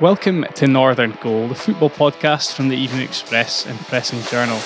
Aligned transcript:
Welcome 0.00 0.44
to 0.54 0.68
Northern 0.68 1.10
Goal, 1.20 1.48
the 1.48 1.56
football 1.56 1.90
podcast 1.90 2.52
from 2.52 2.68
the 2.68 2.76
Evening 2.76 3.02
Express 3.02 3.66
and 3.66 3.76
Press 3.80 4.12
and 4.12 4.22
Journal. 4.28 4.56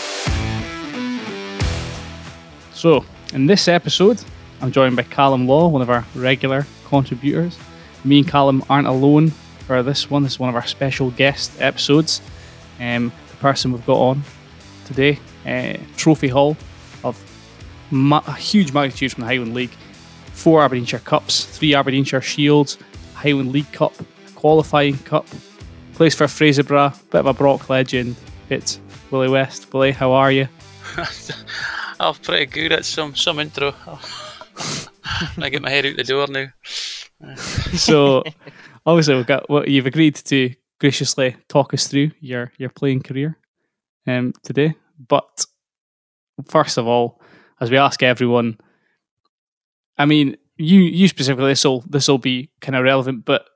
So, 2.75 3.07
in 3.33 3.47
this 3.47 3.67
episode, 3.67 4.23
I'm 4.61 4.71
joined 4.73 4.95
by 4.95 5.05
Callum 5.05 5.49
Law, 5.49 5.69
one 5.69 5.81
of 5.81 5.89
our 5.89 6.05
regular 6.15 6.67
contributors. 6.85 7.59
Me 8.05 8.19
and 8.19 8.29
Callum 8.29 8.63
aren't 8.69 8.87
alone 8.87 9.31
for 9.67 9.83
this 9.83 10.11
one. 10.11 10.23
This 10.23 10.33
is 10.33 10.39
one 10.39 10.51
of 10.51 10.55
our 10.55 10.67
special 10.67 11.11
guest 11.13 11.59
episodes. 11.63 12.21
Um, 12.79 13.11
the 13.31 13.37
person 13.39 13.73
we've 13.73 13.87
got 13.87 14.01
on 14.01 14.25
today, 14.85 15.19
uh, 15.47 15.79
Trophy 15.97 16.29
haul 16.29 16.59
of 17.05 17.19
ma- 17.91 18.23
a 18.27 18.35
huge 18.35 18.75
magnitude 18.75 19.13
from 19.13 19.23
the 19.23 19.29
Highland 19.29 19.55
League. 19.55 19.73
Four 20.35 20.63
Aberdeenshire 20.63 20.99
Cups, 20.99 21.47
three 21.47 21.75
Aberdeenshire 21.75 22.21
Shields, 22.21 22.77
Highland 23.15 23.51
League 23.53 23.73
Cup, 23.73 23.95
qualifying 24.43 24.99
cup. 24.99 25.25
Plays 25.95 26.17
for 26.17 26.27
Fraserburgh, 26.27 26.99
bit 27.11 27.21
of 27.21 27.27
a 27.27 27.33
Broch 27.33 27.71
legend. 27.71 28.17
It's 28.51 28.81
Willie 29.13 29.29
West. 29.29 29.73
Willie, 29.73 29.93
how 29.93 30.11
are 30.11 30.33
you? 30.33 30.49
I'm 32.01 32.15
pretty 32.15 32.47
good 32.47 32.73
at 32.73 32.85
some 32.85 33.15
some 33.15 33.39
intro. 33.39 33.73
I 35.39 35.49
get 35.49 35.63
my 35.63 35.71
head 35.71 35.87
out 35.87 35.97
the 35.97 36.03
door 36.03 36.27
now. 36.27 36.47
so, 37.37 38.25
obviously, 38.85 39.15
we've 39.15 39.29
got 39.29 39.49
what 39.49 39.69
you've 39.69 39.87
agreed 39.87 40.17
to 40.17 40.53
graciously 40.81 41.37
talk 41.49 41.73
us 41.73 41.87
through 41.87 42.11
your 42.19 42.51
your 42.59 42.71
playing 42.71 43.03
career 43.03 43.39
um, 44.09 44.33
today. 44.43 44.75
But 44.99 45.47
first 46.49 46.79
of 46.79 46.89
all, 46.89 47.23
as 47.61 47.71
we 47.71 47.77
ask 47.77 48.03
everyone, 48.03 48.59
I 49.97 50.05
mean, 50.05 50.37
you 50.57 50.81
you 50.81 51.07
specifically, 51.07 51.53
this 51.53 51.65
will 51.65 51.85
this 51.89 52.09
will 52.09 52.19
be 52.19 52.51
kind 52.61 52.75
of 52.75 52.83
relevant, 52.83 53.25
but 53.25 53.47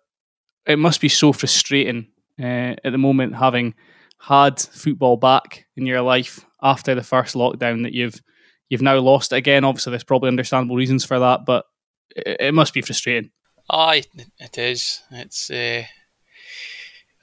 it 0.66 0.78
must 0.78 1.00
be 1.00 1.08
so 1.08 1.32
frustrating 1.32 2.08
uh, 2.40 2.74
at 2.84 2.92
the 2.92 2.98
moment 2.98 3.36
having 3.36 3.74
had 4.18 4.60
football 4.60 5.16
back 5.16 5.66
in 5.76 5.86
your 5.86 6.02
life 6.02 6.44
after 6.62 6.94
the 6.94 7.02
first 7.02 7.34
lockdown 7.34 7.82
that 7.84 7.92
you've 7.92 8.20
you've 8.68 8.82
now 8.82 8.98
lost 8.98 9.32
again. 9.32 9.64
Obviously, 9.64 9.90
there's 9.90 10.04
probably 10.04 10.28
understandable 10.28 10.76
reasons 10.76 11.04
for 11.04 11.18
that, 11.18 11.44
but 11.46 11.66
it, 12.14 12.36
it 12.40 12.54
must 12.54 12.74
be 12.74 12.82
frustrating. 12.82 13.30
Aye, 13.70 14.04
it 14.38 14.58
is. 14.58 15.02
It's. 15.10 15.50
Uh, 15.50 15.84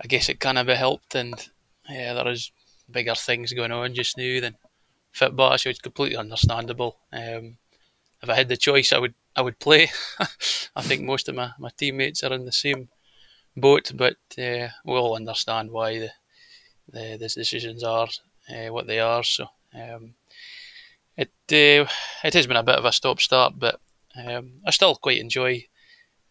I 0.01 0.07
guess 0.07 0.29
it 0.29 0.39
can 0.39 0.65
be 0.65 0.73
helped, 0.73 1.15
and 1.15 1.33
yeah, 1.89 2.13
there 2.13 2.27
is 2.27 2.51
bigger 2.91 3.15
things 3.15 3.53
going 3.53 3.71
on 3.71 3.93
just 3.93 4.17
now 4.17 4.41
than 4.41 4.55
football, 5.11 5.57
so 5.57 5.69
it's 5.69 5.79
completely 5.79 6.17
understandable. 6.17 6.97
Um, 7.11 7.57
if 8.21 8.29
I 8.29 8.35
had 8.35 8.49
the 8.49 8.57
choice, 8.57 8.91
I 8.91 8.99
would 8.99 9.13
I 9.35 9.41
would 9.41 9.59
play. 9.59 9.91
I 10.75 10.81
think 10.81 11.03
most 11.03 11.29
of 11.29 11.35
my, 11.35 11.51
my 11.59 11.69
teammates 11.77 12.23
are 12.23 12.33
in 12.33 12.45
the 12.45 12.51
same 12.51 12.89
boat, 13.55 13.91
but 13.95 14.17
uh, 14.37 14.67
we 14.85 14.93
all 14.93 15.15
understand 15.15 15.71
why 15.71 15.99
the, 15.99 16.09
the, 16.91 17.17
the 17.19 17.27
decisions 17.27 17.83
are 17.83 18.07
uh, 18.49 18.71
what 18.71 18.87
they 18.87 18.99
are. 18.99 19.23
So 19.23 19.47
um, 19.73 20.13
it 21.17 21.31
uh, 21.51 21.89
it 22.23 22.33
has 22.33 22.47
been 22.47 22.57
a 22.57 22.63
bit 22.63 22.75
of 22.75 22.85
a 22.85 22.91
stop 22.91 23.19
start, 23.21 23.53
but 23.57 23.79
um, 24.15 24.61
I 24.65 24.71
still 24.71 24.95
quite 24.95 25.19
enjoy 25.19 25.65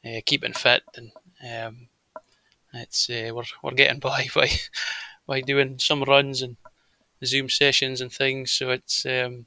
uh, 0.04 0.20
keeping 0.26 0.52
fit, 0.52 0.82
and 0.96 1.12
um, 1.48 1.88
it's 2.74 3.08
uh, 3.08 3.30
we're 3.34 3.44
we're 3.62 3.72
getting 3.72 4.00
by 4.00 4.26
by 4.34 4.50
by 5.26 5.40
doing 5.40 5.78
some 5.78 6.02
runs 6.02 6.42
and 6.42 6.56
Zoom 7.24 7.48
sessions 7.48 8.00
and 8.00 8.12
things. 8.12 8.52
So 8.52 8.70
it's 8.70 9.06
um, 9.06 9.46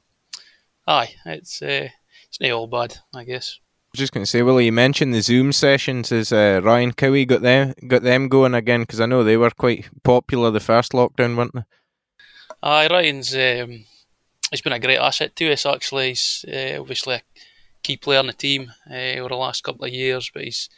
aye, 0.86 1.14
it's 1.26 1.60
uh, 1.62 1.88
it's 2.28 2.40
not 2.40 2.50
all 2.50 2.66
bad, 2.66 2.96
I 3.14 3.24
guess 3.24 3.58
just 3.96 4.12
going 4.12 4.24
to 4.24 4.30
say, 4.30 4.42
Willie, 4.42 4.66
you 4.66 4.72
mentioned 4.72 5.14
the 5.14 5.20
Zoom 5.20 5.52
sessions. 5.52 6.10
Has 6.10 6.32
uh, 6.32 6.60
Ryan 6.62 6.92
Cowie 6.92 7.24
got 7.24 7.42
them 7.42 7.74
got 7.86 8.02
them 8.02 8.28
going 8.28 8.54
again? 8.54 8.82
Because 8.82 9.00
I 9.00 9.06
know 9.06 9.24
they 9.24 9.36
were 9.36 9.50
quite 9.50 9.88
popular 10.02 10.50
the 10.50 10.60
first 10.60 10.92
lockdown, 10.92 11.36
weren't 11.36 11.54
they? 11.54 11.64
Aye, 12.62 12.88
Ryan's 12.88 13.34
um, 13.34 13.84
he's 14.50 14.62
been 14.62 14.72
a 14.72 14.80
great 14.80 14.98
asset 14.98 15.36
to 15.36 15.52
us. 15.52 15.66
Actually, 15.66 16.10
he's 16.10 16.44
uh, 16.48 16.80
obviously 16.80 17.16
a 17.16 17.22
key 17.82 17.96
player 17.96 18.20
in 18.20 18.26
the 18.26 18.32
team 18.32 18.72
uh, 18.90 19.18
over 19.18 19.30
the 19.30 19.36
last 19.36 19.64
couple 19.64 19.84
of 19.84 19.92
years. 19.92 20.30
But 20.32 20.44
he's 20.44 20.68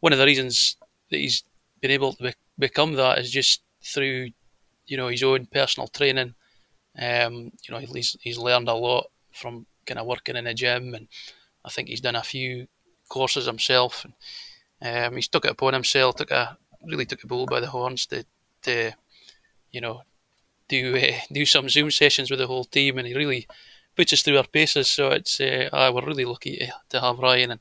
one 0.00 0.12
of 0.12 0.18
the 0.18 0.26
reasons 0.26 0.76
that 1.10 1.18
he's 1.18 1.44
been 1.80 1.90
able 1.90 2.12
to 2.14 2.22
be- 2.22 2.34
become 2.58 2.94
that 2.94 3.18
is 3.18 3.30
just 3.30 3.62
through 3.82 4.30
you 4.86 4.96
know 4.96 5.08
his 5.08 5.22
own 5.22 5.46
personal 5.46 5.88
training. 5.88 6.34
Um, 7.00 7.52
you 7.62 7.70
know, 7.70 7.78
he's 7.78 8.16
he's 8.20 8.38
learned 8.38 8.68
a 8.68 8.74
lot 8.74 9.06
from 9.32 9.66
kind 9.86 9.98
of 9.98 10.06
working 10.06 10.36
in 10.36 10.46
a 10.46 10.54
gym 10.54 10.94
and 10.94 11.08
I 11.64 11.70
think 11.70 11.88
he's 11.88 12.00
done 12.00 12.16
a 12.16 12.22
few 12.22 12.66
courses 13.08 13.46
himself. 13.46 14.04
And, 14.04 15.06
um, 15.06 15.16
he's 15.16 15.28
took 15.28 15.44
it 15.44 15.50
upon 15.52 15.74
himself, 15.74 16.16
took 16.16 16.30
a 16.30 16.58
really 16.86 17.06
took 17.06 17.24
a 17.24 17.26
bull 17.26 17.46
by 17.46 17.60
the 17.60 17.68
horns 17.68 18.06
to, 18.06 18.24
to 18.62 18.92
you 19.70 19.80
know, 19.80 20.02
do 20.68 20.96
uh, 20.96 21.18
do 21.32 21.44
some 21.46 21.68
Zoom 21.68 21.90
sessions 21.90 22.30
with 22.30 22.40
the 22.40 22.46
whole 22.46 22.64
team, 22.64 22.98
and 22.98 23.06
he 23.06 23.14
really 23.14 23.46
puts 23.96 24.12
us 24.12 24.22
through 24.22 24.38
our 24.38 24.46
paces. 24.46 24.90
So 24.90 25.10
it's 25.10 25.40
uh, 25.40 25.68
ah, 25.72 25.90
we're 25.90 26.06
really 26.06 26.24
lucky 26.24 26.56
to, 26.58 26.72
to 26.90 27.00
have 27.00 27.18
Ryan, 27.18 27.60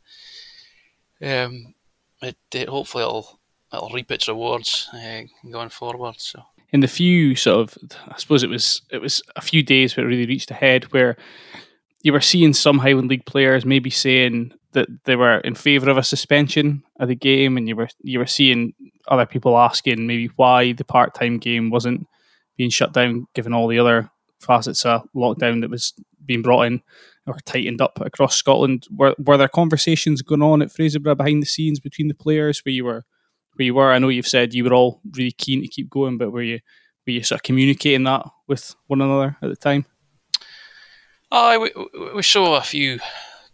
and 1.21 1.45
um, 1.55 1.73
it, 2.21 2.37
it 2.53 2.69
hopefully 2.69 3.03
it'll 3.03 3.39
it'll 3.73 3.89
reap 3.89 4.11
its 4.11 4.27
rewards 4.27 4.89
uh, 4.93 5.21
going 5.49 5.69
forward. 5.69 6.15
So 6.19 6.43
in 6.71 6.79
the 6.79 6.87
few 6.87 7.35
sort 7.35 7.59
of, 7.59 7.77
I 8.07 8.17
suppose 8.17 8.43
it 8.43 8.49
was 8.49 8.81
it 8.89 9.01
was 9.01 9.21
a 9.35 9.41
few 9.41 9.63
days 9.63 9.95
where 9.95 10.05
it 10.05 10.09
really 10.09 10.27
reached 10.27 10.51
a 10.51 10.55
head 10.55 10.85
where 10.93 11.17
you 12.03 12.11
were 12.11 12.21
seeing 12.21 12.53
some 12.53 12.79
Highland 12.79 13.09
League 13.09 13.25
players 13.25 13.65
maybe 13.65 13.89
saying 13.89 14.53
that 14.73 14.87
they 15.05 15.15
were 15.15 15.39
in 15.39 15.55
favour 15.55 15.89
of 15.89 15.97
a 15.97 16.03
suspension 16.03 16.83
of 16.99 17.07
the 17.07 17.15
game, 17.15 17.57
and 17.57 17.67
you 17.67 17.75
were 17.75 17.87
you 18.01 18.19
were 18.19 18.27
seeing 18.27 18.73
other 19.07 19.25
people 19.25 19.57
asking 19.57 20.05
maybe 20.05 20.29
why 20.35 20.73
the 20.73 20.83
part 20.83 21.15
time 21.15 21.37
game 21.39 21.69
wasn't 21.69 22.05
being 22.57 22.69
shut 22.69 22.93
down, 22.93 23.25
given 23.33 23.53
all 23.53 23.67
the 23.67 23.79
other 23.79 24.09
facets 24.39 24.85
of 24.85 25.07
lockdown 25.15 25.61
that 25.61 25.69
was 25.69 25.93
being 26.25 26.41
brought 26.41 26.63
in 26.63 26.81
or 27.25 27.37
tightened 27.45 27.81
up 27.81 27.99
across 28.01 28.35
Scotland. 28.35 28.85
Were 28.91 29.15
were 29.17 29.37
there 29.37 29.47
conversations 29.47 30.21
going 30.21 30.41
on 30.41 30.61
at 30.61 30.69
Fraserburgh 30.69 31.17
behind 31.17 31.41
the 31.41 31.47
scenes 31.47 31.79
between 31.79 32.09
the 32.09 32.13
players 32.13 32.61
where 32.65 32.73
you 32.73 32.83
were 32.83 33.05
where 33.55 33.65
you 33.65 33.75
were? 33.75 33.93
I 33.93 33.99
know 33.99 34.09
you've 34.09 34.27
said 34.27 34.53
you 34.53 34.65
were 34.65 34.73
all 34.73 34.99
really 35.15 35.31
keen 35.31 35.61
to 35.61 35.69
keep 35.69 35.89
going, 35.89 36.17
but 36.17 36.31
were 36.31 36.43
you 36.43 36.59
were 37.07 37.13
you 37.13 37.23
sort 37.23 37.39
of 37.39 37.43
communicating 37.43 38.03
that 38.03 38.25
with 38.47 38.75
one 38.87 39.01
another 39.01 39.37
at 39.41 39.49
the 39.49 39.55
time? 39.55 39.85
Oh, 41.35 41.59
we, 41.59 41.71
we 42.13 42.21
saw 42.21 42.57
a 42.57 42.61
few 42.61 42.99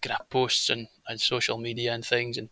kind 0.02 0.18
of 0.20 0.30
posts 0.30 0.70
and, 0.70 0.88
on 1.10 1.18
social 1.18 1.58
media 1.58 1.94
and 1.94 2.06
things, 2.06 2.38
and 2.38 2.50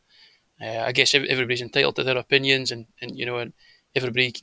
uh, 0.61 0.83
I 0.85 0.93
guess 0.93 1.13
everybody's 1.13 1.61
entitled 1.61 1.97
to 1.97 2.03
their 2.05 2.17
opinions, 2.17 2.71
and, 2.71 2.85
and 3.01 3.19
you 3.19 3.25
know, 3.25 3.39
and 3.39 3.51
everybody, 3.93 4.33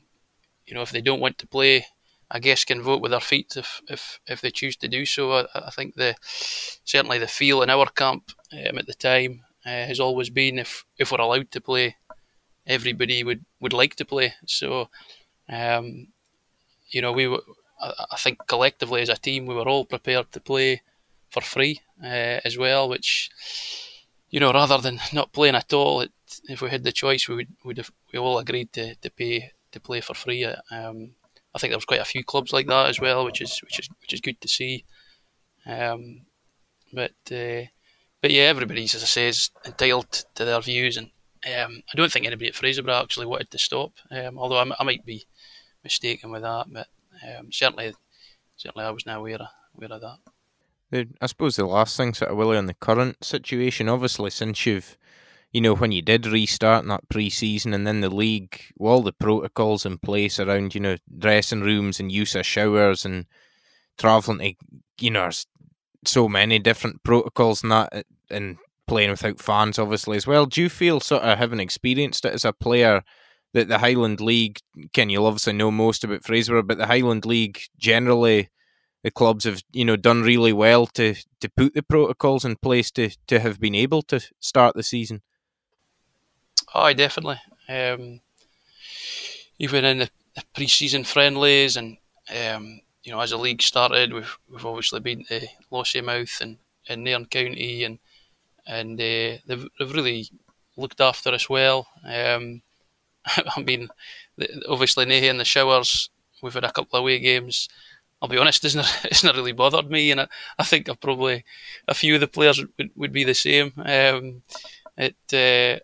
you 0.67 0.75
know, 0.75 0.83
if 0.83 0.91
they 0.91 1.01
don't 1.01 1.21
want 1.21 1.39
to 1.39 1.47
play, 1.47 1.87
I 2.31 2.39
guess 2.39 2.67
can 2.67 2.83
vote 2.83 3.01
with 3.01 3.13
their 3.13 3.21
feet 3.21 3.55
if 3.57 3.81
if, 3.89 4.21
if 4.27 4.43
they 4.43 4.51
choose 4.51 4.77
to 4.77 4.89
do 4.89 5.07
so. 5.07 5.33
I, 5.33 5.47
I 5.55 5.71
think 5.71 5.95
the 5.95 6.17
certainly 6.23 7.19
the 7.19 7.29
feel 7.29 7.63
in 7.63 7.71
our 7.71 7.87
camp 7.87 8.33
um, 8.53 8.77
at 8.79 8.87
the 8.87 8.95
time 8.95 9.41
uh, 9.65 9.87
has 9.87 10.01
always 10.01 10.29
been 10.29 10.59
if 10.59 10.85
if 10.99 11.13
we're 11.13 11.21
allowed 11.23 11.51
to 11.53 11.63
play, 11.63 11.97
everybody 12.67 13.25
would 13.25 13.45
would 13.61 13.73
like 13.73 13.97
to 13.97 14.05
play. 14.05 14.35
So, 14.47 14.91
um, 15.49 16.09
you 16.91 17.03
know, 17.03 17.13
we 17.13 17.29
I 18.11 18.17
think 18.17 18.39
collectively 18.47 19.03
as 19.03 19.09
a 19.09 19.17
team 19.17 19.47
we 19.47 19.55
were 19.55 19.69
all 19.69 19.85
prepared 19.85 20.33
to 20.33 20.41
play 20.41 20.83
for 21.31 21.41
free 21.41 21.81
uh, 22.03 22.41
as 22.45 22.57
well, 22.57 22.89
which 22.89 23.31
you 24.31 24.41
know 24.41 24.53
rather 24.53 24.79
than 24.79 25.01
not 25.13 25.33
playing 25.33 25.57
at 25.57 25.73
all, 25.73 26.01
it, 26.01 26.13
if 26.49 26.63
we 26.63 26.71
had 26.71 26.85
the 26.85 26.93
choice, 26.93 27.29
we 27.29 27.37
would 27.37 27.49
would 27.65 27.79
have 27.79 27.91
we 28.13 28.19
all 28.19 28.39
agreed 28.39 28.73
to, 28.73 28.95
to 28.97 29.11
pay 29.11 29.51
to 29.73 29.81
play 29.81 30.01
for 30.01 30.15
free. 30.15 30.45
Um, 30.45 31.15
I 31.55 31.59
think 31.59 31.71
there 31.71 31.77
was 31.77 31.85
quite 31.85 32.01
a 32.01 32.05
few 32.05 32.25
clubs 32.25 32.53
like 32.53 32.67
that 32.67 32.89
as 32.89 33.01
well, 33.01 33.25
which 33.25 33.41
is 33.41 33.61
which 33.63 33.79
is 33.79 33.89
which 34.01 34.13
is 34.13 34.21
good 34.21 34.41
to 34.41 34.49
see. 34.49 34.85
Um, 35.67 36.23
but 36.93 37.13
uh, 37.31 37.67
but 38.23 38.31
yeah, 38.31 38.45
everybody's 38.45 38.95
as 38.95 39.03
I 39.03 39.07
say 39.07 39.29
is 39.29 39.51
entitled 39.67 40.11
to 40.35 40.45
their 40.45 40.61
views, 40.61 40.97
and 40.97 41.11
um, 41.47 41.83
I 41.93 41.97
don't 41.97 42.11
think 42.11 42.27
anybody 42.27 42.49
at 42.49 42.55
Fraserburgh 42.55 43.03
actually 43.03 43.27
wanted 43.27 43.51
to 43.51 43.59
stop. 43.59 43.93
Um, 44.11 44.39
although 44.39 44.59
I, 44.59 44.71
I, 44.79 44.85
might 44.85 45.05
be 45.05 45.27
mistaken 45.83 46.31
with 46.31 46.43
that, 46.43 46.67
but 46.73 46.87
um, 47.39 47.53
certainly, 47.53 47.95
certainly, 48.57 48.87
I 48.87 48.91
was 48.91 49.07
now 49.07 49.21
aware 49.21 49.37
of, 49.37 49.47
aware 49.77 49.93
of 49.93 50.01
that. 50.01 50.19
I 51.21 51.27
suppose 51.27 51.57
the 51.57 51.67
last 51.67 51.97
thing, 51.97 52.15
sort 52.15 52.31
of, 52.31 52.37
Willie, 52.37 52.57
on 52.57 52.67
the 52.67 52.75
current 52.75 53.25
situation, 53.25 53.89
obviously, 53.89 54.31
since 54.31 54.65
you've, 54.65 54.97
you 55.53 55.61
know, 55.61 55.75
when 55.75 55.93
you 55.93 56.03
did 56.03 56.27
restart 56.27 56.83
in 56.83 56.89
that 56.89 57.09
pre-season, 57.09 57.75
and 57.75 57.87
then 57.87 58.01
the 58.01 58.09
league, 58.09 58.61
all 58.79 59.03
the 59.03 59.13
protocols 59.13 59.85
in 59.85 59.99
place 59.99 60.39
around, 60.39 60.75
you 60.75 60.81
know, 60.81 60.97
dressing 61.19 61.63
rooms 61.63 61.99
and 61.99 62.13
use 62.13 62.35
of 62.35 62.47
showers 62.47 63.05
and 63.05 63.27
traveling 63.99 64.39
to, 64.39 64.55
you 65.01 65.11
know, 65.11 65.31
so 66.05 66.29
many 66.29 66.59
different 66.59 67.03
protocols 67.03 67.63
and 67.63 67.73
that, 67.73 68.07
and 68.31 68.59
playing 68.87 69.11
without 69.11 69.41
fans, 69.41 69.79
obviously 69.79 70.17
as 70.17 70.27
well. 70.27 70.47
Do 70.47 70.63
you 70.63 70.69
feel 70.69 71.01
sort 71.01 71.23
of 71.23 71.39
having 71.39 71.61
experienced 71.61 72.25
it 72.25 72.35
as 72.35 72.45
a 72.45 72.53
player? 72.53 73.03
That 73.55 73.69
the 73.69 73.79
Highland 73.79 74.21
League, 74.21 74.59
Ken, 74.93 75.09
you'll 75.09 75.27
obviously 75.27 75.55
know 75.55 75.71
most 75.71 76.05
about 76.05 76.25
Fraser, 76.25 76.61
but 76.63 76.77
the 76.77 76.89
Highland 76.89 77.25
League 77.25 77.63
generally, 77.79 78.51
the 79.03 79.11
clubs 79.11 79.45
have 79.45 79.63
you 79.73 79.85
know 79.85 79.97
done 79.97 80.23
really 80.23 80.53
well 80.53 80.87
to 80.89 81.15
to 81.41 81.49
put 81.49 81.73
the 81.75 81.83
protocols 81.83 82.45
in 82.45 82.57
place 82.57 82.91
to 82.93 83.11
to 83.29 83.41
have 83.41 83.61
been 83.61 83.75
able 83.75 84.03
to 84.03 84.21
start 84.41 84.75
the 84.75 84.83
season. 84.83 85.23
Oh, 86.75 86.93
definitely. 86.93 87.41
Um, 87.69 88.21
even 89.59 89.85
in 89.85 89.99
the, 89.99 90.11
the 90.35 90.43
pre-season 90.55 91.05
friendlies, 91.05 91.77
and 91.77 91.97
um, 92.45 92.81
you 93.05 93.13
know, 93.13 93.21
as 93.21 93.31
the 93.31 93.37
league 93.37 93.63
started, 93.63 94.13
we've 94.13 94.37
we've 94.51 94.67
obviously 94.67 94.99
been 94.99 95.25
to 95.27 95.47
Lossiemouth 95.71 96.41
and 96.41 96.59
and 96.89 97.05
Nairn 97.05 97.27
County, 97.27 97.85
and 97.85 98.01
and 98.67 99.01
uh, 99.01 99.39
they've 99.47 99.69
they've 99.79 99.95
really 99.95 100.29
looked 100.77 101.01
after 101.01 101.31
us 101.31 101.49
well. 101.49 101.87
Um, 102.05 102.63
I 103.57 103.63
mean, 103.63 103.89
obviously, 104.69 105.07
Nahe 105.07 105.23
in 105.23 105.39
the 105.39 105.45
showers. 105.45 106.11
We've 106.43 106.55
had 106.55 106.65
a 106.65 106.73
couple 106.73 106.99
of 106.99 107.03
away 107.03 107.19
games. 107.19 107.69
I'll 108.21 108.29
be 108.29 108.39
honest, 108.39 108.65
it's 108.65 108.75
not, 108.75 109.01
it's 109.05 109.25
not 109.25 109.37
really 109.37 109.53
bothered 109.53 109.91
me, 109.91 110.11
and 110.11 110.23
I, 110.23 110.29
I 110.59 110.65
think 110.65 110.89
I've 110.89 111.01
probably 111.01 111.45
a 111.89 111.95
few 111.95 112.15
of 112.15 112.21
the 112.21 112.29
players 112.29 112.59
would, 112.61 112.91
would 112.97 113.13
be 113.13 113.25
the 113.25 113.35
same. 113.35 113.73
Um, 113.77 114.43
it, 114.97 115.17
uh, 115.33 115.81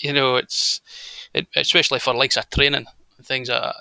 you 0.00 0.12
know, 0.12 0.36
it's 0.36 0.80
it, 1.34 1.46
especially 1.56 1.98
for 1.98 2.14
likes 2.14 2.36
of 2.36 2.48
training 2.50 2.86
and 3.16 3.26
things, 3.26 3.48
that, 3.48 3.74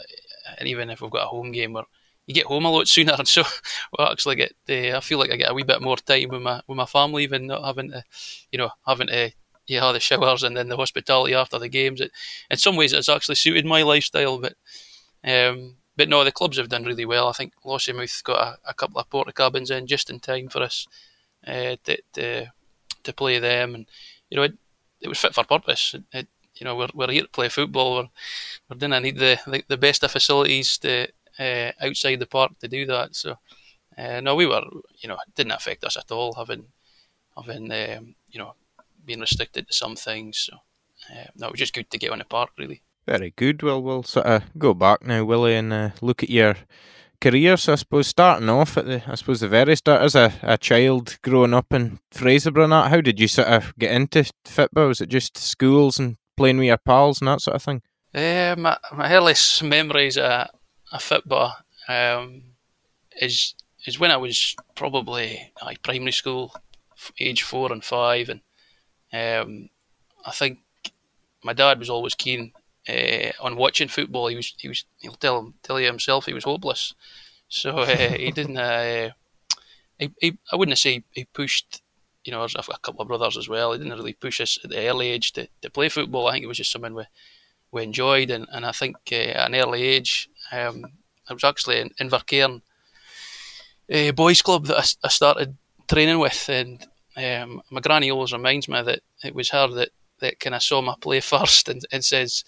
and 0.58 0.68
even 0.68 0.90
if 0.90 1.02
we've 1.02 1.12
got 1.12 1.26
a 1.26 1.28
home 1.28 1.52
game 1.52 1.74
where 1.74 1.86
you 2.26 2.34
get 2.34 2.46
home 2.46 2.66
a 2.66 2.70
lot 2.70 2.88
sooner, 2.90 3.16
and 3.18 3.28
so 3.28 3.44
we 3.44 4.04
will 4.04 4.12
actually 4.12 4.36
get. 4.36 4.54
Uh, 4.70 4.98
I 4.98 5.00
feel 5.00 5.20
like 5.20 5.32
I 5.32 5.38
get 5.38 5.52
a 5.52 5.54
wee 5.54 5.64
bit 5.64 5.82
more 5.82 5.98
time 5.98 6.30
with 6.30 6.42
my 6.42 6.62
with 6.68 6.78
my 6.78 6.86
family, 6.86 7.24
even 7.24 7.48
not 7.48 7.64
having 7.64 7.92
to, 7.92 8.04
you 8.52 8.60
know, 8.60 8.70
having 8.86 9.08
to 9.08 9.32
know, 9.70 9.94
the 9.94 10.00
showers 10.00 10.44
and 10.44 10.56
then 10.56 10.70
the 10.70 10.78
hospitality 10.78 11.34
after 11.34 11.60
the 11.60 11.70
games. 11.70 12.02
It, 12.02 12.12
in 12.50 12.58
some 12.58 12.76
ways, 12.76 12.94
it's 12.94 13.10
actually 13.10 13.36
suited 13.36 13.66
my 13.66 13.84
lifestyle, 13.84 14.40
but 14.40 14.56
um, 15.24 15.76
but 15.98 16.10
no, 16.10 16.24
the 16.24 16.32
clubs 16.32 16.58
have 16.58 16.70
done 16.70 16.86
really 16.86 17.06
well. 17.06 17.28
I 17.28 17.34
think 17.34 17.54
Lossiemouth 17.66 18.24
got 18.24 18.60
a, 18.66 18.70
a 18.70 18.74
couple 18.74 19.00
of 19.00 19.10
porta 19.10 19.34
cabins 19.34 19.72
in 19.72 19.88
just 19.88 20.10
in 20.10 20.20
time 20.20 20.48
for 20.48 20.62
us 20.62 20.88
uh, 21.46 21.76
to, 21.84 21.98
to, 22.14 22.46
to 23.04 23.14
play 23.14 23.40
them, 23.40 23.76
and 23.76 23.86
you 24.30 24.38
know 24.38 24.44
it, 24.44 24.54
it 25.02 25.08
was 25.08 25.18
fit 25.18 25.34
for 25.34 25.44
purpose. 25.44 25.96
It, 25.96 26.04
it, 26.14 26.28
you 26.56 26.66
know 26.66 26.76
we're, 26.76 26.90
we're 26.94 27.12
here 27.12 27.24
to 27.24 27.30
play 27.30 27.50
football. 27.50 27.96
We're, 27.96 28.10
we're 28.70 28.78
didn't 28.78 29.04
need 29.04 29.18
the, 29.18 29.40
the, 29.48 29.64
the 29.68 29.78
best 29.78 30.04
of 30.04 30.12
facilities 30.12 30.78
to 30.80 31.08
uh, 31.40 31.72
outside 31.82 32.20
the 32.20 32.28
park 32.28 32.58
to 32.60 32.68
do 32.68 32.86
that. 32.86 33.16
So 33.16 33.36
uh, 33.98 34.22
no, 34.22 34.36
we 34.36 34.46
were 34.46 34.64
you 35.00 35.10
know 35.10 35.16
it 35.16 35.36
didn't 35.36 35.54
affect 35.54 35.84
us 35.84 35.98
at 35.98 36.12
all 36.12 36.34
having 36.34 36.66
having 37.36 37.72
um, 37.72 38.16
you 38.30 38.40
know 38.40 38.54
being 39.08 39.22
restricted 39.22 39.68
to 39.68 39.74
some 39.74 39.96
things. 39.96 40.38
So 40.38 40.58
uh, 41.12 41.26
no, 41.36 41.48
it 41.48 41.52
was 41.54 41.60
just 41.60 41.74
good 41.74 41.90
to 41.90 41.98
get 41.98 42.12
on 42.12 42.20
the 42.20 42.26
park 42.26 42.52
really. 42.60 42.82
Very 43.08 43.34
good. 43.36 43.64
Well, 43.64 43.82
we'll 43.82 44.04
sort 44.04 44.26
of 44.26 44.44
go 44.58 44.74
back 44.74 45.06
now, 45.06 45.24
Willie, 45.24 45.56
and 45.56 45.72
uh, 45.72 45.90
look 46.02 46.24
at 46.24 46.30
your 46.30 46.56
career. 47.22 47.56
So 47.56 47.74
I 47.74 47.76
suppose 47.76 48.08
starting 48.08 48.50
off 48.50 48.78
at 48.78 48.86
the, 48.86 49.02
I 49.08 49.16
suppose 49.16 49.40
the 49.40 49.48
very 49.48 49.78
start 49.78 50.02
as 50.02 50.14
a, 50.14 50.34
a 50.44 50.58
child 50.58 51.18
growing 51.22 51.54
up 51.54 51.74
in 51.74 52.00
Fraserburgh, 52.12 52.90
how 52.90 53.02
did 53.02 53.20
you 53.20 53.30
sort 53.30 53.48
of 53.48 53.74
get 53.80 53.92
into 53.92 54.30
football? 54.46 54.90
Was 54.90 55.02
it 55.02 55.10
just 55.10 55.38
schools 55.38 55.98
and 55.98 56.18
playing 56.36 56.58
with 56.58 56.68
your 56.68 56.78
pals 56.78 57.22
and 57.22 57.30
that 57.30 57.42
sort 57.42 57.56
of 57.56 57.64
thing? 57.64 57.82
Yeah, 58.14 58.56
my, 58.56 58.78
my 58.94 59.14
earliest 59.14 59.64
memories 59.64 60.18
of, 60.18 60.48
of 60.92 61.02
football 61.02 61.56
um, 61.88 62.44
is 63.22 63.56
is 63.86 64.00
when 64.00 64.12
I 64.12 64.18
was 64.18 64.56
probably 64.76 65.54
like 65.64 65.82
primary 65.82 66.12
school, 66.12 66.54
age 67.20 67.44
four 67.44 67.72
and 67.72 67.84
five, 67.84 68.28
and 68.28 68.42
um, 69.14 69.70
I 70.26 70.32
think 70.32 70.60
my 71.44 71.54
dad 71.54 71.80
was 71.80 71.90
always 71.90 72.16
keen 72.16 72.54
uh, 72.90 73.32
on 73.40 73.56
watching 73.56 73.88
football. 73.88 74.28
He 74.28 74.36
was 74.36 74.54
he 74.58 74.68
was 74.68 74.86
he'll 75.00 75.14
tell 75.14 75.54
tell 75.64 75.80
you 75.80 75.88
himself 75.88 76.26
he 76.26 76.34
was 76.34 76.44
hopeless. 76.44 76.94
So 77.50 77.72
uh, 77.80 77.86
he 77.96 78.32
didn't. 78.32 78.58
Uh, 78.58 79.12
he, 80.00 80.12
he, 80.20 80.38
I 80.52 80.56
wouldn't 80.56 80.78
say 80.78 81.04
he 81.12 81.26
pushed. 81.26 81.82
You 82.26 82.32
know, 82.34 82.44
I've 82.44 82.54
got 82.54 82.70
a 82.70 82.80
couple 82.80 83.02
of 83.02 83.08
brothers 83.08 83.38
as 83.38 83.48
well. 83.48 83.72
He 83.72 83.78
didn't 83.78 83.98
really 83.98 84.14
push 84.14 84.42
us 84.42 84.60
at 84.64 84.70
the 84.70 84.88
early 84.90 85.08
age 85.08 85.32
to, 85.34 85.48
to 85.62 85.70
play 85.70 85.88
football. 85.88 86.28
I 86.28 86.34
think 86.34 86.44
it 86.44 86.48
was 86.48 86.58
just 86.58 86.72
something 86.72 86.94
we 86.94 87.06
we 87.72 87.84
enjoyed, 87.84 88.30
and, 88.30 88.48
and 88.52 88.66
I 88.66 88.72
think 88.72 88.98
uh, 89.12 89.16
at 89.16 89.48
an 89.48 89.56
early 89.56 89.84
age, 89.84 90.30
um, 90.52 90.86
I 91.30 91.34
was 91.34 91.44
actually 91.44 91.80
in 91.80 91.92
Invercairn 92.02 92.62
a 93.90 94.12
boys 94.12 94.42
club 94.42 94.66
that 94.68 94.78
I, 94.78 95.08
I 95.08 95.10
started 95.10 95.58
training 95.88 96.20
with, 96.20 96.50
and 96.50 96.86
um, 97.18 97.62
my 97.72 97.82
granny 97.82 98.12
always 98.12 98.34
reminds 98.34 98.68
me 98.70 98.82
that 98.82 99.00
it 99.24 99.34
was 99.34 99.50
her 99.50 99.68
that, 99.68 99.90
that 100.20 100.40
kind 100.40 100.56
of 100.56 100.64
saw 100.64 100.82
my 100.82 100.96
play 101.02 101.20
first 101.20 101.68
and, 101.70 101.82
and 101.92 102.06
says, 102.06 102.44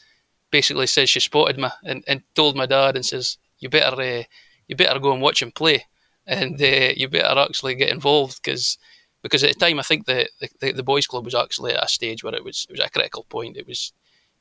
basically 0.51 0.87
says 0.87 1.09
she 1.09 1.19
spotted 1.19 1.57
me 1.57 1.69
and, 1.83 2.03
and 2.07 2.21
told 2.35 2.55
my 2.55 2.65
dad 2.65 2.95
and 2.95 3.05
says, 3.05 3.37
you 3.59 3.69
better 3.69 4.01
uh, 4.01 4.23
you 4.67 4.75
better 4.75 4.99
go 4.99 5.11
and 5.11 5.21
watch 5.21 5.41
him 5.41 5.51
play 5.51 5.85
and 6.25 6.61
uh, 6.61 6.93
you 6.95 7.07
better 7.07 7.39
actually 7.39 7.75
get 7.75 7.89
involved 7.89 8.41
because 8.41 8.77
because 9.21 9.43
at 9.43 9.53
the 9.53 9.65
time 9.65 9.79
I 9.79 9.83
think 9.83 10.05
the, 10.05 10.29
the, 10.61 10.71
the 10.71 10.83
boys 10.83 11.07
club 11.07 11.25
was 11.25 11.35
actually 11.35 11.73
at 11.73 11.83
a 11.83 11.87
stage 11.87 12.23
where 12.23 12.35
it 12.35 12.43
was 12.43 12.65
it 12.69 12.73
was 12.73 12.79
a 12.79 12.89
critical 12.89 13.25
point. 13.29 13.57
It 13.57 13.67
was 13.67 13.91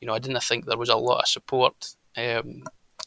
you 0.00 0.06
know 0.06 0.14
I 0.14 0.19
didn't 0.19 0.42
think 0.42 0.66
there 0.66 0.78
was 0.78 0.90
a 0.90 0.96
lot 0.96 1.20
of 1.20 1.28
support 1.28 1.94
um, 2.16 2.62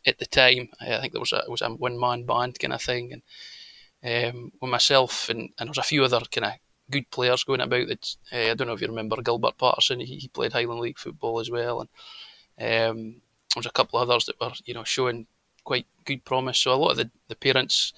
at 0.06 0.18
the 0.18 0.26
time. 0.26 0.70
I 0.82 1.00
think 1.00 1.14
there 1.14 1.22
was 1.22 1.32
a 1.32 1.44
was 1.48 1.62
a 1.62 1.70
one 1.70 2.00
man 2.00 2.26
band 2.26 2.60
kind 2.60 2.74
of 2.74 2.82
thing 2.82 3.14
and 3.14 4.36
um, 4.36 4.52
with 4.62 4.72
myself 4.72 5.30
and, 5.30 5.42
and 5.60 5.68
there 5.68 5.70
was 5.70 5.78
a 5.78 5.84
few 5.84 6.04
other 6.04 6.20
kind 6.32 6.46
of 6.46 6.54
good 6.92 7.10
players 7.10 7.44
going 7.44 7.62
about. 7.62 8.16
Uh, 8.32 8.38
I 8.38 8.54
don't 8.54 8.68
know 8.68 8.74
if 8.74 8.82
you 8.82 8.88
remember 8.88 9.22
Gilbert 9.22 9.58
Patterson. 9.58 10.00
He, 10.00 10.18
he 10.18 10.28
played 10.28 10.54
Highland 10.54 10.82
League 10.82 11.00
football 11.00 11.40
as 11.40 11.50
well, 11.50 11.82
and 11.82 11.90
um, 12.90 12.98
there 13.54 13.60
was 13.60 13.66
a 13.66 13.72
couple 13.72 14.00
of 14.00 14.10
others 14.10 14.26
that 14.26 14.40
were 14.40 14.52
you 14.66 14.74
know 14.74 14.84
showing 14.84 15.28
quite 15.64 15.88
good 16.06 16.24
promise. 16.26 16.60
So 16.60 16.74
a 16.74 16.76
lot 16.76 16.92
of 16.92 16.98
the, 16.98 17.10
the 17.28 17.36
parents 17.36 17.94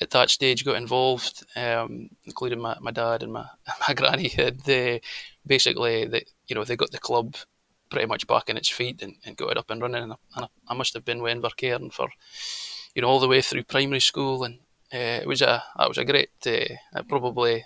at 0.00 0.10
that 0.10 0.30
stage 0.30 0.64
got 0.64 0.76
involved, 0.76 1.44
um, 1.56 2.10
including 2.24 2.60
my, 2.60 2.76
my 2.80 2.90
dad 2.90 3.22
and 3.22 3.32
my 3.32 3.46
my 3.88 3.94
granny. 3.94 4.32
They 4.64 5.00
basically 5.46 6.06
they 6.06 6.24
you 6.46 6.54
know 6.54 6.64
they 6.64 6.76
got 6.76 6.90
the 6.90 6.98
club 6.98 7.36
pretty 7.90 8.06
much 8.06 8.26
back 8.26 8.48
in 8.48 8.56
its 8.56 8.68
feet 8.68 9.02
and, 9.02 9.14
and 9.24 9.36
got 9.36 9.52
it 9.52 9.58
up 9.58 9.70
and 9.70 9.80
running. 9.80 10.02
And 10.02 10.12
I, 10.12 10.16
and 10.36 10.48
I 10.68 10.74
must 10.74 10.94
have 10.94 11.04
been 11.04 11.22
with 11.22 11.36
Invercairn 11.36 11.92
for 11.92 12.08
you 12.94 13.02
know 13.02 13.08
all 13.08 13.20
the 13.20 13.28
way 13.28 13.40
through 13.40 13.64
primary 13.64 14.00
school, 14.00 14.44
and 14.44 14.58
uh, 14.92 15.20
it 15.22 15.28
was 15.28 15.42
a 15.42 15.62
that 15.76 15.88
was 15.88 15.98
a 15.98 16.04
great 16.04 16.30
uh, 16.46 17.02
probably 17.08 17.64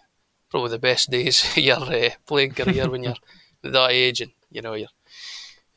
probably 0.50 0.70
the 0.70 0.78
best 0.78 1.10
days 1.10 1.44
of 1.56 1.56
your 1.58 1.76
uh, 1.76 2.10
playing 2.26 2.52
career 2.52 2.88
when 2.90 3.04
you're 3.04 3.14
that 3.62 3.90
age 3.90 4.20
and 4.20 4.32
you 4.50 4.62
know 4.62 4.74
you're 4.74 4.88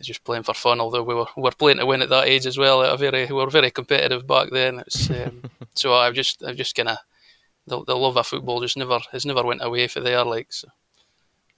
just 0.01 0.23
playing 0.23 0.43
for 0.43 0.53
fun. 0.53 0.79
Although 0.79 1.03
we 1.03 1.15
were 1.15 1.27
we 1.35 1.43
were 1.43 1.51
playing 1.51 1.77
to 1.77 1.85
win 1.85 2.01
at 2.01 2.09
that 2.09 2.27
age 2.27 2.45
as 2.45 2.57
well. 2.57 2.83
At 2.83 2.93
a 2.93 2.97
very 2.97 3.25
we 3.25 3.33
were 3.33 3.49
very 3.49 3.71
competitive 3.71 4.27
back 4.27 4.49
then. 4.51 4.83
Um, 5.09 5.43
so 5.73 5.93
I've 5.93 6.13
just 6.13 6.43
I've 6.43 6.57
just 6.57 6.75
kind 6.75 6.89
of 6.89 6.97
the, 7.67 7.83
the 7.85 7.95
love 7.95 8.17
of 8.17 8.27
football 8.27 8.61
just 8.61 8.77
never 8.77 8.99
has 9.11 9.25
never 9.25 9.43
went 9.43 9.63
away 9.63 9.87
for 9.87 9.99
there. 9.99 10.23
Like 10.23 10.51
so, 10.51 10.67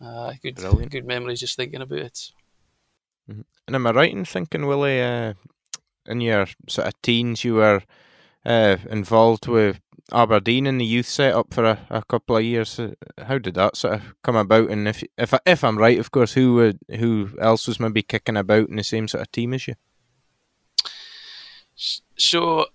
uh, 0.02 0.34
good 0.42 0.56
Brilliant. 0.56 0.92
good 0.92 1.06
memories 1.06 1.40
just 1.40 1.56
thinking 1.56 1.82
about 1.82 2.00
it. 2.00 2.32
Mm-hmm. 3.30 3.42
And 3.68 3.76
am 3.76 3.88
I 3.88 3.92
right 3.92 4.12
in 4.12 4.26
thinking, 4.26 4.66
Willie, 4.68 5.02
uh, 5.02 5.34
in 6.06 6.20
your 6.20 6.48
sort 6.68 6.88
of 6.88 7.02
teens, 7.02 7.46
you 7.46 7.56
were 7.56 7.82
uh, 8.46 8.78
involved 8.90 9.48
with 9.48 9.80
Aberdeen 10.12 10.68
in 10.68 10.78
the 10.78 10.86
youth 10.86 11.06
setup 11.06 11.54
for 11.54 11.66
a, 11.66 11.80
a 11.90 12.04
couple 12.04 12.36
of 12.36 12.44
years. 12.44 12.80
Uh, 12.80 12.94
how 13.26 13.38
did 13.38 13.56
that 13.56 13.78
sort 13.78 13.96
of 13.96 14.16
come 14.22 14.36
about? 14.36 14.70
And 14.70 14.88
if 14.88 15.04
if 15.18 15.34
if 15.46 15.64
I'm 15.64 15.78
right, 15.78 16.00
of 16.00 16.12
course, 16.12 16.34
who 16.34 16.56
would, 16.56 16.80
who 17.00 17.30
else 17.40 17.68
was 17.68 17.80
maybe 17.80 18.02
kicking 18.02 18.38
about 18.38 18.70
in 18.70 18.76
the 18.76 18.84
same 18.84 19.08
sort 19.08 19.22
of 19.22 19.32
team 19.32 19.54
as 19.54 19.68
you? 19.68 19.76
So, 22.18 22.66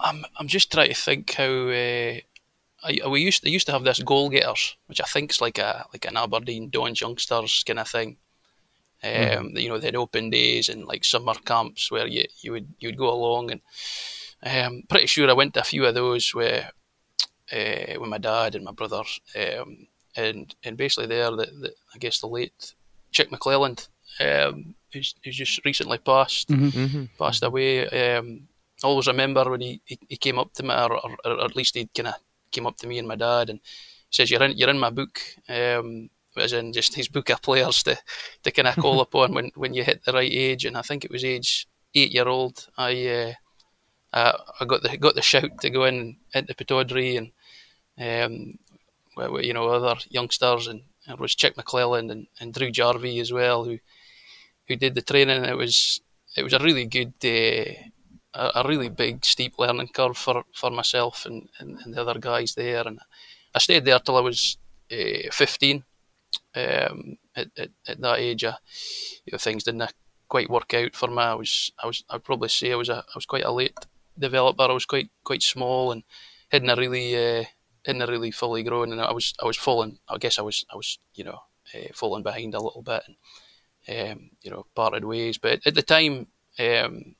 I'm 0.00 0.24
I'm 0.38 0.48
just 0.48 0.70
trying 0.70 0.88
to 0.88 0.94
think 0.94 1.32
how. 1.32 1.44
Uh, 1.44 2.20
I, 2.86 3.08
we 3.08 3.22
used 3.22 3.42
to, 3.42 3.50
used 3.50 3.66
to 3.66 3.72
have 3.72 3.84
this 3.84 4.02
goal 4.02 4.28
getters, 4.28 4.76
which 4.88 5.00
I 5.00 5.04
think 5.04 5.30
is 5.30 5.40
like 5.40 5.56
a 5.58 5.86
like 5.94 6.04
an 6.04 6.18
Aberdeen 6.18 6.68
Dons 6.68 7.00
youngsters 7.00 7.64
kind 7.66 7.78
of 7.78 7.88
thing. 7.88 8.18
Mm-hmm. 9.02 9.38
Um, 9.38 9.48
mm. 9.50 9.62
You 9.62 9.70
know, 9.70 9.78
they 9.78 9.88
had 9.88 9.96
open 9.96 10.30
days 10.30 10.68
and 10.68 10.84
like 10.84 11.04
summer 11.04 11.34
camps 11.34 11.90
where 11.90 12.06
you, 12.06 12.24
you 12.42 12.52
would 12.52 12.68
you 12.78 12.88
would 12.88 12.98
go 12.98 13.10
along 13.10 13.50
and 13.50 13.62
um, 14.44 14.82
pretty 14.88 15.06
sure 15.06 15.28
I 15.28 15.34
went 15.34 15.54
to 15.54 15.60
a 15.60 15.64
few 15.64 15.84
of 15.86 15.94
those 15.94 16.34
with 16.34 16.64
uh, 17.52 17.98
with 18.00 18.08
my 18.08 18.18
dad 18.18 18.54
and 18.54 18.64
my 18.64 18.72
brother, 18.72 19.02
um, 19.36 19.86
and 20.16 20.54
and 20.64 20.76
basically 20.76 21.06
there, 21.06 21.30
the, 21.30 21.46
the, 21.46 21.72
I 21.94 21.98
guess 21.98 22.20
the 22.20 22.26
late 22.26 22.74
Chic 23.10 23.30
McLelland, 23.30 23.88
um, 24.20 24.74
who's, 24.92 25.14
who's 25.24 25.36
just 25.36 25.64
recently 25.64 25.98
passed 25.98 26.48
mm-hmm. 26.48 26.68
mm-hmm. 26.68 27.04
passed 27.18 27.42
away. 27.42 27.88
Um, 27.88 28.48
I 28.82 28.86
always 28.86 29.06
remember 29.06 29.48
when 29.50 29.60
he, 29.60 29.80
he, 29.84 29.98
he 30.08 30.16
came 30.16 30.38
up 30.38 30.52
to 30.54 30.62
me, 30.62 30.74
or, 30.74 30.92
or, 30.92 31.16
or 31.24 31.44
at 31.44 31.56
least 31.56 31.74
he 31.74 31.88
kind 31.94 32.08
of 32.08 32.14
came 32.50 32.66
up 32.66 32.76
to 32.78 32.86
me 32.86 32.98
and 32.98 33.08
my 33.08 33.16
dad 33.16 33.50
and 33.50 33.60
says, 34.10 34.30
"You're 34.30 34.42
in, 34.42 34.56
you're 34.56 34.70
in 34.70 34.78
my 34.78 34.90
book." 34.90 35.20
Um, 35.48 36.10
as 36.36 36.52
in 36.52 36.72
just 36.72 36.94
his 36.94 37.06
book 37.06 37.30
of 37.30 37.40
players 37.42 37.84
to, 37.84 37.96
to 38.42 38.50
kind 38.50 38.66
of 38.66 38.74
call 38.76 39.00
upon 39.06 39.32
when, 39.34 39.52
when 39.54 39.72
you 39.72 39.84
hit 39.84 40.04
the 40.04 40.12
right 40.12 40.30
age. 40.32 40.64
And 40.64 40.76
I 40.76 40.82
think 40.82 41.04
it 41.04 41.10
was 41.12 41.24
age 41.24 41.68
eight 41.94 42.12
year 42.12 42.26
old. 42.26 42.66
I 42.76 43.06
uh, 43.06 43.32
uh, 44.14 44.38
I 44.60 44.64
got 44.64 44.82
the 44.82 44.96
got 44.96 45.16
the 45.16 45.22
shout 45.22 45.60
to 45.60 45.70
go 45.70 45.84
in 45.84 46.16
into 46.32 46.54
Pittodrie 46.54 47.18
and 47.18 47.32
um, 47.98 48.58
you 49.42 49.52
know 49.52 49.68
other 49.68 50.00
youngsters 50.08 50.68
and 50.68 50.82
it 51.08 51.18
was 51.18 51.32
Chic 51.32 51.56
McLelland 51.56 52.10
and, 52.10 52.28
and 52.40 52.54
Drew 52.54 52.70
Jarvie 52.70 53.20
as 53.20 53.32
well 53.32 53.64
who 53.64 53.78
who 54.68 54.76
did 54.76 54.94
the 54.94 55.02
training. 55.02 55.44
It 55.44 55.56
was 55.56 56.00
it 56.36 56.44
was 56.44 56.52
a 56.52 56.60
really 56.60 56.86
good 56.86 57.12
uh, 57.24 58.50
a, 58.54 58.66
really 58.66 58.88
big 58.88 59.24
steep 59.24 59.58
learning 59.58 59.88
curve 59.88 60.16
for, 60.16 60.44
for 60.52 60.70
myself 60.70 61.26
and, 61.26 61.48
and, 61.58 61.78
and, 61.84 61.94
the 61.94 62.00
other 62.00 62.18
guys 62.18 62.54
there. 62.54 62.82
And 62.86 62.98
I 63.54 63.60
stayed 63.60 63.84
there 63.84 64.00
till 64.00 64.16
I 64.16 64.20
was 64.20 64.58
uh, 64.90 65.30
15. 65.30 65.84
Um, 66.56 67.16
at, 67.36 67.48
at, 67.56 67.70
at, 67.86 68.00
that 68.00 68.18
age, 68.18 68.42
uh, 68.42 68.56
you 69.24 69.32
know, 69.32 69.38
things 69.38 69.62
didn't 69.62 69.92
quite 70.28 70.50
work 70.50 70.74
out 70.74 70.96
for 70.96 71.08
me. 71.08 71.18
I 71.18 71.34
was 71.34 71.72
I 71.82 71.86
was 71.86 72.04
I'd 72.10 72.24
probably 72.24 72.48
say 72.48 72.72
I 72.72 72.76
was 72.76 72.88
a 72.88 72.96
I 72.96 73.12
was 73.14 73.26
quite 73.26 73.44
a 73.44 73.52
late 73.52 73.78
developer. 74.18 74.62
I 74.62 74.72
was 74.72 74.86
quite 74.86 75.10
quite 75.22 75.42
small 75.42 75.92
and 75.92 76.02
hadn't 76.48 76.78
really 76.78 77.16
uh, 77.16 77.44
hadn't 77.84 78.08
really 78.08 78.30
fully 78.30 78.62
grown, 78.62 78.92
and 78.92 79.00
I 79.00 79.12
was 79.12 79.34
I 79.42 79.46
was 79.46 79.56
falling. 79.56 79.98
I 80.08 80.18
guess 80.18 80.38
I 80.38 80.42
was 80.42 80.64
I 80.72 80.76
was 80.76 80.98
you 81.14 81.24
know 81.24 81.40
uh, 81.74 81.92
falling 81.94 82.22
behind 82.22 82.54
a 82.54 82.62
little 82.62 82.82
bit, 82.82 83.02
and 83.88 84.12
um, 84.12 84.30
you 84.42 84.50
know 84.50 84.66
parted 84.74 85.04
ways. 85.04 85.38
But 85.38 85.66
at 85.66 85.74
the 85.74 85.82
time. 85.82 86.28
Um, 86.58 87.16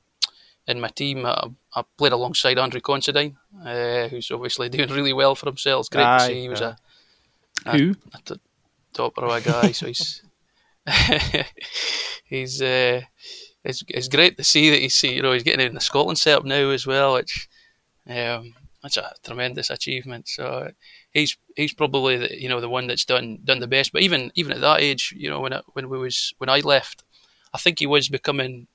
in 0.67 0.79
my 0.79 0.87
team, 0.87 1.25
I, 1.25 1.47
I, 1.75 1.83
played 1.97 2.11
alongside 2.11 2.57
Andrew 2.57 2.81
Considine, 2.81 3.37
uh, 3.63 4.07
who's 4.07 4.31
obviously 4.31 4.69
doing 4.69 4.89
really 4.89 5.13
well 5.13 5.35
for 5.35 5.45
himself. 5.45 5.81
It's 5.81 5.89
great 5.89 6.03
Aye, 6.03 6.17
to 6.17 6.25
see 6.25 6.41
he 6.41 6.49
was 6.49 6.61
a, 6.61 6.77
a, 7.65 7.77
who 7.77 7.95
a, 8.13 8.33
a 8.33 8.39
top 8.93 9.17
row 9.17 9.39
guy. 9.39 9.71
so 9.73 9.87
he's 9.87 10.23
he's 12.25 12.61
uh, 12.61 13.01
it's, 13.65 13.83
it's 13.87 14.07
great 14.07 14.37
to 14.37 14.43
see 14.43 14.69
that 14.69 14.79
he's 14.79 15.01
you 15.03 15.21
know 15.21 15.31
he's 15.31 15.43
getting 15.43 15.65
in 15.65 15.73
the 15.73 15.81
Scotland 15.81 16.19
setup 16.19 16.45
now 16.45 16.69
as 16.69 16.85
well, 16.85 17.13
which 17.15 17.49
um, 18.07 18.53
that's 18.81 18.97
a 18.97 19.11
tremendous 19.23 19.69
achievement. 19.69 20.27
So 20.27 20.71
he's 21.11 21.37
he's 21.55 21.73
probably 21.73 22.17
the, 22.17 22.41
you 22.41 22.47
know 22.47 22.61
the 22.61 22.69
one 22.69 22.87
that's 22.87 23.05
done 23.05 23.39
done 23.43 23.59
the 23.59 23.67
best. 23.67 23.91
But 23.91 24.03
even 24.03 24.31
even 24.35 24.53
at 24.53 24.61
that 24.61 24.81
age, 24.81 25.13
you 25.17 25.29
know 25.29 25.39
when 25.39 25.53
I, 25.53 25.61
when 25.73 25.89
we 25.89 25.97
was 25.97 26.33
when 26.37 26.49
I 26.49 26.59
left, 26.59 27.03
I 27.53 27.57
think 27.57 27.79
he 27.79 27.87
was 27.87 28.09
becoming, 28.09 28.67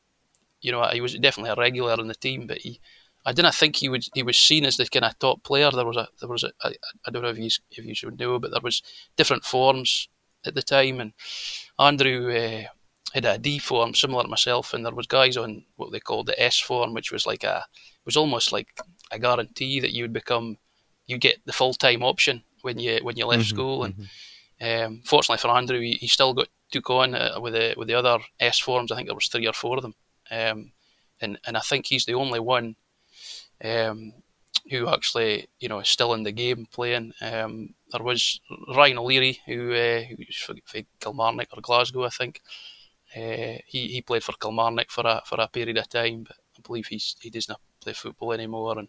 you 0.61 0.73
know, 0.73 0.82
he 0.88 1.00
was 1.00 1.14
definitely 1.14 1.50
a 1.50 1.54
regular 1.54 2.00
in 2.00 2.09
the 2.09 2.14
team, 2.14 2.47
but 2.47 2.59
he. 2.59 2.80
I 3.26 3.32
didn't 3.35 3.54
think 3.54 3.76
he 3.76 3.90
would. 3.90 4.06
He 4.14 4.23
was 4.23 4.38
seen 4.38 4.64
as 4.64 4.78
the 4.78 4.87
kind 4.87 5.04
of 5.04 5.18
top 5.18 5.42
player. 5.42 5.70
There 5.70 5.85
was 5.85 5.99
a. 5.99 6.09
There 6.20 6.28
was 6.28 6.42
a. 6.42 6.52
I, 6.62 6.73
I 7.06 7.11
don't 7.11 7.23
know 7.23 7.28
if 7.28 7.37
you 7.38 7.50
if 7.70 7.85
you 7.85 7.94
should 7.94 8.18
know, 8.18 8.38
but 8.38 8.50
there 8.50 8.62
was 8.62 8.82
different 9.14 9.44
forms 9.44 10.09
at 10.47 10.54
the 10.54 10.62
time, 10.62 11.00
and 11.00 11.12
Andrew 11.78 12.35
uh, 12.35 12.62
had 13.14 13.24
a 13.24 13.38
D 13.38 13.58
form 13.58 13.94
similar 13.94 14.22
to 14.22 14.28
myself, 14.28 14.72
and 14.72 14.84
there 14.84 14.94
was 14.94 15.06
guys 15.06 15.36
on 15.36 15.64
what 15.76 15.92
they 15.92 16.00
called 16.00 16.26
the 16.26 16.42
S 16.42 16.58
form, 16.58 16.94
which 16.94 17.10
was 17.10 17.26
like 17.26 17.44
a 17.44 17.64
was 18.04 18.16
almost 18.16 18.52
like 18.52 18.68
a 19.10 19.18
guarantee 19.18 19.80
that 19.80 19.92
you 19.92 20.04
would 20.04 20.12
become 20.12 20.56
you 21.06 21.18
get 21.18 21.44
the 21.44 21.52
full 21.52 21.74
time 21.74 22.02
option 22.02 22.42
when 22.62 22.78
you 22.78 23.00
when 23.02 23.16
you 23.16 23.26
left 23.26 23.42
mm-hmm, 23.42 23.48
school. 23.48 23.84
And 23.84 23.94
mm-hmm. 23.94 24.84
um, 24.86 25.02
fortunately 25.04 25.38
for 25.38 25.48
Andrew, 25.48 25.80
he, 25.80 25.92
he, 25.92 26.06
still 26.06 26.34
got 26.34 26.48
took 26.70 26.88
on 26.90 27.14
uh, 27.14 27.38
with 27.40 27.54
the 27.54 27.74
with 27.76 27.88
the 27.88 27.94
other 27.94 28.18
S 28.38 28.58
forms. 28.58 28.92
I 28.92 28.96
think 28.96 29.08
there 29.08 29.14
was 29.14 29.28
three 29.28 29.46
or 29.46 29.52
four 29.52 29.76
of 29.76 29.82
them, 29.82 29.94
um, 30.30 30.72
and 31.20 31.38
and 31.46 31.56
I 31.56 31.60
think 31.60 31.86
he's 31.86 32.04
the 32.04 32.14
only 32.14 32.40
one 32.40 32.76
um, 33.64 34.12
who 34.70 34.88
actually 34.88 35.48
you 35.58 35.68
know 35.68 35.80
is 35.80 35.88
still 35.88 36.14
in 36.14 36.22
the 36.22 36.32
game 36.32 36.66
playing. 36.72 37.12
Um, 37.20 37.74
there 37.92 38.02
was 38.02 38.40
Ryan 38.74 38.98
O'Leary 38.98 39.40
who 39.46 39.72
uh, 39.72 40.02
who's 40.02 40.36
for, 40.36 40.54
for 40.64 40.80
Kilmarnock 41.00 41.48
or 41.56 41.60
Glasgow, 41.60 42.04
I 42.04 42.10
think. 42.10 42.40
Uh, 43.16 43.58
he 43.66 43.88
he 43.88 44.02
played 44.02 44.22
for 44.22 44.32
Kilmarnock 44.32 44.90
for 44.90 45.06
a 45.06 45.22
for 45.24 45.40
a 45.40 45.48
period 45.48 45.78
of 45.78 45.88
time, 45.88 46.24
but 46.24 46.36
I 46.58 46.60
believe 46.64 46.86
he's 46.86 47.16
he 47.20 47.30
does 47.30 47.48
not 47.48 47.60
play 47.80 47.92
football 47.92 48.32
anymore. 48.32 48.78
And 48.78 48.88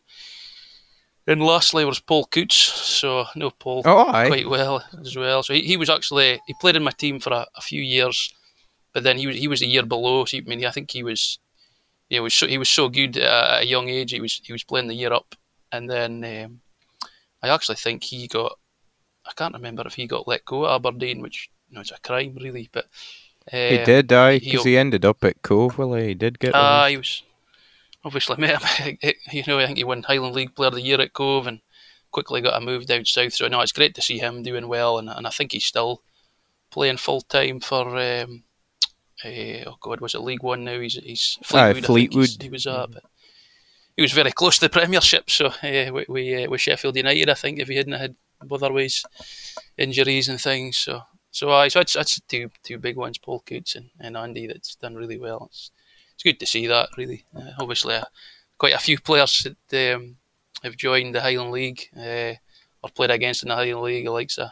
and 1.27 1.41
lastly 1.41 1.85
was 1.85 1.99
Paul 1.99 2.25
Coutts, 2.25 2.55
so 2.55 3.21
I 3.21 3.31
know 3.35 3.51
Paul 3.51 3.83
oh, 3.85 4.05
quite 4.05 4.49
well 4.49 4.83
as 4.99 5.15
well. 5.15 5.43
So 5.43 5.53
he, 5.53 5.61
he 5.61 5.77
was 5.77 5.89
actually 5.89 6.39
he 6.45 6.55
played 6.59 6.75
in 6.75 6.83
my 6.83 6.91
team 6.91 7.19
for 7.19 7.33
a, 7.33 7.47
a 7.55 7.61
few 7.61 7.81
years, 7.81 8.33
but 8.93 9.03
then 9.03 9.17
he 9.17 9.27
was 9.27 9.35
he 9.35 9.47
was 9.47 9.61
a 9.61 9.67
year 9.67 9.85
below. 9.85 10.25
So, 10.25 10.37
I 10.37 10.41
mean, 10.41 10.65
I 10.65 10.71
think 10.71 10.91
he 10.91 11.03
was, 11.03 11.39
you 12.09 12.17
know, 12.17 12.23
was 12.23 12.35
so, 12.35 12.47
he 12.47 12.57
was 12.57 12.69
so 12.69 12.89
good 12.89 13.17
at 13.17 13.63
a 13.63 13.65
young 13.65 13.89
age. 13.89 14.11
He 14.11 14.21
was 14.21 14.41
he 14.43 14.51
was 14.51 14.63
playing 14.63 14.87
the 14.87 14.95
year 14.95 15.13
up, 15.13 15.35
and 15.71 15.89
then 15.89 16.23
um, 16.23 16.61
I 17.41 17.49
actually 17.49 17.77
think 17.77 18.03
he 18.03 18.27
got. 18.27 18.57
I 19.25 19.31
can't 19.35 19.53
remember 19.53 19.83
if 19.85 19.93
he 19.93 20.07
got 20.07 20.27
let 20.27 20.45
go 20.45 20.65
at 20.65 20.75
Aberdeen, 20.75 21.21
which 21.21 21.49
you 21.69 21.75
know, 21.75 21.81
it's 21.81 21.91
a 21.91 21.99
crime 21.99 22.37
really, 22.41 22.69
but 22.71 22.85
he 23.49 23.77
um, 23.79 23.85
did, 23.85 24.07
die 24.07 24.39
because 24.39 24.63
he, 24.63 24.77
ended 24.77 25.03
up 25.03 25.23
at 25.23 25.41
Cove. 25.41 25.77
Well, 25.77 25.93
he 25.93 26.13
did 26.13 26.39
get. 26.39 26.53
Ah, 26.53 26.83
uh, 26.83 26.87
he 26.87 26.97
was 26.97 27.23
obviously 28.03 28.35
met 28.39 28.61
him. 28.63 28.97
you 29.31 29.43
know, 29.47 29.59
I 29.59 29.65
think 29.65 29.77
he 29.77 29.83
won 29.83 30.03
Highland 30.03 30.35
League 30.35 30.55
Player 30.55 30.67
of 30.67 30.75
the 30.75 30.81
Year 30.81 31.01
at 31.01 31.13
Cove, 31.13 31.47
and 31.47 31.61
quickly 32.11 32.41
got 32.41 32.61
a 32.61 32.65
move 32.65 32.85
down 32.85 33.05
south. 33.05 33.33
So 33.33 33.47
no, 33.47 33.61
it's 33.61 33.71
great 33.71 33.95
to 33.95 34.01
see 34.01 34.19
him 34.19 34.43
doing 34.43 34.67
well, 34.67 34.99
and, 34.99 35.09
and 35.09 35.25
I 35.25 35.29
think 35.31 35.53
he's 35.53 35.65
still 35.65 36.01
playing 36.69 36.97
full 36.97 37.21
time 37.21 37.59
for. 37.59 37.97
Um, 37.97 38.43
uh, 39.23 39.65
oh 39.67 39.77
God, 39.81 40.01
was 40.01 40.15
it 40.15 40.21
League 40.21 40.43
One 40.43 40.63
now? 40.63 40.79
He's 40.79 40.95
he's 40.95 41.37
Fleetwood. 41.43 41.85
Fleetwood. 41.85 42.41
he 42.41 42.49
was 42.49 42.67
up. 42.67 42.91
Mm-hmm. 42.91 43.05
He 43.97 44.01
was 44.01 44.13
very 44.13 44.31
close 44.31 44.55
to 44.55 44.65
the 44.65 44.69
Premiership, 44.69 45.29
so 45.29 45.47
uh, 45.47 45.91
we, 45.93 46.05
we 46.07 46.43
uh, 46.43 46.49
with 46.49 46.61
Sheffield 46.61 46.95
United, 46.95 47.29
I 47.29 47.33
think, 47.33 47.59
if 47.59 47.67
he 47.67 47.75
hadn't 47.75 47.93
had 47.93 48.15
otherwise 48.49 49.03
injuries 49.77 50.29
and 50.29 50.39
things. 50.39 50.77
So 50.77 51.01
so, 51.31 51.49
uh, 51.49 51.69
so 51.69 51.79
that's, 51.79 51.93
that's 51.93 52.19
two 52.21 52.49
two 52.63 52.77
big 52.77 52.97
ones, 52.97 53.17
Paul 53.17 53.43
Coutts 53.45 53.75
and, 53.75 53.89
and 53.99 54.17
Andy, 54.17 54.47
that's 54.47 54.75
done 54.75 54.95
really 54.95 55.17
well. 55.17 55.47
It's, 55.49 55.71
it's 56.13 56.23
good 56.23 56.39
to 56.39 56.45
see 56.45 56.67
that, 56.67 56.89
really. 56.97 57.25
Uh, 57.35 57.51
obviously, 57.59 57.95
uh, 57.95 58.03
quite 58.57 58.73
a 58.73 58.79
few 58.79 58.99
players 58.99 59.47
that 59.69 59.95
um, 59.95 60.17
have 60.63 60.77
joined 60.77 61.15
the 61.15 61.21
Highland 61.21 61.51
League 61.51 61.89
uh, 61.97 62.33
or 62.83 62.89
played 62.93 63.11
against 63.11 63.43
in 63.43 63.49
the 63.49 63.55
Highland 63.55 63.83
League, 63.83 64.07
like 64.07 64.31
uh, 64.37 64.49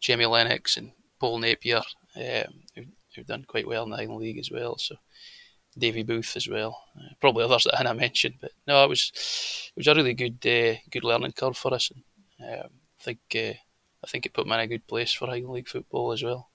Jamie 0.00 0.26
Lennox 0.26 0.76
and 0.76 0.92
Paul 1.18 1.38
Napier, 1.38 1.82
um, 2.16 2.62
who've, 2.74 2.86
who've, 3.14 3.26
done 3.26 3.44
quite 3.48 3.66
well 3.66 3.84
in 3.84 3.90
the 3.90 3.96
Highland 3.96 4.20
League 4.20 4.38
as 4.38 4.50
well. 4.50 4.76
So, 4.78 4.96
Davy 5.78 6.02
Booth 6.02 6.36
as 6.36 6.48
well. 6.48 6.82
Uh, 6.96 7.14
probably 7.20 7.44
others 7.44 7.64
that 7.64 7.86
I 7.86 7.92
mentioned, 7.94 8.34
but 8.40 8.52
no, 8.66 8.84
it 8.84 8.88
was 8.88 9.72
it 9.74 9.80
was 9.80 9.88
a 9.88 9.94
really 9.94 10.14
good 10.14 10.46
uh, 10.46 10.78
good 10.90 11.04
learning 11.04 11.32
curve 11.32 11.56
for 11.56 11.72
us. 11.72 11.90
And, 11.90 12.60
um, 12.60 12.70
I 13.00 13.02
think 13.02 13.20
uh, 13.34 13.58
I 14.04 14.08
think 14.08 14.26
it 14.26 14.34
put 14.34 14.46
me 14.46 14.54
in 14.54 14.60
a 14.60 14.66
good 14.66 14.86
place 14.86 15.12
for 15.12 15.26
Highland 15.26 15.50
League 15.50 15.68
football 15.68 16.12
as 16.12 16.22
well. 16.22 16.50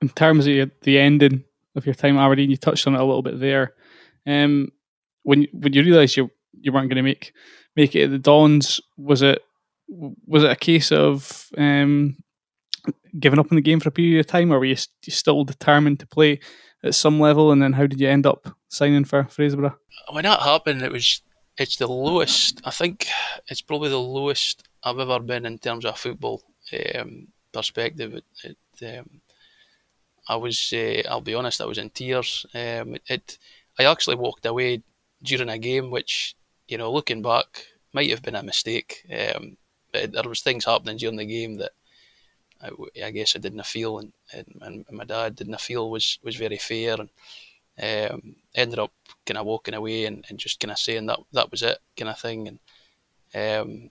In 0.00 0.08
terms 0.08 0.46
of 0.46 0.70
the 0.82 0.98
ending 0.98 1.44
of 1.74 1.86
your 1.86 1.94
time 1.94 2.18
at 2.18 2.24
Aberdeen, 2.24 2.50
you 2.50 2.56
touched 2.56 2.86
on 2.86 2.94
it 2.94 3.00
a 3.00 3.04
little 3.04 3.22
bit 3.22 3.40
there. 3.40 3.74
Um, 4.26 4.70
when 5.22 5.46
when 5.52 5.72
you 5.72 5.82
realised 5.82 6.16
you 6.16 6.30
you 6.52 6.72
weren't 6.72 6.88
going 6.88 6.96
to 6.96 7.02
make 7.02 7.32
make 7.76 7.94
it 7.94 8.04
at 8.04 8.10
the 8.10 8.18
Dons, 8.18 8.80
was 8.96 9.22
it 9.22 9.42
was 9.88 10.44
it 10.44 10.50
a 10.50 10.56
case 10.56 10.92
of 10.92 11.48
um, 11.56 12.16
giving 13.18 13.38
up 13.38 13.50
on 13.50 13.56
the 13.56 13.62
game 13.62 13.80
for 13.80 13.88
a 13.88 13.92
period 13.92 14.20
of 14.20 14.26
time, 14.26 14.52
or 14.52 14.58
were 14.58 14.64
you, 14.64 14.76
you 15.04 15.12
still 15.12 15.44
determined 15.44 16.00
to 16.00 16.06
play 16.06 16.40
at 16.84 16.94
some 16.94 17.18
level? 17.18 17.50
And 17.50 17.62
then 17.62 17.72
how 17.72 17.86
did 17.86 18.00
you 18.00 18.08
end 18.08 18.26
up 18.26 18.54
signing 18.68 19.04
for 19.04 19.24
Fraserburgh? 19.24 19.74
When 20.12 20.24
that 20.24 20.40
happened, 20.40 20.82
it 20.82 20.92
was 20.92 21.22
it's 21.56 21.76
the 21.76 21.88
lowest. 21.88 22.60
I 22.64 22.70
think 22.70 23.08
it's 23.48 23.62
probably 23.62 23.88
the 23.88 23.98
lowest 23.98 24.67
I've 24.82 24.98
ever 24.98 25.20
been 25.20 25.46
in 25.46 25.58
terms 25.58 25.84
of 25.84 25.98
football 25.98 26.42
um, 26.94 27.28
perspective. 27.52 28.14
It, 28.14 28.56
it 28.80 28.98
um, 28.98 29.20
I 30.28 30.36
was, 30.36 30.72
uh, 30.72 31.02
I'll 31.08 31.20
be 31.20 31.34
honest, 31.34 31.60
I 31.60 31.66
was 31.66 31.78
in 31.78 31.90
tears. 31.90 32.46
Um, 32.54 32.96
it, 33.06 33.38
I 33.78 33.84
actually 33.84 34.16
walked 34.16 34.46
away 34.46 34.82
during 35.22 35.48
a 35.48 35.58
game, 35.58 35.90
which 35.90 36.36
you 36.68 36.76
know, 36.76 36.92
looking 36.92 37.22
back, 37.22 37.66
might 37.92 38.10
have 38.10 38.22
been 38.22 38.36
a 38.36 38.42
mistake. 38.42 39.06
Um, 39.10 39.56
but 39.90 40.12
there 40.12 40.28
was 40.28 40.42
things 40.42 40.66
happening 40.66 40.98
during 40.98 41.16
the 41.16 41.24
game 41.24 41.56
that 41.56 41.72
I, 42.62 42.70
I 43.02 43.10
guess 43.10 43.34
I 43.34 43.38
didn't 43.38 43.64
feel, 43.66 43.98
and, 43.98 44.12
and, 44.32 44.60
and, 44.60 44.84
my 44.90 45.04
dad 45.04 45.36
didn't 45.36 45.60
feel 45.60 45.90
was 45.90 46.18
was 46.22 46.36
very 46.36 46.58
fair, 46.58 46.96
and 47.00 48.10
um, 48.12 48.36
ended 48.54 48.78
up 48.78 48.92
kind 49.24 49.38
of 49.38 49.46
walking 49.46 49.74
away 49.74 50.04
and, 50.04 50.24
and 50.28 50.38
just 50.38 50.60
kind 50.60 50.72
of 50.72 50.78
saying 50.78 51.06
that 51.06 51.20
that 51.32 51.50
was 51.50 51.62
it, 51.62 51.78
kind 51.96 52.10
of 52.10 52.18
thing, 52.18 52.48
and 53.34 53.60
um, 53.60 53.90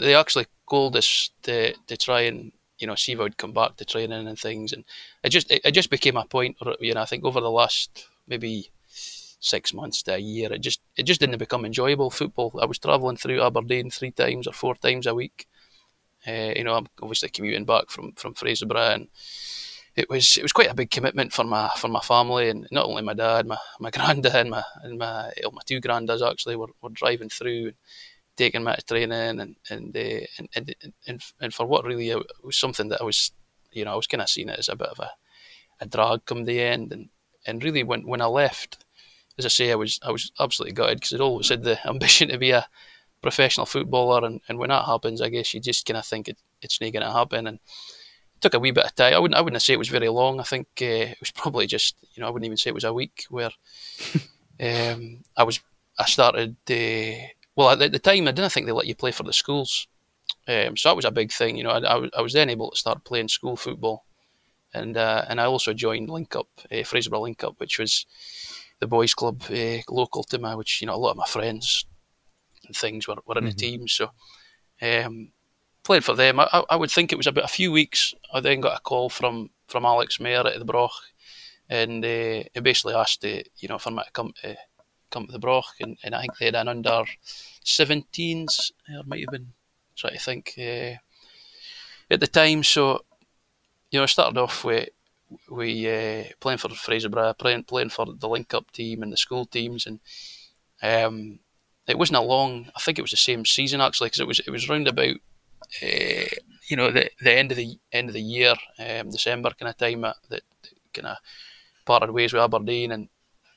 they 0.00 0.14
actually 0.14 0.46
called 0.66 0.96
us 0.96 1.30
to 1.42 1.74
to 1.86 1.96
try 1.96 2.22
and 2.22 2.52
you 2.78 2.86
know 2.86 2.94
see 2.94 3.12
if 3.12 3.20
I 3.20 3.22
would 3.22 3.36
come 3.38 3.52
back 3.52 3.76
to 3.76 3.84
training 3.84 4.26
and 4.26 4.38
things, 4.38 4.72
and 4.72 4.84
it 5.22 5.30
just 5.30 5.50
it, 5.50 5.62
it 5.64 5.72
just 5.72 5.90
became 5.90 6.16
a 6.16 6.24
point. 6.24 6.56
You 6.80 6.94
know, 6.94 7.02
I 7.02 7.06
think 7.06 7.24
over 7.24 7.40
the 7.40 7.50
last 7.50 8.06
maybe 8.26 8.70
six 9.40 9.74
months 9.74 10.02
to 10.04 10.14
a 10.14 10.18
year, 10.18 10.52
it 10.52 10.60
just 10.60 10.80
it 10.96 11.04
just 11.04 11.20
didn't 11.20 11.38
become 11.38 11.64
enjoyable 11.64 12.10
football. 12.10 12.58
I 12.60 12.66
was 12.66 12.78
travelling 12.78 13.16
through 13.16 13.42
Aberdeen 13.42 13.90
three 13.90 14.12
times 14.12 14.46
or 14.46 14.52
four 14.52 14.74
times 14.74 15.06
a 15.06 15.14
week. 15.14 15.46
Uh, 16.26 16.52
you 16.56 16.64
know, 16.64 16.74
I'm 16.74 16.86
obviously 17.02 17.28
commuting 17.28 17.64
back 17.64 17.90
from 17.90 18.12
from 18.12 18.34
Fraserburgh, 18.34 18.94
and 18.94 19.08
it 19.96 20.08
was 20.08 20.36
it 20.36 20.42
was 20.42 20.52
quite 20.52 20.70
a 20.70 20.74
big 20.74 20.90
commitment 20.90 21.32
for 21.32 21.44
my 21.44 21.68
for 21.76 21.88
my 21.88 22.00
family, 22.00 22.48
and 22.48 22.66
not 22.70 22.86
only 22.86 23.02
my 23.02 23.14
dad, 23.14 23.46
my 23.46 23.58
my 23.80 23.90
granddad, 23.96 24.34
and 24.34 24.50
my 24.50 24.62
and 24.82 24.98
my 24.98 25.32
my 25.52 25.62
two 25.66 25.80
granddads 25.80 26.28
actually 26.28 26.56
were, 26.56 26.70
were 26.80 26.90
driving 26.90 27.28
through 27.28 27.72
taking 28.36 28.64
to 28.64 28.82
training 28.86 29.40
and 29.40 29.56
and, 29.70 29.96
uh, 29.96 30.26
and, 30.38 30.48
and, 30.54 30.74
and 31.06 31.22
and 31.40 31.54
for 31.54 31.66
what 31.66 31.84
really 31.84 32.14
was 32.42 32.56
something 32.56 32.88
that 32.88 33.00
I 33.00 33.04
was 33.04 33.32
you 33.72 33.84
know 33.84 33.92
I 33.92 33.96
was 33.96 34.06
kind 34.06 34.22
of 34.22 34.28
seeing 34.28 34.48
it 34.48 34.58
as 34.58 34.68
a 34.68 34.76
bit 34.76 34.88
of 34.88 34.98
a, 34.98 35.10
a 35.80 35.86
drag 35.86 36.24
come 36.24 36.44
the 36.44 36.60
end. 36.60 36.92
And 36.92 37.08
and 37.46 37.62
really 37.62 37.82
when 37.82 38.06
when 38.06 38.20
I 38.20 38.26
left 38.26 38.84
as 39.38 39.46
I 39.46 39.48
say 39.48 39.72
I 39.72 39.76
was 39.76 39.98
I 40.02 40.10
was 40.10 40.32
absolutely 40.40 40.74
gutted 40.74 40.98
because 40.98 41.14
I'd 41.14 41.20
always 41.20 41.48
had 41.48 41.62
the 41.62 41.78
ambition 41.88 42.28
to 42.28 42.38
be 42.38 42.50
a 42.50 42.66
professional 43.20 43.66
footballer. 43.66 44.24
And, 44.24 44.40
and 44.48 44.58
when 44.58 44.70
that 44.70 44.86
happens 44.86 45.20
I 45.20 45.28
guess 45.28 45.52
you 45.52 45.60
just 45.60 45.86
kind 45.86 45.98
of 45.98 46.06
think 46.06 46.28
it, 46.28 46.38
it's 46.62 46.80
not 46.80 46.92
going 46.92 47.04
to 47.04 47.12
happen. 47.12 47.46
And 47.46 47.58
it 47.58 48.40
took 48.40 48.54
a 48.54 48.58
wee 48.58 48.70
bit 48.70 48.84
of 48.84 48.94
time. 48.94 49.14
I 49.14 49.18
wouldn't 49.18 49.38
I 49.38 49.42
wouldn't 49.42 49.62
say 49.62 49.74
it 49.74 49.78
was 49.78 49.88
very 49.88 50.08
long. 50.08 50.40
I 50.40 50.44
think 50.44 50.68
uh, 50.80 51.12
it 51.12 51.20
was 51.20 51.30
probably 51.30 51.66
just 51.66 51.96
you 52.14 52.22
know 52.22 52.28
I 52.28 52.30
wouldn't 52.30 52.46
even 52.46 52.56
say 52.56 52.70
it 52.70 52.74
was 52.74 52.84
a 52.84 52.94
week 52.94 53.24
where 53.28 53.50
um, 54.60 55.22
I 55.36 55.44
was 55.44 55.60
I 55.98 56.06
started 56.06 56.56
uh, 56.70 57.28
well, 57.56 57.70
at 57.70 57.92
the 57.92 57.98
time, 57.98 58.28
I 58.28 58.32
didn't 58.32 58.52
think 58.52 58.66
they 58.66 58.72
let 58.72 58.86
you 58.86 58.94
play 58.94 59.12
for 59.12 59.22
the 59.22 59.32
schools. 59.32 59.86
Um, 60.48 60.76
so 60.76 60.88
that 60.88 60.96
was 60.96 61.04
a 61.04 61.10
big 61.10 61.32
thing. 61.32 61.56
You 61.56 61.64
know, 61.64 61.70
I, 61.70 61.96
I, 61.96 62.08
I, 62.18 62.20
was 62.22 62.32
then 62.32 62.50
able 62.50 62.70
to 62.70 62.76
start 62.76 63.04
playing 63.04 63.28
school 63.28 63.56
football. 63.56 64.04
and 64.74 64.96
uh, 64.96 65.24
and 65.28 65.40
I 65.40 65.44
also 65.44 65.72
joined 65.72 66.08
Link 66.08 66.34
Up, 66.34 66.48
uh, 66.70 66.82
Fraserburgh 66.84 67.22
Link 67.22 67.44
Up, 67.44 67.54
which 67.58 67.78
was 67.78 68.06
the 68.80 68.86
boys' 68.86 69.14
club 69.14 69.42
uh, 69.50 69.78
local 69.88 70.24
to 70.24 70.38
me, 70.38 70.54
which 70.54 70.80
you 70.80 70.86
know 70.86 70.94
a 70.94 70.96
lot 70.96 71.12
of 71.12 71.16
my 71.16 71.26
friends 71.26 71.84
and 72.66 72.74
things 72.74 73.06
were, 73.06 73.16
were 73.26 73.38
in 73.38 73.44
mm-hmm. 73.44 73.48
the 73.48 73.54
team. 73.54 73.88
So 73.88 74.10
um, 74.80 75.32
played 75.84 76.04
for 76.04 76.14
them. 76.14 76.40
I, 76.40 76.64
I, 76.68 76.76
would 76.76 76.90
think 76.90 77.12
it 77.12 77.16
was 77.16 77.26
about 77.26 77.44
a 77.44 77.48
few 77.48 77.70
weeks. 77.70 78.14
I 78.32 78.40
then 78.40 78.60
got 78.60 78.78
a 78.78 78.82
call 78.82 79.10
from 79.10 79.50
from 79.68 79.84
Alex 79.84 80.20
Mayer 80.20 80.46
at 80.46 80.58
the 80.58 80.64
Broch, 80.64 80.92
and 81.68 82.04
uh, 82.04 82.42
he 82.52 82.60
basically 82.60 82.94
asked 82.94 83.22
to, 83.22 83.44
you 83.58 83.68
know 83.68 83.78
for 83.78 83.90
me 83.90 84.02
to 84.04 84.10
come 84.12 84.32
to 84.42 84.56
come 85.12 85.26
to 85.26 85.32
the 85.32 85.38
Broch, 85.38 85.74
and, 85.80 85.96
and 86.02 86.14
I 86.14 86.22
think 86.22 86.38
they 86.38 86.46
had 86.46 86.54
an 86.56 86.68
under 86.68 87.04
17s, 87.64 88.72
or 88.94 89.04
might 89.04 89.20
have 89.20 89.30
been 89.30 89.52
trying 89.94 90.14
to 90.14 90.20
think 90.20 90.54
uh, 90.58 90.96
at 92.10 92.20
the 92.20 92.26
time. 92.26 92.62
So 92.64 93.04
you 93.90 93.98
know, 93.98 94.04
I 94.04 94.06
started 94.06 94.38
off 94.38 94.64
with 94.64 94.88
we 95.50 95.88
uh, 95.88 96.24
playing 96.40 96.58
for 96.58 96.68
Fraserburgh, 96.68 97.38
playing 97.38 97.64
playing 97.64 97.90
for 97.90 98.06
the 98.06 98.28
link 98.28 98.52
up 98.54 98.70
team 98.72 99.02
and 99.02 99.12
the 99.12 99.16
school 99.16 99.46
teams, 99.46 99.86
and 99.86 100.00
um, 100.82 101.38
it 101.86 101.98
wasn't 101.98 102.18
a 102.18 102.22
long. 102.22 102.70
I 102.74 102.80
think 102.80 102.98
it 102.98 103.02
was 103.02 103.10
the 103.10 103.16
same 103.16 103.44
season 103.44 103.80
actually 103.80 104.08
because 104.08 104.20
it 104.20 104.26
was 104.26 104.40
it 104.40 104.50
was 104.50 104.68
round 104.68 104.88
about 104.88 105.16
uh, 105.82 106.28
you 106.68 106.76
know 106.76 106.90
the 106.90 107.10
the 107.20 107.32
end 107.32 107.50
of 107.50 107.56
the 107.56 107.78
end 107.92 108.08
of 108.08 108.14
the 108.14 108.22
year, 108.22 108.54
um, 108.78 109.10
December 109.10 109.50
kind 109.58 109.70
of 109.70 109.76
time 109.76 110.00
that, 110.00 110.42
kind 110.92 111.08
of 111.08 111.16
parted 111.84 112.10
ways 112.10 112.32
with 112.32 112.42
Aberdeen, 112.42 112.92
and 112.92 113.08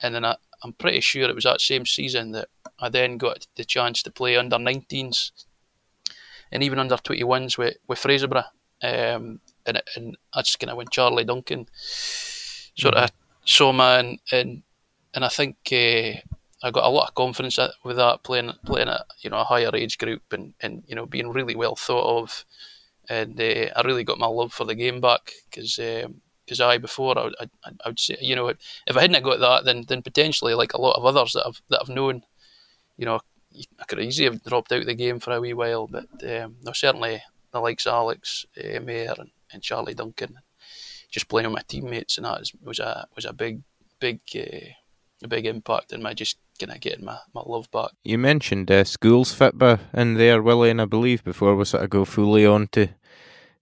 and 0.01 0.15
then 0.15 0.25
I'm 0.63 0.73
pretty 0.73 1.01
sure 1.01 1.29
it 1.29 1.35
was 1.35 1.43
that 1.43 1.61
same 1.61 1.85
season 1.85 2.31
that 2.31 2.49
I 2.79 2.89
then 2.89 3.17
got 3.17 3.47
the 3.55 3.63
chance 3.65 4.01
to 4.03 4.11
play 4.11 4.35
under 4.35 4.57
19s 4.57 5.31
and 6.51 6.63
even 6.63 6.79
under 6.79 6.95
21s 6.95 7.57
with 7.57 7.77
with 7.87 7.99
Fraserburgh. 7.99 8.45
Um, 8.83 9.39
and, 9.65 9.81
and 9.95 10.17
that's 10.33 10.55
kind 10.55 10.69
of 10.69 10.77
when 10.77 10.87
Charlie 10.91 11.23
Duncan 11.23 11.67
sort 11.75 12.95
of 12.95 13.09
saw 13.45 13.71
me, 13.71 13.83
and, 13.83 14.19
and, 14.31 14.63
and 15.13 15.25
I 15.25 15.29
think 15.29 15.57
uh, 15.71 16.19
I 16.61 16.71
got 16.71 16.83
a 16.83 16.89
lot 16.89 17.07
of 17.07 17.15
confidence 17.15 17.57
with 17.83 17.97
that 17.97 18.23
playing 18.23 18.51
playing 18.65 18.89
at 18.89 19.05
you 19.21 19.29
know 19.29 19.39
a 19.39 19.43
higher 19.43 19.75
age 19.75 19.97
group 19.97 20.21
and, 20.31 20.53
and 20.61 20.83
you 20.87 20.95
know 20.95 21.05
being 21.05 21.29
really 21.29 21.55
well 21.55 21.75
thought 21.75 22.21
of, 22.21 22.45
and 23.09 23.39
uh, 23.39 23.71
I 23.75 23.81
really 23.85 24.03
got 24.03 24.19
my 24.19 24.27
love 24.27 24.53
for 24.53 24.65
the 24.65 24.75
game 24.75 25.01
back 25.01 25.31
because 25.49 25.79
because 26.45 26.61
I 26.61 26.77
before 26.77 27.17
I, 27.17 27.29
I, 27.39 27.71
I 27.85 27.89
would 27.89 27.99
say 27.99 28.17
you 28.21 28.35
know 28.35 28.47
if 28.47 28.97
I 28.97 29.01
hadn't 29.01 29.23
got 29.23 29.39
that 29.39 29.65
then 29.65 29.85
then 29.87 30.01
potentially 30.01 30.53
like 30.53 30.73
a 30.73 30.81
lot 30.81 30.95
of 30.95 31.05
others 31.05 31.33
that 31.33 31.45
I've 31.45 31.61
that 31.69 31.81
I've 31.81 31.89
known, 31.89 32.23
you 32.97 33.05
know 33.05 33.19
I 33.79 33.85
could 33.85 33.99
easily 33.99 34.29
have 34.29 34.43
dropped 34.43 34.71
out 34.71 34.81
of 34.81 34.85
the 34.85 34.93
game 34.93 35.19
for 35.19 35.31
a 35.31 35.39
wee 35.39 35.53
while, 35.53 35.87
but 35.87 36.07
um, 36.23 36.57
no 36.63 36.73
certainly 36.73 37.21
the 37.51 37.59
likes 37.59 37.85
of 37.85 37.93
Alex 37.93 38.45
uh, 38.57 38.79
Mayer 38.81 39.15
and, 39.17 39.31
and 39.51 39.63
Charlie 39.63 39.93
Duncan, 39.93 40.39
just 41.09 41.29
playing 41.29 41.47
with 41.47 41.55
my 41.55 41.63
teammates 41.67 42.17
and 42.17 42.25
that 42.25 42.41
was 42.61 42.79
a 42.79 43.07
was 43.15 43.25
a 43.25 43.33
big 43.33 43.61
big 43.99 44.19
uh, 44.35 44.73
a 45.23 45.27
big 45.27 45.45
impact 45.45 45.93
in 45.93 46.01
my 46.01 46.13
just 46.13 46.37
kind 46.59 46.71
of 46.71 46.79
getting 46.79 47.05
my, 47.05 47.17
my 47.33 47.41
love 47.45 47.69
back. 47.71 47.91
You 48.03 48.17
mentioned 48.17 48.71
uh, 48.71 48.83
schools 48.83 49.37
Fitba 49.37 49.79
in 49.93 50.15
there, 50.15 50.41
Willie, 50.41 50.69
and 50.69 50.81
I 50.81 50.85
believe 50.85 51.23
before 51.23 51.55
we 51.55 51.65
sort 51.65 51.83
of 51.83 51.89
go 51.89 52.05
fully 52.05 52.45
on 52.45 52.67
to 52.73 52.89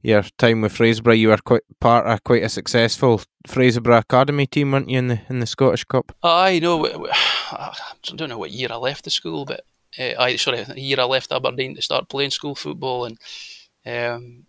your 0.03 0.23
time 0.37 0.61
with 0.61 0.73
Fraserburgh, 0.73 1.17
you 1.17 1.29
were 1.29 1.37
quite 1.37 1.63
part 1.79 2.05
of 2.05 2.23
quite 2.23 2.43
a 2.43 2.49
successful 2.49 3.21
Fraserburgh 3.47 3.99
academy 3.99 4.45
team, 4.45 4.71
weren't 4.71 4.89
you, 4.89 4.99
in 4.99 5.07
the 5.07 5.21
in 5.29 5.39
the 5.39 5.47
Scottish 5.47 5.85
Cup? 5.85 6.11
I 6.21 6.59
know. 6.59 6.85
I 7.51 7.73
don't 8.15 8.29
know 8.29 8.37
what 8.37 8.51
year 8.51 8.69
I 8.71 8.75
left 8.75 9.05
the 9.05 9.09
school, 9.09 9.45
but 9.45 9.61
uh, 9.97 10.13
I 10.19 10.35
sorry, 10.35 10.63
the 10.63 10.79
year 10.79 10.99
I 10.99 11.05
left 11.05 11.31
Aberdeen 11.31 11.75
to 11.75 11.81
start 11.81 12.09
playing 12.09 12.31
school 12.31 12.55
football, 12.55 13.05
and 13.05 13.17
um, 13.85 14.45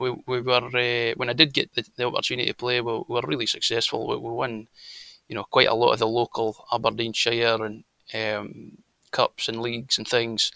we 0.00 0.10
we 0.26 0.40
were 0.40 0.56
uh, 0.56 1.14
when 1.16 1.30
I 1.30 1.32
did 1.32 1.54
get 1.54 1.72
the, 1.74 1.84
the 1.96 2.06
opportunity 2.06 2.48
to 2.48 2.54
play, 2.54 2.80
we, 2.80 2.92
we 2.92 3.04
were 3.08 3.22
really 3.26 3.46
successful. 3.46 4.08
We, 4.08 4.16
we, 4.16 4.30
won, 4.30 4.68
you 5.28 5.36
know, 5.36 5.44
quite 5.44 5.68
a 5.68 5.74
lot 5.74 5.92
of 5.92 6.00
the 6.00 6.08
local 6.08 6.56
Aberdeenshire 6.72 7.64
and 7.64 7.84
um, 8.14 8.78
cups 9.12 9.48
and 9.48 9.62
leagues 9.62 9.98
and 9.98 10.08
things, 10.08 10.50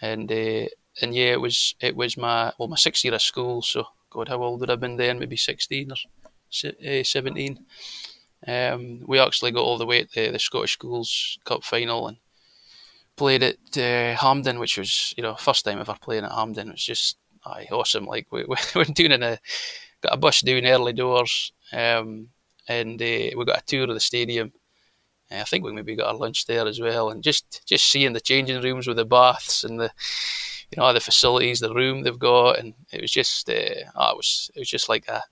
and 0.00 0.30
uh, 0.30 0.66
and 1.00 1.14
yeah, 1.14 1.32
it 1.32 1.40
was 1.40 1.74
it 1.80 1.96
was 1.96 2.16
my 2.16 2.52
well 2.58 2.68
my 2.68 2.76
sixth 2.76 3.04
year 3.04 3.14
of 3.14 3.22
school. 3.22 3.62
So 3.62 3.86
God, 4.10 4.28
how 4.28 4.42
old 4.42 4.60
would 4.60 4.70
I 4.70 4.74
have 4.74 4.80
been 4.80 4.96
then? 4.96 5.18
Maybe 5.18 5.36
sixteen 5.36 5.92
or 5.92 5.96
uh, 6.64 7.02
seventeen. 7.04 7.64
Um, 8.46 9.02
we 9.06 9.18
actually 9.18 9.52
got 9.52 9.64
all 9.64 9.78
the 9.78 9.86
way 9.86 10.04
to 10.04 10.08
the, 10.14 10.30
the 10.30 10.38
Scottish 10.38 10.72
Schools 10.72 11.38
Cup 11.44 11.62
final 11.62 12.08
and 12.08 12.16
played 13.16 13.42
at 13.42 13.56
uh, 13.76 14.16
Hampden, 14.18 14.58
which 14.58 14.78
was 14.78 15.14
you 15.16 15.22
know 15.22 15.34
first 15.34 15.64
time 15.64 15.78
ever 15.78 15.96
playing 16.00 16.24
at 16.24 16.32
Hampden. 16.32 16.68
It 16.68 16.72
was 16.72 16.84
just 16.84 17.18
aye, 17.44 17.68
awesome. 17.70 18.06
Like 18.06 18.26
we, 18.30 18.44
we 18.44 18.56
went 18.74 18.94
doing 18.96 19.12
in 19.12 19.22
a 19.22 19.38
got 20.00 20.14
a 20.14 20.16
bus 20.16 20.40
doing 20.40 20.66
early 20.66 20.92
doors, 20.92 21.52
um, 21.72 22.28
and 22.68 23.00
uh, 23.00 23.30
we 23.36 23.44
got 23.46 23.62
a 23.62 23.66
tour 23.66 23.84
of 23.84 23.94
the 23.94 24.00
stadium. 24.00 24.52
I 25.32 25.44
think 25.44 25.64
we 25.64 25.72
maybe 25.72 25.94
got 25.94 26.08
our 26.08 26.14
lunch 26.14 26.46
there 26.46 26.66
as 26.66 26.80
well, 26.80 27.10
and 27.10 27.22
just 27.22 27.62
just 27.66 27.86
seeing 27.86 28.12
the 28.12 28.20
changing 28.20 28.62
rooms 28.62 28.86
with 28.86 28.96
the 28.96 29.04
baths 29.04 29.62
and 29.62 29.78
the 29.78 29.92
you 30.70 30.80
know 30.80 30.92
the 30.92 31.00
facilities, 31.00 31.60
the 31.60 31.74
room 31.74 32.02
they've 32.02 32.18
got, 32.18 32.58
and 32.58 32.74
it 32.92 33.00
was 33.00 33.10
just 33.10 33.48
uh, 33.48 33.84
oh, 33.96 34.10
it 34.10 34.16
was 34.16 34.50
it 34.54 34.58
was 34.60 34.68
just 34.68 34.88
like 34.88 35.08
a 35.08 35.22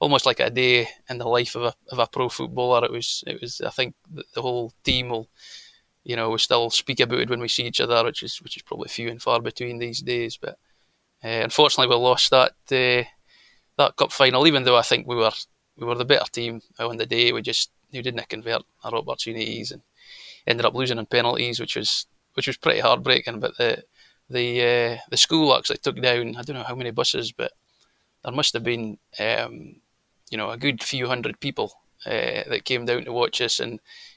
almost 0.00 0.26
like 0.26 0.40
a 0.40 0.50
day 0.50 0.88
in 1.08 1.18
the 1.18 1.28
life 1.28 1.54
of 1.54 1.64
a 1.64 1.74
of 1.90 1.98
a 1.98 2.06
pro 2.06 2.28
footballer. 2.28 2.84
It 2.84 2.92
was 2.92 3.24
it 3.26 3.40
was 3.40 3.60
I 3.60 3.70
think 3.70 3.94
the, 4.10 4.24
whole 4.40 4.72
team 4.84 5.10
will 5.10 5.28
you 6.04 6.16
know 6.16 6.30
we 6.30 6.38
still 6.38 6.70
speak 6.70 7.00
about 7.00 7.20
it 7.20 7.30
when 7.30 7.40
we 7.40 7.48
see 7.48 7.66
each 7.66 7.80
other, 7.80 8.04
which 8.04 8.22
is 8.22 8.38
which 8.42 8.56
is 8.56 8.62
probably 8.62 8.88
few 8.88 9.08
and 9.08 9.22
far 9.22 9.40
between 9.40 9.78
these 9.78 10.02
days, 10.02 10.36
but. 10.36 10.58
Uh, 11.24 11.42
unfortunately, 11.42 11.92
we 11.92 12.00
lost 12.00 12.30
that 12.30 12.52
uh, 12.70 13.02
that 13.76 13.96
cup 13.96 14.12
final. 14.12 14.46
Even 14.46 14.62
though 14.62 14.76
I 14.76 14.82
think 14.82 15.08
we 15.08 15.16
were 15.16 15.32
we 15.76 15.84
were 15.84 15.96
the 15.96 16.04
better 16.04 16.30
team 16.30 16.60
on 16.78 16.96
the 16.96 17.06
day, 17.06 17.32
we 17.32 17.42
just 17.42 17.72
we 17.92 18.02
didn't 18.02 18.28
convert 18.28 18.62
our 18.84 18.94
opportunities 18.94 19.72
and 19.72 19.82
ended 20.46 20.66
up 20.66 20.74
losing 20.74 20.98
in 20.98 21.06
penalties, 21.06 21.60
which 21.60 21.76
was 21.76 22.06
which 22.34 22.46
was 22.46 22.56
pretty 22.56 22.80
heartbreaking. 22.80 23.40
But 23.40 23.56
the 23.56 23.82
the 24.30 24.62
uh, 24.62 24.96
the 25.10 25.16
school 25.16 25.54
actually 25.54 25.78
took 25.78 26.00
down 26.00 26.36
I 26.36 26.42
don't 26.42 26.56
know 26.56 26.62
how 26.62 26.74
many 26.74 26.90
buses, 26.90 27.32
but 27.32 27.52
there 28.24 28.32
must 28.32 28.52
have 28.54 28.64
been 28.64 28.98
um, 29.18 29.76
you 30.30 30.38
know 30.38 30.50
a 30.50 30.56
good 30.56 30.82
few 30.82 31.06
hundred 31.06 31.40
people 31.40 31.72
uh, 32.06 32.44
that 32.48 32.64
came 32.64 32.84
down 32.84 33.04
to 33.04 33.12
watch 33.12 33.40
us. 33.40 33.60
And 33.60 33.72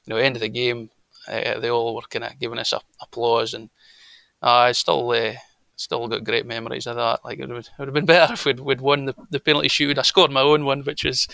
you 0.06 0.13
know, 0.13 0.17
end 0.17 0.36
of 0.36 0.41
the 0.41 0.50
game, 0.50 0.89
uh, 1.28 1.60
they 1.60 1.69
all 1.69 1.95
were 1.95 2.02
kind 2.10 2.26
of 2.26 2.39
giving 2.39 2.60
us 2.60 2.74
a, 2.74 2.82
applause, 3.02 3.54
and 3.54 3.69
uh, 4.41 4.50
I 4.50 4.71
still 4.74 5.10
uh, 5.12 5.34
still 5.76 6.08
got 6.08 6.24
great 6.24 6.45
memories 6.45 6.88
of 6.88 6.95
that. 6.95 7.24
Like 7.24 7.39
it 7.39 7.50
would, 7.50 7.58
it 7.58 7.69
would 7.80 7.88
have 7.88 7.93
been 7.93 8.06
better 8.13 8.34
if 8.34 8.45
we'd, 8.45 8.60
we'd 8.60 8.82
won 8.82 9.06
the, 9.06 9.15
the 9.30 9.39
penalty 9.39 9.67
shoot. 9.67 9.97
I 9.97 10.04
scored 10.04 10.32
my 10.32 10.41
own 10.41 10.65
one, 10.65 10.82
which 10.82 11.06
was 11.06 11.28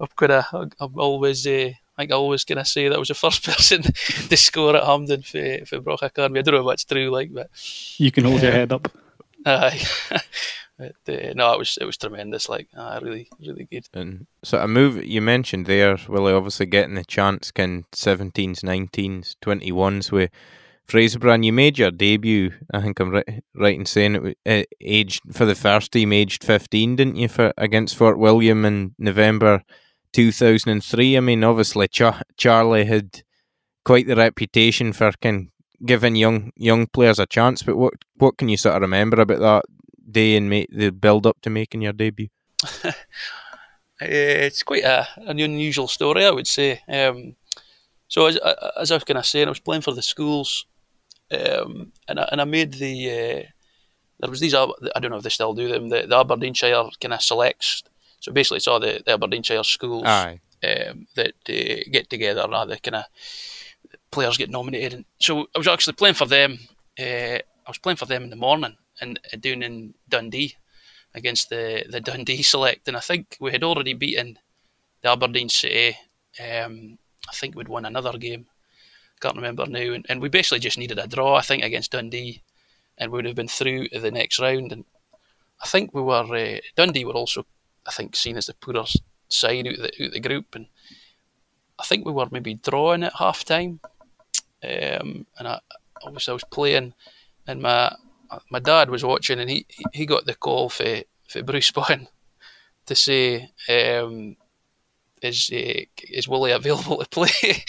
I've 0.00 0.14
kind 0.16 0.32
of 0.32 0.72
I've 0.80 0.96
always 0.96 1.46
uh, 1.46 1.72
I 2.00 2.04
think 2.04 2.12
I 2.12 2.16
always 2.16 2.44
kind 2.44 2.58
of 2.58 2.66
say 2.66 2.88
that 2.88 2.96
I 2.96 2.98
was 2.98 3.08
the 3.08 3.14
first 3.26 3.44
person 3.44 3.82
to 3.82 4.36
score 4.36 4.74
at 4.74 4.84
Hampden 4.84 5.22
for 5.22 5.66
for 5.66 5.80
Broch 5.80 6.02
Academy. 6.02 6.38
I 6.38 6.42
don't 6.42 6.54
know 6.54 6.62
if 6.62 6.72
that's 6.72 6.84
true, 6.84 7.10
like, 7.10 7.32
but 7.32 7.50
you 7.98 8.10
can 8.10 8.24
hold 8.24 8.40
uh, 8.40 8.44
your 8.44 8.52
head 8.52 8.72
up. 8.72 8.90
Aye. 9.46 9.82
But, 10.80 10.94
uh, 11.14 11.34
no, 11.34 11.52
it 11.52 11.58
was 11.58 11.76
it 11.78 11.84
was 11.84 11.98
tremendous. 11.98 12.48
Like, 12.48 12.68
uh, 12.74 12.98
really, 13.02 13.28
really 13.38 13.68
good. 13.70 13.86
And 13.92 14.26
so 14.42 14.56
a 14.62 14.66
move 14.66 15.04
you 15.04 15.20
mentioned 15.20 15.66
there, 15.66 15.98
Willie, 16.08 16.32
obviously 16.32 16.64
getting 16.64 16.94
the 16.94 17.04
chance, 17.04 17.50
can 17.50 17.84
seventeens, 17.92 18.64
nineteens, 18.64 19.36
twenty 19.42 19.72
ones 19.72 20.10
with 20.10 20.30
Fraserburgh, 20.90 21.44
you 21.44 21.52
made 21.52 21.78
your 21.78 21.90
debut. 21.90 22.52
I 22.72 22.80
think 22.80 22.98
I'm 22.98 23.10
right, 23.10 23.44
right 23.54 23.78
in 23.78 23.84
saying 23.84 24.34
it 24.46 24.70
uh, 24.70 24.74
aged 24.80 25.20
for 25.32 25.44
the 25.44 25.54
first 25.54 25.92
team, 25.92 26.14
aged 26.14 26.42
15, 26.44 26.96
didn't 26.96 27.16
you, 27.16 27.28
for 27.28 27.52
against 27.58 27.96
Fort 27.96 28.18
William 28.18 28.64
in 28.64 28.94
November 28.98 29.62
2003? 30.12 31.16
I 31.16 31.20
mean, 31.20 31.44
obviously 31.44 31.88
Char- 31.88 32.22
Charlie 32.36 32.84
had 32.84 33.22
quite 33.84 34.06
the 34.06 34.16
reputation 34.16 34.92
for 34.92 35.12
can 35.20 35.50
giving 35.84 36.14
young 36.14 36.52
young 36.56 36.86
players 36.86 37.18
a 37.18 37.26
chance. 37.26 37.62
But 37.62 37.76
what 37.76 37.94
what 38.16 38.36
can 38.36 38.48
you 38.48 38.56
sort 38.56 38.76
of 38.76 38.82
remember 38.82 39.20
about 39.20 39.40
that 39.40 39.64
day 40.10 40.36
and 40.36 40.50
make 40.50 40.68
the 40.70 40.90
build 40.90 41.26
up 41.26 41.40
to 41.42 41.50
making 41.50 41.82
your 41.82 41.92
debut? 41.92 42.28
it's 44.00 44.62
quite 44.62 44.84
a, 44.84 45.06
an 45.16 45.38
unusual 45.38 45.88
story, 45.88 46.24
I 46.24 46.30
would 46.30 46.46
say. 46.46 46.80
Um, 46.88 47.36
so 48.08 48.26
as, 48.26 48.36
as 48.36 48.90
I 48.90 48.96
was 48.96 49.04
of 49.08 49.26
saying, 49.26 49.46
I 49.46 49.50
was 49.50 49.60
playing 49.60 49.82
for 49.82 49.94
the 49.94 50.02
schools 50.02 50.66
um, 51.30 51.92
and 52.08 52.18
I, 52.18 52.28
and 52.32 52.40
I 52.40 52.44
made 52.44 52.74
the 52.74 53.10
uh, 53.10 53.42
there 54.20 54.30
was 54.30 54.40
these 54.40 54.54
I 54.54 54.66
don't 55.00 55.10
know 55.10 55.16
if 55.16 55.22
they 55.22 55.30
still 55.30 55.54
do 55.54 55.68
them 55.68 55.88
the, 55.88 56.06
the 56.06 56.18
Aberdeenshire 56.18 56.90
kind 57.00 57.14
of 57.14 57.22
selects. 57.22 57.82
So 58.20 58.32
basically, 58.32 58.58
it's 58.58 58.68
all 58.68 58.80
the, 58.80 59.02
the 59.04 59.12
Aberdeenshire 59.12 59.64
schools 59.64 60.04
um, 60.64 61.06
that 61.16 61.34
uh, 61.48 61.90
get 61.90 62.08
together 62.08 62.46
and 62.48 62.70
the 62.70 62.78
kind 62.78 62.96
of 62.96 63.04
players 64.10 64.36
get 64.36 64.50
nominated. 64.50 64.92
And 64.92 65.04
so 65.18 65.46
I 65.54 65.58
was 65.58 65.68
actually 65.68 65.94
playing 65.94 66.14
for 66.14 66.26
them. 66.26 66.58
Uh, 66.98 67.38
I 67.38 67.68
was 67.68 67.78
playing 67.78 67.96
for 67.96 68.06
them 68.06 68.24
in 68.24 68.30
the 68.30 68.36
morning 68.36 68.76
and 69.00 69.18
uh, 69.32 69.36
down 69.36 69.62
in 69.62 69.94
Dundee 70.08 70.56
against 71.14 71.48
the 71.50 71.84
the 71.88 72.00
Dundee 72.00 72.42
select, 72.42 72.86
and 72.88 72.96
I 72.96 73.00
think 73.00 73.36
we 73.40 73.50
had 73.52 73.64
already 73.64 73.94
beaten 73.94 74.38
the 75.02 75.10
Aberdeen 75.10 75.48
City. 75.48 75.96
Um, 76.38 76.98
I 77.28 77.32
think 77.34 77.54
we'd 77.54 77.68
won 77.68 77.84
another 77.84 78.16
game 78.18 78.46
can't 79.20 79.36
remember 79.36 79.66
now. 79.66 79.92
And, 79.92 80.06
and 80.08 80.20
we 80.20 80.28
basically 80.28 80.60
just 80.60 80.78
needed 80.78 80.98
a 80.98 81.06
draw, 81.06 81.36
I 81.36 81.42
think, 81.42 81.62
against 81.62 81.92
Dundee, 81.92 82.42
and 82.98 83.12
we 83.12 83.16
would 83.16 83.26
have 83.26 83.36
been 83.36 83.48
through 83.48 83.88
to 83.88 84.00
the 84.00 84.10
next 84.10 84.40
round. 84.40 84.72
And 84.72 84.84
I 85.62 85.68
think 85.68 85.94
we 85.94 86.02
were 86.02 86.34
uh, 86.34 86.58
Dundee 86.74 87.04
were 87.04 87.12
also, 87.12 87.46
I 87.86 87.90
think, 87.92 88.16
seen 88.16 88.36
as 88.36 88.46
the 88.46 88.54
poorest 88.54 89.02
side 89.28 89.66
out 89.66 89.74
of 89.74 89.82
the, 89.82 90.04
out 90.04 90.12
the 90.12 90.20
group, 90.20 90.54
and 90.54 90.66
I 91.78 91.84
think 91.84 92.04
we 92.04 92.12
were 92.12 92.28
maybe 92.30 92.54
drawing 92.54 93.04
at 93.04 93.16
half 93.16 93.44
time. 93.44 93.80
Um, 94.62 95.26
and 95.38 95.48
I 95.48 95.60
obviously 96.02 96.32
I 96.32 96.34
was 96.34 96.44
playing, 96.44 96.94
and 97.46 97.62
my 97.62 97.94
my 98.50 98.58
dad 98.58 98.90
was 98.90 99.04
watching, 99.04 99.40
and 99.40 99.50
he 99.50 99.66
he 99.92 100.06
got 100.06 100.26
the 100.26 100.34
call 100.34 100.68
for 100.68 101.02
for 101.28 101.42
Bruce 101.42 101.70
Bunn 101.72 102.08
to 102.86 102.94
say. 102.94 103.50
Um, 103.68 104.36
is 105.22 105.50
uh, 105.52 105.84
is 106.08 106.28
Willie 106.28 106.52
available 106.52 106.98
to 106.98 107.08
play 107.08 107.64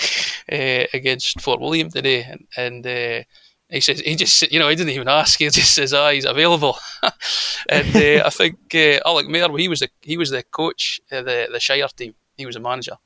uh, 0.51 0.87
against 0.93 1.41
Fort 1.41 1.59
William 1.59 1.89
today? 1.89 2.23
And, 2.23 2.47
and 2.55 2.87
uh, 2.87 3.23
he 3.71 3.81
says 3.81 3.99
he 4.01 4.15
just 4.15 4.51
you 4.51 4.59
know 4.59 4.69
he 4.69 4.75
didn't 4.75 4.93
even 4.93 5.07
ask. 5.07 5.39
He 5.39 5.49
just 5.49 5.73
says, 5.73 5.93
"Ah, 5.93 6.11
he's 6.11 6.25
available." 6.25 6.77
and 7.69 7.95
uh, 7.95 8.25
I 8.25 8.29
think 8.29 8.57
uh, 8.73 8.99
Alec 9.05 9.27
Mair, 9.27 9.55
he 9.57 9.67
was 9.67 9.79
the 9.79 9.89
he 10.01 10.17
was 10.17 10.29
the 10.29 10.43
coach 10.43 11.01
of 11.11 11.25
the 11.25 11.47
the 11.51 11.59
Shire 11.59 11.87
team. 11.87 12.15
He 12.37 12.45
was 12.45 12.55
a 12.55 12.59
manager. 12.59 12.97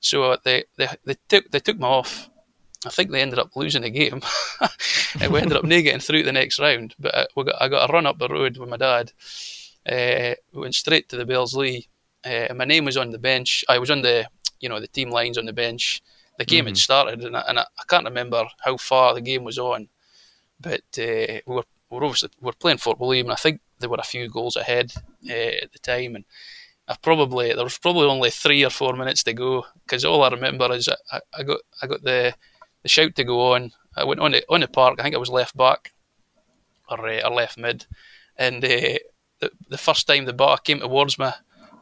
So 0.00 0.36
they, 0.44 0.64
they 0.76 0.88
they 1.04 1.16
took 1.28 1.50
they 1.50 1.60
took 1.60 1.78
me 1.78 1.86
off. 1.86 2.28
I 2.84 2.90
think 2.90 3.10
they 3.10 3.22
ended 3.22 3.38
up 3.38 3.56
losing 3.56 3.82
the 3.82 3.90
game, 3.90 4.22
and 5.20 5.32
we 5.32 5.40
ended 5.40 5.56
up 5.56 5.64
not 5.64 5.82
getting 5.82 6.00
through 6.00 6.22
the 6.22 6.32
next 6.32 6.60
round. 6.60 6.94
But 6.98 7.14
I, 7.14 7.26
we 7.34 7.44
got 7.44 7.60
I 7.60 7.68
got 7.68 7.88
a 7.88 7.92
run 7.92 8.06
up 8.06 8.18
the 8.18 8.28
road 8.28 8.58
with 8.58 8.68
my 8.68 8.76
dad. 8.76 9.12
Uh, 9.88 10.34
we 10.52 10.60
went 10.60 10.74
straight 10.74 11.08
to 11.08 11.16
the 11.16 11.24
Bellslea 11.24 11.86
uh, 12.26 12.52
my 12.54 12.64
name 12.64 12.84
was 12.84 12.96
on 12.96 13.10
the 13.10 13.18
bench. 13.18 13.64
I 13.68 13.78
was 13.78 13.90
on 13.90 14.02
the, 14.02 14.26
you 14.60 14.68
know, 14.68 14.80
the 14.80 14.88
team 14.88 15.10
lines 15.10 15.38
on 15.38 15.46
the 15.46 15.52
bench. 15.52 16.02
The 16.38 16.44
game 16.44 16.60
mm-hmm. 16.60 16.68
had 16.68 16.76
started, 16.76 17.24
and, 17.24 17.36
I, 17.36 17.44
and 17.48 17.58
I, 17.58 17.64
can't 17.88 18.04
remember 18.04 18.46
how 18.60 18.76
far 18.76 19.14
the 19.14 19.22
game 19.22 19.44
was 19.44 19.58
on, 19.58 19.88
but 20.60 20.82
uh, 20.98 21.40
we 21.46 21.54
were 21.54 21.64
we 21.90 21.98
were 21.98 22.04
obviously 22.04 22.30
we 22.40 22.46
were 22.46 22.52
playing 22.52 22.78
Fort 22.78 23.00
William, 23.00 23.26
and 23.26 23.32
I 23.32 23.36
think 23.36 23.60
there 23.78 23.88
were 23.88 23.96
a 23.98 24.04
few 24.04 24.28
goals 24.28 24.56
ahead 24.56 24.92
uh, 25.28 25.32
at 25.32 25.72
the 25.72 25.78
time, 25.78 26.14
and 26.14 26.24
I 26.88 26.96
probably 27.00 27.52
there 27.54 27.64
was 27.64 27.78
probably 27.78 28.06
only 28.06 28.30
three 28.30 28.64
or 28.64 28.70
four 28.70 28.94
minutes 28.94 29.22
to 29.24 29.32
go 29.32 29.66
because 29.84 30.04
all 30.04 30.22
I 30.22 30.28
remember 30.28 30.72
is 30.72 30.88
I, 31.10 31.20
I 31.32 31.42
got 31.42 31.60
I 31.82 31.86
got 31.86 32.02
the 32.02 32.34
the 32.82 32.88
shout 32.88 33.14
to 33.16 33.24
go 33.24 33.54
on. 33.54 33.72
I 33.96 34.04
went 34.04 34.20
on 34.20 34.32
the 34.32 34.44
on 34.48 34.60
the 34.60 34.68
park. 34.68 34.98
I 34.98 35.02
think 35.02 35.14
I 35.14 35.18
was 35.18 35.30
left 35.30 35.56
back 35.56 35.92
or 36.90 37.08
uh, 37.08 37.20
or 37.24 37.34
left 37.34 37.58
mid, 37.58 37.86
and 38.36 38.64
uh, 38.64 38.98
the 39.40 39.50
the 39.68 39.78
first 39.78 40.06
time 40.06 40.24
the 40.24 40.32
ball 40.32 40.58
came 40.58 40.80
towards 40.80 41.18
me, 41.18 41.30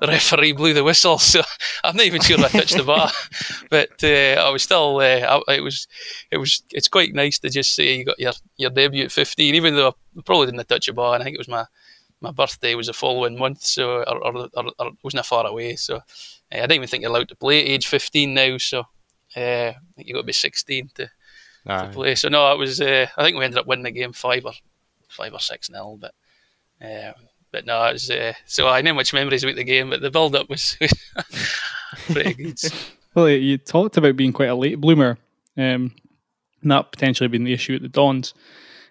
the 0.01 0.07
referee 0.07 0.53
blew 0.53 0.75
the 0.75 0.85
whistle. 0.85 1.19
So 1.25 1.43
I'm 1.83 1.97
not 1.97 2.07
even 2.07 2.21
sure 2.21 2.39
I 2.39 2.49
touched 2.49 2.77
the 2.77 2.85
bar, 2.85 3.11
but 3.71 4.03
uh, 4.03 4.41
I 4.41 4.51
was 4.51 4.63
still. 4.63 4.99
Uh, 4.99 5.41
it 5.49 5.63
was, 5.63 5.87
it 6.31 6.39
was. 6.39 6.63
It's 6.71 6.89
quite 6.89 7.15
nice 7.15 7.39
to 7.41 7.51
just 7.51 7.75
say 7.75 7.99
you 7.99 8.05
got 8.05 8.19
your, 8.19 8.33
your 8.57 8.71
debut 8.71 9.05
at 9.05 9.13
15, 9.13 9.55
even 9.55 9.75
though 9.75 9.89
I 10.17 10.21
probably 10.25 10.47
didn't 10.47 10.69
touch 10.69 10.89
a 10.89 10.93
bar. 10.93 11.15
And 11.15 11.23
I 11.23 11.25
think 11.25 11.35
it 11.35 11.41
was 11.41 11.49
my 11.49 11.65
my 12.21 12.31
birthday 12.31 12.75
was 12.75 12.87
the 12.87 12.93
following 12.93 13.39
month, 13.39 13.63
so 13.63 13.99
or, 14.03 14.25
or, 14.25 14.49
or, 14.55 14.73
or 14.79 14.91
wasn't 15.03 15.27
far 15.27 15.47
away. 15.47 15.77
So 15.77 15.97
uh, 15.97 16.01
I 16.51 16.61
didn't 16.61 16.73
even 16.73 16.89
think 16.89 17.03
you're 17.03 17.11
allowed 17.11 17.29
to 17.29 17.37
play 17.37 17.63
at 17.63 17.69
age 17.69 17.87
15 17.87 18.35
now. 18.35 18.59
So 18.59 18.81
uh, 19.37 19.73
I 19.73 19.77
think 19.95 20.09
you 20.09 20.15
got 20.15 20.21
to 20.21 20.27
be 20.27 20.33
16 20.33 20.91
to, 20.95 21.11
to 21.67 21.91
play. 21.93 22.15
So 22.15 22.29
no, 22.29 22.53
it 22.53 22.59
was. 22.59 22.81
Uh, 22.81 23.07
I 23.17 23.25
think 23.25 23.37
we 23.37 23.45
ended 23.45 23.59
up 23.59 23.67
winning 23.67 23.85
the 23.85 23.91
game 23.91 24.13
five 24.13 24.45
or 24.45 24.53
five 25.09 25.33
or 25.33 25.41
six 25.41 25.71
nil, 25.71 25.99
but. 26.01 26.15
Um, 26.83 27.15
but 27.55 27.67
no, 27.67 27.93
was, 27.93 28.11
uh, 28.11 28.33
so 28.47 28.67
I 28.67 28.83
know 28.83 28.93
much 28.93 29.15
memories 29.15 29.45
about 29.45 29.55
the 29.55 29.63
game, 29.63 29.91
but 29.91 30.01
the 30.01 30.11
build 30.11 30.35
up 30.35 30.51
was, 30.51 30.77
pretty 32.11 32.35
good. 32.35 32.59
well, 33.15 33.29
you 33.29 33.59
talked 33.59 33.97
about 33.97 34.17
being 34.17 34.33
quite 34.33 34.49
a 34.49 34.57
late 34.57 34.81
bloomer, 34.81 35.19
um, 35.57 35.95
that 36.65 36.91
potentially 36.91 37.29
being 37.29 37.45
the 37.45 37.53
issue 37.53 37.77
at 37.77 37.83
the 37.83 37.89
Dons. 37.89 38.35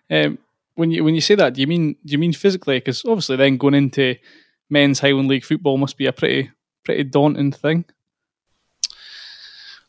Um, 0.10 0.38
when 0.76 0.92
you 0.92 1.04
when 1.04 1.14
you 1.14 1.20
say 1.20 1.36
that, 1.36 1.54
do 1.54 1.62
you 1.62 1.68
mean 1.68 1.98
do 2.06 2.14
you 2.14 2.18
mean 2.18 2.32
physically? 2.32 2.78
Because 2.78 3.04
obviously, 3.04 3.36
then 3.36 3.58
going 3.58 3.74
into 3.74 4.16
men's 4.70 5.00
Highland 5.02 5.28
League 5.28 5.44
football 5.44 5.78
must 5.78 5.98
be 5.98 6.06
a 6.06 6.14
pretty 6.14 6.50
pretty 6.86 7.04
daunting 7.04 7.52
thing. 7.52 7.84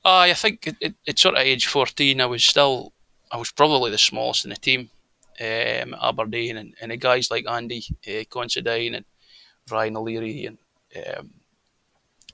Uh, 0.04 0.18
I 0.18 0.34
think 0.34 0.66
it, 0.66 0.76
it, 0.80 0.94
at 1.06 1.18
sort 1.20 1.36
of 1.36 1.42
age 1.42 1.68
fourteen, 1.68 2.20
I 2.20 2.26
was 2.26 2.42
still 2.42 2.92
I 3.30 3.36
was 3.36 3.52
probably 3.52 3.92
the 3.92 3.98
smallest 3.98 4.44
in 4.44 4.50
the 4.50 4.56
team 4.56 4.90
um, 5.40 5.96
Aberdeen, 6.00 6.56
and, 6.56 6.74
and 6.80 6.90
the 6.90 6.96
guys 6.96 7.30
like 7.30 7.48
Andy 7.48 7.84
uh, 8.08 8.24
Considine 8.30 8.94
and 8.94 9.04
Ryan 9.70 9.96
O'Leary 9.96 10.46
and 10.46 10.58
um, 10.96 11.30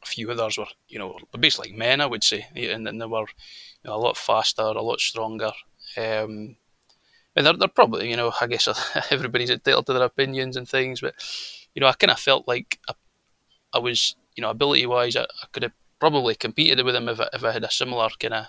a 0.02 0.06
few 0.06 0.30
others 0.30 0.58
were, 0.58 0.66
you 0.88 0.98
know, 0.98 1.16
basically 1.38 1.72
men, 1.72 2.00
I 2.00 2.06
would 2.06 2.24
say, 2.24 2.46
and 2.54 2.86
then 2.86 2.98
they 2.98 3.06
were 3.06 3.20
you 3.20 3.26
know, 3.84 3.94
a 3.94 3.98
lot 3.98 4.16
faster, 4.16 4.62
a 4.62 4.82
lot 4.82 5.00
stronger. 5.00 5.52
Um, 5.96 6.56
and 7.36 7.46
they're, 7.46 7.56
they're 7.56 7.68
probably, 7.68 8.10
you 8.10 8.16
know, 8.16 8.32
I 8.40 8.46
guess 8.46 8.68
everybody's 9.10 9.50
entitled 9.50 9.86
to 9.86 9.92
their 9.92 10.04
opinions 10.04 10.56
and 10.56 10.68
things, 10.68 11.00
but 11.00 11.14
you 11.74 11.80
know, 11.80 11.86
I 11.86 11.92
kind 11.92 12.10
of 12.10 12.18
felt 12.18 12.48
like 12.48 12.78
I, 12.88 12.94
I, 13.74 13.78
was, 13.78 14.16
you 14.36 14.42
know, 14.42 14.50
ability 14.50 14.86
wise, 14.86 15.16
I, 15.16 15.22
I, 15.22 15.46
could 15.52 15.62
have 15.62 15.72
probably 16.00 16.34
competed 16.34 16.84
with 16.84 16.94
them 16.94 17.08
if 17.08 17.20
I, 17.20 17.28
if 17.32 17.44
I 17.44 17.52
had 17.52 17.64
a 17.64 17.70
similar 17.70 18.08
kind 18.18 18.34
of, 18.34 18.46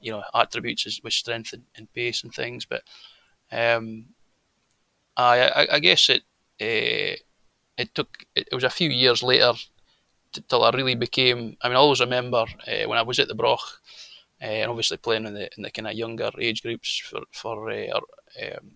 you 0.00 0.10
know, 0.10 0.22
attributes 0.34 1.00
with 1.02 1.12
strength 1.12 1.52
and, 1.52 1.64
and 1.76 1.92
pace 1.92 2.24
and 2.24 2.32
things, 2.34 2.64
but 2.64 2.82
um, 3.52 4.06
I, 5.16 5.48
I, 5.48 5.74
I 5.74 5.78
guess 5.80 6.08
it 6.08 6.22
uh, 6.60 7.16
it 7.76 7.94
took 7.94 8.24
it 8.34 8.48
was 8.52 8.64
a 8.64 8.70
few 8.70 8.90
years 8.90 9.22
later 9.22 9.52
t- 10.32 10.44
till 10.48 10.64
I 10.64 10.70
really 10.70 10.94
became. 10.94 11.56
I 11.62 11.68
mean, 11.68 11.76
I 11.76 11.80
always 11.80 12.00
remember 12.00 12.44
uh, 12.66 12.86
when 12.86 12.98
I 12.98 13.02
was 13.02 13.18
at 13.18 13.28
the 13.28 13.34
Broch, 13.34 13.80
uh, 14.42 14.46
and 14.46 14.70
obviously 14.70 14.96
playing 14.96 15.26
in 15.26 15.34
the 15.34 15.50
in 15.56 15.62
the 15.62 15.70
kind 15.70 15.88
of 15.88 15.94
younger 15.94 16.30
age 16.38 16.62
groups 16.62 16.98
for 16.98 17.22
for 17.32 17.70
um, 17.72 18.70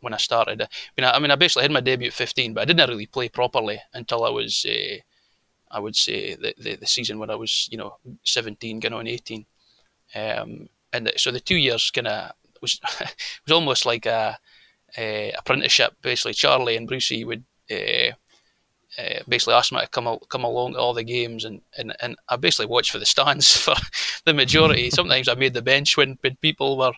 when 0.00 0.14
I 0.14 0.18
started. 0.18 0.62
I 0.62 0.68
mean, 0.96 1.04
I, 1.04 1.12
I, 1.12 1.18
mean, 1.18 1.30
I 1.30 1.36
basically 1.36 1.62
had 1.62 1.72
my 1.72 1.80
debut 1.80 2.08
at 2.08 2.12
15, 2.12 2.54
but 2.54 2.60
I 2.60 2.64
didn't 2.66 2.88
really 2.88 3.06
play 3.06 3.28
properly 3.28 3.80
until 3.94 4.24
I 4.24 4.30
was, 4.30 4.66
I 5.70 5.80
would 5.80 5.96
say, 5.96 6.34
the, 6.34 6.54
the, 6.58 6.76
the 6.76 6.86
season 6.86 7.18
when 7.18 7.30
I 7.30 7.34
was, 7.34 7.68
you 7.72 7.78
know, 7.78 7.96
17, 8.22 8.80
going 8.80 8.92
on 8.92 9.06
18. 9.06 9.46
Um, 10.14 10.68
and 10.92 11.12
so 11.16 11.30
the 11.30 11.40
two 11.40 11.56
years 11.56 11.90
kind 11.90 12.06
of 12.06 12.32
was 12.64 12.80
it 13.00 13.14
was 13.46 13.52
almost 13.52 13.86
like 13.86 14.06
a, 14.06 14.38
a, 14.96 15.32
apprenticeship. 15.38 15.94
Basically, 16.02 16.34
Charlie 16.34 16.76
and 16.76 16.88
Brucey 16.88 17.24
would 17.24 17.44
uh, 17.70 18.12
uh, 18.98 19.20
basically 19.28 19.54
ask 19.54 19.72
me 19.72 19.80
to 19.80 19.88
come 19.88 20.18
come 20.28 20.44
along 20.44 20.72
to 20.72 20.78
all 20.78 20.94
the 20.94 21.04
games, 21.04 21.44
and, 21.44 21.60
and, 21.78 21.94
and 22.00 22.16
I 22.28 22.36
basically 22.36 22.66
watched 22.66 22.90
for 22.90 22.98
the 22.98 23.06
stands 23.06 23.56
for 23.64 23.74
the 24.24 24.34
majority. 24.34 24.90
Sometimes 24.90 25.28
I 25.28 25.34
made 25.34 25.54
the 25.54 25.62
bench 25.62 25.96
when, 25.96 26.18
when 26.22 26.36
people 26.36 26.78
were 26.78 26.92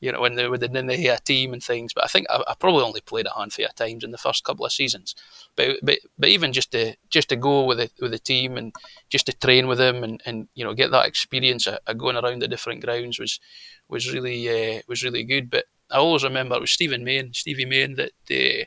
you 0.00 0.12
know, 0.12 0.20
when 0.20 0.36
they 0.36 0.46
were 0.46 0.56
in 0.56 0.86
the 0.86 1.20
team 1.24 1.52
and 1.52 1.62
things. 1.62 1.92
But 1.92 2.04
I 2.04 2.06
think 2.06 2.26
I, 2.30 2.42
I, 2.46 2.54
probably 2.58 2.84
only 2.84 3.00
played 3.00 3.26
a 3.26 3.36
handful 3.36 3.64
of 3.64 3.74
times 3.74 4.04
in 4.04 4.12
the 4.12 4.18
first 4.18 4.44
couple 4.44 4.64
of 4.64 4.72
seasons. 4.72 5.14
But 5.56 5.78
but 5.82 5.98
but 6.18 6.28
even 6.28 6.52
just 6.52 6.70
to 6.72 6.94
just 7.10 7.28
to 7.30 7.36
go 7.36 7.64
with 7.64 7.78
the 7.78 7.90
with 8.00 8.12
the 8.12 8.18
team 8.18 8.56
and 8.56 8.72
just 9.08 9.26
to 9.26 9.32
train 9.32 9.66
with 9.66 9.78
them 9.78 10.04
and, 10.04 10.20
and 10.24 10.48
you 10.54 10.64
know 10.64 10.74
get 10.74 10.90
that 10.92 11.06
experience 11.06 11.66
of, 11.66 11.78
of 11.86 11.98
going 11.98 12.16
around 12.16 12.40
the 12.40 12.48
different 12.48 12.84
grounds 12.84 13.18
was 13.18 13.40
was 13.88 14.12
really 14.12 14.48
uh, 14.48 14.82
was 14.86 15.02
really 15.02 15.24
good. 15.24 15.50
But 15.50 15.64
I 15.90 15.96
always 15.96 16.24
remember 16.24 16.54
it 16.54 16.60
was 16.60 16.70
Stephen 16.70 17.04
Main, 17.04 17.32
Stevie 17.32 17.64
Main 17.64 17.96
that 17.96 18.12
uh, 18.30 18.64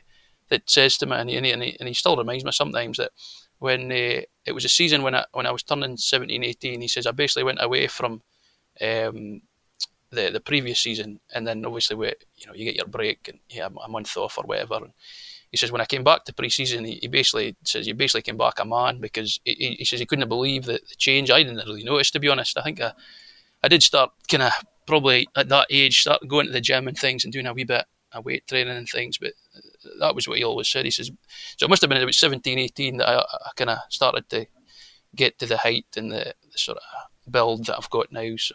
that 0.50 0.68
says 0.68 0.98
to 0.98 1.06
me, 1.06 1.16
and 1.16 1.30
he, 1.30 1.36
and 1.36 1.62
he, 1.62 1.76
and 1.78 1.88
he 1.88 1.94
still 1.94 2.16
reminds 2.16 2.44
me 2.44 2.52
sometimes 2.52 2.98
that 2.98 3.12
when 3.58 3.90
uh, 3.90 4.20
it 4.44 4.52
was 4.52 4.66
a 4.66 4.68
season 4.68 5.02
when 5.02 5.14
I 5.14 5.24
when 5.32 5.46
I 5.46 5.50
was 5.50 5.62
turning 5.62 5.96
17, 5.96 6.44
18, 6.44 6.80
he 6.80 6.88
says 6.88 7.06
I 7.06 7.12
basically 7.12 7.44
went 7.44 7.62
away 7.62 7.86
from 7.86 8.20
um, 8.82 9.40
the 10.12 10.30
the 10.30 10.40
previous 10.40 10.80
season, 10.80 11.20
and 11.34 11.46
then 11.46 11.64
obviously 11.64 11.96
we, 11.96 12.06
you 12.36 12.46
know 12.46 12.54
you 12.54 12.64
get 12.64 12.76
your 12.76 12.86
break 12.86 13.28
and 13.28 13.38
you 13.48 13.62
have 13.62 13.76
a 13.82 13.88
month 13.88 14.16
off 14.16 14.38
or 14.38 14.44
whatever. 14.44 14.76
And 14.76 14.92
he 15.50 15.56
says 15.56 15.72
when 15.72 15.80
I 15.80 15.86
came 15.86 16.04
back 16.04 16.24
to 16.24 16.34
pre-season, 16.34 16.84
he, 16.84 16.98
he 17.02 17.08
basically 17.08 17.56
says 17.64 17.86
you 17.86 17.94
basically 17.94 18.22
came 18.22 18.36
back 18.36 18.60
a 18.60 18.64
man 18.64 18.98
because 18.98 19.40
he, 19.44 19.76
he 19.78 19.84
says 19.84 20.00
he 20.00 20.06
couldn't 20.06 20.28
believe 20.28 20.64
the, 20.64 20.80
the 20.88 20.96
change. 20.96 21.30
I 21.30 21.42
didn't 21.42 21.66
really 21.66 21.84
notice 21.84 22.10
to 22.12 22.20
be 22.20 22.28
honest. 22.28 22.56
I 22.58 22.62
think 22.62 22.80
I 22.80 22.92
I 23.62 23.68
did 23.68 23.82
start 23.82 24.12
kind 24.30 24.44
of 24.44 24.52
probably 24.86 25.28
at 25.36 25.48
that 25.48 25.66
age 25.70 26.00
start 26.00 26.26
going 26.28 26.46
to 26.46 26.52
the 26.52 26.60
gym 26.60 26.88
and 26.88 26.96
things 26.96 27.24
and 27.24 27.32
doing 27.32 27.46
a 27.46 27.54
wee 27.54 27.64
bit 27.64 27.86
of 28.12 28.24
weight 28.24 28.46
training 28.46 28.76
and 28.76 28.88
things, 28.88 29.18
but 29.18 29.32
that 29.98 30.14
was 30.14 30.28
what 30.28 30.38
he 30.38 30.44
always 30.44 30.68
said. 30.68 30.84
He 30.84 30.90
says 30.90 31.10
so. 31.56 31.66
It 31.66 31.70
must 31.70 31.82
have 31.82 31.88
been 31.88 32.02
about 32.02 32.14
17, 32.14 32.58
18 32.58 32.98
that 32.98 33.08
I, 33.08 33.18
I 33.20 33.50
kind 33.56 33.70
of 33.70 33.78
started 33.88 34.28
to 34.30 34.46
get 35.14 35.38
to 35.38 35.46
the 35.46 35.58
height 35.58 35.86
and 35.96 36.10
the, 36.10 36.34
the 36.52 36.58
sort 36.58 36.78
of 36.78 37.32
build 37.32 37.66
that 37.66 37.76
I've 37.76 37.90
got 37.90 38.12
now. 38.12 38.36
So 38.36 38.54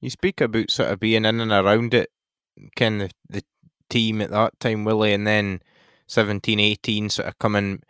you 0.00 0.10
speak 0.10 0.40
about 0.40 0.70
sort 0.70 0.90
of 0.90 1.00
being 1.00 1.24
in 1.24 1.40
and 1.40 1.52
around 1.52 1.94
it, 1.94 2.10
kind 2.76 3.02
of 3.02 3.10
the 3.28 3.42
team 3.88 4.20
at 4.20 4.30
that 4.30 4.58
time, 4.60 4.84
Willie, 4.84 5.12
and 5.12 5.26
then 5.26 5.60
17, 6.08 6.60
18, 6.60 7.10
sort 7.10 7.28
of 7.28 7.38
coming 7.38 7.82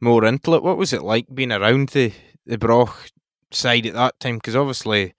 more 0.00 0.24
into 0.24 0.54
it. 0.54 0.62
What 0.62 0.76
was 0.76 0.92
it 0.92 1.02
like 1.02 1.26
being 1.34 1.52
around 1.52 1.90
the, 1.90 2.12
the 2.46 2.58
Broch 2.58 3.10
side 3.50 3.86
at 3.86 3.94
that 3.94 4.18
time? 4.20 4.36
Because 4.36 4.56
obviously, 4.56 5.14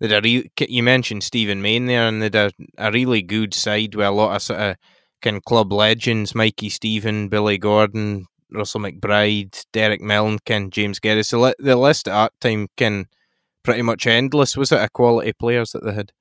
they 0.00 0.14
a 0.16 0.20
re- 0.20 0.50
you 0.58 0.82
mentioned 0.82 1.22
Stephen 1.22 1.62
Main 1.62 1.86
there, 1.86 2.08
and 2.08 2.20
they 2.20 2.26
had 2.26 2.34
a, 2.34 2.52
a 2.78 2.92
really 2.92 3.22
good 3.22 3.54
side 3.54 3.94
with 3.94 4.06
a 4.06 4.10
lot 4.10 4.34
of 4.34 4.42
sort 4.42 4.60
of 4.60 4.76
kind 5.20 5.36
of 5.36 5.44
club 5.44 5.72
legends 5.72 6.34
Mikey 6.34 6.68
Stephen, 6.68 7.28
Billy 7.28 7.56
Gordon, 7.56 8.26
Russell 8.50 8.80
McBride, 8.80 9.64
Derek 9.72 10.00
Milne, 10.00 10.38
Ken 10.44 10.70
James 10.70 10.98
Geddes. 10.98 11.28
So 11.28 11.52
the 11.58 11.76
list 11.76 12.08
at 12.08 12.12
that 12.12 12.32
time 12.40 12.68
can 12.76 13.06
pretty 13.62 13.82
much 13.82 14.06
endless. 14.06 14.56
Was 14.56 14.72
it 14.72 14.80
a 14.80 14.88
quality 14.88 15.32
players 15.32 15.72
that 15.72 15.84
they 15.84 15.92
had? 15.92 16.12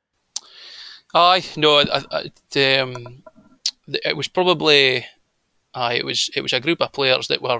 Aye, 1.13 1.43
no, 1.57 1.79
I, 1.79 2.03
I, 2.11 2.79
um, 2.79 3.23
it 3.87 4.15
was 4.15 4.27
probably, 4.29 5.05
aye, 5.73 5.95
it 5.95 6.05
was 6.05 6.29
it 6.35 6.41
was 6.41 6.53
a 6.53 6.59
group 6.59 6.81
of 6.81 6.93
players 6.93 7.27
that 7.27 7.41
were 7.41 7.59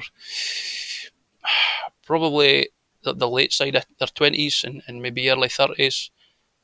probably 2.06 2.70
the, 3.04 3.14
the 3.14 3.30
late 3.30 3.52
side 3.52 3.76
of 3.76 3.86
their 4.00 4.08
twenties 4.08 4.64
and, 4.64 4.82
and 4.88 5.02
maybe 5.02 5.30
early 5.30 5.50
thirties. 5.50 6.12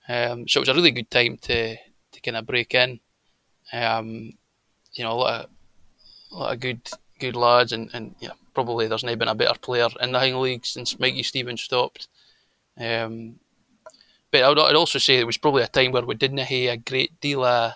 Um, 0.07 0.47
so 0.47 0.59
it 0.59 0.61
was 0.61 0.69
a 0.69 0.73
really 0.73 0.91
good 0.91 1.11
time 1.11 1.37
to 1.41 1.75
to 1.75 2.21
kind 2.21 2.37
of 2.37 2.45
break 2.45 2.73
in. 2.73 2.99
Um, 3.73 4.33
you 4.93 5.03
know, 5.03 5.11
a 5.11 5.13
lot 5.13 5.41
of 5.41 5.49
a 6.31 6.35
lot 6.35 6.53
of 6.53 6.59
good 6.61 6.89
good 7.19 7.35
lads, 7.35 7.73
and 7.73 7.89
and 7.93 8.15
yeah, 8.21 8.31
probably 8.53 8.87
there's 8.87 9.03
never 9.03 9.17
been 9.17 9.27
a 9.27 9.35
better 9.35 9.59
player 9.59 9.89
in 9.99 10.13
the 10.13 10.19
Highland 10.19 10.41
League 10.41 10.65
since 10.65 10.99
Mikey 10.99 11.23
Stevens 11.23 11.61
stopped. 11.61 12.07
Um, 12.79 13.39
but 14.31 14.43
I 14.43 14.49
would, 14.49 14.59
I'd 14.59 14.75
also 14.75 14.99
say 14.99 15.17
it 15.17 15.25
was 15.25 15.37
probably 15.37 15.63
a 15.63 15.67
time 15.67 15.91
where 15.91 16.05
we 16.05 16.15
didn't 16.15 16.37
have 16.37 16.51
a 16.51 16.77
great 16.77 17.19
deal 17.21 17.43
of 17.43 17.73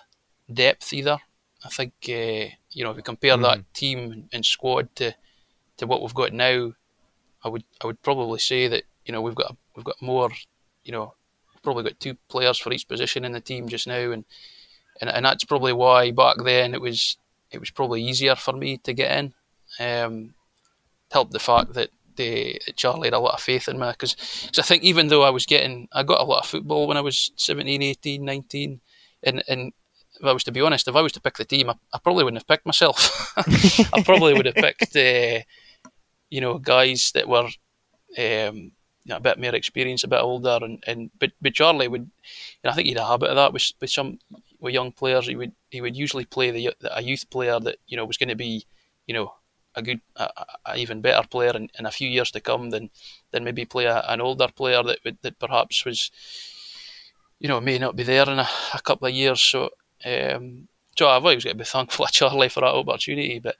depth 0.52 0.92
either. 0.92 1.18
I 1.64 1.68
think 1.68 1.92
uh, 2.08 2.54
you 2.70 2.84
know 2.84 2.90
if 2.90 2.96
we 2.96 3.02
compare 3.02 3.36
mm. 3.36 3.42
that 3.42 3.74
team 3.74 4.28
and 4.32 4.44
squad 4.44 4.94
to 4.96 5.14
to 5.78 5.86
what 5.86 6.02
we've 6.02 6.14
got 6.14 6.32
now, 6.32 6.72
I 7.42 7.48
would 7.48 7.64
I 7.82 7.86
would 7.86 8.02
probably 8.02 8.38
say 8.38 8.68
that 8.68 8.84
you 9.04 9.12
know 9.12 9.22
we've 9.22 9.34
got 9.34 9.56
we've 9.74 9.84
got 9.84 10.00
more, 10.00 10.30
you 10.84 10.92
know, 10.92 11.14
probably 11.62 11.84
got 11.84 12.00
two 12.00 12.16
players 12.28 12.58
for 12.58 12.72
each 12.72 12.88
position 12.88 13.24
in 13.24 13.32
the 13.32 13.40
team 13.40 13.68
just 13.68 13.86
now, 13.86 14.10
and 14.10 14.24
and, 15.00 15.10
and 15.10 15.24
that's 15.24 15.44
probably 15.44 15.72
why 15.72 16.10
back 16.10 16.36
then 16.44 16.74
it 16.74 16.80
was 16.80 17.16
it 17.50 17.60
was 17.60 17.70
probably 17.70 18.02
easier 18.02 18.34
for 18.34 18.52
me 18.52 18.78
to 18.78 18.92
get 18.92 19.18
in. 19.18 19.34
Um, 19.80 20.34
helped 21.10 21.32
the 21.32 21.38
fact 21.38 21.74
that 21.74 21.90
Charlie 22.76 23.08
had 23.08 23.14
a 23.14 23.18
lot 23.18 23.34
of 23.34 23.40
faith 23.40 23.68
in 23.68 23.78
me 23.78 23.90
because 23.90 24.16
I 24.58 24.62
think 24.62 24.82
even 24.82 25.08
though 25.08 25.22
I 25.22 25.30
was 25.30 25.46
getting 25.46 25.88
I 25.92 26.02
got 26.02 26.20
a 26.20 26.24
lot 26.24 26.40
of 26.40 26.46
football 26.46 26.86
when 26.86 26.96
I 26.96 27.00
was 27.00 27.32
17, 27.36 27.82
18, 27.82 28.24
19 28.24 28.80
and 29.22 29.42
and 29.48 29.72
if 30.20 30.26
I 30.26 30.32
was 30.32 30.44
to 30.44 30.52
be 30.52 30.60
honest, 30.60 30.88
if 30.88 30.96
I 30.96 31.00
was 31.02 31.12
to 31.12 31.20
pick 31.20 31.36
the 31.36 31.44
team, 31.44 31.70
I, 31.70 31.74
I 31.92 31.98
probably 31.98 32.24
wouldn't 32.24 32.40
have 32.40 32.46
picked 32.46 32.66
myself. 32.66 33.32
I 33.92 34.02
probably 34.02 34.34
would 34.34 34.46
have 34.46 34.54
picked, 34.54 34.94
uh, 34.94 35.40
you 36.30 36.40
know, 36.40 36.58
guys 36.58 37.10
that 37.14 37.28
were 37.28 37.48
um, 38.18 38.72
you 39.04 39.08
know, 39.08 39.16
a 39.16 39.20
bit 39.20 39.40
more 39.40 39.54
experienced, 39.54 40.04
a 40.04 40.08
bit 40.08 40.20
older, 40.20 40.58
and, 40.62 40.82
and 40.86 41.10
but 41.18 41.32
but 41.40 41.54
Charlie 41.54 41.88
would, 41.88 42.10
know, 42.64 42.70
I 42.70 42.72
think 42.72 42.86
he 42.86 42.92
had 42.92 43.02
a 43.02 43.06
habit 43.06 43.30
of 43.30 43.36
that 43.36 43.52
with 43.52 43.72
with 43.80 43.90
some 43.90 44.18
with 44.60 44.74
young 44.74 44.92
players. 44.92 45.26
He 45.26 45.34
would 45.34 45.52
he 45.70 45.80
would 45.80 45.96
usually 45.96 46.24
play 46.24 46.50
the 46.50 46.74
a 46.90 47.02
youth 47.02 47.28
player 47.30 47.58
that 47.60 47.78
you 47.86 47.96
know 47.96 48.04
was 48.04 48.18
going 48.18 48.28
to 48.28 48.36
be, 48.36 48.64
you 49.06 49.14
know, 49.14 49.34
a 49.74 49.82
good, 49.82 50.00
a, 50.16 50.28
a 50.66 50.76
even 50.76 51.00
better 51.00 51.26
player 51.26 51.52
in, 51.54 51.68
in, 51.78 51.86
a 51.86 51.90
few 51.90 52.08
years 52.08 52.30
to 52.32 52.40
come 52.40 52.70
than 52.70 52.90
than 53.30 53.44
maybe 53.44 53.64
play 53.64 53.86
a, 53.86 54.00
an 54.08 54.20
older 54.20 54.48
player 54.48 54.82
that 54.82 54.98
that 55.22 55.38
perhaps 55.38 55.84
was, 55.84 56.10
you 57.38 57.48
know, 57.48 57.60
may 57.60 57.78
not 57.78 57.96
be 57.96 58.02
there 58.02 58.28
in 58.28 58.38
a, 58.38 58.48
a 58.74 58.80
couple 58.82 59.08
of 59.08 59.14
years. 59.14 59.40
So, 59.40 59.70
um, 60.04 60.68
so 60.96 61.08
I've 61.08 61.24
always 61.24 61.44
got 61.44 61.50
to 61.50 61.56
be 61.56 61.64
thankful 61.64 62.06
to 62.06 62.12
Charlie 62.12 62.48
for 62.48 62.60
that 62.60 62.66
opportunity. 62.66 63.38
But 63.38 63.56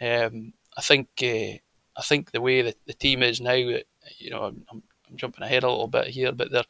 um, 0.00 0.52
I 0.76 0.82
think 0.82 1.08
uh, 1.22 1.58
I 1.96 2.02
think 2.02 2.30
the 2.30 2.40
way 2.40 2.62
that 2.62 2.76
the 2.86 2.94
team 2.94 3.22
is 3.22 3.40
now, 3.40 3.52
you 3.52 4.30
know, 4.30 4.44
I'm, 4.44 4.64
I'm, 4.70 4.82
jumping 5.16 5.42
ahead 5.42 5.64
a 5.64 5.68
little 5.68 5.88
bit 5.88 6.06
here, 6.06 6.30
but 6.30 6.52
there, 6.52 6.62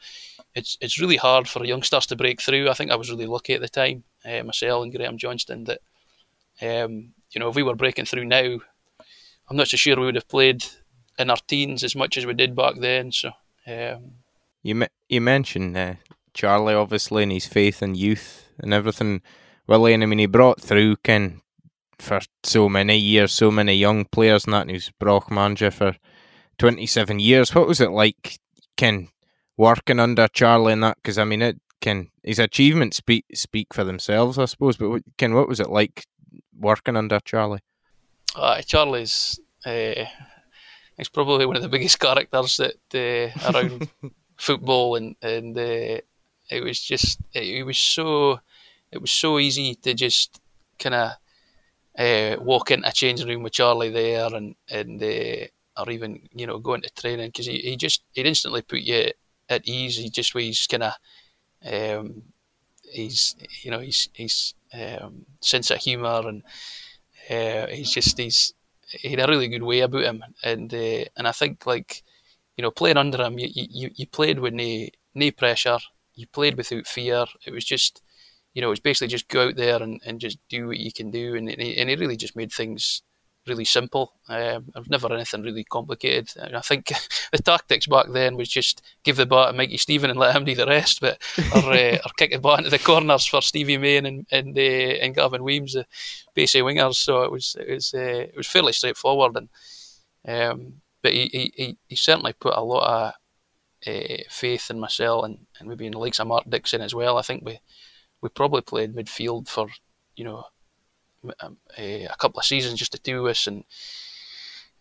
it's 0.54 0.78
it's 0.80 0.98
really 0.98 1.18
hard 1.18 1.46
for 1.46 1.62
youngsters 1.64 2.06
to 2.06 2.16
break 2.16 2.40
through. 2.40 2.70
I 2.70 2.72
think 2.72 2.90
I 2.90 2.96
was 2.96 3.10
really 3.10 3.26
lucky 3.26 3.52
at 3.52 3.60
the 3.60 3.68
time, 3.68 4.02
uh, 4.24 4.42
myself 4.42 4.82
and 4.82 4.94
Graham 4.94 5.18
Johnston, 5.18 5.64
that 5.64 5.80
um, 6.62 7.12
you 7.32 7.38
know 7.38 7.50
if 7.50 7.54
we 7.54 7.62
were 7.62 7.74
breaking 7.74 8.06
through 8.06 8.24
now, 8.24 8.58
I'm 9.50 9.56
not 9.56 9.68
so 9.68 9.76
sure 9.76 9.96
we 9.96 10.06
would 10.06 10.14
have 10.14 10.28
played 10.28 10.64
in 11.18 11.28
our 11.28 11.36
teens 11.48 11.82
as 11.82 11.96
much 11.96 12.16
as 12.16 12.24
we 12.24 12.34
did 12.34 12.54
back 12.54 12.76
then. 12.76 13.10
So 13.10 13.32
um, 13.66 14.12
you 14.62 14.86
you 15.08 15.20
mentioned 15.20 15.76
uh, 15.76 15.94
Charlie 16.32 16.74
obviously 16.74 17.24
and 17.24 17.32
his 17.32 17.46
faith 17.46 17.82
in 17.82 17.96
youth 17.96 18.46
and 18.58 18.72
everything. 18.72 19.22
Willie, 19.66 19.92
and 19.92 20.02
I 20.02 20.06
mean 20.06 20.20
he 20.20 20.26
brought 20.26 20.60
through 20.60 20.96
Ken 20.96 21.40
for 21.98 22.20
so 22.42 22.68
many 22.68 22.96
years, 22.96 23.32
so 23.32 23.50
many 23.50 23.74
young 23.74 24.04
players, 24.04 24.44
and 24.44 24.54
that 24.54 24.62
and 24.62 24.70
he 24.70 24.76
was 24.76 24.90
Broch 24.98 25.30
manager 25.30 25.70
for 25.70 25.96
27 26.58 27.18
years. 27.18 27.54
What 27.54 27.68
was 27.68 27.80
it 27.80 27.90
like, 27.90 28.38
Ken, 28.76 29.08
working 29.56 30.00
under 30.00 30.28
Charlie 30.28 30.72
and 30.72 30.82
that? 30.82 30.96
Because 30.96 31.18
I 31.18 31.24
mean, 31.24 31.42
it 31.42 31.60
can 31.80 32.10
his 32.22 32.38
achievements 32.38 32.98
speak 32.98 33.24
speak 33.34 33.74
for 33.74 33.84
themselves, 33.84 34.38
I 34.38 34.44
suppose. 34.44 34.76
But 34.76 35.02
Ken, 35.18 35.34
what 35.34 35.48
was 35.48 35.60
it 35.60 35.70
like 35.70 36.04
working 36.58 36.96
under 36.96 37.18
Charlie? 37.20 37.60
Uh, 38.34 38.62
Charlie's 38.62 39.40
uh, 39.66 40.04
he's 40.96 41.08
probably 41.08 41.46
one 41.46 41.56
of 41.56 41.62
the 41.62 41.68
biggest 41.76 41.98
characters 41.98 42.58
that 42.58 42.74
uh, 42.94 43.52
around 43.52 43.88
football, 44.36 44.96
and 44.96 45.16
and 45.22 45.56
uh, 45.56 46.00
it 46.50 46.64
was 46.64 46.80
just 46.80 47.20
it, 47.32 47.64
was 47.64 47.78
so 47.78 48.40
it 48.92 49.00
was 49.00 49.10
so 49.10 49.38
easy 49.38 49.74
to 49.76 49.94
just 49.94 50.40
kind 50.78 50.94
of 50.94 51.10
uh, 51.98 52.36
walk 52.40 52.70
into 52.70 52.88
a 52.88 52.92
changing 52.92 53.28
room 53.28 53.42
with 53.42 53.52
Charlie 53.52 53.90
there, 53.90 54.34
and 54.34 54.54
and 54.70 55.02
uh, 55.02 55.46
or 55.76 55.90
even 55.90 56.28
you 56.34 56.46
know 56.46 56.58
going 56.58 56.82
to 56.82 56.90
training 56.90 57.28
because 57.28 57.46
he, 57.46 57.58
he 57.58 57.76
just 57.76 58.02
he'd 58.12 58.26
instantly 58.26 58.62
put 58.62 58.80
you 58.80 59.10
at 59.48 59.66
ease. 59.66 59.96
He 59.96 60.10
just 60.10 60.34
was 60.34 60.66
kind 60.66 60.84
of 60.84 60.92
um, 61.64 62.22
he's 62.92 63.36
you 63.62 63.70
know 63.70 63.80
he's 63.80 64.08
he's 64.12 64.54
um, 64.72 65.26
sense 65.40 65.70
of 65.70 65.78
humour 65.78 66.28
and 66.28 66.42
uh, 67.30 67.66
he's 67.68 67.90
just 67.90 68.18
he's 68.18 68.52
he 68.88 69.10
had 69.10 69.20
a 69.20 69.28
really 69.28 69.48
good 69.48 69.62
way 69.62 69.80
about 69.80 70.02
him, 70.02 70.24
and 70.42 70.72
uh, 70.74 71.04
and 71.16 71.28
I 71.28 71.32
think 71.32 71.66
like 71.66 72.02
you 72.56 72.62
know 72.62 72.70
playing 72.70 72.96
under 72.96 73.22
him, 73.22 73.38
you 73.38 73.48
you, 73.52 73.90
you 73.94 74.06
played 74.06 74.40
with 74.40 74.54
no 74.54 74.86
no 75.14 75.30
pressure, 75.30 75.78
you 76.14 76.26
played 76.26 76.56
without 76.56 76.86
fear. 76.86 77.26
It 77.46 77.52
was 77.52 77.64
just 77.64 78.02
you 78.54 78.62
know 78.62 78.68
it 78.68 78.70
was 78.70 78.80
basically 78.80 79.08
just 79.08 79.28
go 79.28 79.48
out 79.48 79.56
there 79.56 79.82
and, 79.82 80.00
and 80.04 80.20
just 80.20 80.38
do 80.48 80.66
what 80.68 80.78
you 80.78 80.92
can 80.92 81.10
do, 81.10 81.36
and 81.36 81.48
and 81.48 81.62
he, 81.62 81.76
and 81.78 81.88
he 81.90 81.96
really 81.96 82.16
just 82.16 82.36
made 82.36 82.52
things 82.52 83.02
really 83.46 83.64
simple. 83.64 84.12
Um, 84.28 84.66
I've 84.74 84.90
never 84.90 85.12
anything 85.12 85.42
really 85.42 85.64
complicated. 85.64 86.32
And 86.36 86.56
I 86.56 86.60
think 86.60 86.92
the 87.32 87.38
tactics 87.38 87.86
back 87.86 88.06
then 88.10 88.36
was 88.36 88.48
just 88.48 88.82
give 89.02 89.16
the 89.16 89.26
ball 89.26 89.46
to 89.46 89.52
Mikey 89.52 89.78
Stephen 89.78 90.10
and 90.10 90.18
let 90.18 90.34
him 90.34 90.44
do 90.44 90.54
the 90.54 90.66
rest, 90.66 91.00
but 91.00 91.20
or, 91.54 91.72
uh, 91.72 91.98
or 92.04 92.10
kick 92.16 92.32
the 92.32 92.38
ball 92.38 92.56
into 92.56 92.70
the 92.70 92.78
corners 92.78 93.26
for 93.26 93.42
Stevie 93.42 93.78
Main 93.78 94.06
and 94.06 94.26
and, 94.30 94.56
uh, 94.56 94.60
and 94.60 95.14
Gavin 95.14 95.44
Weems, 95.44 95.74
the 95.74 95.86
basic 96.34 96.62
wingers. 96.62 96.96
So 96.96 97.22
it 97.22 97.32
was 97.32 97.56
it 97.58 97.72
was 97.72 97.94
uh, 97.94 97.98
it 97.98 98.36
was 98.36 98.46
fairly 98.46 98.72
straightforward, 98.72 99.36
and 99.36 99.48
um, 100.26 100.74
but 101.02 101.12
he, 101.12 101.52
he 101.54 101.78
he 101.88 101.96
certainly 101.96 102.34
put 102.34 102.56
a 102.56 102.62
lot 102.62 102.86
of 102.86 103.12
uh, 103.86 104.22
faith 104.28 104.70
in 104.70 104.78
myself 104.78 105.24
and, 105.24 105.38
and 105.58 105.68
maybe 105.68 105.86
in 105.86 105.92
the 105.92 105.98
likes 105.98 106.20
of 106.20 106.26
Mark 106.26 106.44
Dixon 106.48 106.82
as 106.82 106.94
well. 106.94 107.16
I 107.16 107.22
think 107.22 107.44
we 107.44 107.58
we 108.20 108.28
probably 108.28 108.60
played 108.60 108.94
midfield 108.94 109.48
for 109.48 109.68
you 110.16 110.24
know 110.24 110.44
um, 111.40 111.58
a, 111.76 112.08
couple 112.18 112.38
of 112.38 112.44
seasons 112.44 112.78
just 112.78 112.92
to 112.92 113.00
do 113.00 113.28
us, 113.28 113.46
and 113.46 113.64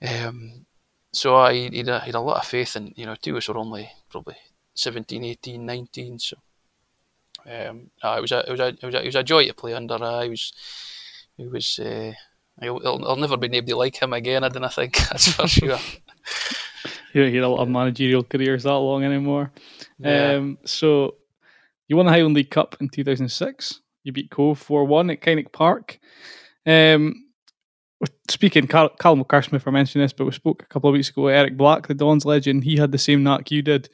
um, 0.08 0.66
so 1.12 1.36
I 1.36 1.54
he 1.54 1.78
had, 1.78 1.90
a, 1.90 2.00
had 2.00 2.16
a 2.16 2.20
lot 2.20 2.38
of 2.38 2.46
faith, 2.46 2.76
and 2.76 2.94
you 2.96 3.06
know, 3.06 3.16
two 3.16 3.32
of 3.32 3.38
us 3.38 3.48
were 3.48 3.58
only 3.58 3.90
probably 4.10 4.38
17, 4.76 5.24
18, 5.24 5.66
19, 5.66 6.20
so. 6.20 6.38
Um, 7.46 7.90
uh, 8.04 8.16
it 8.18 8.22
was 8.22 8.32
a 8.34 8.40
it 8.40 8.52
was 8.52 8.60
a 8.60 8.68
it 8.68 8.84
was 8.84 8.96
a, 8.96 9.02
it 9.02 9.06
was 9.06 9.16
a 9.16 9.24
joy 9.24 9.48
to 9.48 9.54
play 9.54 9.74
under. 9.74 9.96
Uh, 9.96 10.22
he 10.24 10.30
was 10.30 10.54
he 11.38 11.48
was 11.48 11.80
uh, 11.80 12.12
I'll, 12.62 13.06
I'll, 13.06 13.16
never 13.16 13.38
be 13.38 13.48
anybody 13.48 13.74
like 13.74 14.02
him 14.02 14.14
again. 14.14 14.44
I 14.44 14.50
don't 14.50 14.74
think 14.74 14.98
that's 15.10 15.32
for 15.32 15.48
sure. 15.48 15.78
you 17.14 17.24
don't 17.24 17.32
hear 17.32 17.44
a 17.44 17.48
lot 17.48 17.62
of 17.62 17.70
managerial 17.70 18.24
careers 18.24 18.64
that 18.64 18.74
long 18.74 19.04
anymore. 19.04 19.52
Yeah. 19.98 20.34
Um, 20.34 20.58
so 20.66 21.16
you 21.88 21.96
won 21.96 22.06
the 22.06 22.12
Highland 22.12 22.36
League 22.36 22.52
Cup 22.52 22.76
in 22.82 22.90
2006. 22.90 23.82
You 24.04 24.12
beat 24.12 24.32
Cove 24.32 24.60
4 24.60 24.86
1 24.86 25.10
at 25.10 25.22
Kynoch 25.22 25.52
Park. 25.52 26.00
Um, 26.66 27.26
speaking, 28.30 28.68
Carl, 28.68 28.90
Callum 29.00 29.24
Carsmith, 29.24 29.68
I 29.68 29.72
mentioned 29.72 30.04
this, 30.04 30.14
but 30.14 30.26
we 30.26 30.32
spoke 30.32 30.64
a 30.64 30.66
couple 30.68 30.90
of 30.90 30.94
weeks 30.94 31.10
ago. 31.10 31.28
Eric 31.28 31.58
Black, 31.58 31.88
the 31.88 31.94
Dons 31.94 32.26
legend, 32.26 32.64
he 32.64 32.78
had 32.78 32.92
the 32.92 32.98
same 32.98 33.24
knack 33.24 33.52
you 33.52 33.62
did, 33.62 33.90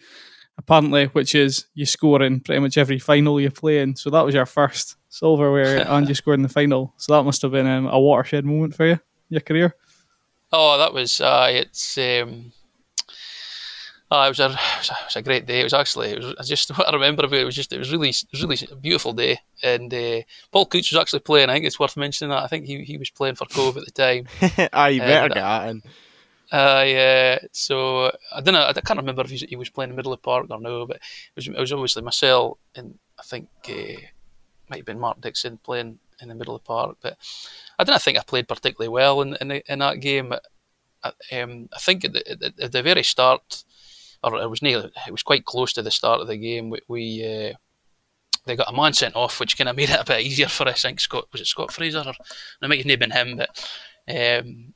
apparently, 0.58 1.06
which 1.08 1.34
is 1.36 1.66
you 1.74 1.86
score 1.86 2.22
in 2.22 2.40
pretty 2.40 2.60
much 2.60 2.78
every 2.78 3.00
final 3.00 3.40
you 3.42 3.50
play 3.50 3.80
in. 3.80 3.96
So 3.96 4.10
that 4.10 4.26
was 4.26 4.36
your 4.36 4.46
first 4.46 4.96
silverware, 5.10 5.88
and 5.88 6.08
you 6.08 6.16
scored 6.16 6.40
in 6.40 6.44
the 6.44 6.50
final. 6.50 6.94
So 6.98 7.14
that 7.14 7.24
must 7.24 7.42
have 7.42 7.52
been 7.52 7.68
um, 7.68 7.88
a 7.88 8.00
watershed 8.00 8.46
moment 8.46 8.76
for 8.76 8.86
you, 8.86 9.00
your 9.30 9.42
career. 9.42 9.76
Oh, 10.52 10.78
that 10.78 10.94
was 10.94 11.20
uh, 11.20 11.48
it's 11.50 11.98
um, 11.98 12.52
Oh, 14.16 14.22
it 14.22 14.30
was 14.30 14.40
a 14.40 14.46
it 14.46 14.90
was 15.08 15.16
a 15.18 15.22
great 15.22 15.46
day. 15.46 15.60
It 15.60 15.66
was 15.66 15.74
actually 15.74 16.12
it 16.12 16.38
was 16.38 16.48
just 16.48 16.70
what 16.78 16.88
I 16.88 16.94
remember 16.94 17.26
about 17.26 17.40
it 17.40 17.44
was 17.44 17.56
just 17.56 17.74
it 17.74 17.80
was 17.80 17.92
really 17.92 18.14
really 18.34 18.58
a 18.72 18.76
beautiful 18.76 19.12
day. 19.12 19.40
And 19.62 19.94
uh, 19.94 20.22
Paul 20.54 20.68
Coutts 20.68 20.92
was 20.92 21.02
actually 21.02 21.20
playing. 21.20 21.50
I 21.50 21.54
think 21.54 21.66
it's 21.66 21.80
worth 21.80 21.98
mentioning 21.98 22.30
that. 22.30 22.44
I 22.44 22.48
think 22.48 22.66
he 22.66 22.82
he 22.86 22.98
was 22.98 23.10
playing 23.10 23.36
for 23.36 23.46
Cove 23.46 23.76
at 23.76 23.84
the 23.84 23.92
time. 23.92 24.28
ah, 24.74 24.88
you 24.88 25.02
better 25.02 25.28
get 25.28 25.42
that 25.42 25.70
in. 25.70 25.84
Uh, 26.50 26.84
yeah, 26.88 27.40
so 27.52 28.06
I 28.34 28.40
don't 28.40 28.54
know. 28.54 28.66
I 28.66 28.74
can't 28.74 29.00
remember 29.00 29.24
if 29.24 29.32
he 29.32 29.56
was 29.58 29.70
playing 29.70 29.90
in 29.90 29.96
the 29.96 29.98
middle 29.98 30.14
of 30.14 30.22
the 30.22 30.26
park 30.26 30.48
or 30.50 30.62
no, 30.62 30.86
but 30.86 30.98
it 30.98 31.36
was, 31.36 31.48
it 31.50 31.60
was 31.60 31.74
obviously 31.74 32.04
myself 32.04 32.58
and 32.74 32.98
I 33.20 33.24
think 33.24 33.50
uh, 33.68 34.00
might 34.70 34.78
have 34.78 34.86
been 34.86 35.00
Mark 35.00 35.20
Dixon 35.20 35.58
playing 35.58 36.00
in 36.22 36.30
the 36.30 36.36
middle 36.36 36.56
of 36.56 36.62
the 36.62 36.68
park. 36.68 36.98
But 37.02 37.18
I 37.78 37.84
don't 37.84 38.02
think 38.02 38.18
I 38.18 38.22
played 38.22 38.48
particularly 38.48 38.90
well 38.90 39.22
in 39.24 39.36
in, 39.42 39.52
in 39.52 39.80
that 39.80 40.00
game. 40.00 40.34
I, 41.04 41.12
um, 41.42 41.68
I 41.74 41.80
think 41.80 42.06
at 42.06 42.14
the, 42.14 42.54
at 42.62 42.72
the 42.72 42.82
very 42.82 43.04
start, 43.04 43.66
or 44.26 44.42
it 44.42 44.50
was 44.50 44.62
near, 44.62 44.90
it 45.08 45.12
was 45.12 45.24
quite 45.24 45.46
close 45.46 45.72
to 45.74 45.82
the 45.82 45.92
start 45.92 46.20
of 46.20 46.28
the 46.28 46.38
game. 46.38 46.70
We, 46.70 46.80
we 46.88 47.24
uh, 47.24 47.54
they 48.46 48.56
got 48.56 48.72
a 48.72 48.76
man 48.76 48.94
sent 48.94 49.16
off, 49.16 49.40
which 49.40 49.58
kind 49.58 49.70
of 49.70 49.76
made 49.78 49.90
it 49.90 50.00
a 50.00 50.06
bit 50.06 50.26
easier 50.26 50.48
for 50.48 50.68
us. 50.68 50.84
I 50.84 50.90
think 50.90 51.00
Scott 51.00 51.28
was 51.32 51.42
it 51.42 51.48
Scott 51.48 51.72
Fraser, 51.72 52.04
or 52.06 52.14
it 52.62 52.68
might 52.68 52.86
have 52.86 53.00
been 53.00 53.12
him, 53.12 53.38
but 53.38 53.70
um, 54.10 54.74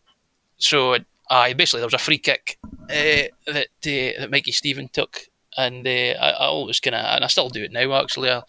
so 0.57 0.97
aye, 1.29 1.53
basically 1.53 1.79
there 1.79 1.87
was 1.87 1.93
a 1.93 1.97
free 1.97 2.17
kick 2.17 2.57
uh, 2.83 3.29
that 3.47 3.67
uh, 3.85 4.21
that 4.21 4.31
Mikey 4.31 4.51
Stephen 4.51 4.87
took, 4.87 5.21
and 5.57 5.85
uh, 5.87 6.15
I, 6.21 6.31
I 6.31 6.45
always 6.45 6.79
kind 6.79 6.95
of, 6.95 7.05
and 7.05 7.23
I 7.23 7.27
still 7.27 7.49
do 7.49 7.63
it 7.63 7.71
now. 7.71 7.93
Actually, 7.93 8.29
I'll, 8.29 8.47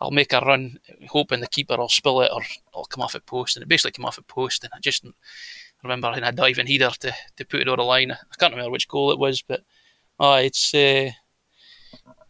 I'll 0.00 0.10
make 0.10 0.32
a 0.32 0.40
run, 0.40 0.78
hoping 1.08 1.40
the 1.40 1.48
keeper 1.48 1.76
will 1.76 1.88
spill 1.88 2.20
it 2.20 2.30
or 2.32 2.42
I'll 2.74 2.84
come 2.84 3.02
off 3.02 3.14
at 3.14 3.26
post, 3.26 3.56
and 3.56 3.62
it 3.62 3.68
basically 3.68 3.92
came 3.92 4.04
off 4.04 4.18
at 4.18 4.28
post, 4.28 4.64
and 4.64 4.72
I 4.74 4.80
just 4.80 5.04
remember 5.82 6.12
in 6.16 6.24
a 6.24 6.32
diving 6.32 6.66
header 6.66 6.90
to, 7.00 7.14
to 7.36 7.44
put 7.44 7.60
it 7.60 7.68
over 7.68 7.76
the 7.76 7.82
line. 7.82 8.12
I 8.12 8.36
can't 8.38 8.52
remember 8.52 8.72
which 8.72 8.88
goal 8.88 9.12
it 9.12 9.18
was, 9.18 9.42
but 9.42 9.62
oh, 10.18 10.34
it's 10.34 10.74
uh, 10.74 11.10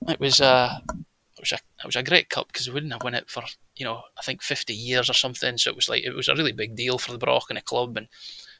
it 0.09 0.21
was 0.21 0.41
a 0.41 0.83
it 0.89 1.41
was 1.41 1.53
a 1.53 1.57
it 1.57 1.87
was 1.87 1.97
a 1.97 2.03
great 2.03 2.29
cup 2.29 2.49
because 2.49 2.67
we 2.67 2.75
wouldn't 2.75 2.93
have 2.93 3.03
won 3.03 3.15
it 3.15 3.31
for 3.31 3.43
you 3.77 3.85
know 3.85 4.03
I 4.19 4.23
think 4.23 4.43
fifty 4.43 4.75
years 4.75 5.09
or 5.09 5.15
something. 5.15 5.59
So 5.59 5.71
it 5.71 5.77
was 5.77 5.89
like 5.89 6.05
it 6.05 6.15
was 6.15 6.29
a 6.29 6.35
really 6.35 6.53
big 6.53 6.77
deal 6.77 6.99
for 6.99 7.13
the 7.13 7.19
Broch 7.19 7.47
and 7.49 7.57
the 7.57 7.63
club, 7.63 7.97
and 7.97 8.09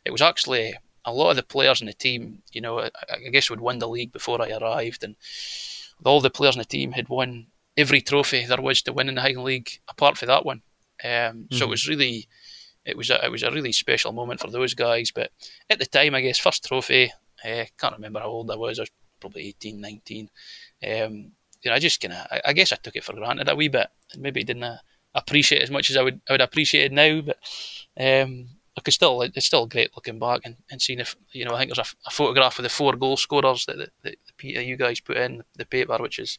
it 0.05 0.11
was 0.11 0.23
actually 0.23 0.75
a 1.05 1.13
lot 1.13 1.31
of 1.31 1.37
the 1.37 1.43
players 1.43 1.81
in 1.81 1.87
the 1.87 1.93
team. 1.93 2.43
You 2.53 2.61
know, 2.61 2.81
I, 2.81 2.91
I 3.13 3.29
guess 3.31 3.51
would 3.51 3.61
win 3.61 3.79
the 3.79 3.89
league 3.89 4.13
before 4.13 4.41
I 4.43 4.51
arrived, 4.51 5.05
and 5.05 5.17
all 6.05 6.21
the 6.21 6.31
players 6.31 6.57
in 6.57 6.61
the 6.61 6.65
team 6.65 6.93
had 6.93 7.09
won 7.09 7.47
every 7.77 8.01
trophy 8.01 8.45
there 8.45 8.61
was 8.61 8.83
to 8.83 8.93
win 8.93 9.09
in 9.09 9.15
the 9.15 9.21
Highland 9.21 9.45
League, 9.45 9.81
apart 9.89 10.19
from 10.19 10.29
that 10.29 10.45
one. 10.45 10.63
Um, 11.03 11.11
mm-hmm. 11.11 11.57
So 11.57 11.67
it 11.67 11.71
was 11.71 11.89
really, 11.89 12.29
it 12.85 12.97
was 12.97 13.09
a, 13.11 13.25
it 13.25 13.31
was 13.31 13.45
a 13.45 13.51
really 13.51 13.73
special 13.73 14.13
moment 14.13 14.41
for 14.41 14.51
those 14.51 14.75
guys. 14.75 15.13
But 15.13 15.31
at 15.71 15.79
the 15.79 15.87
time, 15.87 16.15
I 16.15 16.21
guess 16.21 16.39
first 16.39 16.65
trophy. 16.67 17.13
Uh, 17.45 17.65
can't 17.79 17.95
remember 17.95 18.19
how 18.19 18.27
old 18.27 18.51
I 18.51 18.57
was. 18.57 18.79
I 18.79 18.83
was 18.83 18.91
probably 19.21 19.49
18, 19.49 19.81
19. 19.81 20.31
Um, 20.83 21.33
you 21.63 21.71
know, 21.71 21.75
I 21.75 21.79
just 21.79 22.01
kind 22.01 22.15
of, 22.15 22.27
I, 22.31 22.41
I, 22.47 22.53
guess 22.53 22.73
I 22.73 22.77
took 22.77 22.97
it 22.97 23.05
for 23.05 23.15
granted 23.15 23.49
a 23.49 23.57
wee 23.57 23.69
bit, 23.69 23.89
maybe 24.17 24.45
didn't 24.45 24.63
uh, 24.63 24.79
appreciate 25.15 25.63
as 25.63 25.71
much 25.71 25.91
as 25.91 25.97
I 25.97 26.03
would, 26.03 26.21
I 26.29 26.35
would 26.35 26.41
appreciate 26.41 26.85
it 26.85 26.93
now. 26.93 27.21
But 27.21 27.39
um, 27.99 28.49
I 28.77 28.81
could 28.81 28.95
still, 28.95 29.23
it's 29.23 29.47
still 29.47 29.67
great 29.67 29.91
looking 29.97 30.19
back 30.19 30.43
and, 30.45 30.57
and 30.71 30.81
seeing 30.81 31.01
if, 31.01 31.17
you 31.33 31.45
know, 31.45 31.55
I 31.55 31.59
think 31.59 31.75
there's 31.75 31.87
a, 31.87 31.97
a 32.07 32.11
photograph 32.11 32.59
of 32.59 32.63
the 32.63 32.69
four 32.69 32.95
goal 32.95 33.17
scorers 33.17 33.67
that, 33.67 33.77
that, 33.79 33.91
that, 34.03 34.17
Peter, 34.37 34.63
you 34.63 34.77
guys 34.77 35.01
put 35.01 35.17
in 35.17 35.43
the 35.57 35.67
paper, 35.67 35.97
which 35.99 36.19
is, 36.19 36.39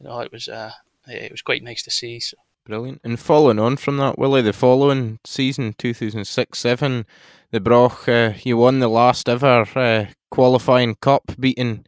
you 0.00 0.06
know, 0.06 0.20
it 0.20 0.32
was, 0.32 0.48
uh, 0.48 0.72
it 1.06 1.30
was 1.30 1.42
quite 1.42 1.62
nice 1.62 1.82
to 1.82 1.90
see. 1.90 2.20
So. 2.20 2.38
Brilliant. 2.68 3.00
And 3.02 3.18
following 3.18 3.58
on 3.58 3.78
from 3.78 3.96
that, 3.96 4.18
Willie, 4.18 4.42
the 4.42 4.52
following 4.52 5.18
season, 5.24 5.74
2006 5.78 6.58
7, 6.58 7.06
the 7.50 7.60
Broch, 7.60 8.06
uh, 8.08 8.34
you 8.42 8.58
won 8.58 8.80
the 8.80 8.88
last 8.88 9.26
ever 9.26 9.66
uh, 9.74 10.06
qualifying 10.30 10.94
cup, 10.96 11.32
beating 11.40 11.86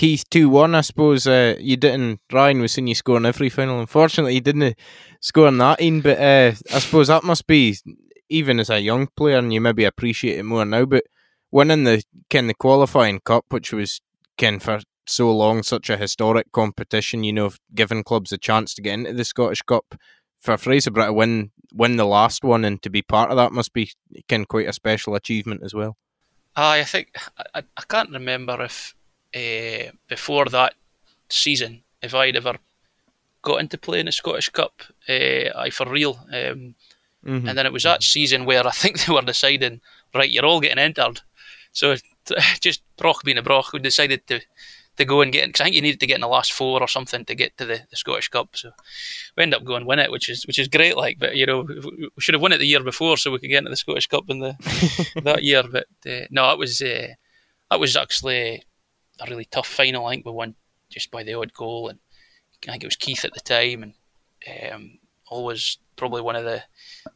Keith 0.00 0.24
2 0.30 0.48
1, 0.48 0.74
I 0.74 0.80
suppose. 0.80 1.26
Uh, 1.26 1.56
you 1.60 1.76
didn't, 1.76 2.20
Ryan 2.32 2.62
was 2.62 2.72
seeing 2.72 2.86
you 2.86 2.94
score 2.94 3.18
in 3.18 3.26
every 3.26 3.50
final. 3.50 3.80
Unfortunately, 3.80 4.32
you 4.32 4.40
didn't 4.40 4.78
score 5.20 5.48
in 5.48 5.58
that 5.58 5.78
in, 5.78 6.00
but 6.00 6.18
uh, 6.18 6.52
I 6.74 6.78
suppose 6.78 7.08
that 7.08 7.22
must 7.22 7.46
be, 7.46 7.76
even 8.30 8.58
as 8.60 8.70
a 8.70 8.80
young 8.80 9.08
player, 9.14 9.36
and 9.36 9.52
you 9.52 9.60
maybe 9.60 9.84
appreciate 9.84 10.38
it 10.38 10.44
more 10.44 10.64
now, 10.64 10.86
but 10.86 11.04
winning 11.50 11.84
the 11.84 12.02
kind 12.30 12.48
the 12.48 12.54
qualifying 12.54 13.20
cup, 13.20 13.44
which 13.50 13.74
was 13.74 14.00
kind 14.38 14.62
for 14.62 14.80
so 15.06 15.30
long 15.36 15.62
such 15.62 15.90
a 15.90 15.98
historic 15.98 16.50
competition, 16.50 17.22
you 17.22 17.34
know, 17.34 17.50
giving 17.74 18.02
clubs 18.02 18.32
a 18.32 18.38
chance 18.38 18.72
to 18.72 18.80
get 18.80 18.94
into 18.94 19.12
the 19.12 19.22
Scottish 19.22 19.60
Cup, 19.60 19.96
for 20.40 20.54
Fraserburgh 20.54 21.08
to 21.08 21.12
win 21.12 21.50
win 21.74 21.98
the 21.98 22.06
last 22.06 22.42
one 22.42 22.64
and 22.64 22.80
to 22.80 22.88
be 22.88 23.02
part 23.02 23.30
of 23.30 23.36
that 23.36 23.52
must 23.52 23.74
be 23.74 23.92
kind 24.30 24.48
quite 24.48 24.66
a 24.66 24.72
special 24.72 25.14
achievement 25.14 25.60
as 25.62 25.74
well. 25.74 25.98
Aye, 26.56 26.80
I 26.80 26.84
think 26.84 27.08
I, 27.54 27.62
I 27.76 27.82
can't 27.86 28.10
remember 28.10 28.62
if 28.62 28.94
uh, 29.34 29.90
before 30.08 30.46
that 30.46 30.74
season, 31.28 31.82
if 32.02 32.14
I'd 32.14 32.36
ever 32.36 32.58
got 33.42 33.60
into 33.60 33.78
playing 33.78 34.06
the 34.06 34.12
Scottish 34.12 34.48
Cup, 34.50 34.82
uh, 35.08 35.56
I 35.56 35.70
for 35.70 35.88
real. 35.90 36.18
Um, 36.28 36.74
mm-hmm. 37.24 37.48
And 37.48 37.56
then 37.58 37.66
it 37.66 37.72
was 37.72 37.84
that 37.84 38.02
season 38.02 38.44
where 38.44 38.66
I 38.66 38.70
think 38.74 39.04
they 39.04 39.12
were 39.12 39.22
deciding, 39.22 39.80
right, 40.14 40.30
you're 40.30 40.46
all 40.46 40.60
getting 40.60 40.78
entered. 40.78 41.20
So 41.72 41.96
just 42.60 42.82
Broch 42.96 43.22
being 43.24 43.38
a 43.38 43.42
Broch, 43.42 43.72
we 43.72 43.78
decided 43.78 44.26
to 44.28 44.40
to 44.96 45.04
go 45.04 45.22
and 45.22 45.32
get 45.32 45.46
because 45.46 45.60
I 45.60 45.64
think 45.64 45.76
you 45.76 45.82
needed 45.82 46.00
to 46.00 46.06
get 46.06 46.16
in 46.16 46.20
the 46.20 46.28
last 46.28 46.52
four 46.52 46.80
or 46.80 46.88
something 46.88 47.24
to 47.24 47.34
get 47.34 47.56
to 47.56 47.64
the, 47.64 47.80
the 47.90 47.96
Scottish 47.96 48.28
Cup. 48.28 48.54
So 48.54 48.70
we 49.36 49.42
end 49.42 49.54
up 49.54 49.64
going 49.64 49.86
win 49.86 49.98
it, 49.98 50.10
which 50.10 50.28
is 50.28 50.46
which 50.46 50.58
is 50.58 50.68
great. 50.68 50.96
Like, 50.96 51.18
but 51.18 51.36
you 51.36 51.46
know, 51.46 51.62
we 51.62 52.10
should 52.18 52.34
have 52.34 52.42
won 52.42 52.52
it 52.52 52.58
the 52.58 52.66
year 52.66 52.82
before 52.82 53.16
so 53.16 53.30
we 53.30 53.38
could 53.38 53.48
get 53.48 53.58
into 53.58 53.70
the 53.70 53.76
Scottish 53.76 54.08
Cup 54.08 54.24
in 54.28 54.40
the 54.40 54.56
that 55.24 55.42
year. 55.42 55.62
But 55.62 55.86
uh, 56.06 56.26
no, 56.30 56.52
it 56.52 56.58
was 56.58 56.82
uh, 56.82 57.08
that 57.70 57.80
was 57.80 57.96
actually 57.96 58.62
a 59.20 59.30
really 59.30 59.46
tough 59.46 59.68
final. 59.68 60.06
I 60.06 60.12
think 60.14 60.26
we 60.26 60.32
won 60.32 60.54
just 60.88 61.10
by 61.10 61.22
the 61.22 61.34
odd 61.34 61.52
goal, 61.52 61.88
and 61.88 61.98
I 62.66 62.72
think 62.72 62.84
it 62.84 62.86
was 62.88 62.96
Keith 62.96 63.24
at 63.24 63.34
the 63.34 63.40
time, 63.40 63.82
and 64.46 64.72
um, 64.72 64.98
always 65.28 65.78
probably 65.96 66.22
one 66.22 66.36
of 66.36 66.44
the 66.44 66.62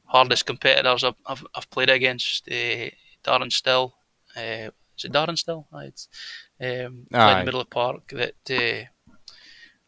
hardest 0.04 0.46
competitors 0.46 1.04
I've, 1.04 1.14
I've, 1.26 1.46
I've 1.54 1.70
played 1.70 1.90
against. 1.90 2.48
Uh, 2.48 2.90
Darren 3.24 3.50
Still, 3.50 3.94
uh, 4.36 4.70
is 4.96 5.04
it 5.04 5.12
Darren 5.12 5.38
Still? 5.38 5.66
It's, 5.74 6.08
um, 6.60 7.06
in 7.32 7.38
the 7.38 7.44
middle 7.44 7.60
of 7.60 7.68
the 7.68 7.74
park. 7.74 8.08
That 8.08 8.90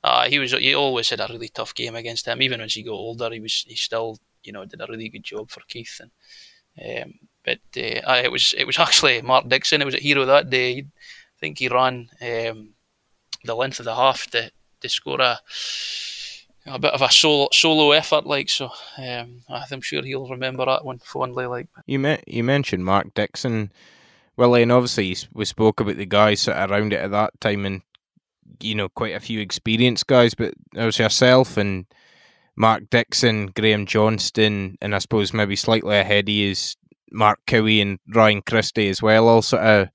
uh, 0.03 0.07
uh, 0.07 0.29
he 0.29 0.39
was 0.39 0.53
he 0.53 0.75
always 0.75 1.11
had 1.11 1.21
a 1.21 1.29
really 1.31 1.49
tough 1.49 1.75
game 1.75 1.95
against 1.95 2.27
him. 2.27 2.43
Even 2.43 2.61
as 2.61 2.75
he 2.75 2.83
got 2.83 2.93
older, 2.93 3.31
he 3.31 3.41
was 3.41 3.65
he 3.69 3.77
still 3.77 4.19
you 4.43 4.53
know 4.53 4.65
did 4.65 4.81
a 4.81 4.87
really 4.89 5.09
good 5.09 5.25
job 5.25 5.51
for 5.51 5.61
Keith. 5.69 6.01
And 6.01 7.03
um, 7.05 7.15
but 7.45 7.59
uh, 7.77 8.21
it 8.23 8.33
was 8.33 8.55
it 8.57 8.67
was 8.67 8.79
actually 8.79 9.21
Mark 9.23 9.49
Dixon. 9.49 9.83
It 9.83 9.87
was 9.87 9.95
a 9.95 10.01
hero 10.01 10.25
that 10.25 10.51
day. 10.51 10.87
I 11.37 11.41
think 11.41 11.59
he 11.59 11.69
ran 11.69 12.09
um, 12.23 12.71
the 13.45 13.55
length 13.55 13.79
of 13.79 13.85
the 13.85 13.95
half 13.95 14.27
to 14.31 14.51
to 14.81 14.89
score 14.89 15.21
a 15.21 15.41
a 16.67 16.79
bit 16.79 16.93
of 16.93 17.03
a 17.03 17.11
solo, 17.11 17.49
solo 17.53 17.93
effort, 17.93 18.27
like 18.27 18.49
so. 18.49 18.71
Um, 18.99 19.43
I'm 19.49 19.81
sure 19.81 20.03
he'll 20.03 20.29
remember 20.29 20.65
that 20.67 20.85
one 20.85 20.99
fondly. 20.99 21.47
Like 21.47 21.69
you, 21.87 22.17
you 22.27 22.45
mentioned 22.45 22.85
Mark 22.85 23.15
Dixon. 23.15 23.71
Well, 24.37 24.55
and 24.55 24.73
obviously 24.73 25.17
we 25.33 25.45
spoke 25.45 25.81
about 25.81 25.97
the 25.97 26.07
guys 26.07 26.45
that 26.45 26.71
around 26.71 26.93
it 26.93 27.01
at 27.01 27.11
that 27.13 27.41
time, 27.41 27.65
and 27.65 27.83
you 28.61 28.75
know 28.75 28.89
quite 28.89 29.15
a 29.15 29.21
few 29.21 29.41
experienced 29.41 30.07
guys. 30.07 30.35
But 30.35 30.55
there 30.73 30.87
was 30.87 30.99
yourself 30.99 31.57
and 31.57 31.87
Mark 32.57 32.91
Dixon, 32.91 33.49
Graham 33.49 33.87
Johnston, 33.87 34.77
and 34.81 34.95
I 34.95 34.99
suppose 34.99 35.33
maybe 35.33 35.57
slightly 35.57 35.97
ahead 35.97 36.29
he 36.29 36.51
is 36.51 36.77
Mark 37.13 37.39
Cowie 37.47 37.81
and 37.81 37.99
Ryan 38.09 38.43
Christie 38.43 38.89
as 38.89 39.01
well. 39.01 39.29
Also, 39.29 39.57
uh, 39.57 39.87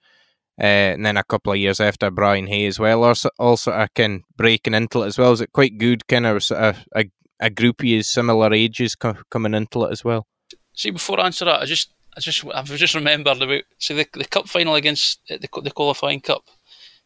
uh, 0.61 0.93
and 0.93 1.05
then 1.05 1.17
a 1.17 1.23
couple 1.23 1.51
of 1.51 1.57
years 1.57 1.79
after 1.79 2.11
Brian 2.11 2.45
Hay 2.45 2.67
as 2.67 2.79
well. 2.79 3.03
Also, 3.03 3.29
also 3.39 3.71
I 3.71 3.87
can 3.95 4.23
breaking 4.37 4.75
into 4.75 5.01
it 5.01 5.07
as 5.07 5.17
well. 5.17 5.31
Is 5.31 5.41
it 5.41 5.51
quite 5.51 5.79
good? 5.79 6.07
Kind 6.07 6.27
of 6.27 6.43
a, 6.51 6.75
a, 6.95 7.05
a 7.39 7.49
group 7.49 7.81
of 7.83 8.05
similar 8.05 8.53
ages 8.53 8.95
coming 8.95 9.55
into 9.55 9.85
it 9.85 9.91
as 9.91 10.03
well. 10.03 10.27
See, 10.73 10.91
before 10.91 11.19
I 11.19 11.25
answer 11.25 11.45
that, 11.45 11.61
I 11.61 11.65
just 11.65 11.91
I 12.15 12.19
just 12.19 12.45
I've 12.53 12.65
just 12.65 12.93
remembered 12.93 13.41
about 13.41 13.63
see 13.79 13.95
the 13.95 14.07
the 14.13 14.25
cup 14.25 14.47
final 14.47 14.75
against 14.75 15.21
the 15.27 15.39
the 15.63 15.71
qualifying 15.71 16.21
cup. 16.21 16.43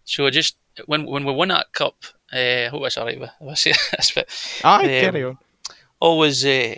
So 0.04 0.26
I 0.26 0.32
just 0.32 0.58
when 0.86 1.06
when 1.06 1.24
we 1.24 1.32
won 1.32 1.48
that 1.48 1.72
cup, 1.72 1.96
uh, 2.34 2.66
I 2.66 2.68
hope 2.68 2.84
that's 2.84 2.98
alright. 2.98 3.22
If 3.22 3.30
I 3.50 3.54
say 3.54 3.72
this, 3.92 4.12
but 4.12 4.28
Aye, 4.66 4.84
um, 4.84 4.90
carry 4.90 5.24
on. 5.24 5.38
Always, 6.02 6.46
uh, 6.46 6.76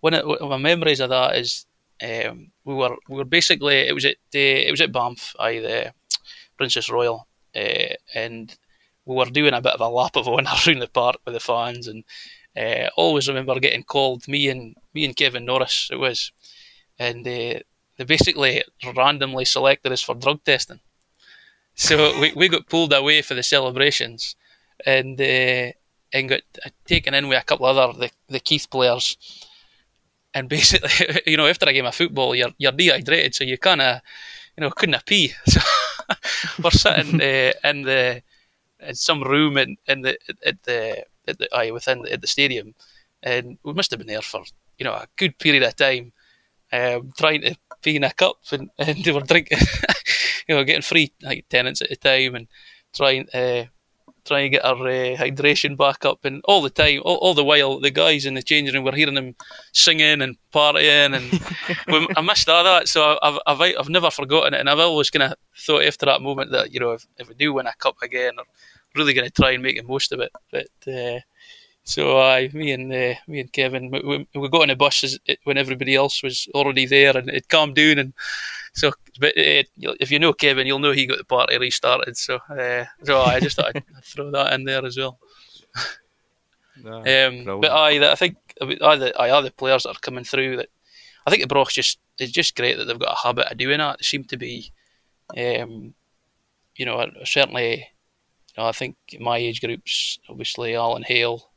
one 0.00 0.14
of 0.14 0.48
my 0.48 0.56
memories 0.56 1.00
of 1.00 1.10
that 1.10 1.36
is 1.36 1.66
um, 2.02 2.52
we 2.64 2.74
were 2.74 2.96
we 3.08 3.16
were 3.16 3.24
basically 3.24 3.76
it 3.76 3.94
was 3.94 4.04
at 4.04 4.16
uh, 4.34 4.38
it 4.66 4.70
was 4.70 4.80
at 4.80 4.92
Banff, 4.92 5.34
aye, 5.38 5.60
the 5.60 5.92
Princess 6.56 6.90
Royal, 6.90 7.26
uh, 7.56 7.94
and 8.14 8.56
we 9.04 9.16
were 9.16 9.26
doing 9.26 9.54
a 9.54 9.60
bit 9.60 9.74
of 9.74 9.80
a 9.80 9.88
lap 9.88 10.16
of 10.16 10.28
honour 10.28 10.50
around 10.66 10.80
the 10.80 10.88
park 10.88 11.16
with 11.24 11.34
the 11.34 11.40
fans, 11.40 11.88
and 11.88 12.04
uh, 12.56 12.88
always 12.96 13.28
remember 13.28 13.58
getting 13.60 13.84
called 13.84 14.28
me 14.28 14.48
and 14.48 14.76
me 14.94 15.04
and 15.04 15.16
Kevin 15.16 15.44
Norris. 15.44 15.88
It 15.90 15.96
was 15.96 16.32
and 16.98 17.26
uh, 17.26 17.60
they 17.96 18.04
basically 18.06 18.64
randomly 18.96 19.44
selected 19.44 19.92
us 19.92 20.02
for 20.02 20.14
drug 20.14 20.42
testing. 20.44 20.80
So 21.74 22.18
we, 22.20 22.32
we 22.34 22.48
got 22.48 22.68
pulled 22.68 22.92
away 22.92 23.22
for 23.22 23.34
the 23.34 23.42
celebrations, 23.42 24.34
and 24.84 25.20
uh, 25.20 25.72
and 26.12 26.28
got 26.28 26.40
taken 26.86 27.14
in 27.14 27.28
with 27.28 27.40
a 27.40 27.44
couple 27.44 27.66
of 27.66 27.76
other 27.76 27.98
the, 27.98 28.10
the 28.28 28.40
Keith 28.40 28.68
players. 28.70 29.16
And 30.34 30.48
basically, 30.48 31.22
you 31.26 31.36
know, 31.36 31.46
after 31.46 31.66
a 31.66 31.72
game 31.72 31.86
of 31.86 31.94
football, 31.94 32.34
you're 32.34 32.52
you're 32.58 32.72
dehydrated, 32.72 33.34
so 33.34 33.44
you 33.44 33.58
kind 33.58 33.80
of, 33.80 34.00
you 34.56 34.62
know, 34.62 34.70
couldn't 34.70 35.06
pee. 35.06 35.32
So 35.46 35.60
we're 36.62 36.70
sitting 36.70 37.20
uh, 37.20 37.52
in 37.68 37.82
the 37.82 38.22
in 38.80 38.94
some 38.94 39.22
room 39.22 39.58
in, 39.58 39.76
in 39.86 40.00
the 40.00 40.16
at 40.46 40.62
the 40.62 41.04
at 41.26 41.38
the 41.38 41.54
aye, 41.54 41.70
within 41.70 42.00
the, 42.02 42.12
at 42.12 42.22
the 42.22 42.26
stadium, 42.26 42.74
and 43.22 43.58
we 43.62 43.74
must 43.74 43.90
have 43.90 43.98
been 43.98 44.06
there 44.06 44.22
for 44.22 44.42
you 44.78 44.84
know 44.84 44.94
a 44.94 45.06
good 45.16 45.38
period 45.38 45.64
of 45.64 45.76
time 45.76 46.12
um, 46.72 47.12
trying 47.16 47.42
to 47.42 47.56
pee 47.82 47.96
in 47.96 48.04
a 48.04 48.12
cup 48.12 48.38
and, 48.52 48.70
and 48.78 49.04
they 49.04 49.12
were 49.12 49.20
drinking, 49.20 49.58
you 50.48 50.54
know, 50.54 50.64
getting 50.64 50.82
free 50.82 51.12
like 51.22 51.48
Tennent's 51.48 51.82
at 51.82 51.90
the 51.90 51.96
time 51.96 52.34
and 52.34 52.48
trying 52.94 53.28
uh, 53.34 53.64
trying 54.28 54.50
to 54.50 54.56
get 54.56 54.64
our 54.64 54.76
uh, 54.76 55.16
hydration 55.16 55.76
back 55.76 56.04
up 56.04 56.24
and 56.24 56.42
all 56.44 56.62
the 56.62 56.70
time, 56.70 57.00
all, 57.04 57.16
all, 57.16 57.34
the 57.34 57.44
while 57.44 57.80
the 57.80 57.90
guys 57.90 58.26
in 58.26 58.34
the 58.34 58.42
changing 58.42 58.74
room 58.74 58.84
were 58.84 58.92
hearing 58.92 59.14
them 59.14 59.34
singing 59.72 60.22
and 60.22 60.36
partying 60.52 61.16
and 61.16 62.08
I 62.16 62.20
missed 62.20 62.48
all 62.48 62.64
that. 62.64 62.88
So 62.88 63.18
I've, 63.22 63.38
I've 63.46 63.60
I've 63.60 63.88
never 63.88 64.10
forgotten 64.10 64.54
it 64.54 64.60
and 64.60 64.70
I've 64.70 64.78
always 64.78 65.10
kind 65.10 65.24
of 65.24 65.34
thought 65.56 65.84
after 65.84 66.06
that 66.06 66.22
moment 66.22 66.52
that 66.52 66.72
you 66.72 66.80
know 66.80 66.92
if, 66.92 67.06
if 67.16 67.28
we 67.28 67.34
do 67.34 67.52
win 67.52 67.66
a 67.66 67.72
cup 67.78 67.96
again, 68.02 68.34
I'm 68.38 68.44
really 68.94 69.14
going 69.14 69.26
to 69.28 69.32
try 69.32 69.52
and 69.52 69.62
make 69.62 69.76
the 69.76 69.82
most 69.82 70.12
of 70.12 70.20
it. 70.20 70.32
But 70.52 70.68
uh, 70.86 71.20
so 71.88 72.20
I, 72.20 72.50
me 72.52 72.72
and 72.72 72.92
uh, 72.92 73.14
me 73.26 73.40
and 73.40 73.50
Kevin, 73.50 73.90
we, 73.90 74.28
we 74.34 74.48
got 74.50 74.60
on 74.60 74.68
the 74.68 74.76
bus 74.76 75.18
when 75.44 75.56
everybody 75.56 75.94
else 75.94 76.22
was 76.22 76.46
already 76.54 76.84
there, 76.84 77.16
and 77.16 77.30
it 77.30 77.48
calmed 77.48 77.76
down. 77.76 77.98
And 77.98 78.12
so, 78.74 78.92
but 79.18 79.30
uh, 79.30 79.64
if 79.74 80.10
you 80.10 80.18
know 80.18 80.34
Kevin, 80.34 80.66
you'll 80.66 80.80
know 80.80 80.92
he 80.92 81.06
got 81.06 81.16
the 81.16 81.24
party 81.24 81.56
restarted. 81.56 82.18
So, 82.18 82.40
uh, 82.50 82.84
so 83.04 83.22
I 83.22 83.40
just 83.40 83.56
thought 83.56 83.74
I'd, 83.74 83.84
throw 84.04 84.30
that 84.32 84.52
in 84.52 84.64
there 84.64 84.84
as 84.84 84.98
well. 84.98 85.18
No, 86.84 86.98
um, 87.48 87.60
but 87.62 87.70
I, 87.70 88.12
I 88.12 88.14
think 88.16 88.36
I, 88.60 88.96
the, 88.96 89.18
I 89.18 89.40
the 89.40 89.50
players 89.50 89.84
that 89.84 89.96
are 89.96 90.00
coming 90.00 90.24
through. 90.24 90.58
That 90.58 90.68
I 91.26 91.30
think 91.30 91.42
the 91.42 91.54
Brochs 91.54 91.72
just 91.72 92.00
it's 92.18 92.32
just 92.32 92.54
great 92.54 92.76
that 92.76 92.84
they've 92.84 92.98
got 92.98 93.14
a 93.14 93.26
habit 93.26 93.50
of 93.50 93.56
doing 93.56 93.78
that. 93.78 93.98
They 93.98 94.04
seem 94.04 94.24
to 94.24 94.36
be, 94.36 94.74
um, 95.38 95.94
you 96.76 96.84
know, 96.84 97.10
certainly. 97.24 97.88
You 98.56 98.62
know, 98.62 98.68
I 98.68 98.72
think 98.72 98.96
my 99.20 99.38
age 99.38 99.60
groups, 99.60 100.18
obviously 100.28 100.74
Alan 100.74 101.04
Hale, 101.04 101.47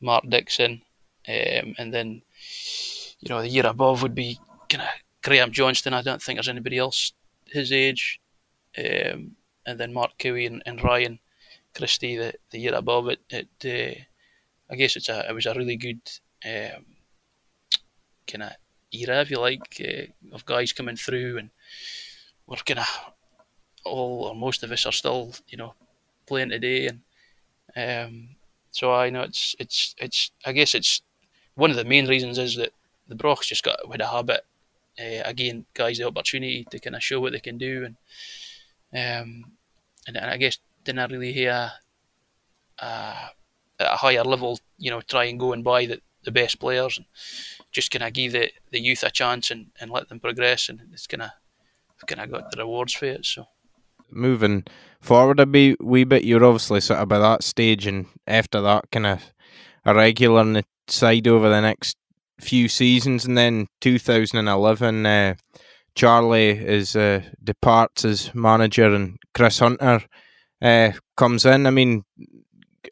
Mark 0.00 0.24
Dixon, 0.28 0.82
um, 1.28 1.74
and 1.78 1.92
then 1.92 2.22
you 3.20 3.28
know 3.28 3.40
the 3.40 3.48
year 3.48 3.66
above 3.66 4.02
would 4.02 4.14
be 4.14 4.38
kind 4.68 4.82
of 4.82 4.88
Graham 5.22 5.52
Johnston. 5.52 5.94
I 5.94 6.02
don't 6.02 6.22
think 6.22 6.36
there's 6.36 6.48
anybody 6.48 6.78
else 6.78 7.12
his 7.46 7.72
age, 7.72 8.20
um, 8.78 9.36
and 9.66 9.78
then 9.78 9.92
Mark 9.92 10.12
Cowie 10.18 10.46
and, 10.46 10.62
and, 10.66 10.82
Ryan 10.82 11.18
Christie 11.74 12.16
the, 12.16 12.34
the 12.50 12.58
year 12.58 12.74
above 12.74 13.08
it. 13.08 13.20
it 13.30 13.48
uh, 13.64 14.72
I 14.72 14.76
guess 14.76 14.96
it's 14.96 15.08
a 15.08 15.28
it 15.28 15.34
was 15.34 15.46
a 15.46 15.54
really 15.54 15.76
good 15.76 16.00
um, 16.44 16.84
kind 18.26 18.42
of 18.42 18.52
era, 18.92 19.20
if 19.20 19.30
you 19.30 19.38
like, 19.38 19.80
uh, 19.80 20.34
of 20.34 20.44
guys 20.44 20.72
coming 20.72 20.96
through, 20.96 21.38
and 21.38 21.50
we're 22.46 22.56
kind 22.56 22.80
of 22.80 23.14
all 23.84 24.24
or 24.24 24.34
most 24.34 24.62
of 24.62 24.72
us 24.72 24.86
are 24.86 24.92
still 24.92 25.32
you 25.48 25.58
know 25.58 25.74
playing 26.26 26.50
today, 26.50 26.88
and 26.88 28.06
um, 28.06 28.28
so 28.76 28.92
I 28.92 29.08
know 29.08 29.22
it's 29.22 29.56
it's 29.58 29.94
it's. 29.96 30.30
I 30.44 30.52
guess 30.52 30.74
it's 30.74 31.00
one 31.54 31.70
of 31.70 31.76
the 31.76 31.84
main 31.84 32.06
reasons 32.06 32.36
is 32.36 32.56
that 32.56 32.72
the 33.08 33.14
Brochs 33.14 33.46
just 33.46 33.64
got 33.64 33.88
with 33.88 34.02
a 34.02 34.06
habit. 34.06 34.42
Uh, 35.00 35.22
again, 35.24 35.64
guys, 35.72 35.96
the 35.96 36.06
opportunity 36.06 36.66
to 36.70 36.78
kind 36.78 36.94
of 36.94 37.02
show 37.02 37.18
what 37.18 37.32
they 37.32 37.40
can 37.40 37.56
do, 37.56 37.86
and 37.86 37.96
um, 38.92 39.52
and, 40.06 40.18
and 40.18 40.30
I 40.30 40.36
guess 40.36 40.58
didn't 40.84 41.10
really 41.10 41.32
hear 41.32 41.72
uh, 42.78 43.28
at 43.80 43.92
a 43.94 43.96
higher 43.96 44.22
level, 44.24 44.58
you 44.76 44.90
know, 44.90 45.00
try 45.00 45.24
and 45.24 45.40
go 45.40 45.54
and 45.54 45.64
buy 45.64 45.86
the, 45.86 46.00
the 46.24 46.30
best 46.30 46.60
players 46.60 46.98
and 46.98 47.06
just 47.72 47.90
kind 47.90 48.04
of 48.04 48.12
give 48.12 48.32
the, 48.32 48.50
the 48.72 48.80
youth 48.80 49.02
a 49.02 49.10
chance 49.10 49.50
and, 49.50 49.66
and 49.80 49.90
let 49.90 50.08
them 50.10 50.20
progress, 50.20 50.68
and 50.68 50.82
it's 50.92 51.06
kind 51.06 51.22
of 51.22 51.30
kind 52.06 52.20
of 52.20 52.30
got 52.30 52.50
the 52.50 52.58
rewards 52.58 52.92
for 52.92 53.06
it. 53.06 53.24
So 53.24 53.46
moving 54.10 54.64
forward 55.06 55.40
a 55.40 55.46
wee, 55.46 55.76
wee 55.80 56.04
bit, 56.04 56.24
you're 56.24 56.44
obviously 56.44 56.80
sort 56.80 57.00
of 57.00 57.08
by 57.08 57.18
that 57.18 57.44
stage, 57.44 57.86
and 57.86 58.06
after 58.26 58.60
that, 58.60 58.90
kind 58.90 59.06
of 59.06 59.32
a 59.84 59.94
regular 59.94 60.40
on 60.40 60.54
the 60.54 60.64
side 60.88 61.28
over 61.28 61.48
the 61.48 61.60
next 61.60 61.96
few 62.40 62.68
seasons, 62.68 63.24
and 63.24 63.38
then 63.38 63.66
2011, 63.80 65.06
uh, 65.06 65.34
Charlie 65.94 66.50
is 66.50 66.94
uh, 66.96 67.22
departs 67.42 68.04
as 68.04 68.34
manager, 68.34 68.94
and 68.94 69.16
Chris 69.34 69.60
Hunter 69.60 70.02
uh, 70.60 70.92
comes 71.16 71.46
in. 71.46 71.66
I 71.66 71.70
mean, 71.70 72.04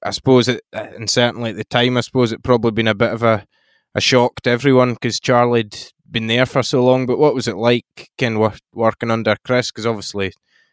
I 0.03 0.11
suppose 0.11 0.49
it, 0.49 0.63
and 0.73 1.11
certainly 1.11 1.51
at 1.51 1.57
the 1.57 1.65
time, 1.65 1.97
I 1.97 2.01
suppose 2.01 2.33
it 2.33 2.43
probably 2.43 2.71
been 2.71 2.89
a 2.89 2.95
bit 2.95 3.13
of 3.13 3.23
a 3.23 3.47
a 3.95 4.01
shock 4.01 4.41
to 4.43 4.51
everyone 4.51 4.95
because 4.95 5.21
Charlie'd 5.21 5.77
been 6.11 6.27
there 6.27 6.47
for 6.47 6.63
so 6.63 6.85
long. 6.85 7.07
But 7.07 7.19
what 7.19 7.35
was 7.35 7.49
it 7.49 7.57
like, 7.57 8.11
Ken, 8.19 8.39
working 8.73 9.11
under 9.11 9.37
Chris? 9.45 9.71
Because 9.71 9.87
obviously 9.87 10.33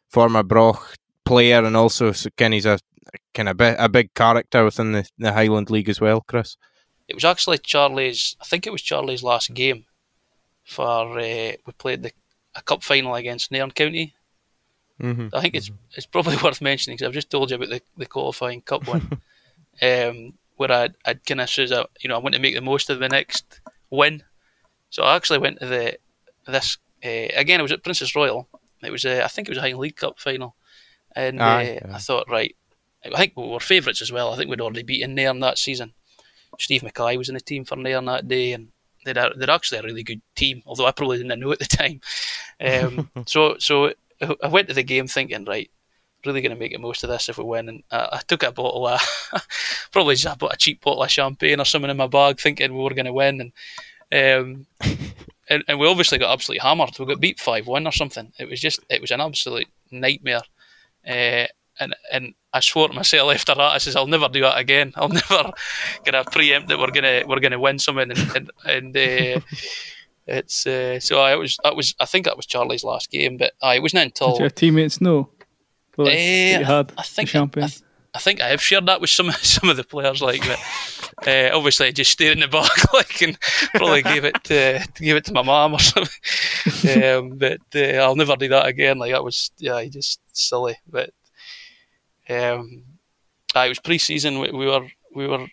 former 0.10 0.44
Broch 0.44 0.96
player 1.26 1.64
and 1.64 1.78
also 1.78 2.14
Kenny's 2.38 2.66
a 2.66 2.80
kind 3.34 3.50
of 3.50 3.60
a 3.60 3.90
big 3.90 4.14
character 4.14 4.64
within 4.64 4.92
the, 4.92 5.10
the 5.18 5.34
Highland 5.34 5.70
League 5.70 5.90
as 5.90 6.02
well, 6.02 6.22
Chris. 6.22 6.58
It 7.08 7.16
was 7.16 7.26
actually 7.26 7.58
Charlie's. 7.58 8.36
I 8.42 8.46
think 8.46 8.66
it 8.66 8.72
was 8.72 8.82
Charlie's 8.82 9.24
last 9.24 9.54
game. 9.54 9.86
For 10.64 11.20
uh, 11.20 11.54
we 11.66 11.74
played 11.78 12.04
the 12.04 12.12
a 12.56 12.62
cup 12.62 12.84
final 12.84 13.16
against 13.16 13.52
Nairn 13.52 13.72
County. 13.72 14.14
Mm-hmm. 15.02 15.30
I 15.34 15.42
think 15.42 15.56
it's 15.56 15.70
mm-hmm. 15.70 15.84
it's 15.96 16.06
probably 16.06 16.38
worth 16.44 16.62
mentioning 16.62 16.96
because 16.96 17.08
I've 17.08 17.14
just 17.14 17.30
told 17.30 17.50
you 17.50 17.56
about 17.56 17.70
the, 17.70 17.82
the 17.98 18.06
qualifying 18.06 18.62
cup 18.62 18.88
one, 18.88 19.22
um, 19.82 20.34
where 20.58 20.72
I 20.72 20.90
I 21.06 21.16
kind 21.16 21.42
of 21.42 21.50
says 21.50 21.72
you 22.02 22.10
know 22.10 22.16
I 22.16 22.20
want 22.20 22.36
to 22.36 22.42
make 22.42 22.56
the 22.56 22.62
most 22.62 22.90
of 22.90 23.00
the 23.00 23.10
next 23.10 23.62
win, 23.90 24.24
so 24.90 25.04
I 25.04 25.16
actually 25.16 25.40
went 25.40 25.60
to 25.60 25.66
the 25.66 25.98
this 26.48 26.78
uh, 27.04 27.28
again. 27.36 27.60
It 27.60 27.64
was 27.64 27.72
at 27.72 27.84
Princess 27.84 28.16
Royal, 28.16 28.48
it 28.84 28.92
was, 28.92 29.06
uh, 29.06 29.22
I 29.24 29.28
think 29.28 29.48
it 29.48 29.52
was 29.52 29.58
a 29.58 29.62
Highland 29.62 29.82
League 29.82 29.96
Cup 29.96 30.20
final, 30.20 30.56
and 31.16 31.42
Aye, 31.42 31.80
uh, 31.84 31.88
yeah. 31.88 31.96
I 31.96 31.98
thought, 31.98 32.30
right, 32.30 32.56
I 33.06 33.18
think 33.18 33.34
we 33.36 33.48
were 33.48 33.60
favourites 33.60 34.02
as 34.02 34.12
well. 34.12 34.34
I 34.34 34.38
think 34.38 34.50
we'd 34.50 34.62
already 34.62 34.84
beaten 34.84 35.16
Nairn 35.16 35.40
that 35.40 35.58
season. 35.58 35.94
Steve 36.60 36.84
Mackay 36.84 37.18
was 37.18 37.30
in 37.30 37.36
the 37.36 37.42
team 37.42 37.66
for 37.66 37.76
Nairn 37.76 38.06
that 38.06 38.28
day, 38.28 38.54
and 38.54 38.70
they're 39.06 39.32
they're 39.36 39.50
actually 39.50 39.80
a 39.80 39.84
really 39.84 40.04
good 40.04 40.22
team. 40.36 40.62
Although 40.66 40.86
I 40.86 40.92
probably 40.92 41.18
didn't 41.18 41.40
know 41.40 41.52
at 41.52 41.60
the 41.60 41.66
time. 41.66 42.02
Um, 42.60 43.10
so 43.26 43.58
so 43.58 43.94
I 44.44 44.48
went 44.48 44.68
to 44.68 44.74
the 44.74 44.84
game 44.84 45.08
thinking, 45.08 45.46
right, 45.46 45.72
really 46.26 46.42
going 46.42 46.54
to 46.54 46.60
make 46.60 46.74
the 46.74 46.78
most 46.78 47.04
of 47.04 47.10
this 47.10 47.30
if 47.30 47.38
we 47.38 47.44
win. 47.44 47.70
And 47.70 47.84
I, 47.92 48.10
I 48.14 48.22
took 48.28 48.44
a 48.44 48.52
bottle 48.52 48.88
of 48.88 49.02
probably 49.92 50.16
just 50.16 50.40
bought 50.40 50.54
a 50.54 50.58
cheap 50.58 50.82
bottle 50.82 51.04
of 51.04 51.12
champagne 51.12 51.60
or 51.60 51.66
something 51.66 51.90
in 51.90 51.98
my 51.98 52.08
bag, 52.08 52.40
thinking 52.40 52.74
we 52.76 52.84
were 52.84 52.94
going 52.94 53.06
to 53.06 53.14
win. 53.14 53.42
And 53.42 53.52
um, 54.12 54.68
and, 55.50 55.64
and 55.68 55.80
we 55.80 55.88
obviously 55.88 56.18
got 56.18 56.32
absolutely 56.32 56.68
hammered. 56.68 56.98
We 57.00 57.06
got 57.06 57.20
beat 57.20 57.40
five 57.40 57.68
one 57.68 57.88
or 57.88 57.92
something. 57.92 58.32
It 58.40 58.50
was 58.50 58.60
just 58.60 58.80
it 58.90 59.02
was 59.02 59.12
an 59.12 59.22
absolute 59.22 59.68
nightmare. 59.90 60.42
Uh, 61.08 61.48
and 61.80 61.96
and 62.12 62.34
I 62.54 62.60
swore 62.60 62.88
to 62.88 62.94
myself 62.94 63.34
after 63.34 63.56
that. 63.56 63.62
I 63.62 63.78
says 63.78 63.96
I'll 63.96 64.08
never 64.08 64.28
do 64.30 64.42
that 64.42 64.58
again. 64.58 64.94
I'll 64.96 65.10
never 65.10 65.52
gonna 66.06 66.24
preempt 66.26 66.70
that 66.70 66.80
we're 66.80 66.92
gonna 66.92 67.24
we're 67.28 67.40
gonna 67.40 67.60
win 67.60 67.80
something 67.80 68.12
and 68.12 68.36
and, 68.36 68.52
and 68.66 68.98
uh, 68.98 69.40
it's 70.28 70.68
uh, 70.68 71.00
so 71.00 71.20
I 71.20 71.36
was 71.36 71.58
that 71.64 71.76
was 71.76 71.96
I 72.00 72.06
think 72.06 72.26
that 72.26 72.38
was 72.38 72.46
Charlie's 72.46 72.84
last 72.84 73.10
game, 73.12 73.38
but 73.38 73.54
uh, 73.62 73.74
it 73.76 73.82
wasn't 73.82 74.04
until 74.04 74.32
Did 74.34 74.40
your 74.40 74.50
teammates 74.50 75.02
know. 75.02 75.30
Well, 75.98 76.08
uh, 76.08 76.64
had 76.64 76.94
I 76.98 77.04
think 77.04 77.30
champagne. 77.30 77.64
I, 77.64 77.68
I, 77.68 77.72
I 78.14 78.20
think 78.20 78.42
I 78.42 78.50
have 78.50 78.62
shared 78.62 78.86
that 78.88 79.00
with 79.00 79.10
some 79.10 79.32
some 79.42 79.70
of 79.70 79.78
the 79.78 79.84
players. 79.84 80.22
Like 80.22 80.42
that, 80.44 81.52
uh, 81.52 81.56
obviously 81.56 81.88
I 81.88 81.92
just 81.92 82.12
stayed 82.12 82.34
in 82.34 82.40
the 82.40 82.48
back, 82.48 82.72
like, 82.94 83.22
and 83.22 83.40
probably 83.76 84.02
gave 84.02 84.26
it 84.26 84.44
to 84.46 84.86
gave 84.96 85.16
it 85.16 85.26
to 85.26 85.34
my 85.34 85.42
mom 85.42 85.74
or 85.74 85.80
something. 85.80 87.04
um, 87.04 87.38
but 87.38 87.62
uh, 87.76 88.00
I'll 88.02 88.16
never 88.16 88.36
do 88.36 88.50
that 88.50 88.68
again. 88.68 88.98
Like 88.98 89.12
that 89.12 89.24
was 89.24 89.52
yeah, 89.58 89.84
just 89.86 90.20
silly. 90.34 90.78
But 90.88 91.12
um, 92.30 92.84
it 93.56 93.70
was 93.70 93.80
pre-season. 93.80 94.40
We, 94.40 94.52
we 94.52 94.66
were 94.66 94.88
we 95.14 95.28
were 95.28 95.48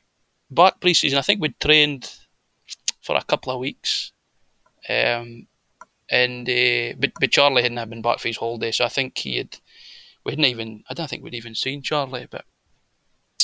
back 0.50 0.80
pre-season. 0.80 1.18
I 1.18 1.22
think 1.22 1.40
we'd 1.40 1.58
trained 1.60 2.12
for 3.00 3.16
a 3.16 3.24
couple 3.24 3.52
of 3.52 3.60
weeks. 3.60 4.12
Um, 4.88 5.46
and 6.10 6.48
uh, 6.48 6.94
but 6.98 7.12
but 7.20 7.30
Charlie 7.30 7.62
hadn't 7.62 7.90
been 7.90 8.02
back 8.02 8.18
for 8.18 8.28
his 8.28 8.36
holiday, 8.38 8.72
so 8.72 8.84
I 8.84 8.88
think 8.88 9.18
he 9.18 9.36
had 9.36 9.56
we 10.28 10.32
hadn't 10.32 10.44
even 10.44 10.84
I 10.90 10.92
don't 10.92 11.08
think 11.08 11.24
we'd 11.24 11.34
even 11.34 11.54
seen 11.54 11.80
Charlie, 11.80 12.28
but 12.30 12.44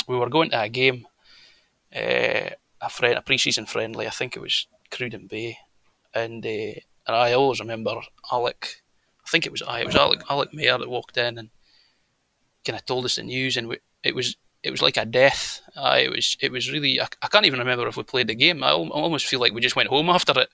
we 0.07 0.18
were 0.18 0.28
going 0.28 0.51
to 0.51 0.61
a 0.61 0.68
game, 0.68 1.07
uh, 1.97 2.51
a 2.82 2.91
friend, 2.91 3.16
a 3.16 3.22
pre-season 3.22 3.64
friendly. 3.64 4.07
I 4.07 4.11
think 4.11 4.37
it 4.37 4.41
was 4.41 4.66
Cruden 4.91 5.26
Bay, 5.26 5.57
and 6.12 6.45
uh, 6.45 6.78
and 7.07 7.16
I 7.16 7.32
always 7.32 7.61
remember 7.61 8.03
Alec. 8.30 8.82
I 9.26 9.30
think 9.30 9.47
it 9.47 9.53
was 9.53 9.62
I. 9.62 9.80
It 9.80 9.87
was 9.87 9.97
Alec 9.97 10.20
Alec 10.28 10.53
Mayer 10.53 10.76
that 10.76 10.91
walked 10.91 11.16
in 11.16 11.39
and 11.39 11.49
kind 12.66 12.78
of 12.78 12.85
told 12.85 13.07
us 13.07 13.16
the 13.16 13.22
news, 13.22 13.57
and 13.57 13.66
we, 13.66 13.78
it 14.03 14.14
was 14.14 14.37
it 14.62 14.70
was 14.70 14.82
like 14.82 14.99
a 14.99 15.07
death. 15.07 15.62
Uh, 15.74 15.97
it 15.99 16.11
was 16.11 16.37
it 16.43 16.53
was 16.53 16.70
really. 16.70 17.01
I, 17.01 17.07
I, 17.22 17.28
can't 17.28 17.47
even 17.47 17.61
remember 17.61 17.89
if 17.89 17.97
we 17.97 18.03
played 18.03 18.28
the 18.28 18.35
game. 18.35 18.62
I, 18.62 18.72
I, 18.72 18.72
almost 18.72 19.24
feel 19.24 19.41
like 19.41 19.55
we 19.55 19.62
just 19.62 19.76
went 19.76 19.89
home 19.89 20.11
after 20.11 20.35
it. 20.39 20.51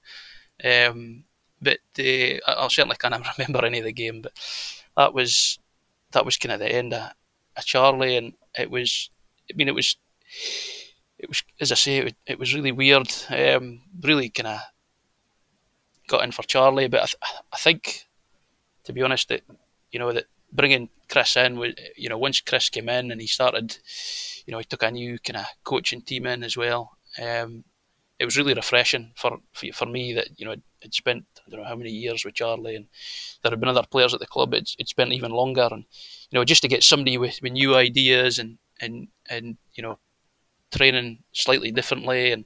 Um, 0.64 1.24
but 1.60 1.80
uh, 1.98 2.38
I, 2.46 2.66
I 2.66 2.68
certainly 2.68 2.98
can't 3.00 3.26
remember 3.38 3.66
any 3.66 3.80
of 3.80 3.84
the 3.84 3.92
game. 3.92 4.22
But 4.22 4.32
that 4.96 5.12
was 5.12 5.58
that 6.12 6.24
was 6.24 6.36
kind 6.36 6.52
of 6.52 6.60
the 6.60 6.72
end 6.72 6.92
of, 6.94 7.10
of 7.56 7.64
Charlie, 7.64 8.16
and 8.16 8.34
it 8.58 8.70
was. 8.70 9.10
I 9.50 9.56
mean, 9.56 9.68
it 9.68 9.74
was. 9.74 9.96
It 11.18 11.28
was, 11.28 11.42
as 11.60 11.70
I 11.70 11.74
say, 11.74 11.98
it, 11.98 12.16
it 12.26 12.38
was 12.38 12.54
really 12.54 12.72
weird. 12.72 13.12
Um, 13.28 13.82
really 14.00 14.30
kind 14.30 14.46
of 14.46 14.60
got 16.08 16.24
in 16.24 16.32
for 16.32 16.42
Charlie, 16.42 16.88
but 16.88 17.02
I, 17.02 17.06
th- 17.06 17.42
I 17.52 17.56
think, 17.58 18.06
to 18.84 18.92
be 18.92 19.02
honest, 19.02 19.28
that 19.28 19.42
you 19.92 19.98
know 19.98 20.12
that 20.12 20.24
bringing 20.52 20.88
Chris 21.08 21.36
in 21.36 21.58
was, 21.58 21.74
you 21.96 22.08
know, 22.08 22.18
once 22.18 22.40
Chris 22.40 22.68
came 22.68 22.88
in 22.88 23.10
and 23.10 23.20
he 23.20 23.26
started, 23.26 23.76
you 24.46 24.52
know, 24.52 24.58
he 24.58 24.64
took 24.64 24.82
a 24.82 24.90
new 24.90 25.18
kind 25.18 25.38
of 25.38 25.46
coaching 25.64 26.02
team 26.02 26.26
in 26.26 26.42
as 26.42 26.56
well. 26.56 26.96
Um, 27.20 27.64
it 28.20 28.26
was 28.26 28.36
really 28.36 28.52
refreshing 28.52 29.12
for, 29.16 29.38
for 29.72 29.86
me 29.86 30.12
that 30.12 30.28
you 30.36 30.44
know 30.44 30.54
I'd 30.84 30.94
spent 30.94 31.24
I 31.38 31.50
don't 31.50 31.60
know 31.60 31.66
how 31.66 31.74
many 31.74 31.90
years 31.90 32.22
with 32.22 32.34
Charlie, 32.34 32.76
and 32.76 32.86
there 33.42 33.50
had 33.50 33.58
been 33.58 33.70
other 33.70 33.86
players 33.90 34.12
at 34.12 34.20
the 34.20 34.26
club. 34.26 34.52
It's 34.52 34.76
it 34.78 34.88
spent 34.88 35.12
even 35.12 35.32
longer, 35.32 35.68
and 35.72 35.84
you 36.30 36.38
know 36.38 36.44
just 36.44 36.60
to 36.62 36.68
get 36.68 36.84
somebody 36.84 37.16
with, 37.16 37.40
with 37.42 37.52
new 37.52 37.74
ideas 37.74 38.38
and 38.38 38.58
and 38.80 39.08
and 39.30 39.56
you 39.72 39.82
know 39.82 39.98
training 40.70 41.20
slightly 41.32 41.72
differently, 41.72 42.32
and 42.32 42.44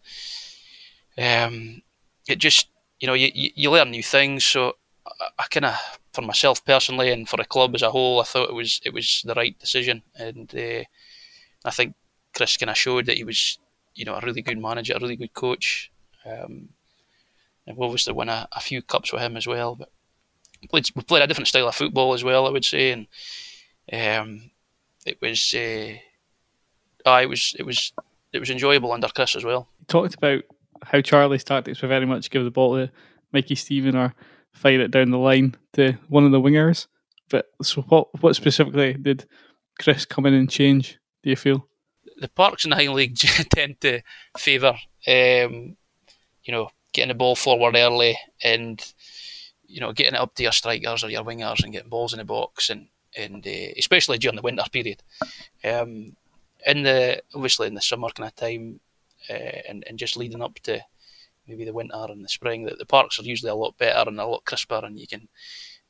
um, 1.19 1.83
it 2.29 2.39
just 2.39 2.69
you 3.01 3.09
know 3.09 3.15
you 3.15 3.31
you 3.35 3.71
learn 3.71 3.91
new 3.91 4.03
things. 4.03 4.45
So 4.45 4.75
I, 5.05 5.27
I 5.41 5.45
kind 5.51 5.67
of 5.67 5.75
for 6.13 6.23
myself 6.23 6.65
personally 6.65 7.11
and 7.11 7.29
for 7.29 7.37
the 7.37 7.45
club 7.45 7.75
as 7.75 7.83
a 7.83 7.91
whole, 7.91 8.21
I 8.21 8.25
thought 8.25 8.49
it 8.49 8.55
was 8.55 8.81
it 8.85 8.95
was 8.95 9.23
the 9.27 9.35
right 9.35 9.59
decision, 9.59 10.05
and 10.15 10.55
uh, 10.55 10.85
I 11.65 11.71
think 11.73 11.95
Chris 12.33 12.57
kind 12.57 12.71
of 12.71 12.79
showed 12.79 13.07
that 13.07 13.17
he 13.17 13.25
was 13.25 13.59
you 13.95 14.05
know 14.05 14.15
a 14.15 14.21
really 14.21 14.43
good 14.43 14.59
manager, 14.59 14.95
a 14.95 15.01
really 15.01 15.17
good 15.17 15.35
coach. 15.35 15.91
Um, 16.27 16.71
and 17.67 17.77
we 17.77 17.85
obviously 17.85 18.13
won 18.13 18.29
a, 18.29 18.49
a, 18.53 18.61
few 18.61 18.83
cups 18.83 19.13
with 19.13 19.23
him 19.23 19.37
as 19.37 19.47
well. 19.47 19.75
But 19.75 19.91
we 20.61 20.69
played, 20.69 20.89
we 20.95 21.03
played 21.03 21.23
a 21.23 21.27
different 21.27 21.49
style 21.49 21.69
of 21.69 21.75
football 21.75 22.15
as 22.15 22.25
well, 22.25 22.47
I 22.47 22.51
would 22.51 22.65
say, 22.65 22.93
and 22.93 23.07
um, 23.93 24.51
it 25.07 25.19
was 25.21 25.55
uh, 25.55 25.97
it 27.07 27.29
was 27.29 27.55
it 27.59 27.65
was 27.65 27.93
it 28.33 28.39
was 28.39 28.51
enjoyable 28.51 28.93
under 28.93 29.09
Chris 29.09 29.37
as 29.37 29.45
well. 29.45 29.69
You 29.81 29.87
talked 29.87 30.15
about 30.15 30.43
how 30.83 31.01
Charlie's 31.01 31.45
tactics 31.45 31.81
were 31.81 31.89
very 31.89 32.07
much 32.07 32.31
give 32.31 32.45
the 32.45 32.51
ball 32.51 32.77
to 32.77 32.91
Mikey 33.33 33.55
Steven 33.55 33.97
or 33.97 34.15
fire 34.53 34.81
it 34.81 34.91
down 34.91 35.11
the 35.11 35.19
line 35.19 35.55
to 35.75 35.95
one 36.09 36.25
of 36.25 36.33
the 36.33 36.41
wingers. 36.41 36.87
But 37.31 37.47
so 37.63 37.83
what 37.83 38.09
what 38.23 38.37
specifically 38.37 38.95
did 38.95 39.27
Chris 39.81 40.05
come 40.05 40.27
in 40.27 40.35
and 40.35 40.51
change? 40.51 40.99
Do 41.23 41.31
you 41.31 41.37
feel? 41.37 41.67
The 42.17 42.29
Parks 42.29 42.65
in 42.65 42.71
the 42.71 42.77
High 42.77 42.89
League 42.89 43.17
tend 43.55 43.81
to 43.81 44.01
favour, 44.39 44.77
um, 45.07 45.77
you 46.45 46.53
know, 46.53 46.71
getting 46.93 47.09
the 47.09 47.15
ball 47.15 47.35
forward 47.35 47.75
early 47.77 48.17
and 48.43 48.93
you 49.67 49.81
know 49.81 49.93
getting 49.93 50.15
it 50.15 50.21
up 50.21 50.35
to 50.35 50.43
your 50.45 50.53
strikers 50.53 51.03
or 51.03 51.11
your 51.11 51.25
wingers 51.25 51.65
and 51.65 51.73
getting 51.73 51.89
balls 51.89 52.13
in 52.13 52.19
the 52.19 52.25
box 52.25 52.71
and 52.71 52.87
and 53.17 53.47
uh, 53.47 53.73
especially 53.77 54.19
during 54.19 54.37
the 54.37 54.43
winter 54.43 54.65
period. 54.73 55.03
Um, 55.65 56.17
in 56.67 56.83
the 56.83 57.23
obviously 57.35 57.67
in 57.67 57.75
the 57.75 57.81
summer 57.81 58.09
kind 58.09 58.29
of 58.29 58.37
time 58.37 58.81
uh, 59.29 59.61
and 59.69 59.85
and 59.87 59.99
just 59.99 60.17
leading 60.17 60.43
up 60.43 60.55
to 60.61 60.81
maybe 61.47 61.65
the 61.65 61.73
winter 61.73 62.07
and 62.09 62.25
the 62.25 62.29
spring, 62.29 62.65
that 62.65 62.79
the 62.79 62.87
parks 62.87 63.19
are 63.19 63.25
usually 63.25 63.51
a 63.51 63.55
lot 63.55 63.77
better 63.77 64.09
and 64.09 64.19
a 64.19 64.27
lot 64.27 64.45
crisper, 64.45 64.81
and 64.83 64.99
you 64.99 65.07
can 65.07 65.29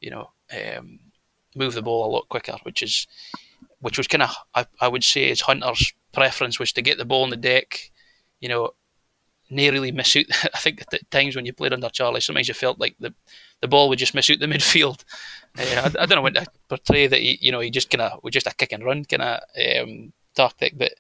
you 0.01 0.11
know 0.11 0.31
um, 0.53 0.99
move 1.55 1.75
the 1.75 1.83
ball 1.83 2.07
a 2.07 2.13
lot 2.13 2.29
quicker, 2.29 2.57
which 2.65 2.83
is 2.83 3.07
which 3.85 3.99
was 3.99 4.09
kind 4.09 4.23
of 4.23 4.35
I, 4.55 4.65
I 4.81 4.89
would 4.89 5.05
say 5.05 5.29
is 5.29 5.43
Hunter's 5.43 5.93
preference 6.15 6.59
was 6.59 6.73
to 6.73 6.81
get 6.81 6.97
the 6.97 7.05
ball 7.05 7.23
on 7.23 7.29
the 7.29 7.37
deck, 7.37 7.91
you 8.41 8.49
know, 8.49 8.71
nearly 9.51 9.93
miss 9.93 10.17
out. 10.17 10.25
I 10.55 10.59
think 10.59 10.83
at 10.91 11.11
times 11.11 11.37
when 11.37 11.45
you 11.45 11.53
played 11.53 11.75
under 11.75 11.91
Charlie, 11.91 12.23
sometimes 12.23 12.49
you 12.49 12.55
felt 12.55 12.81
like 12.81 12.97
the 12.99 13.13
the 13.61 13.69
ball 13.69 13.91
would 13.91 13.99
just 13.99 14.15
miss 14.15 14.31
out 14.31 14.39
the 14.39 14.47
midfield. 14.55 15.05
Uh, 15.59 15.63
I, 15.99 16.03
I, 16.03 16.07
don't 16.07 16.17
know 16.17 16.23
what 16.23 16.35
to 16.35 16.47
portray 16.67 17.07
that 17.07 17.21
he, 17.21 17.39
you 17.43 17.53
know, 17.53 17.61
he 17.61 17.71
just 17.71 17.91
kind 17.91 18.01
of 18.01 18.21
was 18.23 18.33
just 18.33 18.47
a 18.47 18.55
kick 18.55 18.73
and 18.73 18.83
run 18.83 19.05
kind 19.05 19.23
of 19.23 19.41
um, 19.83 20.15
tactic, 20.35 20.79
but 20.79 20.95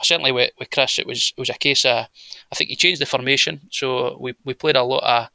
certainly 0.00 0.32
with, 0.32 0.52
with 0.58 0.70
Chris, 0.70 0.98
it 0.98 1.06
was 1.06 1.34
it 1.36 1.40
was 1.40 1.50
a 1.50 1.54
case 1.54 1.84
of 1.84 2.06
I 2.50 2.54
think 2.54 2.70
he 2.70 2.76
changed 2.76 3.02
the 3.02 3.06
formation, 3.06 3.60
so 3.70 4.16
we 4.18 4.34
we 4.42 4.54
played 4.54 4.76
a 4.76 4.82
lot 4.82 5.04
of 5.04 5.28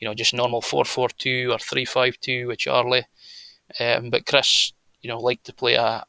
you 0.00 0.06
know 0.06 0.12
just 0.12 0.34
normal 0.34 0.60
four 0.60 0.84
four 0.84 1.08
two 1.08 1.48
or 1.50 1.58
three 1.58 1.86
five 1.86 2.18
two 2.20 2.48
with 2.48 2.58
Charlie, 2.58 3.06
um, 3.80 4.10
but 4.10 4.26
Chris 4.26 4.74
you 5.00 5.08
know 5.08 5.18
liked 5.18 5.44
to 5.46 5.54
play 5.54 5.74
a, 5.74 6.04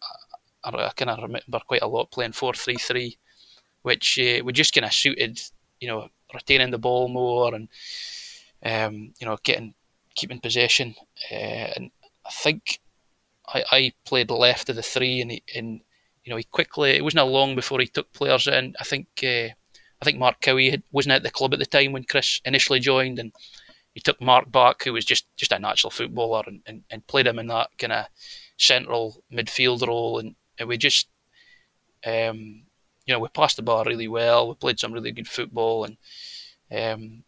a 0.65 0.87
I 0.87 0.91
kind 0.95 1.11
of 1.11 1.21
remember 1.21 1.59
quite 1.67 1.81
a 1.81 1.87
lot 1.87 2.11
playing 2.11 2.33
four 2.33 2.53
three 2.53 2.75
three, 2.75 3.17
which 3.81 4.19
uh, 4.19 4.43
we 4.43 4.53
just 4.53 4.73
kind 4.73 4.85
of 4.85 4.93
suited 4.93 5.39
you 5.79 5.87
know 5.87 6.07
retaining 6.33 6.71
the 6.71 6.77
ball 6.77 7.07
more 7.09 7.53
and 7.53 7.69
um, 8.65 9.13
you 9.19 9.27
know 9.27 9.37
getting 9.43 9.73
keeping 10.15 10.39
possession, 10.39 10.95
uh, 11.31 11.35
and 11.75 11.91
I 12.25 12.31
think 12.31 12.79
I, 13.47 13.63
I 13.71 13.93
played 14.05 14.31
left 14.31 14.69
of 14.69 14.75
the 14.75 14.83
three 14.83 15.21
and. 15.21 15.41
and 15.55 15.81
you 16.23 16.31
know, 16.31 16.37
he 16.37 16.43
quickly. 16.43 16.91
It 16.91 17.03
wasn't 17.03 17.27
long 17.27 17.55
before 17.55 17.79
he 17.79 17.87
took 17.87 18.11
players 18.13 18.47
in. 18.47 18.75
I 18.79 18.83
think 18.83 19.07
uh, 19.23 19.49
I 20.01 20.05
think 20.05 20.17
Mark 20.17 20.41
Cowie 20.41 20.69
had, 20.69 20.83
wasn't 20.91 21.13
at 21.13 21.23
the 21.23 21.29
club 21.29 21.53
at 21.53 21.59
the 21.59 21.65
time 21.65 21.91
when 21.91 22.05
Chris 22.05 22.41
initially 22.45 22.79
joined, 22.79 23.19
and 23.19 23.33
he 23.93 23.99
took 23.99 24.21
Mark 24.21 24.51
back, 24.51 24.83
who 24.83 24.93
was 24.93 25.05
just 25.05 25.25
just 25.35 25.51
a 25.51 25.59
natural 25.59 25.91
footballer, 25.91 26.43
and, 26.47 26.61
and, 26.65 26.83
and 26.89 27.07
played 27.07 27.27
him 27.27 27.39
in 27.39 27.47
that 27.47 27.69
kind 27.77 27.93
of 27.93 28.05
central 28.57 29.21
midfield 29.31 29.85
role, 29.85 30.19
and, 30.19 30.35
and 30.59 30.69
we 30.69 30.77
just, 30.77 31.07
um, 32.05 32.63
you 33.05 33.13
know, 33.13 33.19
we 33.19 33.29
passed 33.29 33.57
the 33.57 33.63
ball 33.63 33.85
really 33.85 34.07
well. 34.07 34.49
We 34.49 34.55
played 34.55 34.79
some 34.79 34.93
really 34.93 35.11
good 35.11 35.27
football, 35.27 35.85
and 35.85 35.97
um, 36.71 37.23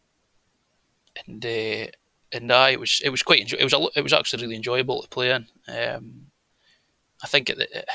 and 1.27 1.45
uh, 1.45 1.87
and 2.31 2.51
I 2.51 2.71
it 2.71 2.79
was 2.79 3.01
it 3.03 3.09
was 3.09 3.23
quite 3.23 3.41
enjoy- 3.41 3.57
it 3.57 3.63
was 3.63 3.73
a, 3.73 3.87
it 3.95 4.01
was 4.01 4.13
actually 4.13 4.43
really 4.43 4.55
enjoyable 4.55 5.01
to 5.01 5.07
play 5.09 5.31
in. 5.31 5.47
Um, 5.67 6.27
I 7.23 7.27
think 7.27 7.49
it, 7.49 7.59
it, 7.59 7.89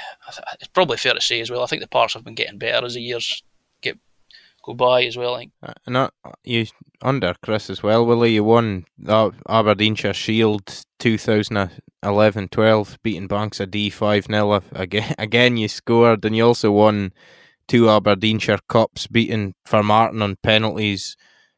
it's 0.61 0.69
probably 0.69 0.97
fair 0.97 1.15
to 1.15 1.21
say 1.21 1.41
as 1.41 1.51
well. 1.51 1.63
I 1.63 1.67
think 1.67 1.83
the 1.83 1.89
parts 1.89 2.15
have 2.15 2.25
been 2.25 2.35
getting 2.35 2.59
better 2.59 2.85
as 2.87 2.95
the 2.95 3.03
years 3.03 3.43
go 4.63 4.75
by 4.75 5.05
as 5.05 5.17
well. 5.17 5.35
I 5.35 5.39
think. 5.41 5.53
Uh, 5.63 5.73
uh, 6.25 6.31
you 6.45 6.67
under 7.03 7.35
Chris 7.43 7.71
as 7.71 7.83
well, 7.83 8.05
Willie. 8.07 8.35
You 8.35 8.45
won 8.45 8.85
the 8.99 9.33
Aberdeenshire 9.49 10.15
Shield 10.15 10.67
2011-12, 11.01 12.99
beating 13.03 13.27
Banks 13.27 13.61
o' 13.61 13.67
Dee 13.67 13.91
five 13.91 14.27
0 14.27 14.63
Again, 14.73 15.15
again 15.19 15.57
you 15.57 15.69
scored, 15.69 16.25
and 16.25 16.37
you 16.37 16.47
also 16.47 16.71
won 16.73 17.13
two 17.69 17.89
Aberdeenshire 17.89 18.61
Cups, 18.69 19.07
beating 19.07 19.55
Formartine 19.67 20.23
on 20.23 20.37
penalties 20.43 21.17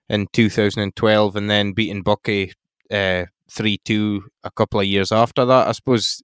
in 0.09 0.27
2012, 0.33 1.37
and 1.37 1.51
then 1.51 1.73
beating 1.73 2.05
Buckie 2.05 2.53
uh, 2.91 3.25
three 3.51 3.75
uh, 3.75 3.85
two 3.85 4.25
a 4.45 4.51
couple 4.51 4.81
of 4.81 4.87
years 4.87 5.13
after 5.13 5.45
that. 5.45 5.69
I 5.69 5.73
suppose 5.73 6.23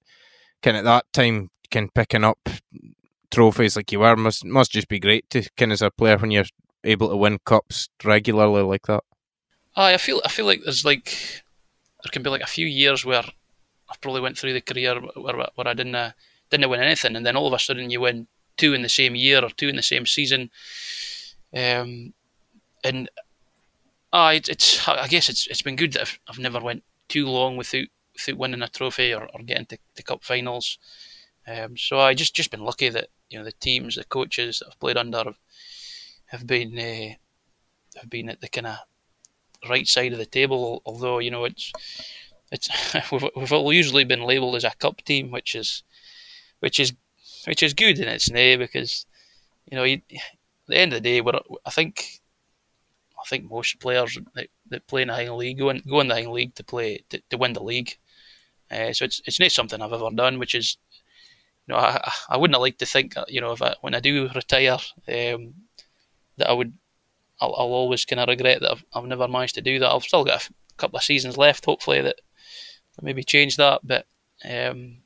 kind 0.62 0.76
at 0.76 0.84
that 0.84 1.06
time, 1.12 1.50
can 1.70 1.88
picking 1.94 2.24
up 2.24 2.48
trophies 3.30 3.76
like 3.76 3.92
you 3.92 4.00
were 4.00 4.16
must 4.16 4.44
must 4.44 4.72
just 4.72 4.88
be 4.88 4.98
great 4.98 5.28
to 5.30 5.42
kind 5.56 5.70
of 5.70 5.74
as 5.74 5.82
a 5.82 5.90
player 5.90 6.16
when 6.16 6.30
you're 6.30 6.44
able 6.84 7.08
to 7.08 7.16
win 7.16 7.38
cups 7.44 7.88
regularly 8.04 8.62
like 8.62 8.86
that. 8.86 9.04
I 9.76 9.96
feel 9.96 10.20
I 10.24 10.28
feel 10.28 10.46
like 10.46 10.60
there's 10.64 10.84
like 10.84 11.42
there 12.02 12.10
can 12.10 12.22
be 12.22 12.30
like 12.30 12.42
a 12.42 12.46
few 12.46 12.66
years 12.66 13.04
where 13.04 13.24
I 13.90 13.94
probably 14.00 14.20
went 14.20 14.36
through 14.36 14.52
the 14.52 14.60
career 14.60 15.00
where, 15.00 15.36
where 15.54 15.68
I 15.68 15.74
didn't 15.74 15.94
uh, 15.94 16.12
didn't 16.50 16.68
win 16.68 16.80
anything, 16.80 17.16
and 17.16 17.24
then 17.24 17.36
all 17.36 17.46
of 17.46 17.52
a 17.52 17.58
sudden 17.58 17.90
you 17.90 18.00
win 18.00 18.26
two 18.56 18.74
in 18.74 18.82
the 18.82 18.88
same 18.88 19.14
year 19.14 19.42
or 19.42 19.50
two 19.50 19.68
in 19.68 19.76
the 19.76 19.82
same 19.82 20.06
season, 20.06 20.50
um, 21.54 22.12
and 22.82 23.08
uh, 24.12 24.32
it, 24.34 24.48
it's 24.48 24.86
I 24.88 25.06
guess 25.06 25.28
it's 25.28 25.46
it's 25.46 25.62
been 25.62 25.76
good 25.76 25.92
that 25.92 26.02
I've, 26.02 26.18
I've 26.28 26.38
never 26.38 26.60
went 26.60 26.82
too 27.08 27.26
long 27.26 27.56
without 27.56 27.86
without 28.14 28.38
winning 28.38 28.62
a 28.62 28.68
trophy 28.68 29.14
or, 29.14 29.28
or 29.32 29.42
getting 29.44 29.66
to, 29.66 29.78
the 29.94 30.02
cup 30.02 30.24
finals. 30.24 30.78
Um, 31.46 31.76
so 31.76 31.98
I 31.98 32.14
just 32.14 32.34
just 32.34 32.50
been 32.50 32.64
lucky 32.64 32.88
that 32.88 33.08
you 33.30 33.38
know 33.38 33.44
the 33.44 33.52
teams, 33.52 33.96
the 33.96 34.04
coaches 34.04 34.58
that 34.58 34.68
I've 34.68 34.80
played 34.80 34.96
under 34.96 35.18
have, 35.18 35.38
have 36.28 36.46
been 36.46 36.78
uh, 36.78 37.14
have 38.00 38.10
been 38.10 38.28
at 38.28 38.40
the 38.40 38.48
kind 38.48 38.66
of 38.66 38.78
right 39.68 39.86
side 39.86 40.12
of 40.12 40.18
the 40.18 40.26
table. 40.26 40.82
Although 40.84 41.18
you 41.18 41.30
know 41.30 41.44
it's 41.44 41.72
it's 42.50 42.68
we've, 43.12 43.24
we've 43.36 43.52
all 43.52 43.72
usually 43.72 44.04
been 44.04 44.22
labelled 44.22 44.56
as 44.56 44.64
a 44.64 44.70
cup 44.78 45.02
team, 45.02 45.30
which 45.30 45.54
is 45.54 45.82
which 46.60 46.78
is 46.80 46.92
which 47.46 47.62
is 47.62 47.74
good 47.74 47.98
in 47.98 48.08
its 48.08 48.30
way 48.30 48.56
because 48.56 49.06
you 49.70 49.76
know 49.76 49.84
you, 49.84 50.00
at 50.10 50.20
the 50.68 50.78
end 50.78 50.92
of 50.92 51.02
the 51.02 51.08
day, 51.08 51.20
we're, 51.20 51.40
I 51.64 51.70
think 51.70 52.20
I 53.18 53.28
think 53.28 53.50
most 53.50 53.80
players 53.80 54.18
that, 54.34 54.48
that 54.70 54.86
play 54.86 55.02
in 55.02 55.08
the 55.08 55.14
high 55.14 55.30
league 55.30 55.58
go 55.58 55.70
in, 55.70 55.82
go 55.88 56.00
in 56.00 56.08
the 56.08 56.14
high 56.14 56.26
league 56.26 56.54
to 56.56 56.64
play 56.64 57.04
to, 57.10 57.20
to 57.30 57.38
win 57.38 57.52
the 57.52 57.62
league. 57.62 57.96
Uh, 58.70 58.92
so 58.92 59.04
it's 59.04 59.20
it's 59.24 59.40
not 59.40 59.50
something 59.50 59.80
I've 59.80 59.92
ever 59.92 60.10
done, 60.14 60.38
which 60.38 60.54
is, 60.54 60.76
you 61.66 61.74
know, 61.74 61.80
I, 61.80 62.10
I 62.28 62.36
wouldn't 62.36 62.60
like 62.60 62.78
to 62.78 62.86
think, 62.86 63.14
you 63.28 63.40
know, 63.40 63.52
if 63.52 63.62
I, 63.62 63.74
when 63.80 63.94
I 63.94 64.00
do 64.00 64.28
retire, 64.34 64.78
um, 65.08 65.54
that 66.38 66.50
I 66.50 66.52
would, 66.52 66.72
I'll, 67.40 67.54
I'll 67.56 67.72
always 67.74 68.04
kind 68.04 68.20
of 68.20 68.28
regret 68.28 68.60
that 68.60 68.72
I've, 68.72 68.84
I've 68.92 69.04
never 69.04 69.28
managed 69.28 69.56
to 69.56 69.62
do 69.62 69.78
that. 69.78 69.90
I've 69.90 70.02
still 70.02 70.24
got 70.24 70.46
a 70.46 70.52
couple 70.76 70.96
of 70.96 71.04
seasons 71.04 71.36
left, 71.36 71.66
hopefully 71.66 72.00
that 72.02 72.20
maybe 73.02 73.22
change 73.24 73.56
that, 73.56 73.80
but. 73.84 74.06
Um, 74.48 74.98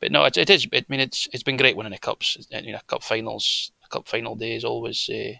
but 0.00 0.10
no, 0.10 0.24
it, 0.24 0.36
it 0.38 0.50
is. 0.50 0.66
I 0.72 0.84
mean, 0.88 1.00
it's 1.00 1.28
it's 1.32 1.42
been 1.42 1.58
great 1.58 1.76
winning 1.76 1.92
the 1.92 1.98
cups. 1.98 2.38
You 2.50 2.72
know, 2.72 2.78
cup 2.86 3.02
finals, 3.02 3.70
cup 3.90 4.08
final 4.08 4.34
day 4.34 4.56
is 4.56 4.64
always 4.64 5.08
uh, 5.12 5.34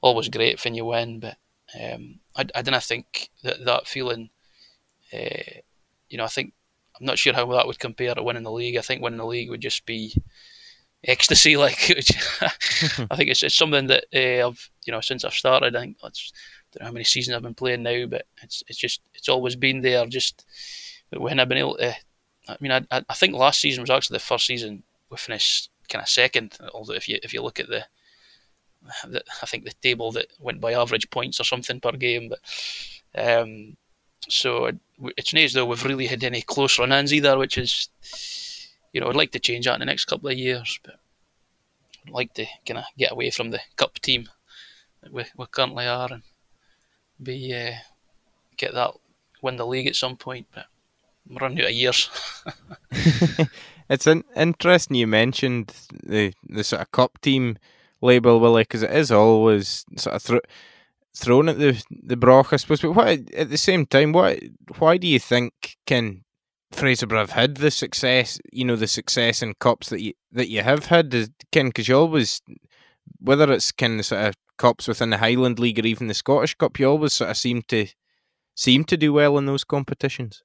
always 0.00 0.28
great 0.28 0.64
when 0.64 0.74
you 0.74 0.84
win. 0.84 1.20
But 1.20 1.36
um, 1.78 2.20
I, 2.36 2.46
I 2.54 2.62
don't 2.62 2.82
think 2.82 3.30
that 3.42 3.64
that 3.64 3.88
feeling. 3.88 4.30
Uh, 5.12 5.60
you 6.08 6.16
know, 6.18 6.24
I 6.24 6.28
think 6.28 6.52
I'm 6.98 7.06
not 7.06 7.18
sure 7.18 7.34
how 7.34 7.46
that 7.52 7.66
would 7.66 7.78
compare 7.78 8.14
to 8.14 8.22
winning 8.22 8.44
the 8.44 8.52
league. 8.52 8.76
I 8.76 8.82
think 8.82 9.02
winning 9.02 9.18
the 9.18 9.26
league 9.26 9.50
would 9.50 9.60
just 9.60 9.84
be 9.84 10.14
ecstasy. 11.04 11.56
Like 11.56 11.90
I 13.10 13.16
think 13.16 13.30
it's, 13.30 13.42
it's 13.42 13.56
something 13.56 13.86
that 13.88 14.04
uh, 14.14 14.48
I've 14.48 14.70
you 14.84 14.92
know 14.92 15.00
since 15.00 15.24
I've 15.24 15.34
started. 15.34 15.76
I 15.76 15.80
think 15.80 15.96
I 16.02 16.08
don't 16.08 16.80
know 16.80 16.86
how 16.86 16.92
many 16.92 17.04
seasons 17.04 17.36
I've 17.36 17.42
been 17.42 17.54
playing 17.54 17.82
now, 17.82 18.06
but 18.06 18.26
it's 18.42 18.62
it's 18.68 18.78
just 18.78 19.00
it's 19.14 19.28
always 19.28 19.56
been 19.56 19.80
there. 19.80 20.06
Just 20.06 20.46
when 21.16 21.40
I've 21.40 21.48
been 21.48 21.58
able 21.58 21.76
to. 21.76 21.94
I 22.48 22.56
mean, 22.60 22.72
I 22.72 22.82
I 22.90 23.14
think 23.14 23.34
last 23.34 23.60
season 23.60 23.82
was 23.82 23.90
actually 23.90 24.16
the 24.16 24.24
first 24.24 24.46
season 24.46 24.82
we 25.10 25.16
finished 25.16 25.70
kind 25.88 26.02
of 26.02 26.08
second. 26.08 26.56
Although 26.72 26.94
if 26.94 27.08
you 27.08 27.18
if 27.22 27.32
you 27.34 27.42
look 27.42 27.60
at 27.60 27.68
the, 27.68 27.84
the 29.06 29.22
I 29.42 29.46
think 29.46 29.64
the 29.64 29.72
table 29.82 30.12
that 30.12 30.26
went 30.38 30.60
by 30.60 30.72
average 30.72 31.10
points 31.10 31.40
or 31.40 31.44
something 31.44 31.80
per 31.80 31.92
game, 31.92 32.30
but 32.30 32.40
um, 33.14 33.76
so 34.28 34.70
it's 35.16 35.32
not 35.32 35.42
as 35.42 35.52
though 35.52 35.66
we've 35.66 35.84
really 35.84 36.06
had 36.06 36.24
any 36.24 36.42
close 36.42 36.78
run-ins 36.78 37.12
either, 37.14 37.38
which 37.38 37.56
is, 37.58 37.88
you 38.92 39.00
know, 39.00 39.08
I'd 39.08 39.16
like 39.16 39.32
to 39.32 39.38
change 39.38 39.66
that 39.66 39.74
in 39.74 39.80
the 39.80 39.86
next 39.86 40.06
couple 40.06 40.28
of 40.28 40.38
years, 40.38 40.78
but 40.82 40.96
I'd 42.06 42.12
like 42.12 42.34
to 42.34 42.46
kind 42.66 42.78
of 42.78 42.84
get 42.96 43.12
away 43.12 43.30
from 43.30 43.50
the 43.50 43.60
cup 43.76 43.98
team 44.00 44.28
that 45.02 45.12
we, 45.12 45.24
we 45.36 45.46
currently 45.50 45.86
are 45.86 46.12
and 46.12 46.22
be 47.22 47.54
uh, 47.54 47.72
get 48.56 48.74
that 48.74 48.92
win 49.42 49.56
the 49.56 49.66
league 49.66 49.86
at 49.86 49.96
some 49.96 50.16
point. 50.16 50.46
But 50.54 50.66
I'm 51.28 51.36
running 51.36 51.60
out 51.60 51.70
of 51.70 51.72
years. 51.72 52.10
it's 53.88 54.06
an, 54.06 54.24
interesting 54.36 54.96
you 54.96 55.06
mentioned 55.06 55.74
the 56.02 56.32
the 56.48 56.64
sort 56.64 56.82
of 56.82 56.92
cup 56.92 57.20
team 57.20 57.58
label, 58.00 58.40
Willie, 58.40 58.62
because 58.62 58.82
it 58.82 58.92
is 58.92 59.10
always 59.10 59.84
sort 59.96 60.16
of 60.16 60.22
thro- 60.22 60.40
thrown 61.14 61.48
at 61.48 61.58
the 61.58 61.82
the 61.90 62.16
Broch, 62.16 62.52
I 62.52 62.56
suppose. 62.56 62.80
But 62.80 62.92
what, 62.92 63.08
at 63.08 63.50
the 63.50 63.58
same 63.58 63.86
time, 63.86 64.12
what 64.12 64.38
why 64.78 64.96
do 64.96 65.06
you 65.06 65.18
think 65.18 65.76
can 65.86 66.24
Fraserburgh 66.72 67.18
have 67.18 67.30
had 67.30 67.56
the 67.56 67.70
success? 67.70 68.38
You 68.52 68.64
know, 68.64 68.76
the 68.76 68.86
success 68.86 69.42
in 69.42 69.54
cups 69.54 69.88
that 69.88 70.00
you 70.00 70.14
that 70.32 70.48
you 70.48 70.62
have 70.62 70.86
had, 70.86 71.30
Ken, 71.52 71.68
because 71.68 71.88
you 71.88 71.96
always, 71.96 72.40
whether 73.20 73.50
it's 73.52 73.72
of 73.80 74.04
sort 74.04 74.24
of 74.26 74.34
cups 74.56 74.88
within 74.88 75.10
the 75.10 75.18
Highland 75.18 75.58
League 75.58 75.78
or 75.78 75.86
even 75.86 76.08
the 76.08 76.14
Scottish 76.14 76.54
Cup, 76.54 76.78
you 76.78 76.88
always 76.88 77.12
sort 77.12 77.30
of 77.30 77.36
seem 77.36 77.62
to 77.68 77.86
seem 78.54 78.84
to 78.84 78.96
do 78.96 79.12
well 79.12 79.38
in 79.38 79.46
those 79.46 79.64
competitions. 79.64 80.42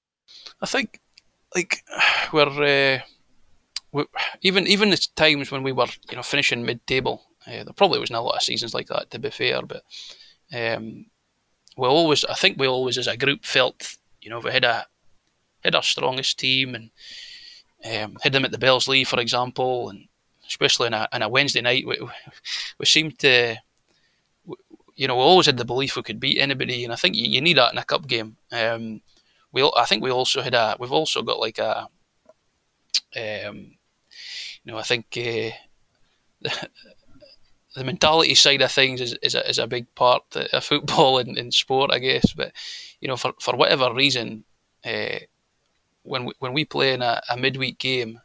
I 0.62 0.66
think, 0.66 1.02
like, 1.56 1.84
we're. 2.34 2.98
Uh 2.98 3.02
even 4.42 4.68
even 4.68 4.90
the 4.90 5.08
times 5.16 5.52
when 5.52 5.64
we 5.64 5.72
were 5.72 5.88
you 6.10 6.16
know 6.16 6.24
finishing 6.24 6.66
mid 6.66 6.86
table, 6.88 7.24
uh, 7.48 7.64
there 7.64 7.74
probably 7.76 8.00
wasn't 8.00 8.18
a 8.18 8.22
lot 8.22 8.36
of 8.36 8.42
seasons 8.42 8.74
like 8.74 8.88
that 8.88 9.12
to 9.12 9.20
be 9.20 9.30
fair, 9.30 9.62
but 9.62 9.84
um, 10.54 11.06
we 11.78 11.88
always 11.88 12.26
I 12.26 12.34
think 12.34 12.60
we 12.60 12.68
always 12.68 12.98
as 12.98 13.08
a 13.08 13.18
group 13.18 13.46
felt 13.46 13.98
you 14.22 14.30
know 14.30 14.40
we 14.40 14.52
had 14.52 14.66
a 14.66 14.86
had 15.64 15.76
our 15.76 15.84
strongest 15.84 16.40
team 16.40 16.76
and 16.76 16.90
um, 17.86 18.18
had 18.22 18.34
them 18.34 18.46
at 18.46 18.52
the 18.52 18.58
Bellslea 18.58 19.06
for 19.06 19.20
example, 19.20 19.90
and 19.90 20.08
especially 20.48 20.88
on 20.88 20.94
a, 20.94 21.08
on 21.12 21.22
a 21.22 21.30
Wednesday 21.30 21.62
night 21.62 21.86
we, 21.88 21.98
we 22.80 22.86
seemed 22.86 23.20
to 23.20 23.56
you 24.96 25.08
know 25.08 25.16
we 25.16 25.22
always 25.22 25.48
had 25.48 25.58
the 25.58 25.66
belief 25.66 25.96
we 25.96 26.04
could 26.04 26.20
beat 26.20 26.40
anybody, 26.40 26.84
and 26.84 26.94
I 26.94 26.96
think 26.96 27.16
you, 27.16 27.28
you 27.28 27.42
need 27.42 27.58
that 27.58 27.72
in 27.72 27.78
a 27.78 27.84
cup 27.84 28.08
game. 28.08 28.38
Um, 28.52 29.02
we 29.52 29.64
I 29.76 29.86
think 29.86 30.04
we 30.04 30.12
also 30.12 30.42
had 30.42 30.54
a 30.54 30.76
we've 30.80 30.92
also 30.92 31.22
got 31.22 31.40
like 31.40 31.60
a 31.60 31.88
um, 33.16 33.76
you 34.64 34.72
know, 34.72 34.78
I 34.78 34.84
think 34.84 35.06
uh, 35.18 35.52
the, 36.42 36.52
the 37.76 37.84
mentality 37.84 38.36
side 38.36 38.62
of 38.62 38.72
things 38.72 39.02
is, 39.02 39.18
is, 39.22 39.36
a, 39.36 39.50
is 39.50 39.60
a 39.60 39.68
big 39.68 39.94
part 39.96 40.24
of 40.36 40.64
football 40.64 41.18
and, 41.20 41.38
and 41.38 41.54
sport, 41.54 41.92
I 41.92 42.00
guess. 42.00 42.34
But 42.34 42.54
you 43.00 43.08
know, 43.08 43.18
for, 43.18 43.34
for 43.40 43.56
whatever 43.56 43.94
reason, 43.94 44.44
uh, 44.86 45.20
when 46.04 46.26
we, 46.26 46.34
when 46.40 46.54
we 46.54 46.66
play 46.66 46.94
in 46.94 47.02
a, 47.02 47.22
a 47.30 47.38
midweek 47.38 47.80
game, 47.80 48.20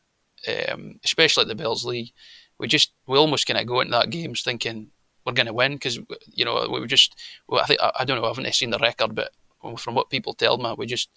um, 0.47 1.01
especially 1.05 1.43
at 1.43 1.49
the 1.49 1.63
Bellslea, 1.63 2.13
we 2.59 2.69
just 2.69 2.93
we 3.07 3.17
almost 3.17 3.47
kind 3.47 3.59
of 3.59 3.67
go 3.67 3.81
into 3.81 3.93
that 3.93 4.11
games 4.11 4.43
thinking 4.43 4.91
we're 5.25 5.33
going 5.33 5.47
to 5.47 5.53
win 5.53 5.75
because 5.75 5.99
you 6.27 6.45
know 6.45 6.67
we 6.71 6.81
were 6.81 6.87
just 6.87 7.19
well, 7.49 7.61
I 7.61 7.67
think 7.67 7.81
I, 7.81 7.93
I 8.01 8.05
don't 8.05 8.21
know 8.21 8.25
I 8.25 8.29
haven't 8.29 8.55
seen 8.55 8.71
the 8.71 8.79
record, 8.79 9.15
but 9.15 9.31
from 9.77 9.95
what 9.95 10.11
people 10.11 10.35
tell 10.35 10.59
me, 10.59 10.75
we 10.77 10.87
just 10.87 11.11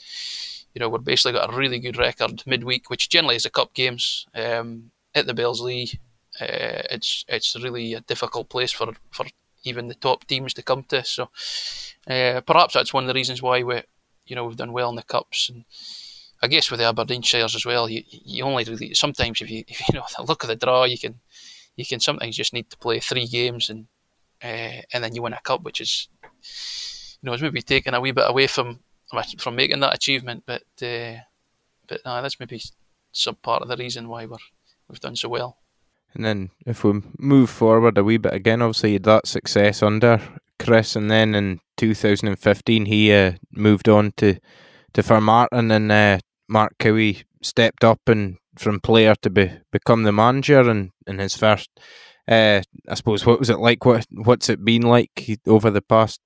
you 0.73 0.79
know 0.79 0.89
we're 0.89 0.99
basically 0.99 1.33
got 1.33 1.53
a 1.53 1.57
really 1.57 1.79
good 1.79 1.97
record 1.97 2.43
midweek, 2.45 2.89
which 2.89 3.09
generally 3.09 3.35
is 3.35 3.43
the 3.43 3.49
cup 3.49 3.73
games. 3.73 4.25
Um, 4.35 4.91
at 5.13 5.25
the 5.25 5.33
Bellslea, 5.33 5.95
uh, 6.39 6.83
it's 6.89 7.25
it's 7.27 7.55
really 7.61 7.93
a 7.93 8.01
difficult 8.01 8.49
place 8.49 8.71
for, 8.71 8.93
for 9.11 9.25
even 9.63 9.87
the 9.87 9.95
top 9.95 10.25
teams 10.25 10.53
to 10.53 10.63
come 10.63 10.83
to. 10.83 11.03
So 11.03 11.29
uh, 12.07 12.41
perhaps 12.41 12.73
that's 12.73 12.93
one 12.93 13.03
of 13.03 13.07
the 13.07 13.13
reasons 13.13 13.41
why 13.41 13.63
we 13.63 13.81
you 14.25 14.35
know 14.35 14.45
we've 14.45 14.57
done 14.57 14.73
well 14.73 14.89
in 14.89 14.95
the 14.95 15.03
cups 15.03 15.49
and. 15.49 15.65
I 16.43 16.47
guess 16.47 16.71
with 16.71 16.79
the 16.79 16.91
Aberdeenshires 16.91 17.55
as 17.55 17.65
well, 17.65 17.89
you 17.89 18.03
you 18.07 18.43
only 18.43 18.63
really 18.63 18.93
sometimes 18.93 19.41
if 19.41 19.49
you 19.49 19.63
if 19.67 19.87
you 19.87 19.95
know 19.95 20.05
the 20.17 20.23
look 20.23 20.43
of 20.43 20.49
the 20.49 20.55
draw, 20.55 20.85
you 20.85 20.97
can 20.97 21.19
you 21.75 21.85
can 21.85 21.99
sometimes 21.99 22.35
just 22.35 22.53
need 22.53 22.69
to 22.69 22.77
play 22.77 22.99
three 22.99 23.27
games 23.27 23.69
and 23.69 23.87
uh, 24.43 24.81
and 24.93 25.03
then 25.03 25.13
you 25.13 25.21
win 25.21 25.33
a 25.33 25.41
cup, 25.41 25.63
which 25.63 25.81
is 25.81 26.07
you 27.21 27.27
know 27.27 27.33
is 27.33 27.41
maybe 27.41 27.61
taken 27.61 27.93
a 27.93 28.01
wee 28.01 28.11
bit 28.11 28.29
away 28.29 28.47
from 28.47 28.79
from 29.37 29.55
making 29.55 29.81
that 29.81 29.93
achievement, 29.93 30.43
but 30.45 30.63
uh, 30.81 31.15
but 31.87 32.01
that's 32.03 32.39
maybe 32.39 32.61
some 33.11 33.35
part 33.35 33.61
of 33.61 33.67
the 33.67 33.77
reason 33.77 34.07
why 34.07 34.25
we're 34.25 34.37
we've 34.87 34.99
done 34.99 35.15
so 35.15 35.29
well. 35.29 35.57
And 36.13 36.25
then 36.25 36.49
if 36.65 36.83
we 36.83 37.01
move 37.17 37.49
forward 37.49 37.97
a 37.97 38.03
wee 38.03 38.17
bit 38.17 38.33
again, 38.33 38.61
obviously 38.61 38.97
that 38.97 39.27
success 39.27 39.81
under 39.81 40.21
Chris, 40.59 40.95
and 40.95 41.09
then 41.09 41.35
in 41.35 41.59
2015 41.77 42.85
he 42.85 43.13
uh, 43.13 43.33
moved 43.51 43.87
on 43.87 44.13
to 44.17 44.37
to 44.93 45.01
Formartine, 45.03 45.71
and 45.71 45.91
uh, 45.91 46.19
Mark 46.51 46.75
Cowie 46.79 47.23
stepped 47.41 47.83
up 47.83 48.01
and 48.07 48.37
from 48.57 48.81
player 48.81 49.15
to 49.21 49.29
be, 49.29 49.49
become 49.71 50.03
the 50.03 50.11
manager, 50.11 50.69
and 50.69 50.91
in 51.07 51.19
his 51.19 51.37
first, 51.37 51.69
uh, 52.27 52.61
I 52.89 52.93
suppose, 52.93 53.25
what 53.25 53.39
was 53.39 53.49
it 53.49 53.59
like? 53.59 53.85
What 53.85 54.05
what's 54.11 54.49
it 54.49 54.63
been 54.63 54.81
like 54.81 55.39
over 55.47 55.71
the 55.71 55.81
past 55.81 56.19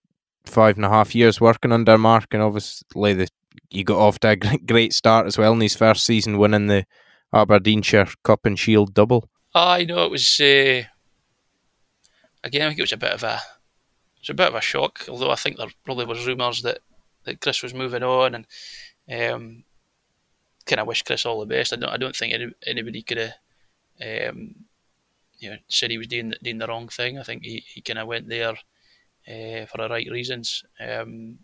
five 0.45 0.77
and 0.77 0.85
a 0.85 0.89
half 0.89 1.13
years 1.13 1.39
working 1.39 1.71
under 1.71 1.97
Mark, 1.97 2.33
and 2.33 2.41
obviously 2.41 3.13
the 3.13 3.27
you 3.69 3.83
got 3.83 3.99
off 3.99 4.19
to 4.19 4.29
a 4.29 4.35
great 4.65 4.93
start 4.93 5.27
as 5.27 5.37
well 5.37 5.53
in 5.53 5.61
his 5.61 5.75
first 5.75 6.03
season, 6.03 6.39
winning 6.39 6.67
the 6.67 6.85
Aberdeenshire 7.31 8.07
Cup 8.23 8.45
and 8.45 8.57
Shield 8.57 8.93
double. 8.93 9.29
I 9.53 9.85
know 9.85 10.05
it 10.05 10.11
was. 10.11 10.39
Uh, 10.39 10.83
again, 12.43 12.63
I 12.63 12.69
think 12.69 12.79
it 12.79 12.83
was 12.83 12.93
a 12.93 12.97
bit 12.97 13.13
of 13.13 13.23
a 13.23 13.35
it 13.35 14.21
was 14.21 14.29
a 14.29 14.33
bit 14.33 14.47
of 14.47 14.55
a 14.55 14.61
shock. 14.61 15.05
Although 15.07 15.31
I 15.31 15.35
think 15.35 15.57
there 15.57 15.67
probably 15.83 16.05
was 16.05 16.25
rumours 16.25 16.63
that, 16.63 16.79
that 17.25 17.41
Chris 17.41 17.61
was 17.61 17.75
moving 17.75 18.03
on, 18.03 18.35
and 18.35 18.47
um, 19.33 19.64
kind 20.65 20.79
of 20.79 20.87
wish 20.87 21.03
Chris 21.03 21.25
all 21.25 21.39
the 21.39 21.45
best. 21.45 21.73
I 21.73 21.77
don't 21.77 21.89
I 21.89 21.97
don't 21.97 22.15
think 22.15 22.33
any, 22.33 22.51
anybody 22.65 23.01
could 23.01 23.17
have 23.17 23.33
um, 24.31 24.55
you 25.39 25.49
know 25.49 25.57
said 25.67 25.91
he 25.91 25.97
was 25.97 26.07
doing 26.07 26.33
doing 26.43 26.57
the 26.57 26.67
wrong 26.67 26.87
thing. 26.87 27.17
I 27.19 27.23
think 27.23 27.43
he, 27.43 27.63
he 27.65 27.81
kind 27.81 27.99
of 27.99 28.07
went 28.07 28.29
there 28.29 28.57
uh, 29.27 29.65
for 29.65 29.77
the 29.77 29.87
right 29.89 30.09
reasons. 30.09 30.63
Um, 30.79 31.39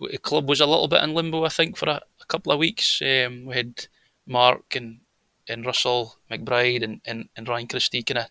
the 0.00 0.18
club 0.18 0.48
was 0.48 0.60
a 0.60 0.66
little 0.66 0.88
bit 0.88 1.02
in 1.02 1.14
limbo, 1.14 1.44
I 1.44 1.48
think, 1.48 1.76
for 1.76 1.88
a, 1.88 2.00
a 2.20 2.24
couple 2.26 2.52
of 2.52 2.58
weeks. 2.58 3.00
Um, 3.00 3.46
we 3.46 3.54
had 3.54 3.86
Mark 4.26 4.76
and, 4.76 5.00
and 5.48 5.64
Russell 5.64 6.16
McBride 6.30 6.84
and, 6.84 7.00
and, 7.06 7.28
and 7.36 7.48
Ryan 7.48 7.68
Christie 7.68 8.02
kind 8.02 8.18
of 8.18 8.26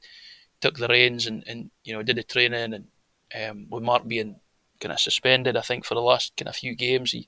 took 0.62 0.78
the 0.78 0.88
reins 0.88 1.28
and, 1.28 1.44
and 1.48 1.70
you 1.84 1.94
know 1.94 2.04
did 2.04 2.18
the 2.18 2.24
training 2.24 2.74
and 2.74 2.88
um, 3.36 3.68
with 3.70 3.84
Mark 3.84 4.08
being 4.08 4.40
kind 4.80 4.92
of 4.92 5.00
suspended, 5.00 5.58
I 5.58 5.62
think 5.62 5.86
for 5.86 5.96
the 5.96 6.02
last 6.02 6.36
kind 6.38 6.50
of 6.50 6.56
few 6.56 6.76
games, 6.76 7.12
he 7.12 7.28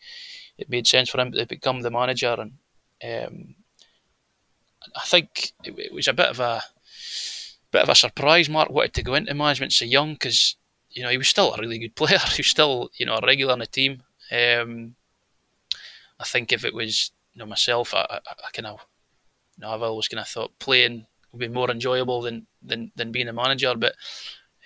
it 0.57 0.69
made 0.69 0.87
sense 0.87 1.09
for 1.09 1.19
him 1.21 1.31
to 1.31 1.45
become 1.45 1.81
the 1.81 1.91
manager 1.91 2.35
and 2.37 2.53
um, 3.01 3.55
I 4.95 5.01
think 5.05 5.53
it, 5.63 5.77
it, 5.77 5.93
was 5.93 6.07
a 6.07 6.13
bit 6.13 6.27
of 6.27 6.39
a 6.39 6.61
bit 7.71 7.83
of 7.83 7.89
a 7.89 7.95
surprise. 7.95 8.49
Mark 8.49 8.69
wanted 8.69 8.93
to 8.93 9.03
go 9.03 9.13
into 9.13 9.33
management 9.33 9.73
so 9.73 9.85
young 9.85 10.13
because 10.13 10.55
you 10.89 11.03
know 11.03 11.09
he 11.09 11.17
was 11.17 11.27
still 11.27 11.53
a 11.53 11.59
really 11.59 11.79
good 11.79 11.95
player. 11.95 12.19
He 12.19 12.39
was 12.39 12.47
still 12.47 12.89
you 12.97 13.05
know 13.05 13.15
a 13.15 13.25
regular 13.25 13.53
on 13.53 13.59
the 13.59 13.67
team. 13.67 14.03
Um, 14.31 14.95
I 16.19 16.25
think 16.25 16.51
if 16.51 16.65
it 16.65 16.73
was 16.73 17.11
you 17.33 17.39
know 17.39 17.45
myself, 17.45 17.93
I, 17.93 18.05
I, 18.09 18.17
I 18.17 18.51
kind 18.53 18.67
of, 18.67 18.85
you 19.57 19.61
know, 19.61 19.71
I've 19.71 19.81
always 19.81 20.07
kind 20.07 20.19
of 20.19 20.27
thought 20.27 20.57
playing 20.59 21.05
would 21.31 21.39
be 21.39 21.47
more 21.47 21.69
enjoyable 21.69 22.21
than 22.21 22.47
than, 22.61 22.91
than 22.95 23.11
being 23.11 23.27
a 23.27 23.33
manager. 23.33 23.73
But 23.75 23.95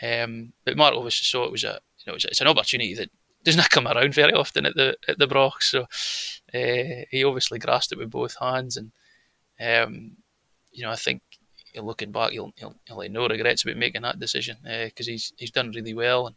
um, 0.01 0.53
but 0.65 0.77
Mark 0.77 0.95
obviously 0.95 1.25
saw 1.25 1.45
it 1.45 1.51
was 1.51 1.63
a 1.63 1.79
you 2.05 2.11
know 2.11 2.15
it's, 2.15 2.25
it's 2.25 2.41
an 2.41 2.47
opportunity 2.47 2.93
that 2.95 3.09
doesn't 3.43 3.69
come 3.69 3.87
around 3.87 4.13
very 4.13 4.33
often 4.33 4.65
at 4.65 4.75
the 4.75 4.97
at 5.07 5.19
the 5.19 5.27
Broch. 5.27 5.61
So 5.61 5.81
uh, 5.83 7.05
he 7.09 7.23
obviously 7.25 7.59
grasped 7.59 7.93
it 7.93 7.97
with 7.97 8.11
both 8.11 8.35
hands, 8.39 8.77
and 8.77 8.91
um, 9.59 10.11
you 10.71 10.83
know 10.83 10.91
I 10.91 10.95
think 10.95 11.21
looking 11.81 12.11
back, 12.11 12.31
he'll, 12.31 12.51
he'll, 12.57 12.75
he'll 12.85 13.01
have 13.01 13.11
no 13.11 13.27
regrets 13.27 13.63
about 13.63 13.77
making 13.77 14.03
that 14.03 14.19
decision 14.19 14.57
because 14.63 15.07
uh, 15.07 15.11
he's 15.11 15.33
he's 15.37 15.51
done 15.51 15.71
really 15.71 15.93
well. 15.93 16.27
And 16.27 16.35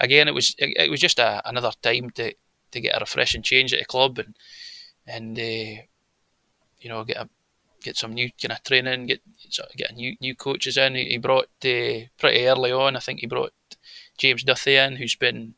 again, 0.00 0.28
it 0.28 0.34
was 0.34 0.54
it, 0.58 0.76
it 0.76 0.90
was 0.90 1.00
just 1.00 1.18
a, 1.18 1.46
another 1.48 1.72
time 1.82 2.10
to, 2.10 2.32
to 2.70 2.80
get 2.80 2.96
a 2.96 3.00
refreshing 3.00 3.42
change 3.42 3.74
at 3.74 3.80
the 3.80 3.84
club 3.84 4.18
and 4.18 4.36
and 5.06 5.38
uh, 5.38 5.82
you 6.80 6.88
know 6.88 7.04
get 7.04 7.18
a 7.18 7.28
get 7.82 7.96
some 7.96 8.12
new 8.12 8.30
kind 8.40 8.52
of 8.52 8.62
training, 8.62 9.06
get 9.06 9.20
get 9.76 9.94
new 9.94 10.16
new 10.20 10.34
coaches 10.34 10.76
in. 10.76 10.94
He, 10.94 11.18
brought 11.18 11.48
uh, 11.64 12.08
pretty 12.18 12.46
early 12.46 12.72
on. 12.72 12.96
I 12.96 13.00
think 13.00 13.20
he 13.20 13.26
brought 13.26 13.52
James 14.20 14.44
Duthie 14.44 14.76
in, 14.76 14.96
who's 14.96 15.16
been 15.16 15.54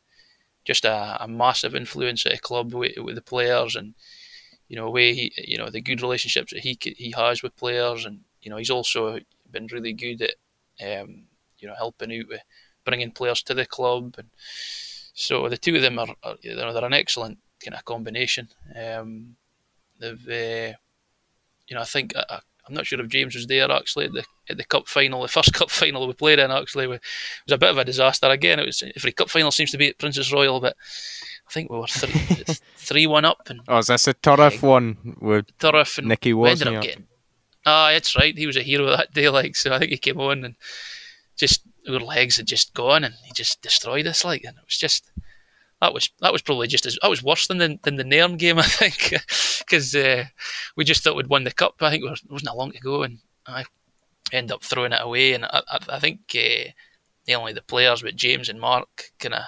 just 0.65 0.85
a, 0.85 1.19
a 1.21 1.29
massive 1.29 1.75
influence 1.75 2.25
at 2.25 2.33
the 2.33 2.39
club 2.39 2.73
with, 2.73 2.97
with 2.99 3.17
the 3.17 3.23
players 3.23 3.75
and 3.75 3.95
you 4.69 4.77
know 4.77 4.89
way 4.89 5.13
he 5.13 5.33
you 5.37 5.59
know 5.59 5.69
the 5.69 5.81
good 5.81 6.01
relationships 6.01 6.53
that 6.53 6.61
he 6.61 6.79
he 6.81 7.13
has 7.17 7.43
with 7.43 7.57
players 7.57 8.07
and 8.07 8.21
you 8.41 8.51
know 8.51 8.57
he's 8.57 8.71
also 8.71 9.19
been 9.51 9.67
really 9.73 9.93
good 9.93 10.23
at 10.23 11.01
um, 11.01 11.25
you 11.59 11.69
know 11.69 11.75
helping 11.77 12.13
out 12.13 12.29
with 12.29 12.41
bringing 12.85 13.11
players 13.11 13.43
to 13.43 13.55
the 13.55 13.67
club 13.67 14.15
and 14.19 14.29
so 15.15 15.49
the 15.49 15.59
two 15.59 15.77
of 15.77 15.83
them 15.83 15.99
are, 15.99 16.15
are 16.23 16.37
they're 16.43 16.85
an 16.85 16.95
excellent 16.95 17.39
kind 17.63 17.75
of 17.75 17.85
combination. 17.85 18.49
Um, 18.75 19.37
they've, 19.99 20.29
uh, 20.29 20.77
you 21.69 21.75
know, 21.75 21.81
I 21.81 21.85
think 21.85 22.15
am 22.69 22.75
not 22.75 22.87
sure 22.87 23.01
if 23.01 23.09
James 23.09 23.35
was 23.35 23.47
there 23.47 23.71
actually 23.71 24.07
at 24.07 24.13
the 24.13 24.25
at 24.49 24.57
the 24.57 24.65
cup 24.65 24.89
final, 24.89 25.23
the 25.23 25.29
first 25.29 25.53
cup 25.55 25.71
final 25.71 26.07
we 26.07 26.13
played 26.15 26.39
in. 26.39 26.51
Actually, 26.51 26.85
it 26.85 26.89
was 26.89 27.01
a 27.51 27.59
bit 27.59 27.71
of 27.71 27.79
a 27.79 27.85
disaster. 27.85 28.29
Again, 28.29 28.59
it 28.59 28.67
was 28.67 28.83
every 28.97 29.13
cup 29.13 29.31
final 29.31 29.51
seems 29.51 29.71
to 29.73 29.79
be 29.79 29.89
at 29.89 29.99
Princess 29.99 30.33
Royal, 30.33 30.61
but 30.61 30.77
I 31.49 31.53
think 31.53 31.71
we 31.71 31.79
were 31.79 31.87
three 31.87 32.55
three 32.77 33.07
one 33.07 33.25
up. 33.25 33.49
And 33.49 33.61
oh, 33.69 33.79
is 33.79 33.89
this 33.89 34.09
a 34.09 34.15
Turriff 34.15 34.63
one 34.63 35.17
with 35.21 35.47
Turriff 35.59 35.99
and 35.99 36.09
Nicky 36.09 36.33
Wozniak? 36.33 37.03
Ah, 37.65 37.91
that's 37.91 38.17
right. 38.17 38.37
He 38.37 38.47
was 38.47 38.57
a 38.57 38.63
hero 38.63 38.87
that 38.87 39.13
day. 39.13 39.29
Like, 39.29 39.55
so 39.55 39.73
I 39.73 39.79
think 39.79 39.93
he 39.93 39.99
came 39.99 40.21
on 40.21 40.45
and 40.45 40.57
just 41.37 41.63
our 41.89 41.99
legs 41.99 42.37
had 42.37 42.47
just 42.47 42.75
gone, 42.75 43.05
and 43.05 43.15
he 43.25 43.33
just 43.35 43.63
destroyed 43.63 44.07
us. 44.07 44.25
Like, 44.25 44.45
and 44.45 44.57
it 44.57 44.65
was 44.65 44.79
just 44.79 45.11
that 45.83 45.93
was 45.93 46.11
that 46.20 46.33
was 46.33 46.43
probably 46.43 46.68
just 46.68 46.87
as 46.87 46.97
that 47.03 47.11
was 47.11 47.24
worse 47.24 47.49
than 47.49 47.59
the 47.59 47.78
than 47.83 47.97
the 47.97 48.05
Nairn 48.05 48.37
game, 48.37 48.59
I 48.59 48.62
think, 48.62 49.11
because 49.59 49.95
uh, 49.95 50.24
we 50.76 50.85
just 50.85 51.03
thought 51.03 51.16
we'd 51.16 51.26
won 51.26 51.43
the 51.43 51.51
cup. 51.51 51.74
I 51.80 51.91
think 51.91 52.05
it 52.05 52.18
wasn't 52.30 52.57
long 52.57 52.70
to 52.70 52.78
go, 52.78 53.03
and 53.03 53.18
I 53.47 53.64
end 54.33 54.53
up 54.53 54.62
throwing 54.62 54.93
it 54.93 55.01
away. 55.03 55.33
And 55.35 55.45
I, 55.45 55.61
I, 55.68 55.78
I 55.89 55.99
think 55.99 56.20
uh, 56.37 56.70
not 57.28 57.41
only 57.41 57.53
the 57.53 57.62
players, 57.62 58.03
but 58.03 58.14
James 58.14 58.49
and 58.49 58.61
Mark 58.61 59.11
kind 59.18 59.35
of 59.35 59.43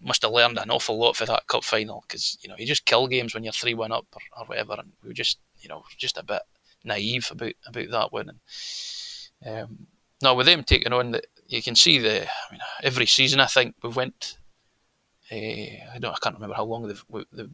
must 0.00 0.22
have 0.22 0.30
learned 0.30 0.58
an 0.58 0.70
awful 0.70 0.98
lot 0.98 1.16
for 1.16 1.24
that 1.24 1.46
cup 1.46 1.64
final 1.64 2.04
because 2.06 2.38
you 2.42 2.50
know 2.50 2.56
you 2.58 2.66
just 2.66 2.84
kill 2.84 3.08
games 3.08 3.34
when 3.34 3.42
you're 3.42 3.52
three 3.52 3.74
one 3.74 3.92
up 3.92 4.06
or, 4.12 4.42
or, 4.42 4.44
whatever, 4.44 4.74
and 4.74 4.92
we 5.02 5.08
were 5.08 5.14
just 5.14 5.38
you 5.58 5.70
know 5.70 5.84
just 5.96 6.18
a 6.18 6.22
bit 6.22 6.42
naive 6.84 7.28
about 7.30 7.54
about 7.66 7.90
that 7.90 8.12
one. 8.12 8.30
And 9.42 9.64
um, 9.64 9.86
no, 10.22 10.34
with 10.34 10.44
them 10.46 10.64
taking 10.64 10.92
on 10.92 11.12
that, 11.12 11.26
you 11.46 11.62
can 11.62 11.74
see 11.74 11.98
the 11.98 12.24
I 12.24 12.52
mean, 12.52 12.60
every 12.82 13.06
season. 13.06 13.40
I 13.40 13.46
think 13.46 13.74
we've 13.82 13.96
went. 13.96 14.36
Uh, 15.30 15.94
I 15.94 15.98
don't. 15.98 16.12
I 16.12 16.18
can't 16.22 16.34
remember 16.34 16.54
how 16.54 16.64
long 16.64 16.86
they've, 16.86 17.04
they've 17.32 17.50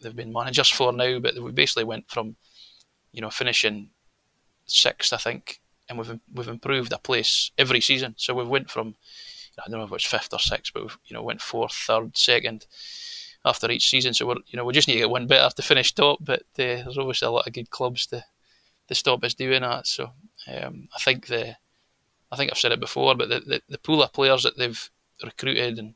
they've 0.00 0.16
been 0.16 0.32
managers 0.32 0.68
for 0.68 0.92
now, 0.92 1.18
but 1.18 1.40
we 1.40 1.50
basically 1.50 1.84
went 1.84 2.10
from 2.10 2.36
you 3.12 3.22
know 3.22 3.30
finishing 3.30 3.90
sixth, 4.66 5.12
I 5.12 5.16
think, 5.16 5.60
and 5.88 5.98
we've 5.98 6.20
we've 6.34 6.48
improved 6.48 6.92
a 6.92 6.98
place 6.98 7.50
every 7.56 7.80
season. 7.80 8.14
So 8.18 8.34
we've 8.34 8.48
went 8.48 8.70
from 8.70 8.96
I 9.58 9.70
don't 9.70 9.80
know 9.80 9.86
if 9.86 9.92
it's 9.92 10.04
fifth 10.04 10.32
or 10.32 10.38
sixth, 10.38 10.72
but 10.74 10.82
we've 10.82 10.98
you 11.06 11.14
know 11.14 11.22
went 11.22 11.40
fourth, 11.40 11.72
third, 11.72 12.16
second 12.16 12.66
after 13.44 13.70
each 13.70 13.88
season. 13.88 14.12
So 14.12 14.26
we're 14.26 14.36
you 14.48 14.56
know 14.56 14.64
we 14.64 14.74
just 14.74 14.88
need 14.88 14.94
to 14.94 15.00
get 15.00 15.10
one 15.10 15.26
better 15.26 15.54
to 15.54 15.62
finish 15.62 15.94
top. 15.94 16.18
But 16.20 16.40
uh, 16.40 16.84
there's 16.84 16.98
obviously 16.98 17.28
a 17.28 17.30
lot 17.30 17.46
of 17.46 17.52
good 17.52 17.70
clubs 17.70 18.06
to 18.08 18.24
to 18.88 18.94
stop 18.94 19.24
us 19.24 19.34
doing 19.34 19.62
that. 19.62 19.86
So 19.86 20.10
um, 20.48 20.88
I 20.94 20.98
think 21.00 21.28
the 21.28 21.56
I 22.30 22.36
think 22.36 22.50
I've 22.50 22.58
said 22.58 22.72
it 22.72 22.80
before, 22.80 23.14
but 23.14 23.28
the, 23.28 23.40
the, 23.40 23.62
the 23.68 23.78
pool 23.78 24.02
of 24.02 24.12
players 24.12 24.42
that 24.42 24.58
they've 24.58 24.90
recruited 25.22 25.78
and 25.78 25.94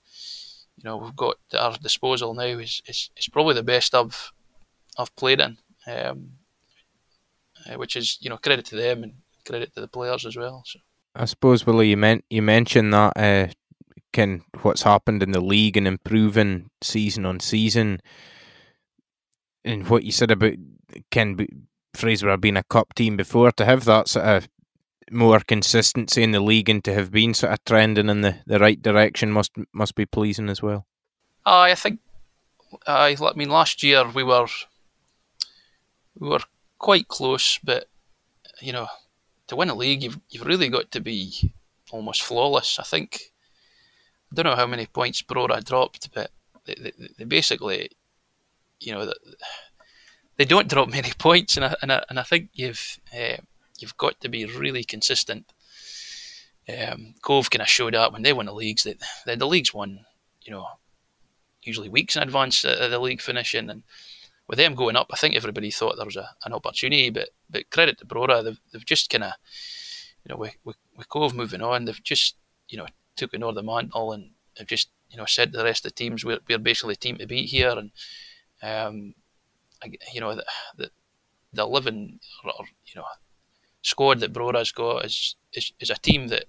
you 0.82 0.88
know 0.88 0.96
we've 0.96 1.16
got 1.16 1.36
at 1.52 1.60
our 1.60 1.76
disposal 1.76 2.34
now 2.34 2.42
is, 2.42 2.82
is, 2.86 3.10
is 3.16 3.28
probably 3.28 3.54
the 3.54 3.62
best 3.62 3.94
I've 3.94 4.32
I've 4.98 5.14
played 5.14 5.40
in, 5.40 5.58
um, 5.86 6.30
uh, 7.66 7.74
which 7.74 7.96
is 7.96 8.18
you 8.20 8.30
know 8.30 8.38
credit 8.38 8.64
to 8.66 8.76
them 8.76 9.02
and 9.02 9.12
credit 9.44 9.74
to 9.74 9.80
the 9.80 9.88
players 9.88 10.24
as 10.24 10.36
well. 10.36 10.62
So. 10.66 10.78
I 11.14 11.24
suppose, 11.26 11.66
Willie, 11.66 11.90
you 11.90 11.96
meant 11.96 12.24
you 12.30 12.40
mentioned 12.40 12.94
that 12.94 13.12
uh, 13.16 13.48
can 14.12 14.42
what's 14.62 14.82
happened 14.82 15.22
in 15.22 15.32
the 15.32 15.40
league 15.40 15.76
and 15.76 15.86
improving 15.86 16.70
season 16.82 17.26
on 17.26 17.40
season, 17.40 18.00
and 19.64 19.88
what 19.88 20.04
you 20.04 20.12
said 20.12 20.30
about 20.30 20.54
be 21.12 21.48
Fraser 21.94 22.34
being 22.36 22.56
a 22.56 22.62
cup 22.62 22.94
team 22.94 23.16
before 23.16 23.52
to 23.52 23.64
have 23.64 23.84
that 23.84 24.08
sort 24.08 24.24
of 24.24 24.48
more 25.10 25.40
consistency 25.40 26.22
in 26.22 26.30
the 26.30 26.40
league 26.40 26.68
and 26.68 26.82
to 26.84 26.94
have 26.94 27.10
been 27.10 27.34
sort 27.34 27.52
of 27.52 27.64
trending 27.64 28.08
in 28.08 28.20
the, 28.20 28.36
the 28.46 28.58
right 28.58 28.80
direction 28.80 29.32
must 29.32 29.52
must 29.72 29.94
be 29.94 30.06
pleasing 30.06 30.48
as 30.48 30.62
well. 30.62 30.86
I 31.44 31.74
think 31.74 32.00
I 32.86 33.16
I 33.20 33.32
mean 33.34 33.50
last 33.50 33.82
year 33.82 34.08
we 34.08 34.22
were 34.22 34.46
we 36.18 36.28
were 36.28 36.40
quite 36.78 37.08
close, 37.08 37.58
but 37.62 37.88
you 38.60 38.72
know 38.72 38.88
to 39.48 39.56
win 39.56 39.70
a 39.70 39.74
league 39.74 40.02
you've 40.02 40.20
you've 40.30 40.46
really 40.46 40.68
got 40.68 40.90
to 40.92 41.00
be 41.00 41.52
almost 41.90 42.22
flawless. 42.22 42.78
I 42.78 42.84
think 42.84 43.20
I 44.30 44.34
don't 44.34 44.46
know 44.46 44.56
how 44.56 44.66
many 44.66 44.86
points 44.86 45.22
Brora 45.22 45.64
dropped, 45.64 46.12
but 46.14 46.30
they, 46.64 46.74
they, 46.74 46.92
they 47.18 47.24
basically 47.24 47.90
you 48.78 48.92
know 48.92 49.12
they 50.36 50.44
don't 50.44 50.68
drop 50.68 50.88
many 50.88 51.10
points, 51.18 51.56
and 51.56 51.66
I, 51.66 51.74
and 51.82 51.92
I, 51.92 52.04
and 52.08 52.18
I 52.18 52.22
think 52.22 52.50
you've 52.54 52.98
uh, 53.14 53.36
you've 53.80 53.96
got 53.96 54.20
to 54.20 54.28
be 54.28 54.44
really 54.44 54.84
consistent. 54.84 55.52
Um, 56.68 57.14
Cove 57.22 57.50
kind 57.50 57.62
of 57.62 57.68
showed 57.68 57.94
up 57.94 58.12
when 58.12 58.22
they 58.22 58.32
won 58.32 58.46
the 58.46 58.54
leagues. 58.54 58.84
That 58.84 59.02
the, 59.26 59.36
the 59.36 59.46
leagues 59.46 59.74
won, 59.74 60.04
you 60.42 60.52
know, 60.52 60.66
usually 61.62 61.88
weeks 61.88 62.16
in 62.16 62.22
advance 62.22 62.64
of 62.64 62.90
the 62.90 62.98
league 62.98 63.20
finishing, 63.20 63.70
and 63.70 63.82
with 64.46 64.58
them 64.58 64.74
going 64.74 64.96
up, 64.96 65.08
I 65.12 65.16
think 65.16 65.34
everybody 65.34 65.70
thought 65.70 65.96
there 65.96 66.04
was 66.04 66.16
a, 66.16 66.30
an 66.44 66.52
opportunity. 66.52 67.10
But 67.10 67.30
but 67.48 67.70
credit 67.70 67.98
to 67.98 68.06
Brora, 68.06 68.44
they've, 68.44 68.60
they've 68.72 68.84
just 68.84 69.10
kind 69.10 69.24
of, 69.24 69.32
you 70.24 70.32
know, 70.32 70.36
with, 70.36 70.56
with, 70.64 70.76
with 70.96 71.08
Cove 71.08 71.34
moving 71.34 71.62
on, 71.62 71.84
they've 71.86 72.02
just 72.02 72.36
you 72.68 72.78
know 72.78 72.86
taken 73.16 73.42
over 73.42 73.54
the 73.54 73.62
mantle 73.62 74.12
and 74.12 74.30
have 74.58 74.68
just 74.68 74.90
you 75.10 75.16
know 75.16 75.24
said 75.24 75.52
to 75.52 75.58
the 75.58 75.64
rest 75.64 75.84
of 75.84 75.92
the 75.92 75.96
teams 75.96 76.24
we're, 76.24 76.38
we're 76.48 76.58
basically 76.58 76.94
the 76.94 77.00
team 77.00 77.16
to 77.16 77.26
beat 77.26 77.48
here, 77.48 77.70
and 77.70 77.90
um, 78.62 79.14
you 80.12 80.20
know 80.20 80.34
the 80.34 80.44
the, 80.76 80.90
the 81.52 81.66
living 81.66 82.20
or 82.44 82.64
you 82.86 82.92
know 82.96 83.04
squad 83.82 84.20
that 84.20 84.32
Brora's 84.32 84.72
got 84.72 85.04
is, 85.04 85.36
is, 85.52 85.72
is 85.80 85.90
a 85.90 85.94
team 85.94 86.28
that 86.28 86.44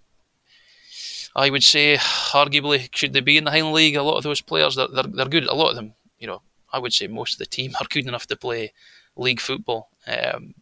I 1.35 1.49
would 1.49 1.63
say, 1.63 1.97
arguably, 1.97 2.93
should 2.93 3.13
they 3.13 3.21
be 3.21 3.37
in 3.37 3.45
the 3.45 3.51
Highland 3.51 3.75
League? 3.75 3.95
A 3.95 4.03
lot 4.03 4.17
of 4.17 4.23
those 4.23 4.41
players, 4.41 4.75
they're, 4.75 4.87
they're, 4.87 5.03
they're 5.03 5.25
good. 5.25 5.45
A 5.45 5.53
lot 5.53 5.69
of 5.69 5.75
them, 5.75 5.93
you 6.19 6.27
know, 6.27 6.41
I 6.73 6.79
would 6.79 6.93
say 6.93 7.07
most 7.07 7.33
of 7.33 7.39
the 7.39 7.45
team 7.45 7.73
are 7.79 7.87
good 7.89 8.07
enough 8.07 8.27
to 8.27 8.35
play 8.35 8.73
league 9.15 9.39
football. 9.39 9.89
Um, 10.07 10.55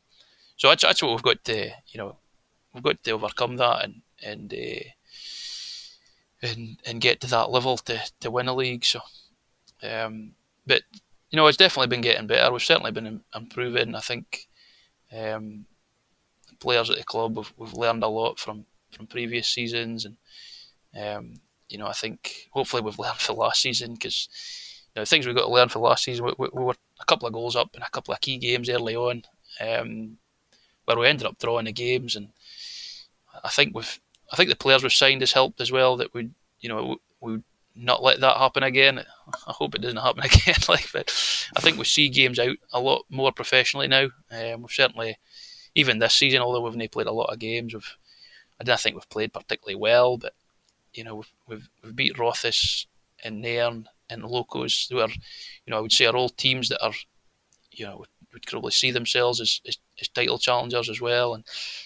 so 0.57 0.70
that's, 0.70 0.84
that's 0.84 1.01
what 1.01 1.11
we've 1.11 1.22
got 1.24 1.43
to, 1.45 1.70
you 1.88 1.97
know, 1.97 2.17
we've 2.74 2.84
got 2.84 3.03
to 3.03 3.11
overcome 3.11 3.57
that 3.57 3.84
and 3.86 4.01
and 4.24 4.53
uh, 4.53 4.84
and 6.41 6.78
and 6.86 7.01
get 7.01 7.22
to 7.22 7.28
that 7.28 7.49
level 7.49 7.78
to, 7.78 7.99
to 8.20 8.32
win 8.32 8.47
a 8.47 8.53
league. 8.53 8.86
So, 8.86 8.99
um, 9.84 10.34
but 10.67 10.84
you 11.30 11.38
know, 11.38 11.47
it's 11.47 11.57
definitely 11.57 11.88
been 11.88 12.01
getting 12.01 12.28
better. 12.28 12.51
We've 12.51 12.61
certainly 12.61 12.91
been 12.91 13.22
improving. 13.34 13.95
I 13.95 13.99
think 13.99 14.47
um, 15.15 15.65
players 16.60 16.89
at 16.89 16.97
the 16.97 17.03
club. 17.03 17.38
We've, 17.38 17.53
we've 17.57 17.74
learned 17.74 18.03
a 18.03 18.07
lot 18.07 18.39
from, 18.39 18.66
from 18.91 19.07
previous 19.07 19.47
seasons, 19.47 20.05
and 20.05 20.18
um, 20.99 21.34
you 21.68 21.78
know 21.78 21.88
I 21.88 21.93
think 21.93 22.49
hopefully 22.51 22.82
we've 22.82 22.99
learned 22.99 23.18
for 23.18 23.34
last 23.34 23.62
season 23.62 23.93
because 23.93 24.28
you 24.95 25.01
know 25.01 25.05
things 25.05 25.26
we've 25.26 25.36
got 25.36 25.45
to 25.45 25.51
learn 25.51 25.70
for 25.70 25.80
last 25.80 26.03
season. 26.03 26.26
We, 26.26 26.34
we, 26.38 26.49
we, 26.53 26.64
were 26.64 26.76
a 26.99 27.05
couple 27.05 27.28
of 27.28 27.34
goals 27.34 27.55
up 27.55 27.76
in 27.76 27.82
a 27.82 27.89
couple 27.89 28.14
of 28.14 28.22
key 28.22 28.38
games 28.38 28.70
early 28.70 28.95
on, 28.95 29.24
um, 29.62 30.18
where 30.86 30.97
we 30.97 31.07
ended 31.07 31.28
up 31.28 31.39
drawing 31.39 31.66
the 31.66 31.72
games, 31.72 32.16
and 32.16 32.30
I 33.43 33.49
think 33.49 33.76
we've 33.76 33.99
I 34.32 34.36
think 34.36 34.49
the 34.49 34.55
players 34.55 34.84
we've 34.84 34.91
signed 34.93 35.22
has 35.22 35.32
helped 35.32 35.62
as 35.62 35.72
well. 35.72 35.97
That 35.97 36.14
we 36.14 36.30
you 36.60 36.70
know 36.70 36.99
we, 37.22 37.34
we 37.36 37.43
not 37.76 38.03
let 38.03 38.20
that 38.20 38.38
happen 38.38 38.64
again. 38.64 38.99
I 38.99 39.51
hope 39.51 39.76
it 39.76 39.82
doesn't 39.82 39.97
happen 39.97 40.24
again. 40.24 40.55
like, 40.68 40.91
but 40.91 41.14
I 41.55 41.62
think 41.62 41.78
we 41.78 41.86
see 41.86 42.10
games 42.10 42.39
out 42.39 42.57
a 42.74 42.80
lot 42.80 43.05
more 43.10 43.32
professionally 43.32 43.88
now. 43.88 44.10
Um, 44.32 44.62
we've 44.62 44.72
certainly 44.72 45.18
even 45.80 45.99
this 45.99 46.15
season, 46.15 46.41
although 46.41 46.61
we've 46.61 46.75
not 46.75 46.91
played 46.91 47.07
a 47.07 47.11
lot 47.11 47.32
of 47.32 47.39
games, 47.39 47.73
we've 47.73 47.97
I 48.59 48.63
don't 48.63 48.80
think 48.80 48.95
we've 48.95 49.09
played 49.09 49.34
particularly 49.34 49.75
well, 49.75 50.17
but 50.17 50.34
you 50.93 51.03
know 51.03 51.23
we've 51.47 51.69
we've, 51.84 51.95
beat 51.95 52.17
Rothes 52.19 52.88
and 53.23 53.41
Nairn 53.41 53.88
and 54.09 54.23
Locos, 54.23 54.88
who 54.89 54.99
are 54.99 55.09
you 55.09 55.71
know 55.71 55.77
I 55.77 55.82
would 55.82 55.91
say 55.91 56.05
are 56.05 56.15
all 56.15 56.30
teams 56.30 56.69
that 56.69 56.84
are 56.84 56.93
you 57.71 57.86
know 57.86 58.05
would 58.34 58.45
probably 58.45 58.71
see 58.71 58.91
themselves 58.91 59.41
as, 59.41 59.59
as, 59.67 59.77
as 59.99 60.07
title 60.09 60.38
challengers 60.38 60.89
as 60.89 61.01
well, 61.01 61.34
and 61.34 61.43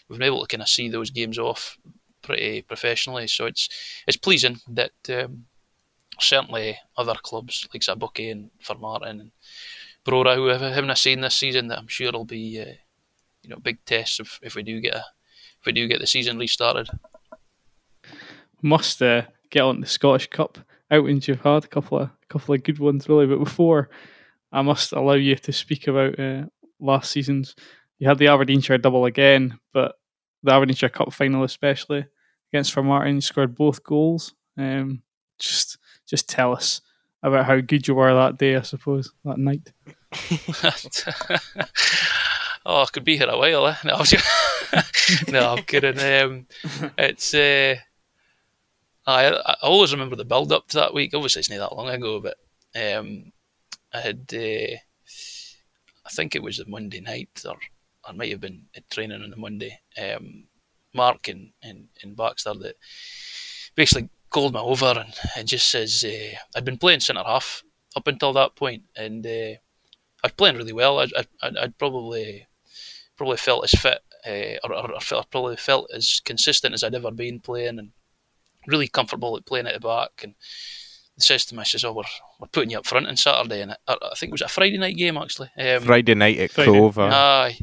we've 0.07 0.19
been 0.19 0.27
able 0.27 0.41
to 0.41 0.47
kind 0.47 0.61
of 0.61 0.69
see 0.69 0.89
those 0.89 1.09
games 1.09 1.37
off 1.37 1.77
pretty 2.21 2.61
professionally. 2.63 3.27
So 3.27 3.45
it's 3.45 3.69
it's 4.07 4.17
pleasing 4.17 4.59
that 4.67 4.91
um, 5.09 5.45
certainly 6.19 6.79
other 6.97 7.15
clubs 7.21 7.67
like 7.73 7.81
Sabuki 7.81 8.31
and 8.31 8.49
Formartine 8.61 9.19
and 9.19 9.31
Brora, 10.05 10.35
who 10.35 10.47
haven't 10.47 10.97
seen 10.97 11.21
this 11.21 11.35
season, 11.35 11.67
that 11.67 11.79
I'm 11.79 11.87
sure 11.87 12.11
will 12.11 12.25
be 12.25 12.59
uh, 12.59 12.73
you 13.43 13.49
know 13.49 13.57
big 13.57 13.83
tests 13.85 14.19
if, 14.19 14.39
if 14.41 14.55
we 14.55 14.63
do 14.63 14.81
get 14.81 14.95
a 14.95 15.03
if 15.59 15.65
we 15.65 15.71
do 15.71 15.87
get 15.87 15.99
the 15.99 16.07
season 16.07 16.37
restarted. 16.37 16.89
Must 18.61 19.01
uh, 19.01 19.23
get 19.49 19.61
on 19.61 19.81
the 19.81 19.87
Scottish 19.87 20.29
Cup 20.29 20.57
outings 20.91 21.27
you've 21.27 21.41
had 21.41 21.65
a 21.65 21.67
couple 21.67 21.99
of 21.99 22.09
a 22.09 22.25
couple 22.29 22.55
of 22.55 22.63
good 22.63 22.79
ones 22.79 23.07
really, 23.07 23.27
but 23.27 23.39
before 23.39 23.89
I 24.51 24.61
must 24.61 24.93
allow 24.93 25.13
you 25.13 25.35
to 25.35 25.51
speak 25.51 25.87
about 25.87 26.19
uh, 26.19 26.43
last 26.79 27.11
season's. 27.11 27.55
You 27.99 28.07
had 28.07 28.17
the 28.17 28.27
Aberdeenshire 28.27 28.79
double 28.79 29.05
again, 29.05 29.59
but 29.71 29.95
the 30.43 30.51
Aberdeenshire 30.51 30.89
Cup 30.89 31.13
final 31.13 31.43
especially 31.43 32.05
against 32.51 32.73
Formartine, 32.73 33.15
you 33.15 33.21
scored 33.21 33.55
both 33.55 33.83
goals. 33.83 34.33
Um, 34.57 35.01
just 35.39 35.77
just 36.05 36.29
tell 36.29 36.53
us 36.53 36.81
about 37.23 37.45
how 37.45 37.59
good 37.61 37.87
you 37.87 37.95
were 37.95 38.13
that 38.13 38.37
day, 38.37 38.55
I 38.55 38.61
suppose, 38.61 39.11
that 39.23 39.37
night. 39.37 39.71
oh, 42.65 42.83
I 42.83 42.85
could 42.85 43.03
be 43.03 43.17
here 43.17 43.29
a 43.29 43.37
while. 43.37 43.67
Eh? 43.67 43.75
No, 43.83 44.01
no, 45.29 45.53
I'm 45.53 45.63
kidding. 45.63 45.99
Um, 45.99 46.47
it's 46.97 47.33
uh, 47.33 47.75
I, 49.05 49.27
I 49.27 49.55
always 49.61 49.93
remember 49.93 50.15
the 50.15 50.25
build 50.25 50.51
up 50.51 50.67
to 50.69 50.77
that 50.77 50.93
week. 50.93 51.13
Obviously, 51.13 51.41
it's 51.41 51.49
not 51.49 51.69
that 51.69 51.75
long 51.75 51.89
ago, 51.89 52.19
but 52.19 52.37
um, 52.75 53.31
I 53.93 53.99
had 53.99 54.25
uh, 54.33 54.77
I 56.05 56.09
think 56.11 56.35
it 56.35 56.43
was 56.43 56.59
a 56.59 56.67
Monday 56.67 57.01
night, 57.01 57.43
or 57.47 57.57
I 58.05 58.11
might 58.11 58.31
have 58.31 58.41
been 58.41 58.63
at 58.75 58.89
training 58.89 59.21
on 59.21 59.29
the 59.29 59.37
Monday. 59.37 59.79
Um, 60.01 60.45
Mark 60.93 61.27
and, 61.27 61.51
and, 61.63 61.87
and 62.03 62.15
Baxter 62.15 62.53
that 62.53 62.75
basically 63.75 64.09
called 64.29 64.53
me 64.53 64.59
over 64.59 64.85
and, 64.85 65.13
and 65.35 65.47
just 65.47 65.69
says 65.69 66.03
uh, 66.07 66.37
I'd 66.55 66.65
been 66.65 66.77
playing 66.77 66.99
centre 66.99 67.23
half 67.25 67.63
up 67.95 68.07
until 68.07 68.33
that 68.33 68.55
point, 68.55 68.83
and 68.95 69.25
uh, 69.25 69.57
I 69.59 70.27
was 70.27 70.31
playing 70.33 70.57
really 70.57 70.73
well. 70.73 70.99
I, 70.99 71.07
I, 71.41 71.51
I'd 71.61 71.77
probably 71.77 72.47
probably 73.17 73.37
felt 73.37 73.63
as 73.63 73.79
fit 73.79 73.99
uh, 74.27 74.57
or, 74.63 74.73
or, 74.73 74.91
or 74.93 74.99
felt, 74.99 75.29
probably 75.29 75.57
felt 75.57 75.89
as 75.93 76.21
consistent 76.23 76.73
as 76.73 76.83
I'd 76.83 76.95
ever 76.95 77.11
been 77.11 77.39
playing 77.39 77.79
and 77.79 77.91
really 78.67 78.87
comfortable 78.87 79.35
at 79.37 79.45
playing 79.45 79.67
at 79.67 79.73
the 79.73 79.79
back. 79.79 80.23
And 80.23 80.35
he 81.15 81.21
says 81.21 81.45
to 81.45 81.55
me, 81.55 81.63
says, 81.63 81.83
"Oh, 81.83 81.93
we're, 81.93 82.03
we're 82.39 82.47
putting 82.47 82.71
you 82.71 82.79
up 82.79 82.87
front 82.87 83.07
on 83.07 83.17
Saturday." 83.17 83.61
And 83.61 83.71
I, 83.71 83.75
I 83.87 84.15
think 84.15 84.29
it 84.29 84.33
was 84.33 84.41
a 84.41 84.47
Friday 84.47 84.77
night 84.77 84.97
game 84.97 85.17
actually. 85.17 85.49
Um, 85.57 85.83
Friday 85.83 86.15
night 86.15 86.39
at 86.39 86.51
Friday. 86.51 86.71
Cove. 86.71 86.97
Aye, 86.99 87.59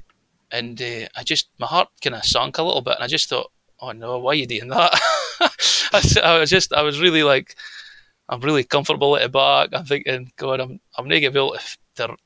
and 0.50 0.80
uh, 0.80 1.08
I 1.16 1.22
just 1.24 1.48
my 1.58 1.66
heart 1.66 1.88
kind 2.02 2.16
of 2.16 2.24
sunk 2.24 2.58
a 2.58 2.62
little 2.62 2.82
bit, 2.82 2.94
and 2.94 3.04
I 3.04 3.08
just 3.08 3.28
thought, 3.28 3.50
oh 3.80 3.92
no, 3.92 4.18
why 4.18 4.32
are 4.32 4.34
you 4.34 4.46
doing 4.46 4.68
that? 4.68 4.92
I, 5.92 6.20
I 6.22 6.38
was 6.38 6.50
just 6.50 6.72
I 6.72 6.82
was 6.82 7.00
really 7.00 7.22
like. 7.22 7.56
I'm 8.32 8.40
really 8.42 8.62
comfortable 8.62 9.16
at 9.16 9.22
the 9.22 9.28
back. 9.28 9.70
I'm 9.72 9.84
thinking, 9.84 10.30
God, 10.36 10.60
I'm 10.60 10.78
I'm 10.96 11.08
not 11.08 11.16
able 11.16 11.54
to, 11.54 11.78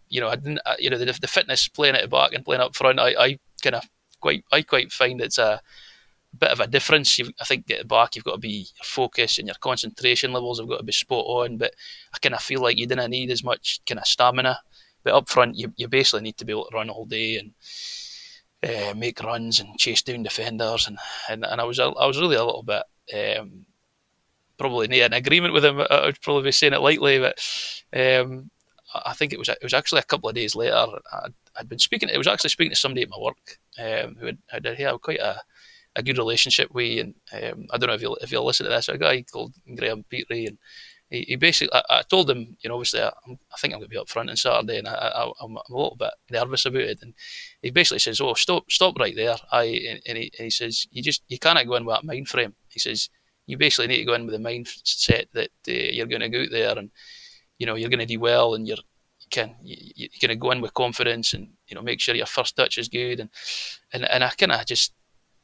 you 0.09 0.21
know, 0.21 0.29
I 0.29 0.37
didn't, 0.37 0.61
you 0.79 0.91
know, 0.91 0.99
the, 0.99 1.07
the 1.07 1.27
fitness 1.27 1.69
playing 1.69 1.97
at 1.97 2.03
the 2.03 2.09
back 2.09 2.33
and 2.33 2.45
playing 2.45 2.63
up 2.63 2.77
front. 2.77 3.01
I, 3.01 3.15
I 3.19 3.39
kind 3.63 3.77
of 3.77 3.89
quite, 4.21 4.45
I 4.53 4.63
quite 4.63 4.93
find 4.93 5.21
it's 5.21 5.39
a, 5.39 5.61
bit 6.39 6.51
of 6.51 6.61
a 6.61 6.67
difference. 6.67 7.19
You've, 7.19 7.31
I 7.41 7.45
think 7.45 7.71
at 7.71 7.79
the 7.79 7.85
back 7.85 8.17
you've 8.17 8.25
got 8.25 8.33
to 8.33 8.39
be 8.39 8.67
focused 8.83 9.39
and 9.39 9.49
your 9.49 9.57
concentration 9.61 10.33
levels 10.33 10.59
have 10.59 10.69
got 10.69 10.79
to 10.79 10.85
be 10.85 10.93
spot 10.93 11.25
on. 11.27 11.57
But 11.57 11.75
I 12.13 12.19
kind 12.19 12.35
of 12.35 12.43
feel 12.43 12.61
like 12.61 12.79
you 12.79 12.87
didn't 12.87 13.11
need 13.11 13.31
as 13.31 13.45
much 13.45 13.81
kind 13.87 13.99
of 13.99 14.07
stamina. 14.07 14.59
But 15.03 15.15
up 15.15 15.29
front, 15.29 15.57
you, 15.57 15.73
you 15.77 15.89
basically 15.89 16.23
need 16.23 16.37
to 16.39 16.45
be 16.45 16.53
able 16.53 16.67
to 16.67 16.75
run 16.75 16.91
all 16.91 17.05
day 17.05 17.39
and 17.39 17.53
uh, 18.63 18.95
make 18.95 19.23
runs 19.23 19.61
and 19.61 19.79
chase 19.79 20.03
down 20.03 20.23
defenders. 20.23 20.89
And, 20.89 20.99
and, 21.29 21.45
and 21.45 21.61
I 21.61 21.65
was 21.65 21.79
I 21.79 21.89
was 21.89 22.21
really 22.21 22.37
a 22.37 22.45
little 22.45 22.63
bit 22.63 22.83
um, 23.39 23.67
probably 24.59 24.89
not 24.89 24.99
in 24.99 25.13
agreement 25.13 25.55
with 25.55 25.65
him. 25.65 25.81
I 25.91 26.07
would 26.07 26.21
probably 26.21 26.45
be 26.45 26.53
saying 26.53 26.73
it 26.73 26.81
lightly, 26.81 27.19
but 27.19 27.39
um, 27.95 28.51
I 29.07 29.13
think 29.13 29.33
it 29.33 29.39
was 29.39 29.49
it 29.49 29.59
was 29.63 29.75
actually 29.75 30.01
a 30.01 30.05
couple 30.05 30.29
of 30.29 30.35
days 30.35 30.55
later. 30.55 30.75
I'd, 30.75 31.35
I'd 31.57 31.69
been 31.69 31.79
speaking. 31.79 32.09
It 32.09 32.19
was 32.19 32.27
actually 32.27 32.51
speaking 32.51 32.73
to 32.73 32.77
somebody 32.77 33.03
at 33.03 33.11
my 33.11 33.19
work 33.19 33.59
um, 33.79 34.17
who 34.17 34.27
had, 34.27 34.39
had, 34.49 34.67
had 34.67 35.01
quite 35.01 35.21
a 35.21 35.41
a 35.97 36.03
good 36.03 36.19
relationship 36.19 36.73
with. 36.73 37.01
And 37.01 37.15
um, 37.33 37.67
I 37.73 37.79
don't 37.79 37.89
know 37.89 37.95
if 37.95 38.03
you'll 38.03 38.17
if 38.17 38.33
you'll 38.33 38.45
listen 38.45 38.65
to 38.65 38.71
this. 38.71 38.89
A 38.89 38.99
guy 38.99 39.23
called 39.23 39.55
Graham 39.77 40.05
Petrie, 40.11 40.47
and 40.47 40.59
he, 41.11 41.23
he 41.23 41.37
basically 41.37 41.73
I, 41.73 41.99
I, 41.99 42.03
told 42.03 42.31
him, 42.31 42.57
you 42.61 42.69
know, 42.69 42.77
obviously 42.77 43.03
I, 43.03 43.09
I 43.09 43.57
think 43.59 43.73
I'm 43.73 43.81
going 43.81 43.89
to 43.89 43.89
be 43.89 43.99
up 43.99 44.09
front 44.09 44.31
on 44.31 44.37
Saturday, 44.37 44.79
and 44.79 44.89
I, 44.89 45.31
am 45.43 45.57
a 45.57 45.63
little 45.73 45.97
bit 45.99 46.11
nervous 46.31 46.67
about 46.67 46.83
it. 46.83 46.99
And 47.03 47.15
he 47.63 47.71
basically 47.71 48.01
says, 48.01 48.21
"Oh, 48.21 48.35
stop, 48.35 48.71
stop 48.71 48.99
right 48.99 49.15
there." 49.15 49.37
I 49.53 49.65
and, 50.07 50.19
he, 50.19 50.33
and 50.39 50.45
he 50.45 50.51
says, 50.51 50.87
"You 50.91 51.03
just 51.03 51.23
you 51.29 51.39
can't 51.39 51.67
go 51.67 51.75
in 51.77 51.85
with 51.85 51.97
that 51.97 52.05
mind 52.05 52.29
frame." 52.29 52.55
He 52.69 52.81
says, 52.81 53.09
"You 53.47 53.57
basically 53.57 53.89
need 53.89 53.99
to 53.99 54.05
go 54.05 54.15
in 54.15 54.27
with 54.27 54.35
the 54.35 54.49
mindset 54.49 55.27
that 55.33 55.51
uh, 55.69 55.73
you're 55.73 56.07
going 56.07 56.23
to 56.23 56.29
go 56.29 56.43
out 56.43 56.51
there 56.51 56.79
and 56.79 56.91
you 57.65 57.67
know 57.67 57.77
you're 57.77 57.91
going 57.91 58.07
to 58.07 58.15
do 58.15 58.21
well, 58.21 58.55
and 58.55 58.69
you're." 58.69 58.85
You 59.21 59.29
can 59.31 59.55
you, 59.63 59.77
you're 59.95 60.09
going 60.21 60.37
to 60.37 60.37
go 60.37 60.51
in 60.51 60.61
with 60.61 60.75
confidence 60.75 61.33
and 61.33 61.49
you 61.67 61.75
know 61.75 61.81
make 61.81 61.99
sure 61.99 62.15
your 62.15 62.27
first 62.27 62.57
touch 62.57 62.77
is 62.77 62.91
good 62.91 63.21
and 63.21 63.31
and, 63.91 64.05
and 64.05 64.23
I 64.23 64.29
kind 64.29 64.53
of 64.53 64.67
just 64.67 64.93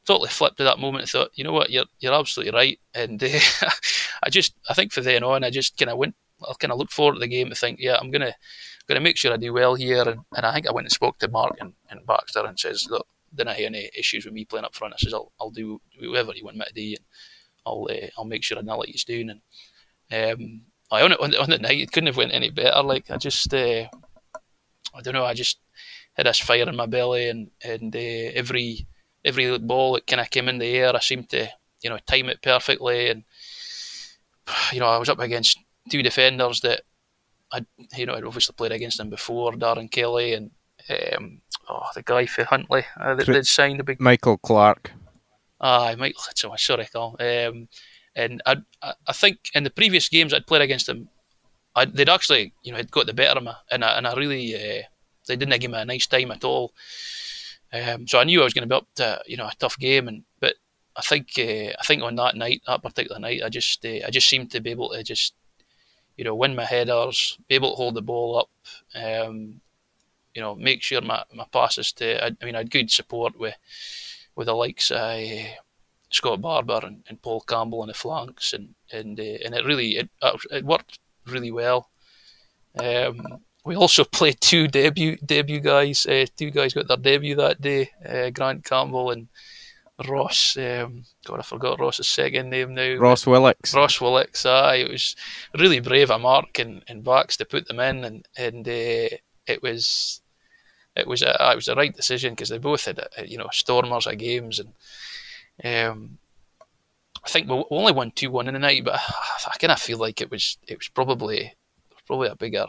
totally 0.06 0.28
flipped 0.28 0.60
at 0.60 0.64
that 0.64 0.78
moment 0.78 1.02
and 1.02 1.10
thought, 1.10 1.30
you 1.34 1.44
know 1.44 1.52
what, 1.52 1.70
you're 1.70 1.84
you're 2.00 2.14
absolutely 2.14 2.52
right. 2.52 2.78
And 2.94 3.22
uh, 3.22 3.28
I 4.22 4.30
just, 4.30 4.54
I 4.68 4.74
think 4.74 4.92
for 4.92 5.00
then 5.00 5.22
on, 5.22 5.44
I 5.44 5.50
just 5.50 5.76
kind 5.76 5.90
of 5.90 5.98
went, 5.98 6.14
I 6.42 6.52
kind 6.58 6.72
of 6.72 6.78
looked 6.78 6.92
forward 6.92 7.14
to 7.14 7.20
the 7.20 7.28
game 7.28 7.48
and 7.48 7.56
think, 7.56 7.78
yeah, 7.80 7.96
I'm 8.00 8.10
gonna 8.10 8.34
gonna 8.88 9.00
make 9.00 9.16
sure 9.16 9.32
I 9.32 9.36
do 9.36 9.52
well 9.52 9.74
here. 9.74 10.02
And, 10.02 10.20
and 10.36 10.46
I 10.46 10.52
think 10.52 10.66
I 10.66 10.72
went 10.72 10.86
and 10.86 10.92
spoke 10.92 11.18
to 11.18 11.28
Mark 11.28 11.56
and, 11.60 11.74
and 11.90 12.04
Baxter 12.06 12.44
and 12.44 12.58
says, 12.58 12.88
look, 12.90 13.06
didn't 13.34 13.56
have 13.56 13.66
any 13.66 13.90
issues 13.96 14.24
with 14.24 14.34
me 14.34 14.44
playing 14.44 14.64
up 14.64 14.74
front. 14.74 14.94
I 14.94 14.96
says, 14.98 15.14
I'll 15.14 15.32
I'll 15.40 15.50
do 15.50 15.80
whatever 16.00 16.32
you 16.34 16.44
want 16.44 16.56
me 16.56 16.64
to 16.66 16.72
do, 16.74 16.88
and 16.96 17.06
I'll 17.66 17.86
uh, 17.90 18.08
I'll 18.18 18.24
make 18.24 18.42
sure 18.42 18.58
I 18.58 18.62
know 18.62 18.78
what 18.78 18.88
he's 18.88 19.04
doing. 19.04 19.40
And 20.10 20.40
um, 20.40 20.62
I 20.90 21.02
on 21.02 21.12
it 21.12 21.20
on, 21.20 21.34
on 21.36 21.50
the 21.50 21.58
night, 21.58 21.80
it 21.80 21.92
couldn't 21.92 22.08
have 22.08 22.16
went 22.16 22.34
any 22.34 22.50
better. 22.50 22.82
Like 22.82 23.10
I 23.10 23.16
just, 23.16 23.52
uh, 23.54 23.86
I 24.94 25.00
don't 25.02 25.14
know, 25.14 25.24
I 25.24 25.34
just 25.34 25.58
had 26.14 26.26
this 26.26 26.40
fire 26.40 26.68
in 26.68 26.76
my 26.76 26.86
belly, 26.86 27.28
and 27.28 27.50
and 27.64 27.94
uh, 27.94 27.98
every 27.98 28.86
every 29.24 29.58
ball 29.58 29.94
that 29.94 30.06
kind 30.06 30.20
of 30.20 30.30
came 30.30 30.48
in 30.48 30.58
the 30.58 30.66
air, 30.66 30.94
I 30.94 31.00
seemed 31.00 31.28
to 31.30 31.48
you 31.82 31.90
know 31.90 31.98
time 32.06 32.28
it 32.28 32.42
perfectly, 32.42 33.08
and 33.08 33.24
you 34.72 34.80
know 34.80 34.86
I 34.86 34.98
was 34.98 35.08
up 35.08 35.20
against 35.20 35.58
two 35.90 36.02
defenders 36.02 36.60
that 36.60 36.82
I 37.52 37.64
you 37.96 38.06
know 38.06 38.14
I'd 38.14 38.24
obviously 38.24 38.54
played 38.56 38.72
against 38.72 38.98
them 38.98 39.10
before, 39.10 39.52
Darren 39.52 39.90
Kelly 39.90 40.34
and 40.34 40.50
um, 40.88 41.42
oh 41.68 41.86
the 41.94 42.02
guy 42.02 42.26
for 42.26 42.44
Huntly 42.44 42.84
uh, 42.98 43.14
that 43.14 43.26
did 43.26 43.46
sign 43.46 43.76
the 43.76 43.84
big 43.84 44.00
Michael 44.00 44.38
Clark. 44.38 44.92
Ah, 45.60 45.94
Michael. 45.98 46.22
Sorry, 46.56 46.86
Carl. 46.86 47.16
Um, 47.20 47.68
and 48.14 48.42
I, 48.46 48.56
I 48.82 49.12
think 49.12 49.50
in 49.54 49.64
the 49.64 49.70
previous 49.70 50.08
games 50.08 50.34
I'd 50.34 50.46
played 50.46 50.62
against 50.62 50.86
them, 50.86 51.08
I, 51.74 51.84
they'd 51.84 52.08
actually, 52.08 52.52
you 52.62 52.72
know, 52.72 52.78
had 52.78 52.90
got 52.90 53.06
the 53.06 53.14
better 53.14 53.38
of 53.38 53.44
me, 53.44 53.52
and 53.70 53.84
I, 53.84 53.96
and 53.96 54.06
I 54.06 54.14
really, 54.14 54.54
uh, 54.54 54.82
they 55.26 55.36
didn't 55.36 55.60
give 55.60 55.70
me 55.70 55.78
a 55.78 55.84
nice 55.84 56.06
time 56.06 56.30
at 56.30 56.44
all. 56.44 56.72
Um, 57.72 58.06
so 58.08 58.18
I 58.18 58.24
knew 58.24 58.40
I 58.40 58.44
was 58.44 58.54
going 58.54 58.68
to 58.68 58.72
be 58.72 58.76
up 58.76 58.88
to 58.96 59.22
you 59.26 59.36
know 59.36 59.46
a 59.46 59.52
tough 59.58 59.78
game, 59.78 60.08
and 60.08 60.24
but 60.40 60.54
I 60.96 61.02
think 61.02 61.28
uh, 61.38 61.72
I 61.78 61.82
think 61.86 62.02
on 62.02 62.16
that 62.16 62.34
night, 62.34 62.62
that 62.66 62.82
particular 62.82 63.20
night, 63.20 63.42
I 63.44 63.48
just 63.48 63.84
uh, 63.84 64.06
I 64.06 64.10
just 64.10 64.28
seemed 64.28 64.50
to 64.52 64.60
be 64.60 64.70
able 64.70 64.90
to 64.90 65.02
just 65.04 65.34
you 66.16 66.24
know 66.24 66.34
win 66.34 66.56
my 66.56 66.64
headers, 66.64 67.38
be 67.48 67.54
able 67.54 67.70
to 67.70 67.76
hold 67.76 67.94
the 67.94 68.02
ball 68.02 68.38
up, 68.38 68.50
um, 69.00 69.60
you 70.34 70.42
know, 70.42 70.54
make 70.54 70.82
sure 70.82 71.00
my, 71.00 71.22
my 71.34 71.46
passes 71.52 71.92
to. 71.92 72.24
I, 72.24 72.30
I, 72.40 72.44
mean, 72.44 72.54
I 72.54 72.58
had 72.58 72.70
good 72.70 72.90
support 72.90 73.38
with 73.38 73.56
with 74.34 74.46
the 74.46 74.54
likes 74.54 74.90
I 74.90 75.56
Scott 76.10 76.40
Barber 76.40 76.80
and, 76.82 77.02
and, 77.08 77.22
Paul 77.22 77.40
Campbell 77.40 77.82
on 77.82 77.88
the 77.88 77.94
flanks, 77.94 78.52
and 78.52 78.74
and 78.92 79.18
uh, 79.18 79.38
and 79.44 79.54
it 79.54 79.64
really 79.64 79.96
it 79.96 80.10
it 80.50 80.64
worked 80.64 80.98
really 81.26 81.50
well. 81.50 81.90
Um, 82.78 83.42
we 83.64 83.76
also 83.76 84.04
played 84.18 84.40
two 84.40 84.68
debut 84.68 85.16
debut 85.24 85.60
guys. 85.60 86.06
Uh, 86.06 86.26
two 86.36 86.50
guys 86.50 86.74
got 86.74 86.88
their 86.88 86.96
debut 86.96 87.36
that 87.36 87.60
day. 87.60 87.90
Uh, 88.06 88.30
Grant 88.30 88.64
Campbell 88.64 89.10
and 89.10 89.28
Ross. 90.08 90.56
Um, 90.56 91.04
God, 91.24 91.40
I 91.40 91.42
forgot 91.42 91.80
Ross's 91.80 92.08
second 92.08 92.50
name 92.50 92.74
now. 92.74 92.96
Ross 92.96 93.24
Willocks. 93.24 93.74
Ross 93.74 93.98
Willocks. 93.98 94.46
Aye, 94.46 94.76
it 94.76 94.90
was 94.90 95.14
really 95.58 95.80
brave 95.80 96.10
of 96.10 96.20
Mark 96.20 96.58
and, 96.58 96.82
and 96.88 97.04
Bax 97.04 97.36
to 97.36 97.44
put 97.44 97.68
them 97.68 97.80
in, 97.80 98.04
and 98.04 98.28
and 98.36 98.66
uh, 98.66 99.16
it 99.46 99.62
was 99.62 100.22
it 100.96 101.06
was 101.06 101.22
a 101.22 101.50
it 101.52 101.56
was 101.56 101.66
the 101.66 101.74
right 101.74 101.94
decision 101.94 102.32
because 102.32 102.48
they 102.48 102.58
both 102.58 102.84
had 102.84 102.98
uh, 102.98 103.22
you 103.24 103.38
know 103.38 103.48
stormers 103.52 104.06
of 104.06 104.18
games, 104.18 104.58
and 104.58 104.72
um, 105.64 106.18
I 107.24 107.28
think 107.28 107.48
we 107.48 107.64
only 107.70 107.92
won 107.92 108.12
two 108.12 108.30
one 108.30 108.48
in 108.48 108.54
the 108.54 108.60
night, 108.60 108.84
but 108.84 108.94
I, 109.46 109.56
kind 109.58 109.72
of 109.72 109.80
feel 109.80 109.98
like 109.98 110.20
it 110.20 110.30
was 110.30 110.58
it 110.66 110.78
was 110.78 110.88
probably 110.88 111.54
probably 112.06 112.28
a 112.28 112.36
bigger 112.36 112.66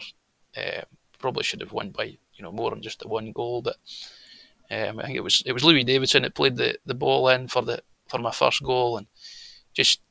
uh, 0.57 0.81
probably 1.19 1.43
should 1.43 1.61
have 1.61 1.71
won 1.71 1.91
by 1.91 2.03
you 2.03 2.43
know 2.43 2.51
more 2.51 2.69
than 2.71 2.81
just 2.81 2.99
the 2.99 3.07
one 3.07 3.31
goal, 3.31 3.61
but 3.61 3.77
um, 4.69 4.99
I 4.99 5.05
think 5.05 5.17
it 5.17 5.23
was 5.23 5.43
it 5.45 5.53
was 5.53 5.63
Louis 5.63 5.83
Davidson 5.83 6.23
that 6.23 6.35
played 6.35 6.57
the, 6.57 6.77
the 6.85 6.93
ball 6.93 7.29
in 7.29 7.47
for 7.47 7.61
the 7.61 7.81
for 8.07 8.19
my 8.19 8.31
first 8.31 8.63
goal, 8.63 8.97
and 8.97 9.07
just 9.73 10.01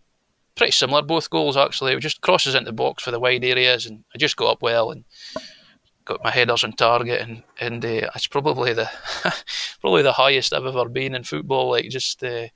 pretty 0.55 0.73
similar 0.73 1.03
both 1.03 1.31
goals 1.31 1.57
actually. 1.57 1.93
It 1.93 2.01
just 2.01 2.21
crosses 2.21 2.55
into 2.55 2.67
the 2.67 2.73
box 2.73 3.03
for 3.03 3.11
the 3.11 3.21
wide 3.21 3.45
areas, 3.45 3.87
and 3.87 4.05
I 4.15 4.19
just 4.19 4.37
got 4.37 4.53
up 4.53 4.63
well 4.63 4.91
and 4.91 5.05
got 6.05 6.25
my 6.25 6.31
headers 6.31 6.65
on 6.65 6.73
target, 6.73 7.21
and 7.21 7.43
and 7.61 7.85
uh, 7.85 8.11
it's 8.15 8.27
probably 8.27 8.73
the 8.73 8.91
probably 9.81 10.03
the 10.03 10.13
highest 10.13 10.53
I've 10.53 10.67
ever 10.67 10.89
been 10.89 11.15
in 11.15 11.25
football. 11.25 11.71
Like 11.71 11.89
just 11.89 12.23
uh, 12.23 12.49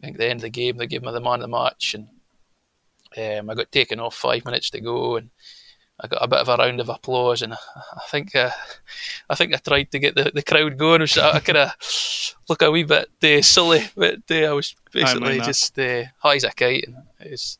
I 0.00 0.06
think 0.06 0.16
the 0.16 0.26
end 0.26 0.38
of 0.38 0.42
the 0.42 0.50
game 0.50 0.76
they 0.76 0.86
gave 0.86 1.02
me 1.02 1.12
the 1.12 1.20
man 1.20 1.34
of 1.34 1.40
the 1.42 1.48
match, 1.48 1.94
and 1.94 2.08
um, 3.16 3.50
I 3.50 3.54
got 3.54 3.70
taken 3.70 4.00
off 4.00 4.14
five 4.14 4.44
minutes 4.44 4.70
to 4.70 4.80
go, 4.80 5.16
and 5.16 5.30
I 6.00 6.06
got 6.06 6.24
a 6.24 6.28
bit 6.28 6.38
of 6.38 6.48
a 6.48 6.56
round 6.56 6.80
of 6.80 6.88
applause, 6.88 7.42
and 7.42 7.52
I 7.52 8.02
think 8.08 8.34
uh, 8.34 8.50
I 9.28 9.34
think 9.34 9.54
I 9.54 9.58
tried 9.58 9.90
to 9.92 9.98
get 9.98 10.14
the, 10.14 10.30
the 10.34 10.42
crowd 10.42 10.78
going. 10.78 11.06
So 11.06 11.22
I 11.22 11.40
kind 11.40 11.58
of 11.58 11.72
look 12.48 12.62
a 12.62 12.70
wee 12.70 12.84
bit 12.84 13.10
uh, 13.22 13.42
silly, 13.42 13.84
but 13.94 14.20
uh, 14.30 14.34
I 14.34 14.52
was 14.52 14.74
basically 14.92 15.40
I 15.40 15.44
just 15.44 15.78
uh, 15.78 16.04
high 16.18 16.36
as 16.36 16.44
a 16.44 16.50
kite, 16.50 16.84
and 16.86 16.96
it 17.20 17.32
was, 17.32 17.58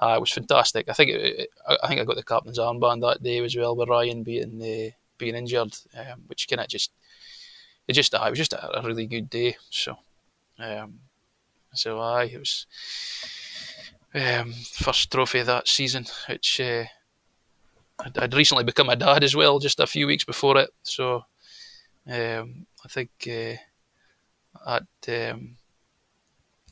uh, 0.00 0.14
it 0.16 0.20
was 0.20 0.32
fantastic. 0.32 0.88
I 0.88 0.94
think 0.94 1.10
it, 1.10 1.50
I 1.68 1.86
think 1.86 2.00
I 2.00 2.04
got 2.04 2.16
the 2.16 2.22
captain's 2.22 2.58
armband 2.58 3.02
that 3.02 3.22
day 3.22 3.44
as 3.44 3.56
well, 3.56 3.76
with 3.76 3.90
Ryan 3.90 4.22
being 4.22 4.62
uh, 4.62 4.94
being 5.18 5.34
injured, 5.34 5.76
um, 5.98 6.22
which 6.28 6.48
kind 6.48 6.60
of 6.60 6.68
just 6.68 6.92
it 7.86 7.92
just 7.92 8.14
uh, 8.14 8.24
it 8.26 8.30
was 8.30 8.38
just 8.38 8.54
a, 8.54 8.78
a 8.78 8.86
really 8.86 9.06
good 9.06 9.28
day. 9.28 9.56
So 9.68 9.98
um, 10.58 11.00
so 11.74 12.00
aye, 12.00 12.30
it 12.32 12.38
was 12.38 12.66
um, 14.14 14.52
first 14.52 15.10
trophy 15.10 15.42
that 15.42 15.68
season, 15.68 16.06
which. 16.28 16.60
Uh, 16.60 16.84
I'd, 18.00 18.16
I'd, 18.16 18.34
recently 18.34 18.62
become 18.62 18.88
a 18.88 18.94
dad 18.94 19.24
as 19.24 19.34
well, 19.34 19.58
just 19.58 19.80
a 19.80 19.86
few 19.88 20.06
weeks 20.06 20.22
before 20.22 20.56
it. 20.56 20.70
So 20.84 21.24
um, 22.08 22.64
I 22.84 22.88
think 22.88 23.10
uh, 23.28 23.56
um, 24.66 25.56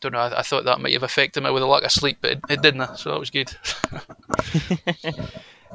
don't 0.01 0.13
know. 0.13 0.19
I, 0.19 0.41
I, 0.41 0.43
thought 0.43 0.65
that 0.65 0.81
might 0.81 0.93
have 0.93 1.03
affected 1.03 1.43
me 1.43 1.51
with 1.51 1.63
a 1.63 1.67
lack 1.67 1.85
of 1.85 1.93
sleep, 1.93 2.19
but 2.21 2.33
it, 2.33 2.41
it 2.49 2.63
didn't. 2.63 2.99
So 2.99 3.11
that 3.11 3.21
was 3.21 3.31
good. 3.31 3.55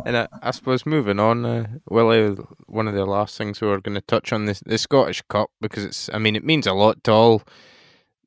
and 0.06 0.18
I, 0.18 0.28
I, 0.42 0.52
suppose 0.52 0.86
moving 0.86 1.20
on, 1.20 1.46
uh, 1.46 1.68
Willie, 1.90 2.38
one 2.68 2.88
of 2.88 2.94
the 2.94 3.06
last 3.06 3.38
things 3.38 3.62
we 3.62 3.68
were 3.68 3.82
going 3.82 3.96
to 3.96 4.02
touch 4.02 4.32
on 4.32 4.46
this 4.46 4.62
the 4.66 4.78
Scottish 4.78 5.22
Cup 5.24 5.52
because 5.60 5.84
it's. 5.86 6.10
I 6.14 6.18
mean, 6.18 6.36
it 6.36 6.46
means 6.46 6.68
a 6.68 6.74
lot 6.74 7.04
to 7.06 7.12
all 7.12 7.44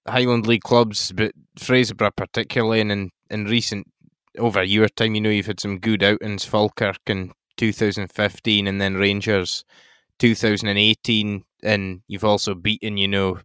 Highland 0.06 0.46
League 0.46 0.62
clubs, 0.62 1.12
but 1.12 1.32
Fraserburgh 1.58 2.16
particularly, 2.16 2.80
and 2.80 2.92
in, 2.92 3.10
in 3.30 3.44
recent 3.44 3.86
over 4.38 4.62
your 4.62 4.88
time, 4.88 5.14
you 5.14 5.20
know, 5.20 5.30
you've 5.30 5.46
had 5.46 5.60
some 5.60 5.78
good 5.78 6.02
outings, 6.02 6.44
Falkirk 6.44 6.98
in 7.06 7.32
2015 7.56 8.66
and 8.66 8.80
then 8.80 8.94
Rangers 8.94 9.64
2018. 10.18 11.44
And 11.62 12.02
you've 12.08 12.24
also 12.24 12.54
beaten, 12.54 12.96
you 12.96 13.08
know, 13.08 13.38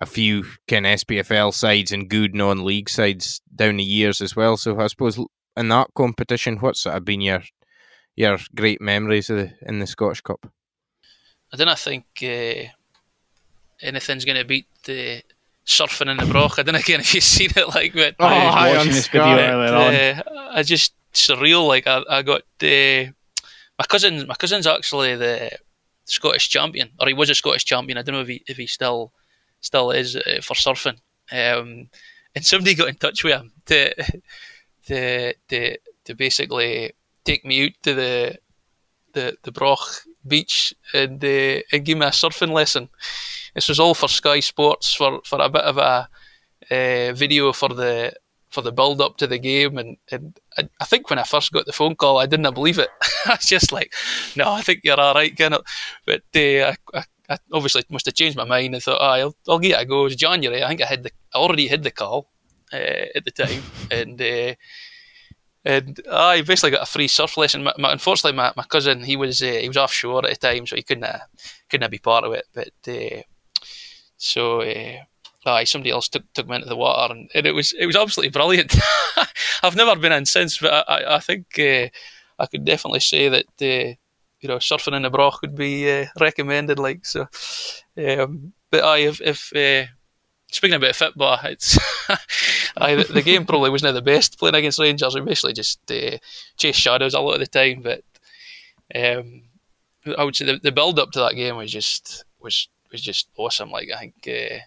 a 0.00 0.06
few 0.06 0.44
kind 0.68 0.86
of 0.86 1.00
SPFL 1.00 1.54
sides 1.54 1.92
and 1.92 2.10
good 2.10 2.34
non 2.34 2.64
league 2.64 2.90
sides 2.90 3.40
down 3.54 3.76
the 3.78 3.84
years 3.84 4.20
as 4.20 4.36
well. 4.36 4.56
So 4.56 4.78
I 4.78 4.86
suppose 4.88 5.18
in 5.56 5.68
that 5.68 5.88
competition, 5.94 6.58
what's 6.58 6.80
sort 6.80 6.96
of 6.96 7.04
been 7.04 7.20
your 7.20 7.42
your 8.16 8.38
great 8.54 8.80
memories 8.80 9.26
the, 9.26 9.52
in 9.62 9.80
the 9.80 9.86
Scottish 9.86 10.20
Cup? 10.20 10.46
I 11.52 11.56
don't 11.56 11.78
think 11.78 12.04
uh, 12.22 12.68
anything's 13.80 14.24
going 14.24 14.38
to 14.38 14.44
beat 14.44 14.66
the 14.84 15.22
surfing 15.66 16.10
in 16.10 16.16
the 16.16 16.26
Broch. 16.26 16.58
I 16.58 16.62
don't 16.62 16.74
know 16.74 16.78
again 16.78 17.00
if 17.00 17.14
you've 17.14 17.24
seen 17.36 17.50
it, 17.56 17.68
like, 17.68 17.94
but 17.94 18.16
oh, 18.18 18.26
I 18.26 18.68
was 18.68 18.76
watching 18.78 18.92
this 18.92 19.08
video 19.08 19.38
earlier 19.38 19.74
on. 19.74 19.94
Uh, 19.94 20.50
I 20.52 20.62
just 20.62 20.94
surreal. 21.12 21.66
Like, 21.66 21.86
I, 21.86 22.02
I 22.08 22.22
got 22.22 22.42
uh, 22.62 23.12
my 23.78 23.84
cousin. 23.88 24.26
My 24.26 24.34
cousin's 24.34 24.66
actually 24.66 25.16
the 25.16 25.50
Scottish 26.04 26.48
champion, 26.48 26.90
or 27.00 27.08
he 27.08 27.14
was 27.14 27.30
a 27.30 27.34
Scottish 27.34 27.64
champion. 27.64 27.98
I 27.98 28.02
don't 28.02 28.14
know 28.14 28.22
if 28.22 28.28
he 28.28 28.42
if 28.46 28.56
he 28.56 28.66
still 28.66 29.12
still 29.60 29.90
is 29.90 30.16
uh, 30.16 30.40
for 30.42 30.54
surfing. 30.54 30.98
Um, 31.32 31.88
and 32.34 32.44
somebody 32.44 32.74
got 32.74 32.88
in 32.88 32.96
touch 32.96 33.24
with 33.24 33.34
him 33.34 33.52
to 33.66 33.94
to 34.86 35.34
to, 35.48 35.78
to 36.04 36.14
basically 36.14 36.92
take 37.24 37.44
me 37.44 37.66
out 37.66 37.72
to 37.82 37.94
the 37.94 38.38
the 39.12 39.36
the 39.42 39.52
Broch 39.52 40.02
beach 40.26 40.74
and 40.92 41.24
uh, 41.24 41.60
and 41.72 41.84
give 41.84 41.98
me 41.98 42.06
a 42.06 42.10
surfing 42.10 42.52
lesson. 42.52 42.88
This 43.54 43.68
was 43.68 43.80
all 43.80 43.94
for 43.94 44.08
Sky 44.08 44.40
Sports 44.40 44.94
for, 44.94 45.20
for 45.24 45.40
a 45.40 45.48
bit 45.48 45.62
of 45.62 45.78
a 45.78 46.08
uh, 46.70 47.12
video 47.12 47.52
for 47.52 47.68
the 47.68 48.14
for 48.54 48.62
the 48.62 48.72
build 48.72 49.00
up 49.00 49.16
to 49.16 49.26
the 49.26 49.38
game, 49.38 49.76
and, 49.78 49.96
and 50.12 50.38
I, 50.56 50.68
I, 50.80 50.84
think 50.84 51.10
when 51.10 51.18
I 51.18 51.24
first 51.24 51.50
got 51.50 51.66
the 51.66 51.72
phone 51.72 51.96
call, 51.96 52.18
I 52.18 52.26
didn't 52.26 52.54
believe 52.54 52.78
it. 52.78 52.88
I 53.26 53.30
was 53.30 53.46
just 53.46 53.72
like, 53.72 53.92
"No, 54.36 54.52
I 54.52 54.62
think 54.62 54.80
you're 54.84 54.98
all 54.98 55.14
right, 55.14 55.36
Kenneth." 55.36 55.62
But 56.06 56.22
uh, 56.36 56.72
I, 56.94 57.04
I, 57.28 57.36
obviously 57.52 57.82
must 57.90 58.06
have 58.06 58.14
changed 58.14 58.36
my 58.36 58.44
mind. 58.44 58.76
I 58.76 58.78
thought, 58.78 59.00
oh, 59.00 59.04
I'll, 59.04 59.36
I'll 59.48 59.58
give 59.58 59.72
it 59.72 59.82
a 59.82 59.84
go. 59.84 60.02
It 60.02 60.04
was 60.04 60.16
January. 60.16 60.62
I 60.62 60.68
think 60.68 60.82
I 60.82 60.86
had 60.86 61.02
the 61.02 61.10
I 61.34 61.38
already 61.38 61.66
had 61.66 61.82
the 61.82 61.90
call 61.90 62.30
uh, 62.72 63.06
at 63.14 63.24
the 63.24 63.32
time, 63.32 63.62
and 63.90 64.22
uh, 64.22 64.54
and 65.64 66.00
I 66.10 66.42
basically 66.42 66.70
got 66.70 66.82
a 66.82 66.90
free 66.90 67.08
surf 67.08 67.36
lesson. 67.36 67.64
My, 67.64 67.74
my, 67.76 67.92
unfortunately, 67.92 68.36
my, 68.36 68.52
my 68.56 68.64
cousin 68.64 69.02
he 69.02 69.16
was 69.16 69.40
he 69.40 69.66
was 69.66 69.76
offshore 69.76 70.24
at 70.24 70.30
the 70.30 70.36
time, 70.36 70.66
so 70.66 70.76
he 70.76 70.82
couldn't 70.82 71.06
couldn't 71.68 71.90
be 71.90 71.98
part 71.98 72.22
of 72.22 72.32
it. 72.34 72.46
But 72.54 72.70
so 74.24 74.62
uh, 74.62 75.64
somebody 75.64 75.90
else 75.90 76.08
took 76.08 76.24
took 76.32 76.48
me 76.48 76.56
into 76.56 76.68
the 76.68 76.76
water, 76.76 77.12
and, 77.12 77.30
and 77.34 77.46
it 77.46 77.52
was 77.52 77.72
it 77.78 77.86
was 77.86 77.96
absolutely 77.96 78.30
brilliant. 78.30 78.74
I've 79.62 79.76
never 79.76 79.96
been 79.96 80.12
in 80.12 80.26
since, 80.26 80.58
but 80.58 80.88
I 80.88 81.16
I 81.16 81.20
think 81.20 81.46
uh, 81.58 81.88
I 82.38 82.46
could 82.50 82.64
definitely 82.64 83.00
say 83.00 83.28
that 83.28 83.46
uh, 83.60 83.94
you 84.40 84.48
know 84.48 84.56
surfing 84.56 84.96
in 84.96 85.02
the 85.02 85.10
Broch 85.10 85.40
would 85.42 85.54
be 85.54 85.90
uh, 85.90 86.06
recommended. 86.18 86.78
Like 86.78 87.04
so, 87.04 87.28
um, 87.98 88.52
but 88.70 88.82
I 88.84 88.98
if 88.98 89.20
if 89.20 89.52
speaking 90.50 90.76
about 90.76 90.96
football, 90.96 91.38
it's 91.44 91.78
I, 92.76 92.94
the 92.94 93.22
game 93.22 93.44
probably 93.44 93.70
wasn't 93.70 93.94
the 93.94 94.02
best 94.02 94.38
playing 94.38 94.54
against 94.54 94.78
Rangers. 94.78 95.14
We 95.14 95.20
basically 95.20 95.52
just 95.52 95.78
uh, 95.90 96.18
chased 96.56 96.80
shadows 96.80 97.14
a 97.14 97.20
lot 97.20 97.34
of 97.34 97.40
the 97.40 97.46
time, 97.46 97.82
but 97.82 98.02
um, 98.94 99.42
I 100.16 100.24
would 100.24 100.36
say 100.36 100.46
the, 100.46 100.58
the 100.58 100.72
build 100.72 100.98
up 100.98 101.10
to 101.12 101.20
that 101.20 101.34
game 101.34 101.56
was 101.56 101.70
just 101.70 102.24
was 102.40 102.68
was 102.94 103.02
just 103.02 103.28
awesome. 103.36 103.70
Like 103.70 103.88
I 103.94 103.98
think 103.98 104.14
uh, 104.26 104.60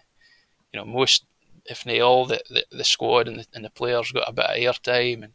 you 0.72 0.74
know 0.74 0.84
most, 0.84 1.24
if 1.66 1.84
not 1.84 2.00
all, 2.00 2.26
the, 2.26 2.40
the, 2.48 2.64
the 2.70 2.84
squad 2.84 3.26
and 3.26 3.40
the, 3.40 3.46
and 3.54 3.64
the 3.64 3.70
players 3.70 4.12
got 4.12 4.28
a 4.28 4.32
bit 4.32 4.44
of 4.44 4.56
airtime 4.56 5.24
and 5.24 5.32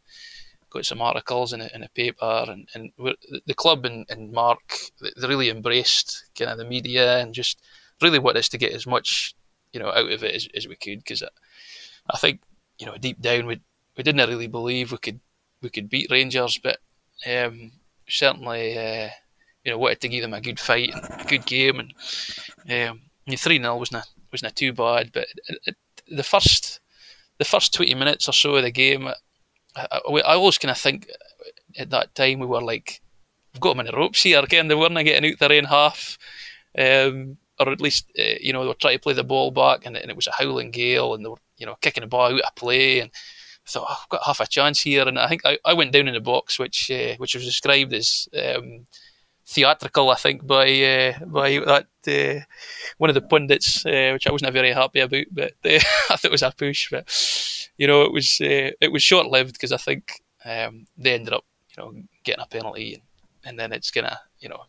got 0.70 0.86
some 0.86 1.02
articles 1.02 1.52
in 1.52 1.60
the, 1.60 1.74
in 1.74 1.82
the 1.82 1.88
paper, 1.88 2.44
and, 2.48 2.68
and 2.74 2.92
the 3.46 3.54
club 3.54 3.84
and, 3.84 4.06
and 4.08 4.32
Mark 4.32 4.60
they 5.00 5.28
really 5.28 5.50
embraced 5.50 6.24
kind 6.38 6.50
of 6.50 6.58
the 6.58 6.64
media 6.64 7.18
and 7.18 7.34
just 7.34 7.60
really 8.00 8.18
wanted 8.18 8.38
us 8.38 8.48
to 8.50 8.58
get 8.58 8.72
as 8.72 8.86
much 8.86 9.34
you 9.72 9.80
know 9.80 9.88
out 9.88 10.10
of 10.10 10.24
it 10.24 10.34
as, 10.34 10.48
as 10.56 10.68
we 10.68 10.76
could 10.76 10.98
because 10.98 11.22
I, 11.22 11.28
I 12.10 12.18
think 12.18 12.40
you 12.78 12.86
know 12.86 12.96
deep 12.96 13.20
down 13.20 13.46
we 13.46 13.60
we 13.96 14.02
didn't 14.02 14.28
really 14.28 14.48
believe 14.48 14.92
we 14.92 14.98
could 14.98 15.20
we 15.62 15.70
could 15.70 15.88
beat 15.88 16.10
Rangers, 16.10 16.58
but 16.62 16.78
um, 17.26 17.72
certainly 18.08 18.78
uh, 18.78 19.08
you 19.64 19.72
know 19.72 19.78
wanted 19.78 20.00
to 20.00 20.08
give 20.08 20.22
them 20.22 20.34
a 20.34 20.40
good 20.40 20.60
fight 20.60 20.90
and 20.94 21.20
a 21.20 21.24
good 21.24 21.46
game, 21.46 21.80
and 21.80 22.90
um, 22.90 23.00
three 23.36 23.58
0 23.58 23.76
wasn't 23.76 24.04
wasn't 24.32 24.56
too 24.56 24.72
bad, 24.72 25.10
but 25.12 25.26
it, 25.48 25.58
it, 25.66 25.76
the 26.08 26.22
first 26.22 26.80
the 27.38 27.44
first 27.44 27.74
twenty 27.74 27.94
minutes 27.94 28.28
or 28.28 28.32
so 28.32 28.56
of 28.56 28.62
the 28.62 28.70
game, 28.70 29.08
I, 29.76 29.88
I, 29.90 29.98
I 30.08 30.34
always 30.34 30.58
kind 30.58 30.70
of 30.70 30.78
think 30.78 31.08
at 31.78 31.90
that 31.90 32.14
time 32.14 32.38
we 32.38 32.46
were 32.46 32.62
like 32.62 33.00
we've 33.52 33.60
got 33.60 33.76
them 33.76 33.80
in 33.80 33.86
the 33.86 33.98
ropes 33.98 34.22
here 34.22 34.40
again. 34.40 34.68
They 34.68 34.74
weren't 34.74 34.94
getting 35.04 35.30
out 35.30 35.38
their 35.38 35.52
own 35.52 35.64
half. 35.64 36.18
Um, 36.76 37.38
or 37.60 37.70
at 37.70 37.80
least 37.80 38.10
uh, 38.18 38.38
you 38.40 38.52
know 38.52 38.62
they 38.62 38.68
were 38.68 38.74
trying 38.74 38.96
to 38.96 39.02
play 39.02 39.12
the 39.12 39.24
ball 39.24 39.50
back, 39.50 39.86
and, 39.86 39.96
and, 39.96 40.10
it 40.10 40.16
was 40.16 40.26
a 40.26 40.32
howling 40.32 40.70
gale, 40.70 41.14
and 41.14 41.24
they 41.24 41.28
were 41.28 41.36
you 41.56 41.66
know 41.66 41.76
kicking 41.80 42.02
the 42.02 42.08
ball 42.08 42.34
out 42.34 42.40
of 42.40 42.54
play, 42.56 43.00
and 43.00 43.10
I 43.66 43.70
thought 43.70 43.86
oh, 43.88 43.96
I've 44.02 44.08
got 44.08 44.24
half 44.24 44.40
a 44.40 44.46
chance 44.46 44.82
here, 44.82 45.06
and 45.06 45.18
I 45.18 45.28
think 45.28 45.42
I, 45.44 45.58
I 45.64 45.74
went 45.74 45.92
down 45.92 46.08
in 46.08 46.14
the 46.14 46.20
box, 46.20 46.58
which 46.58 46.90
uh, 46.90 47.14
which 47.18 47.34
was 47.34 47.44
described 47.44 47.92
as 47.92 48.28
um, 48.34 48.86
theatrical, 49.46 50.10
I 50.10 50.16
think 50.16 50.46
by 50.46 50.66
uh, 50.82 51.24
by 51.26 51.58
that 51.58 51.86
uh, 52.06 52.44
one 52.98 53.10
of 53.10 53.14
the 53.14 53.22
pundits, 53.22 53.84
uh, 53.86 54.10
which 54.12 54.26
I 54.26 54.32
wasn't 54.32 54.52
very 54.52 54.72
happy 54.72 55.00
about, 55.00 55.24
but 55.30 55.52
I 55.64 55.78
thought 55.78 56.24
it 56.24 56.30
was 56.30 56.42
a 56.42 56.52
push, 56.56 56.90
but 56.90 57.08
you 57.76 57.86
know 57.86 58.02
it 58.02 58.12
was 58.12 58.38
it 58.40 58.92
was 58.92 59.02
short 59.02 59.26
lived 59.26 59.54
because 59.54 59.72
I 59.72 59.78
think 59.78 60.22
um, 60.44 60.86
they 60.96 61.14
ended 61.14 61.34
up 61.34 61.44
you 61.76 61.82
know 61.82 61.92
getting 62.24 62.42
a 62.42 62.46
penalty, 62.46 62.94
and, 62.94 63.02
and 63.44 63.58
then 63.58 63.72
it's 63.72 63.90
gonna 63.90 64.18
you 64.38 64.48
know 64.48 64.64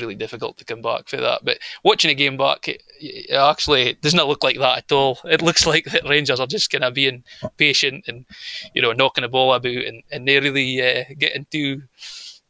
really 0.00 0.14
difficult 0.14 0.58
to 0.58 0.64
come 0.64 0.82
back 0.82 1.08
for 1.08 1.18
that. 1.18 1.44
But 1.44 1.58
watching 1.84 2.10
a 2.10 2.14
game 2.14 2.36
back, 2.36 2.68
it, 2.68 2.82
it 3.00 3.34
actually 3.34 3.94
does 3.94 4.14
not 4.14 4.26
look 4.28 4.42
like 4.42 4.58
that 4.58 4.78
at 4.78 4.92
all. 4.92 5.18
It 5.24 5.42
looks 5.42 5.66
like 5.68 5.84
the 5.84 6.00
Rangers 6.08 6.40
are 6.40 6.46
just 6.46 6.70
kind 6.70 6.84
of 6.84 6.94
being 6.94 7.24
patient 7.56 8.04
and 8.08 8.26
you 8.74 8.82
know 8.82 8.92
knocking 8.92 9.22
the 9.22 9.28
ball 9.28 9.54
about, 9.54 9.70
and, 9.70 10.02
and 10.10 10.26
they're 10.26 10.42
really 10.42 10.82
uh, 10.82 11.04
getting 11.18 11.46
too 11.50 11.82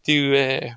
too 0.05 0.35
uh, 0.37 0.75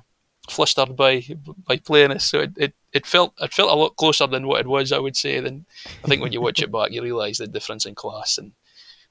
flustered 0.50 0.96
by 0.96 1.24
by 1.66 1.76
playing 1.78 2.12
us. 2.12 2.24
So 2.24 2.40
it, 2.40 2.52
it, 2.56 2.74
it 2.92 3.06
felt 3.06 3.34
it 3.40 3.52
felt 3.52 3.70
a 3.70 3.74
lot 3.74 3.96
closer 3.96 4.26
than 4.26 4.46
what 4.46 4.60
it 4.60 4.66
was. 4.66 4.92
I 4.92 4.98
would 4.98 5.16
say. 5.16 5.40
Than 5.40 5.66
I 6.04 6.08
think 6.08 6.22
when 6.22 6.32
you 6.32 6.40
watch 6.40 6.62
it 6.62 6.72
back, 6.72 6.90
you 6.90 7.02
realise 7.02 7.38
the 7.38 7.46
difference 7.46 7.86
in 7.86 7.94
class 7.94 8.38
and. 8.38 8.52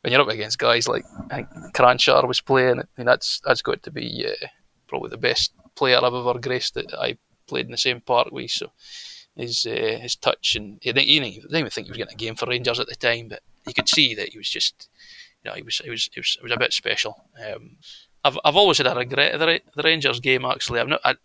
When 0.01 0.13
you're 0.13 0.21
up 0.21 0.27
against 0.29 0.59
guys 0.59 0.87
like 0.87 1.03
I 1.31 1.37
think 1.37 1.49
Kranjcar 1.73 2.27
was 2.27 2.39
playing, 2.39 2.79
I 2.79 2.83
mean 2.97 3.07
that's 3.07 3.41
that's 3.43 3.63
got 3.63 3.81
to 3.81 3.91
be 3.91 4.27
uh, 4.27 4.45
probably 4.87 5.09
the 5.09 5.17
best 5.17 5.53
player 5.75 5.97
I've 5.97 6.13
ever 6.13 6.37
graced 6.37 6.75
that 6.75 6.93
I 6.93 7.17
played 7.47 7.65
in 7.65 7.71
the 7.71 7.77
same 7.77 8.01
park 8.01 8.31
with. 8.31 8.51
So 8.51 8.71
his 9.35 9.65
uh, 9.65 9.99
his 10.01 10.15
touch 10.15 10.55
and 10.55 10.79
he 10.81 10.91
didn't, 10.91 11.07
he 11.07 11.19
didn't 11.19 11.55
even 11.55 11.69
think 11.69 11.87
he 11.87 11.91
was 11.91 11.97
getting 11.97 12.13
a 12.13 12.17
game 12.17 12.35
for 12.35 12.47
Rangers 12.47 12.79
at 12.79 12.87
the 12.87 12.95
time, 12.95 13.29
but 13.29 13.41
you 13.65 13.73
could 13.73 13.89
see 13.89 14.15
that 14.15 14.29
he 14.29 14.37
was 14.37 14.49
just 14.49 14.89
you 15.43 15.49
know 15.49 15.55
he 15.55 15.61
was 15.61 15.77
he 15.77 15.89
was 15.89 16.09
he 16.13 16.19
was, 16.19 16.37
he 16.39 16.43
was 16.43 16.51
a 16.51 16.57
bit 16.57 16.73
special. 16.73 17.23
Um, 17.45 17.77
I've 18.27 18.39
I've 18.43 18.55
always 18.55 18.77
had 18.77 18.87
a 18.87 18.95
regret 18.95 19.33
of 19.33 19.39
the, 19.39 19.61
the 19.75 19.83
Rangers 19.83 20.19
game. 20.19 20.45
Actually, 20.45 20.79
I'm 20.79 20.89
not. 20.89 21.01
I, 21.03 21.15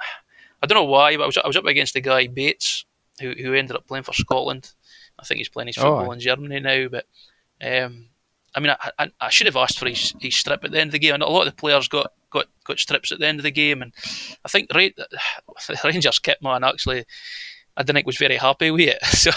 I 0.63 0.67
don't 0.67 0.77
know 0.77 0.85
why, 0.85 1.17
but 1.17 1.25
I 1.25 1.27
was 1.27 1.39
I 1.39 1.47
was 1.47 1.57
up 1.57 1.67
against 1.67 1.95
the 1.95 2.01
guy 2.01 2.27
Bates, 2.27 2.85
who 3.21 3.33
who 3.33 3.55
ended 3.55 3.77
up 3.77 3.87
playing 3.87 4.05
for 4.05 4.13
Scotland. 4.13 4.73
I 5.19 5.25
think 5.25 5.39
he's 5.39 5.49
playing 5.49 5.69
his 5.69 5.79
oh, 5.79 5.83
football 5.83 6.09
oh. 6.09 6.13
in 6.13 6.21
Germany 6.21 6.61
now, 6.61 6.89
but. 6.89 7.07
Um, 7.65 8.09
I 8.55 8.61
mean, 8.61 8.71
I, 8.71 8.91
I, 8.99 9.11
I, 9.19 9.31
should 9.31 9.47
have 9.47 9.57
asked 9.57 9.79
for 9.79 9.89
his, 9.89 10.13
his 10.21 10.37
strip 10.37 10.63
at 10.63 10.73
the 10.73 10.79
end 10.79 10.89
of 10.89 10.93
the 10.93 10.99
game. 10.99 11.15
And 11.15 11.23
a 11.23 11.29
lot 11.29 11.47
of 11.47 11.55
the 11.55 11.57
players 11.57 11.89
got 11.89 12.13
got 12.29 12.47
got 12.65 12.79
strips 12.79 13.11
at 13.11 13.19
the 13.19 13.27
end 13.27 13.39
of 13.39 13.45
the 13.45 13.51
game, 13.51 13.81
and 13.81 13.93
I 14.45 14.49
think 14.49 14.69
the 14.69 15.81
Rangers 15.85 16.19
kit 16.19 16.39
man 16.43 16.65
actually. 16.65 17.05
I 17.77 17.83
didn't 17.83 17.95
think 17.95 18.07
was 18.07 18.19
very 18.19 18.37
happy 18.37 18.71
with 18.71 18.81
it. 18.83 18.99
So 19.07 19.31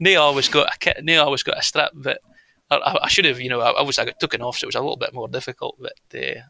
they 0.00 0.16
always 0.16 0.48
got 0.48 0.74
a 0.74 0.78
kit, 0.78 1.00
they 1.04 1.16
always 1.16 1.42
got 1.42 1.58
a 1.58 1.62
strip, 1.62 1.92
but 1.94 2.20
I, 2.70 2.98
I 3.02 3.08
should 3.08 3.24
have, 3.24 3.40
you 3.40 3.48
know, 3.48 3.60
I, 3.60 3.70
I 3.70 3.82
was 3.82 3.98
I 3.98 4.04
got 4.04 4.20
taken 4.20 4.42
off, 4.42 4.58
so 4.58 4.64
it 4.64 4.66
was 4.66 4.74
a 4.74 4.80
little 4.80 4.96
bit 4.96 5.14
more 5.14 5.28
difficult. 5.28 5.78
But 5.80 6.18
uh, 6.18 6.42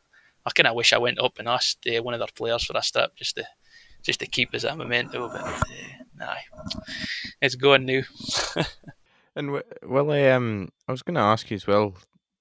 I 0.44 0.50
kind 0.50 0.66
of 0.66 0.74
wish 0.74 0.92
I 0.92 0.98
went 0.98 1.20
up 1.20 1.38
and 1.38 1.48
asked 1.48 1.86
uh, 1.86 2.02
one 2.02 2.14
of 2.14 2.20
their 2.20 2.28
players 2.34 2.64
for 2.64 2.76
a 2.76 2.82
strip 2.82 3.14
just 3.16 3.36
to 3.36 3.46
just 4.02 4.20
to 4.20 4.26
keep 4.26 4.54
as 4.54 4.64
a 4.64 4.74
memento. 4.74 5.28
But 5.28 5.42
uh, 5.42 5.60
nah, 6.18 6.34
it's 7.40 7.54
going 7.54 7.86
now. 7.86 8.02
and 9.36 9.62
well, 9.82 10.34
um, 10.34 10.68
I 10.88 10.92
was 10.92 11.02
going 11.02 11.14
to 11.14 11.20
ask 11.20 11.50
you 11.50 11.54
as 11.54 11.66
well 11.66 11.94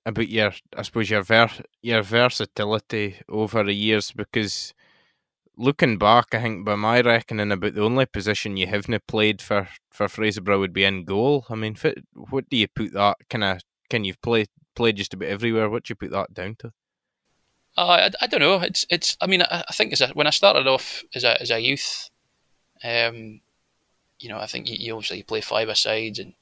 about 0.05 0.29
your, 0.29 0.51
I 0.75 0.81
suppose 0.81 1.09
your 1.09 1.21
ver 1.21 1.49
your 1.81 2.01
versatility 2.01 3.17
over 3.29 3.63
the 3.63 3.73
years 3.73 4.11
because 4.11 4.73
looking 5.57 5.97
back, 5.97 6.33
I 6.33 6.41
think 6.41 6.65
by 6.65 6.75
my 6.75 7.01
reckoning, 7.01 7.51
about 7.51 7.75
the 7.75 7.83
only 7.83 8.05
position 8.05 8.57
you 8.57 8.67
haven't 8.67 9.07
played 9.07 9.41
for 9.41 9.67
for 9.91 10.07
Fraserburgh 10.07 10.59
would 10.59 10.73
be 10.73 10.83
in 10.83 11.05
goal. 11.05 11.45
I 11.49 11.55
mean, 11.55 11.77
what 12.13 12.49
do 12.49 12.57
you 12.57 12.67
put 12.67 12.93
that 12.93 13.17
kind 13.29 13.43
of? 13.43 13.61
Can 13.89 14.05
you've 14.05 14.21
played 14.21 14.47
played 14.75 14.95
just 14.97 15.13
about 15.13 15.29
everywhere? 15.29 15.69
What 15.69 15.83
do 15.83 15.91
you 15.91 15.95
put 15.95 16.11
that 16.11 16.33
down 16.33 16.55
to? 16.59 16.71
Uh, 17.77 18.09
I, 18.11 18.11
I 18.21 18.27
don't 18.27 18.41
know. 18.41 18.59
It's 18.59 18.85
it's. 18.89 19.17
I 19.21 19.27
mean, 19.27 19.41
I, 19.43 19.63
I 19.67 19.73
think 19.73 19.93
as 19.93 20.01
a, 20.01 20.09
when 20.09 20.27
I 20.27 20.31
started 20.31 20.67
off 20.67 21.03
as 21.15 21.23
a 21.23 21.41
as 21.41 21.51
a 21.51 21.59
youth, 21.59 22.09
um, 22.83 23.41
you 24.19 24.29
know, 24.29 24.37
I 24.37 24.45
think 24.47 24.69
you, 24.69 24.75
you 24.77 24.93
obviously 24.93 25.23
play 25.23 25.41
five 25.41 25.75
sides 25.77 26.19
and 26.19 26.33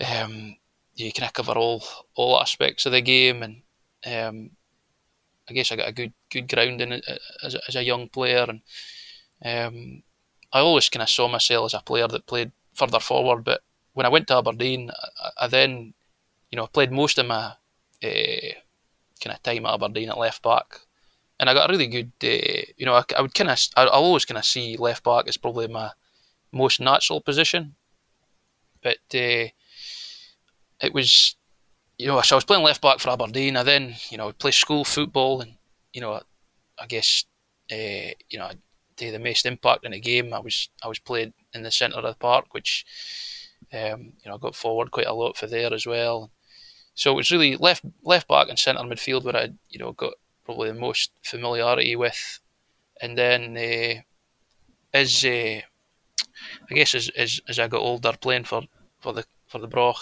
um, 0.00 0.56
you 0.94 1.12
kind 1.12 1.28
of 1.28 1.32
cover 1.32 1.52
all 1.52 1.84
all 2.14 2.40
aspects 2.40 2.86
of 2.86 2.92
the 2.92 3.00
game, 3.00 3.42
and 3.42 3.62
um, 4.06 4.50
I 5.48 5.52
guess 5.52 5.70
I 5.70 5.76
got 5.76 5.88
a 5.88 5.92
good 5.92 6.12
good 6.30 6.48
grounding 6.48 6.92
as 7.42 7.54
a, 7.54 7.60
as 7.68 7.76
a 7.76 7.84
young 7.84 8.08
player, 8.08 8.46
and 8.48 8.60
um, 9.44 10.02
I 10.52 10.60
always 10.60 10.88
kind 10.88 11.02
of 11.02 11.10
saw 11.10 11.28
myself 11.28 11.66
as 11.66 11.74
a 11.74 11.82
player 11.82 12.08
that 12.08 12.26
played 12.26 12.52
further 12.74 13.00
forward. 13.00 13.44
But 13.44 13.60
when 13.92 14.06
I 14.06 14.10
went 14.10 14.28
to 14.28 14.38
Aberdeen, 14.38 14.90
I, 15.20 15.44
I 15.44 15.48
then, 15.48 15.94
you 16.50 16.56
know, 16.56 16.66
played 16.66 16.92
most 16.92 17.18
of 17.18 17.26
my 17.26 17.52
uh, 18.02 18.54
kind 19.24 19.36
of 19.36 19.42
time 19.42 19.66
at 19.66 19.74
Aberdeen 19.74 20.10
at 20.10 20.18
left 20.18 20.42
back, 20.44 20.80
and 21.40 21.50
I 21.50 21.54
got 21.54 21.70
a 21.70 21.72
really 21.72 21.88
good, 21.88 22.12
uh, 22.24 22.72
you 22.76 22.86
know, 22.86 22.94
I, 22.94 23.04
I 23.18 23.22
would 23.22 23.34
kind 23.34 23.50
of, 23.50 23.58
I, 23.76 23.84
I 23.84 23.88
always 23.88 24.26
kind 24.26 24.38
of 24.38 24.46
see 24.46 24.76
left 24.78 25.04
back 25.04 25.28
as 25.28 25.38
probably 25.38 25.68
my 25.68 25.92
most 26.52 26.80
natural 26.80 27.20
position. 27.22 27.76
but 28.82 28.98
uh, 29.14 29.48
it 30.80 30.92
was 30.92 31.36
you 31.98 32.08
know, 32.08 32.20
so 32.22 32.36
I 32.36 32.38
was 32.38 32.44
playing 32.44 32.64
left 32.64 32.82
back 32.82 33.00
for 33.00 33.10
Aberdeen. 33.10 33.56
I 33.56 33.64
then, 33.64 33.96
you 34.10 34.18
know, 34.18 34.32
play 34.32 34.52
school 34.52 34.84
football, 34.84 35.42
and 35.42 35.54
you 35.94 36.02
know, 36.02 36.20
I 36.78 36.86
guess, 36.86 37.24
uh, 37.72 38.12
you 38.30 38.38
know, 38.38 38.50
to 38.98 39.12
the 39.12 39.18
most 39.20 39.46
impact 39.46 39.86
in 39.86 39.92
the 39.92 40.00
game, 40.00 40.34
I 40.34 40.40
was 40.40 40.70
I 40.84 40.88
was 40.88 41.00
played 41.00 41.34
in 41.54 41.64
the 41.64 41.72
centre 41.72 41.98
of 41.98 42.04
the 42.04 42.14
park, 42.14 42.54
which, 42.54 42.86
um, 43.72 44.14
you 44.22 44.26
know, 44.28 44.36
I 44.36 44.38
got 44.38 44.56
forward 44.56 44.92
quite 44.92 45.06
a 45.08 45.14
lot 45.14 45.36
for 45.38 45.48
there 45.48 45.74
as 45.74 45.86
well. 45.86 46.30
So 46.94 47.12
it 47.12 47.16
was 47.16 47.30
really 47.30 47.56
left 47.56 47.84
left 48.02 48.28
back 48.28 48.48
and 48.48 48.58
centre 48.58 48.82
midfield 48.82 49.24
where 49.24 49.36
I, 49.36 49.50
you 49.68 49.78
know, 49.78 49.92
got 49.92 50.14
probably 50.44 50.70
the 50.70 50.78
most 50.78 51.10
familiarity 51.22 51.96
with, 51.96 52.40
and 53.00 53.18
then 53.18 53.56
uh, 53.56 54.00
as 54.92 55.24
uh, 55.24 55.60
I 56.70 56.74
guess 56.74 56.94
as, 56.94 57.10
as 57.16 57.40
as 57.48 57.58
I 57.58 57.68
got 57.68 57.80
older, 57.80 58.12
playing 58.20 58.44
for 58.44 58.62
for 59.00 59.12
the 59.12 59.24
for 59.46 59.58
the 59.58 59.68
Broch. 59.68 60.00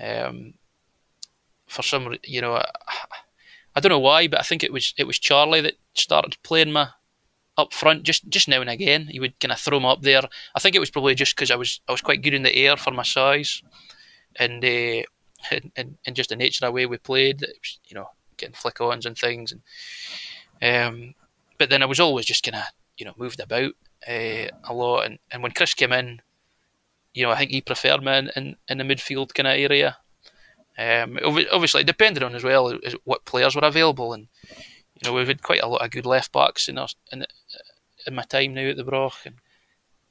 Um, 0.00 0.54
for 1.66 1.82
some, 1.82 2.16
you 2.24 2.40
know, 2.40 2.56
I, 2.56 2.68
I 3.76 3.80
don't 3.80 3.90
know 3.90 3.98
why, 3.98 4.28
but 4.28 4.40
I 4.40 4.42
think 4.42 4.62
it 4.62 4.72
was 4.72 4.94
it 4.96 5.06
was 5.06 5.18
Charlie 5.18 5.60
that 5.62 5.78
started 5.94 6.36
playing 6.42 6.72
me 6.72 6.84
up 7.56 7.72
front 7.72 8.02
just 8.02 8.28
just 8.28 8.48
now 8.48 8.60
and 8.60 8.70
again. 8.70 9.08
He 9.08 9.20
would 9.20 9.38
kind 9.40 9.52
of 9.52 9.58
throw 9.58 9.80
me 9.80 9.86
up 9.86 10.02
there. 10.02 10.22
I 10.54 10.60
think 10.60 10.76
it 10.76 10.80
was 10.80 10.90
probably 10.90 11.14
just 11.14 11.34
because 11.34 11.50
I 11.50 11.56
was 11.56 11.80
I 11.88 11.92
was 11.92 12.00
quite 12.00 12.22
good 12.22 12.34
in 12.34 12.42
the 12.42 12.54
air 12.54 12.76
for 12.76 12.92
my 12.92 13.02
size, 13.02 13.62
and 14.36 14.64
uh, 14.64 15.02
and, 15.50 15.72
and, 15.76 15.96
and 16.06 16.16
just 16.16 16.30
the 16.30 16.36
nature 16.36 16.64
of 16.64 16.68
the 16.68 16.72
way 16.72 16.86
we 16.86 16.98
played. 16.98 17.40
Was, 17.40 17.78
you 17.86 17.94
know, 17.94 18.10
getting 18.36 18.54
flick 18.54 18.80
ons 18.80 19.06
and 19.06 19.16
things, 19.16 19.52
and 19.52 19.62
um, 20.62 21.14
but 21.58 21.70
then 21.70 21.82
I 21.82 21.86
was 21.86 22.00
always 22.00 22.26
just 22.26 22.44
kind 22.44 22.56
of 22.56 22.64
you 22.96 23.06
know 23.06 23.14
moved 23.16 23.40
about 23.40 23.72
uh, 24.08 24.48
a 24.64 24.72
lot. 24.72 25.06
And, 25.06 25.18
and 25.30 25.42
when 25.42 25.52
Chris 25.52 25.74
came 25.74 25.92
in, 25.92 26.20
you 27.12 27.22
know, 27.22 27.30
I 27.30 27.36
think 27.36 27.50
he 27.50 27.60
preferred 27.60 28.02
me 28.02 28.16
in, 28.16 28.30
in, 28.36 28.56
in 28.68 28.78
the 28.78 28.84
midfield 28.84 29.34
kind 29.34 29.46
of 29.46 29.54
area. 29.54 29.96
Um, 30.76 31.18
obviously, 31.24 31.82
it 31.82 31.86
depended 31.86 32.22
on 32.22 32.34
as 32.34 32.42
well 32.42 32.76
what 33.04 33.24
players 33.24 33.54
were 33.54 33.62
available, 33.62 34.12
and 34.12 34.26
you 34.94 35.08
know 35.08 35.12
we've 35.12 35.28
had 35.28 35.42
quite 35.42 35.62
a 35.62 35.68
lot 35.68 35.82
of 35.82 35.90
good 35.90 36.06
left 36.06 36.32
backs 36.32 36.68
in 36.68 36.78
our, 36.78 36.88
in, 37.12 37.24
in 38.06 38.14
my 38.14 38.22
time 38.22 38.54
now 38.54 38.68
at 38.68 38.76
the 38.76 38.84
Broch, 38.84 39.24
and 39.24 39.36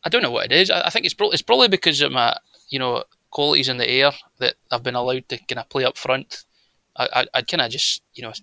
I 0.05 0.09
don't 0.09 0.21
know 0.21 0.31
what 0.31 0.45
it 0.45 0.53
is. 0.53 0.71
I, 0.71 0.87
I 0.87 0.89
think 0.89 1.05
it's 1.05 1.13
probably 1.13 1.33
it's 1.33 1.41
probably 1.41 1.67
because 1.67 2.01
of 2.01 2.13
my 2.13 2.37
you 2.69 2.79
know 2.79 3.03
qualities 3.33 3.67
in 3.67 3.77
the 3.77 3.89
air 3.89 4.11
that 4.37 4.55
I've 4.71 4.83
been 4.83 4.95
allowed 4.95 5.27
to 5.29 5.37
kind 5.49 5.59
of 5.59 5.69
play 5.69 5.83
up 5.85 5.97
front. 5.97 6.45
I 6.95 7.05
I, 7.19 7.25
I 7.37 7.41
kind 7.41 7.61
of 7.61 7.71
just 7.71 8.03
you 8.13 8.23
know 8.23 8.33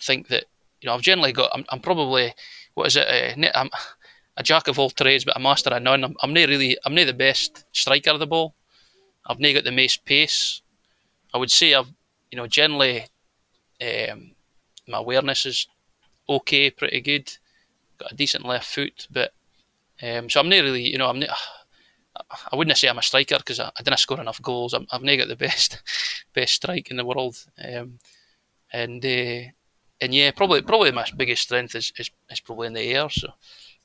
think 0.00 0.28
that 0.28 0.44
you 0.80 0.86
know 0.86 0.94
I've 0.94 1.08
generally 1.10 1.32
got 1.32 1.52
I'm, 1.54 1.64
I'm 1.70 1.80
probably 1.80 2.34
what 2.74 2.88
is 2.88 2.96
it 2.96 3.06
uh, 3.08 3.50
I'm 3.54 3.70
a 4.36 4.42
jack 4.42 4.68
of 4.68 4.78
all 4.78 4.90
trades 4.90 5.24
but 5.24 5.36
a 5.36 5.40
master 5.40 5.70
of 5.70 5.82
none. 5.82 6.04
I'm, 6.04 6.16
I'm 6.22 6.34
not 6.34 6.48
really 6.48 6.76
I'm 6.84 6.94
not 6.94 7.06
the 7.06 7.24
best 7.28 7.64
striker 7.72 8.10
of 8.10 8.18
the 8.18 8.26
ball. 8.26 8.54
I've 9.26 9.40
not 9.40 9.54
got 9.54 9.64
the 9.64 9.72
most 9.72 10.04
pace. 10.04 10.62
I 11.32 11.38
would 11.38 11.50
say 11.50 11.74
I've, 11.74 11.92
you 12.30 12.36
know, 12.36 12.48
generally 12.48 13.06
um, 13.80 14.32
my 14.88 14.98
awareness 14.98 15.46
is 15.46 15.68
okay, 16.28 16.70
pretty 16.70 17.00
good. 17.00 17.30
Got 17.98 18.12
a 18.12 18.16
decent 18.16 18.44
left 18.44 18.66
foot, 18.66 19.06
but 19.10 19.32
um, 20.02 20.28
so 20.30 20.40
I'm 20.40 20.48
not 20.48 20.64
really, 20.64 20.88
you 20.88 20.98
know, 20.98 21.08
I'm 21.08 21.20
not. 21.20 21.30
I 22.30 22.56
wouldn't 22.56 22.76
say 22.78 22.88
I'm 22.88 22.98
a 22.98 23.02
striker 23.02 23.38
because 23.38 23.60
I, 23.60 23.70
I, 23.78 23.82
didn't 23.82 23.98
score 23.98 24.20
enough 24.20 24.40
goals. 24.40 24.74
i 24.74 24.78
have 24.92 25.02
not 25.02 25.16
got 25.16 25.28
the 25.28 25.36
best 25.36 25.82
best 26.34 26.54
strike 26.54 26.90
in 26.90 26.96
the 26.96 27.04
world, 27.04 27.44
um, 27.64 27.98
and 28.72 29.04
uh, 29.04 29.50
and 30.00 30.14
yeah, 30.14 30.30
probably 30.30 30.62
probably 30.62 30.92
my 30.92 31.06
biggest 31.16 31.42
strength 31.42 31.74
is, 31.74 31.92
is, 31.98 32.10
is 32.30 32.40
probably 32.40 32.68
in 32.68 32.72
the 32.72 32.82
air. 32.82 33.08
So 33.10 33.28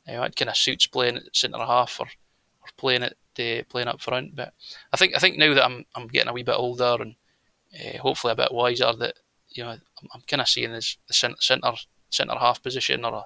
uh, 0.08 0.22
it 0.22 0.36
kind 0.36 0.50
of 0.50 0.58
suits 0.58 0.88
playing 0.88 1.18
at 1.18 1.36
centre 1.36 1.58
half 1.58 2.00
or, 2.00 2.06
or 2.06 2.68
playing 2.78 3.04
it 3.04 3.18
uh, 3.40 3.64
playing 3.70 3.88
up 3.88 4.02
front. 4.02 4.36
But 4.36 4.54
I 4.94 4.98
think 4.98 5.16
I 5.16 5.20
think 5.20 5.38
now 5.38 5.54
that 5.54 5.66
I'm 5.66 5.86
I'm 5.96 6.08
getting 6.08 6.30
a 6.30 6.34
wee 6.34 6.44
bit 6.44 6.56
older 6.56 6.98
and 7.00 7.16
uh, 7.74 7.98
hopefully 7.98 8.34
a 8.34 8.38
bit 8.38 8.54
wiser 8.54 8.94
that 8.94 9.16
you 9.50 9.64
know 9.64 9.72
I'm, 9.72 10.10
I'm 10.14 10.22
kind 10.28 10.42
of 10.42 10.48
seeing 10.50 10.72
as 10.72 10.98
the 11.08 11.14
centre 11.14 11.74
centre 12.10 12.36
half 12.38 12.64
position 12.64 13.04
or 13.06 13.14
a, 13.14 13.26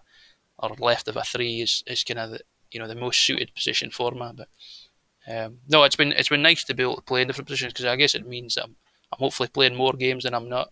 or 0.60 0.76
left 0.80 1.08
of 1.08 1.18
a 1.18 1.24
three 1.24 1.62
is, 1.62 1.84
is 1.88 2.04
kind 2.04 2.20
of 2.20 2.32
the 2.32 2.40
you 2.72 2.80
know 2.80 2.88
the 2.88 2.96
most 2.96 3.22
suited 3.22 3.54
position 3.54 3.92
for 3.92 4.12
me. 4.12 4.32
But 4.36 4.48
um, 5.28 5.60
no, 5.68 5.84
it's 5.84 5.96
been 5.96 6.12
it's 6.14 6.30
been 6.30 6.42
nice 6.42 6.64
to 6.66 6.74
be 6.74 6.84
able 6.84 6.96
to 6.96 7.02
play 7.02 7.22
in 7.22 7.28
different 7.28 7.48
positions 7.48 7.74
because 7.74 7.86
I 7.86 7.96
guess 7.96 8.16
it 8.16 8.28
means 8.28 8.58
I'm, 8.58 8.76
I'm 9.12 9.20
hopefully 9.20 9.50
playing 9.50 9.76
more 9.76 9.94
games 9.94 10.24
than 10.24 10.34
I'm 10.34 10.50
not. 10.50 10.70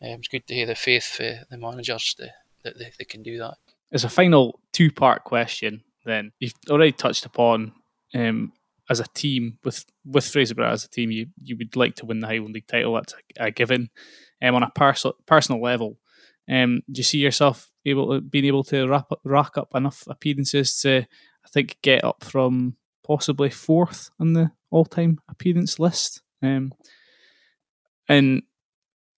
Um, 0.00 0.18
it's 0.18 0.28
good 0.28 0.46
to 0.48 0.54
hear 0.54 0.66
the 0.66 0.74
faith 0.74 1.04
for 1.04 1.40
the 1.48 1.58
managers 1.58 2.14
to, 2.18 2.30
that 2.64 2.78
they, 2.78 2.92
they 2.98 3.04
can 3.04 3.22
do 3.22 3.38
that. 3.38 3.54
As 3.92 4.04
a 4.04 4.08
final 4.08 4.60
two 4.72 4.90
part 4.90 5.24
question, 5.24 5.82
then 6.04 6.32
you've 6.40 6.54
already 6.70 6.92
touched 6.92 7.24
upon 7.24 7.72
um, 8.14 8.52
as 8.90 9.00
a 9.00 9.06
team 9.14 9.58
with 9.64 9.84
with 10.04 10.24
Fraserburgh 10.24 10.72
as 10.72 10.84
a 10.84 10.88
team, 10.88 11.10
you 11.10 11.26
you 11.42 11.56
would 11.56 11.76
like 11.76 11.94
to 11.96 12.06
win 12.06 12.20
the 12.20 12.26
Highland 12.26 12.54
League 12.54 12.66
title. 12.66 12.94
That's 12.94 13.14
a, 13.38 13.46
a 13.46 13.50
given. 13.50 13.90
Um, 14.42 14.56
on 14.56 14.64
a 14.64 14.70
personal 14.70 15.14
personal 15.24 15.62
level, 15.62 15.98
um, 16.50 16.82
do 16.90 16.98
you 16.98 17.04
see 17.04 17.18
yourself 17.18 17.70
able 17.86 18.12
to 18.12 18.20
being 18.20 18.44
able 18.44 18.64
to 18.64 18.92
up, 18.92 19.20
rack 19.24 19.56
up 19.56 19.68
enough 19.74 20.04
appearances 20.08 20.80
to, 20.80 21.06
I 21.44 21.48
think, 21.48 21.78
get 21.82 22.02
up 22.02 22.24
from 22.24 22.76
possibly 23.04 23.50
fourth 23.50 24.10
on 24.20 24.32
the 24.32 24.50
all 24.70 24.84
time 24.84 25.18
appearance 25.28 25.78
list? 25.78 26.22
Um, 26.42 26.72
and 28.08 28.42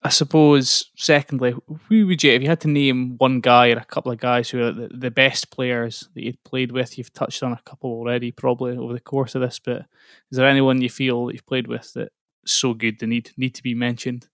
I 0.02 0.10
suppose, 0.10 0.90
secondly, 0.96 1.54
who 1.88 2.06
would 2.06 2.22
you, 2.22 2.32
if 2.32 2.42
you 2.42 2.48
had 2.48 2.60
to 2.60 2.68
name 2.68 3.16
one 3.16 3.40
guy 3.40 3.70
or 3.70 3.78
a 3.78 3.84
couple 3.86 4.12
of 4.12 4.18
guys 4.18 4.50
who 4.50 4.62
are 4.62 4.70
the, 4.70 4.88
the 4.88 5.10
best 5.10 5.50
players 5.50 6.10
that 6.14 6.22
you've 6.22 6.44
played 6.44 6.72
with? 6.72 6.98
You've 6.98 7.12
touched 7.14 7.42
on 7.42 7.52
a 7.52 7.60
couple 7.64 7.90
already, 7.90 8.30
probably 8.30 8.76
over 8.76 8.92
the 8.92 9.00
course 9.00 9.34
of 9.34 9.40
this, 9.40 9.58
but 9.58 9.86
is 10.30 10.36
there 10.36 10.46
anyone 10.46 10.82
you 10.82 10.90
feel 10.90 11.26
that 11.26 11.32
you've 11.32 11.46
played 11.46 11.66
with 11.66 11.90
that's 11.94 12.10
so 12.44 12.74
good 12.74 12.98
they 12.98 13.06
need 13.06 13.30
need 13.38 13.54
to 13.54 13.62
be 13.62 13.74
mentioned? 13.74 14.28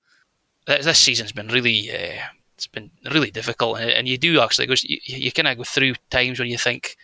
This 0.66 0.98
season's 0.98 1.30
been 1.30 1.48
really, 1.48 1.88
uh, 1.90 2.20
it's 2.57 2.66
been 2.66 2.90
really 3.09 3.30
difficult, 3.30 3.78
and 3.78 4.09
you 4.09 4.18
do 4.18 4.40
actually 4.40 4.66
go, 4.66 4.74
you, 4.82 4.98
you 5.05 5.30
kind 5.30 5.46
of 5.46 5.57
go 5.57 5.64
through 5.64 5.94
times 6.11 6.40
when 6.40 6.48
you 6.48 6.59
think, 6.59 6.96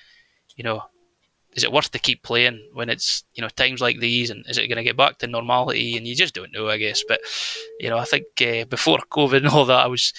you 0.56 0.64
know, 0.64 0.82
is 1.56 1.64
it 1.64 1.72
worth 1.72 1.90
to 1.90 1.98
keep 1.98 2.22
playing 2.22 2.60
when 2.74 2.90
it's 2.90 3.24
you 3.34 3.42
know 3.42 3.48
times 3.48 3.80
like 3.80 3.98
these 3.98 4.28
and 4.30 4.44
is 4.46 4.58
it 4.58 4.68
going 4.68 4.76
to 4.76 4.84
get 4.84 4.96
back 4.96 5.18
to 5.18 5.26
normality 5.26 5.96
and 5.96 6.06
you 6.06 6.14
just 6.14 6.34
don't 6.34 6.52
know 6.52 6.68
I 6.68 6.76
guess. 6.76 7.02
But 7.08 7.20
you 7.80 7.88
know 7.88 7.98
I 7.98 8.04
think 8.04 8.26
uh, 8.40 8.66
before 8.66 8.98
COVID 9.10 9.38
and 9.38 9.48
all 9.48 9.64
that 9.64 9.84
I 9.84 9.86
was 9.86 10.12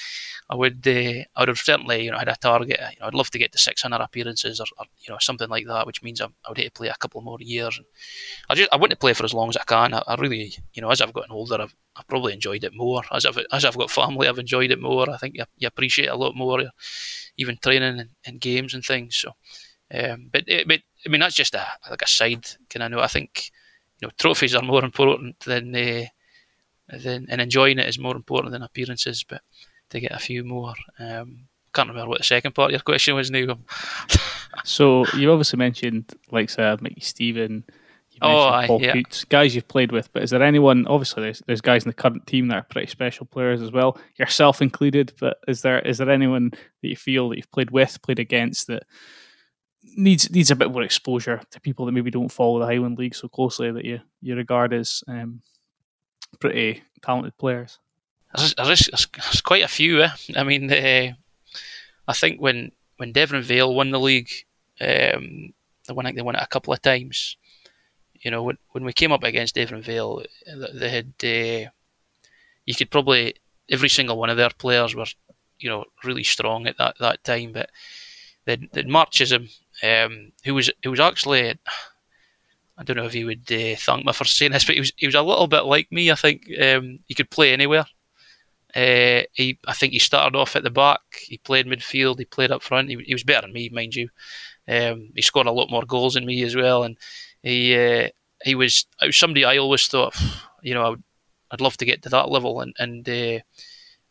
I 0.50 0.56
would 0.56 0.86
uh, 0.88 1.24
I 1.36 1.40
would 1.40 1.50
have 1.50 1.60
certainly 1.60 2.06
you 2.06 2.12
know 2.12 2.18
had 2.18 2.28
a 2.28 2.36
target 2.36 2.80
you 2.80 3.00
know 3.00 3.08
I'd 3.08 3.14
love 3.14 3.30
to 3.32 3.38
get 3.38 3.52
to 3.52 3.60
600 3.60 4.02
appearances 4.02 4.60
or, 4.60 4.66
or 4.80 4.86
you 4.98 5.14
know 5.14 5.20
something 5.20 5.50
like 5.50 5.68
that 5.68 5.86
which 5.86 6.02
means 6.02 6.22
I, 6.22 6.26
I 6.26 6.50
would 6.50 6.58
hate 6.58 6.66
to 6.66 6.72
play 6.72 6.88
a 6.88 6.96
couple 6.96 7.22
more 7.22 7.38
years. 7.40 7.78
And 7.78 7.86
I 8.50 8.56
just 8.56 8.74
I 8.74 8.78
want 8.78 8.90
to 8.90 8.98
play 8.98 9.14
for 9.14 9.24
as 9.24 9.34
long 9.34 9.50
as 9.50 9.58
I 9.58 9.64
can. 9.64 9.94
I, 9.94 10.02
I 10.08 10.16
really 10.16 10.54
you 10.74 10.82
know 10.82 10.90
as 10.90 11.02
I've 11.02 11.14
gotten 11.14 11.32
older 11.32 11.62
I've, 11.62 11.76
I've 11.96 12.08
probably 12.08 12.34
enjoyed 12.34 12.64
it 12.64 12.74
more. 12.76 13.04
As 13.12 13.28
I've 13.28 13.39
as 13.51 13.64
I've 13.64 13.78
got 13.78 13.92
family 13.92 14.28
I've 14.28 14.39
enjoyed 14.39 14.72
it 14.72 14.82
more. 14.82 15.08
I 15.08 15.18
think 15.18 15.36
you, 15.36 15.43
you 15.58 15.68
appreciate 15.68 16.08
a 16.08 16.16
lot 16.16 16.36
more 16.36 16.64
even 17.38 17.58
training 17.62 18.00
and, 18.00 18.09
and 18.26 18.42
games 18.42 18.74
and 18.74 18.84
things. 18.84 19.16
So 19.18 19.34
um, 19.93 20.30
but, 20.32 20.43
eh, 20.47 20.64
but 20.68 20.82
I 21.05 21.09
mean 21.09 21.21
that's 21.21 21.36
just 21.36 21.55
a 21.55 21.65
like 21.89 22.01
a 22.01 22.07
side 22.07 22.45
kind 22.69 22.83
of 22.83 22.91
note. 22.91 23.01
I 23.01 23.07
think 23.07 23.51
you 23.99 24.07
know 24.07 24.11
trophies 24.17 24.55
are 24.55 24.61
more 24.61 24.83
important 24.83 25.39
than 25.41 25.75
uh, 25.75 26.05
than 26.89 27.28
and 27.29 27.41
enjoying 27.41 27.79
it 27.79 27.87
is 27.87 27.99
more 27.99 28.15
important 28.15 28.51
than 28.51 28.63
appearances. 28.63 29.24
But 29.24 29.41
to 29.89 29.99
get 29.99 30.11
a 30.11 30.19
few 30.19 30.43
more, 30.43 30.74
um, 30.99 31.47
can't 31.74 31.89
remember 31.89 32.09
what 32.09 32.19
the 32.19 32.24
second 32.24 32.55
part 32.55 32.69
of 32.69 32.71
your 32.71 32.79
question 32.86 33.15
was 33.15 33.32
now. 33.32 33.57
so 34.63 35.05
you 35.15 35.32
obviously 35.32 35.57
mentioned 35.57 36.13
like 36.32 36.49
said 36.49 36.82
Mickey 36.82 37.01
Stephen. 37.01 37.63
oh, 38.21 38.47
aye, 38.47 38.67
Paul 38.67 38.82
yeah. 38.82 38.93
Coutts, 38.93 39.25
guys 39.25 39.53
you've 39.53 39.67
played 39.67 39.91
with, 39.91 40.11
but 40.11 40.24
is 40.24 40.32
there 40.32 40.41
anyone? 40.41 40.87
Obviously, 40.87 41.21
there's, 41.21 41.43
there's 41.45 41.61
guys 41.61 41.83
in 41.83 41.89
the 41.89 41.93
current 41.93 42.25
team 42.25 42.47
that 42.47 42.55
are 42.55 42.63
pretty 42.63 42.87
special 42.87 43.28
players 43.28 43.61
as 43.61 43.71
well, 43.71 43.97
yourself 44.17 44.61
included. 44.61 45.13
But 45.19 45.37
is 45.47 45.61
there 45.61 45.79
is 45.79 45.99
there 45.99 46.09
anyone 46.09 46.49
that 46.49 46.87
you 46.87 46.95
feel 46.95 47.29
that 47.29 47.37
you've 47.37 47.51
played 47.51 47.71
with, 47.71 48.01
played 48.01 48.19
against 48.19 48.67
that 48.67 48.83
needs 49.96 50.30
needs 50.30 50.51
a 50.51 50.55
bit 50.55 50.72
more 50.72 50.84
exposure 50.84 51.42
to 51.51 51.62
people 51.62 51.86
that 51.86 51.92
maybe 51.92 52.12
don't 52.12 52.32
follow 52.32 52.59
the 52.59 52.66
Highland 52.66 52.97
League 52.97 53.16
so 53.16 53.28
closely 53.28 53.72
that 53.72 53.86
you 53.86 54.00
you 54.22 54.36
regard 54.36 54.74
as 54.74 55.04
um, 55.08 55.42
pretty 56.39 56.84
talented 57.01 57.38
players. 57.38 57.80
There's, 58.36 58.54
there's, 58.55 59.08
there's, 59.14 59.42
quite 59.42 59.64
a 59.64 59.68
few. 59.68 60.04
Eh? 60.04 60.09
I 60.36 60.43
mean, 60.43 60.72
uh, 60.72 61.14
I 62.08 62.14
think 62.14 62.42
when 62.42 62.72
when 62.97 63.14
Deveronvale 63.14 63.74
won 63.74 63.92
the 63.92 64.00
league, 64.00 64.30
um, 64.82 65.54
they 65.88 65.93
won 65.93 66.14
they 66.14 66.22
won 66.22 66.36
it 66.36 66.43
a 66.43 66.47
couple 66.47 66.74
of 66.74 66.82
times. 66.82 67.38
You 68.14 68.32
know, 68.32 68.43
when 68.43 68.58
when 68.72 68.84
we 68.84 68.93
came 68.93 69.12
up 69.12 69.24
against 69.24 69.55
Deveronvale, 69.55 70.26
they 70.74 70.89
had 70.89 71.14
uh, 71.24 71.70
you 72.66 72.76
could 72.76 72.92
probably 72.92 73.36
every 73.70 73.89
single 73.89 74.18
one 74.18 74.30
of 74.30 74.38
their 74.38 74.50
players 74.50 74.96
were 74.96 75.05
you 75.59 75.70
know 75.70 75.86
really 76.04 76.24
strong 76.24 76.68
at 76.68 76.78
that 76.78 76.96
that 77.00 77.24
time, 77.24 77.54
but 77.54 77.70
then 78.46 78.70
then 78.74 78.89
Marchism 78.89 79.50
um, 79.83 80.32
who 80.43 80.54
was 80.54 80.71
who 80.83 80.91
was 80.91 80.99
actually 80.99 81.58
I 82.78 82.83
don't 82.83 82.97
know 82.97 83.05
if 83.05 83.13
he 83.13 83.24
would 83.24 83.51
uh, 83.51 83.75
thank 83.78 84.05
me 84.05 84.13
for 84.13 84.25
saying 84.25 84.51
this, 84.51 84.66
but 84.66 84.75
he 84.75 84.82
was 84.82 84.93
he 84.95 85.08
was 85.08 85.16
a 85.16 85.21
little 85.21 85.47
bit 85.47 85.66
like 85.66 85.91
me. 85.91 86.12
I 86.12 86.16
think 86.16 86.43
um, 86.62 86.99
he 87.08 87.16
could 87.16 87.32
play 87.32 87.51
anywhere. 87.51 87.86
Uh, 88.75 89.24
he 89.33 89.58
I 89.67 89.74
think 89.74 89.93
he 89.93 89.99
started 89.99 90.37
off 90.37 90.55
at 90.55 90.63
the 90.63 90.70
back. 90.70 91.01
He 91.21 91.39
played 91.39 91.66
midfield. 91.66 92.20
He 92.20 92.25
played 92.25 92.51
up 92.51 92.62
front. 92.62 92.89
He, 92.89 92.97
he 93.05 93.16
was 93.16 93.24
better 93.24 93.41
than 93.41 93.54
me, 93.54 93.70
mind 93.70 93.95
you. 93.95 94.09
Um, 94.67 95.12
he 95.16 95.21
scored 95.21 95.47
a 95.47 95.51
lot 95.51 95.71
more 95.71 95.83
goals 95.83 96.13
than 96.13 96.25
me 96.25 96.43
as 96.43 96.55
well, 96.55 96.83
and 96.83 96.97
he 97.41 97.75
uh, 97.75 98.09
he 98.43 98.54
was, 98.54 98.86
was 99.01 99.17
somebody 99.17 99.45
I 99.45 99.58
always 99.58 99.87
thought, 99.87 100.16
you 100.62 100.74
know, 100.74 100.83
I 100.83 100.89
would, 100.89 101.04
I'd 101.49 101.62
love 101.62 101.78
to 101.78 101.86
get 101.86 102.04
to 102.04 102.09
that 102.09 102.29
level, 102.29 102.62
and 102.62 102.75
and 102.78 103.08
uh, 103.08 103.39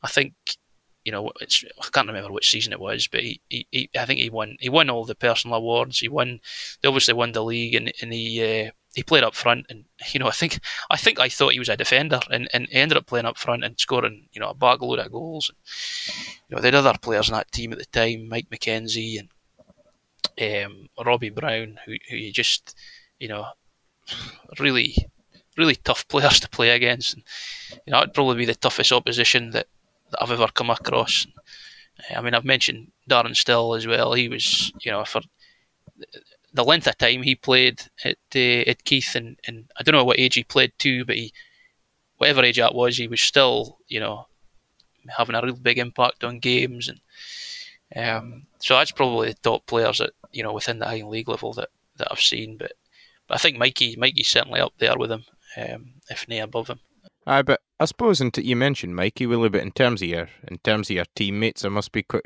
I 0.02 0.08
think 0.08 0.34
you 1.06 1.12
know, 1.12 1.30
it's 1.40 1.64
I 1.80 1.86
can't 1.92 2.08
remember 2.08 2.32
which 2.32 2.50
season 2.50 2.72
it 2.72 2.80
was, 2.80 3.06
but 3.06 3.20
he, 3.20 3.40
he, 3.48 3.64
he, 3.70 3.90
I 3.96 4.06
think 4.06 4.18
he 4.18 4.28
won 4.28 4.56
he 4.58 4.68
won 4.68 4.90
all 4.90 5.04
the 5.04 5.14
personal 5.14 5.56
awards. 5.56 6.00
He 6.00 6.08
won 6.08 6.40
they 6.82 6.88
obviously 6.88 7.14
won 7.14 7.30
the 7.30 7.44
league 7.44 7.76
and, 7.76 7.92
and 8.02 8.12
he 8.12 8.42
uh, 8.66 8.72
he 8.92 9.04
played 9.04 9.22
up 9.22 9.36
front 9.36 9.66
and 9.70 9.84
you 10.12 10.18
know 10.18 10.26
I 10.26 10.32
think 10.32 10.58
I 10.90 10.96
think 10.96 11.20
I 11.20 11.28
thought 11.28 11.52
he 11.52 11.60
was 11.60 11.68
a 11.68 11.76
defender 11.76 12.18
and, 12.28 12.48
and 12.52 12.66
he 12.66 12.74
ended 12.74 12.98
up 12.98 13.06
playing 13.06 13.24
up 13.24 13.38
front 13.38 13.62
and 13.62 13.78
scoring 13.78 14.26
you 14.32 14.40
know 14.40 14.50
a 14.50 14.54
bagload 14.54 14.98
of 14.98 15.12
goals. 15.12 15.48
And, 15.48 16.38
you 16.48 16.56
know 16.56 16.60
they 16.60 16.68
had 16.68 16.74
other 16.74 16.98
players 17.00 17.28
in 17.28 17.34
that 17.34 17.52
team 17.52 17.72
at 17.72 17.78
the 17.78 17.84
time, 17.84 18.28
Mike 18.28 18.48
McKenzie 18.50 19.20
and 20.40 20.66
um, 20.66 20.88
Robbie 21.06 21.30
Brown, 21.30 21.78
who 21.86 21.94
who 22.10 22.16
you 22.16 22.32
just 22.32 22.74
you 23.20 23.28
know 23.28 23.46
really 24.58 24.96
really 25.56 25.76
tough 25.76 26.08
players 26.08 26.40
to 26.40 26.48
play 26.48 26.70
against. 26.70 27.14
And, 27.14 27.22
you 27.86 27.92
know, 27.92 27.98
it'd 27.98 28.14
probably 28.14 28.36
be 28.36 28.44
the 28.44 28.54
toughest 28.54 28.92
opposition 28.92 29.50
that 29.50 29.68
that 30.10 30.22
I've 30.22 30.30
ever 30.30 30.48
come 30.48 30.70
across. 30.70 31.26
I 32.14 32.20
mean, 32.20 32.34
I've 32.34 32.44
mentioned 32.44 32.92
Darren 33.08 33.34
Still 33.34 33.74
as 33.74 33.86
well. 33.86 34.12
He 34.12 34.28
was, 34.28 34.72
you 34.80 34.92
know, 34.92 35.04
for 35.04 35.22
the 36.52 36.64
length 36.64 36.86
of 36.86 36.98
time 36.98 37.22
he 37.22 37.34
played 37.34 37.82
at 38.04 38.16
uh, 38.34 38.70
at 38.70 38.84
Keith, 38.84 39.14
and, 39.14 39.38
and 39.46 39.70
I 39.78 39.82
don't 39.82 39.94
know 39.94 40.04
what 40.04 40.18
age 40.18 40.34
he 40.34 40.44
played 40.44 40.72
to, 40.78 41.04
but 41.04 41.16
he, 41.16 41.32
whatever 42.18 42.42
age 42.42 42.58
that 42.58 42.74
was, 42.74 42.96
he 42.96 43.08
was 43.08 43.20
still, 43.20 43.78
you 43.88 44.00
know, 44.00 44.26
having 45.16 45.34
a 45.34 45.42
real 45.42 45.56
big 45.56 45.78
impact 45.78 46.24
on 46.24 46.38
games, 46.38 46.88
and 46.88 47.00
um, 47.94 48.46
so 48.58 48.74
that's 48.74 48.90
probably 48.92 49.28
the 49.28 49.34
top 49.34 49.66
players 49.66 49.98
that 49.98 50.10
you 50.32 50.42
know 50.42 50.52
within 50.52 50.78
the 50.78 50.86
Highland 50.86 51.10
League 51.10 51.28
level 51.28 51.52
that, 51.54 51.68
that 51.96 52.08
I've 52.10 52.20
seen. 52.20 52.56
But 52.56 52.72
but 53.28 53.36
I 53.36 53.38
think 53.38 53.58
Mikey 53.58 53.96
Mikey's 53.96 54.28
certainly 54.28 54.60
up 54.60 54.74
there 54.78 54.96
with 54.96 55.12
him, 55.12 55.24
um, 55.56 55.94
if 56.10 56.28
not 56.28 56.40
above 56.40 56.68
him. 56.68 56.80
Aye, 57.26 57.42
but 57.42 57.60
I 57.80 57.84
suppose 57.86 58.22
t- 58.32 58.42
you 58.42 58.56
mentioned 58.56 58.94
Mikey 58.94 59.26
Willie, 59.26 59.48
but 59.48 59.62
in 59.62 59.72
terms 59.72 60.00
of 60.00 60.08
your 60.08 60.28
in 60.46 60.58
terms 60.58 60.88
of 60.88 60.96
your 60.96 61.06
teammates, 61.14 61.62
there 61.62 61.70
must 61.70 61.92
be 61.92 62.02
quite, 62.02 62.22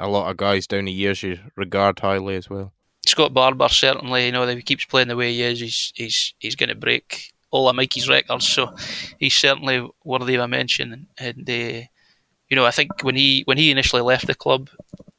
a 0.00 0.08
lot 0.08 0.30
of 0.30 0.36
guys 0.36 0.66
down 0.66 0.84
the 0.84 0.92
years 0.92 1.22
you 1.22 1.38
regard 1.56 1.98
highly 1.98 2.36
as 2.36 2.48
well. 2.48 2.72
Scott 3.04 3.34
Barbour 3.34 3.68
certainly, 3.68 4.26
you 4.26 4.32
know, 4.32 4.46
if 4.46 4.56
he 4.56 4.62
keeps 4.62 4.84
playing 4.84 5.08
the 5.08 5.16
way 5.16 5.32
he 5.32 5.42
is, 5.42 5.60
he's 5.60 5.92
he's 5.94 6.34
he's 6.38 6.56
going 6.56 6.68
to 6.68 6.76
break 6.76 7.32
all 7.50 7.68
of 7.68 7.76
Mikey's 7.76 8.08
records. 8.08 8.46
So 8.46 8.74
he's 9.18 9.34
certainly 9.34 9.88
worthy 10.04 10.34
of 10.36 10.42
a 10.42 10.48
mention. 10.48 11.08
And 11.18 11.48
uh, 11.50 11.86
you 12.48 12.56
know, 12.56 12.64
I 12.64 12.70
think 12.70 13.02
when 13.02 13.16
he 13.16 13.42
when 13.46 13.58
he 13.58 13.70
initially 13.70 14.02
left 14.02 14.26
the 14.26 14.34
club, 14.34 14.70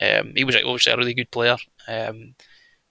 um, 0.01 0.33
he 0.35 0.43
was 0.43 0.55
obviously 0.55 0.93
a 0.93 0.97
really 0.97 1.13
good 1.13 1.31
player. 1.31 1.57
Um, 1.87 2.35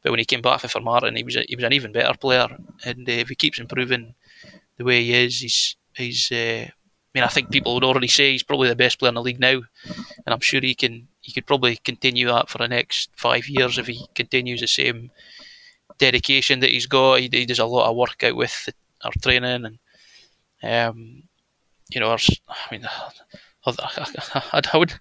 but 0.03 0.11
when 0.11 0.19
he 0.19 0.25
came 0.25 0.43
back 0.43 0.61
for 0.61 0.69
Formartine, 0.69 1.17
he 1.17 1.25
was 1.25 1.37
a, 1.37 1.45
he 1.49 1.57
was 1.57 1.65
an 1.65 1.73
even 1.73 1.93
better 1.93 2.17
player. 2.17 2.49
And 2.85 3.09
uh, 3.09 3.13
if 3.13 3.29
he 3.29 3.35
keeps 3.35 3.59
improving 3.59 4.15
the 4.77 4.85
way 4.85 5.03
he 5.03 5.15
is, 5.15 5.41
he's 5.41 5.77
He's, 5.99 6.31
uh, 6.33 6.67
I 6.69 6.73
mean, 7.15 7.25
I 7.25 7.29
think 7.29 7.51
people 7.51 7.75
would 7.75 7.85
already 7.85 8.09
say 8.09 8.33
he's 8.33 8.43
probably 8.43 8.69
the 8.69 8.77
best 8.77 8.99
player 8.99 9.11
in 9.11 9.15
the 9.15 9.23
league 9.23 9.41
now, 9.41 9.61
and 9.85 10.29
I'm 10.29 10.41
sure 10.41 10.61
he 10.61 10.75
can. 10.75 11.09
He 11.21 11.33
could 11.33 11.47
probably 11.47 11.77
continue 11.77 12.27
that 12.29 12.49
for 12.49 12.59
the 12.59 12.69
next 12.69 13.11
five 13.17 13.49
years 13.49 13.77
if 13.77 13.87
he 13.87 14.07
continues 14.15 14.63
the 14.63 14.67
same 14.67 15.11
dedication 15.99 16.61
that 16.61 16.71
he's 16.71 16.87
got. 16.87 17.21
He, 17.21 17.29
he 17.31 17.45
does 17.45 17.59
a 17.59 17.67
lot 17.67 17.91
of 17.91 17.97
work 17.97 18.23
out 18.23 18.37
with 18.37 18.71
our 19.03 19.13
training, 19.21 19.67
and 19.67 19.79
um, 20.63 21.25
you 21.91 22.01
know, 22.01 22.11
our, 22.11 22.19
I 22.49 22.55
mean, 22.73 22.87
I, 23.67 24.61
I 24.73 24.77
would, 24.79 24.95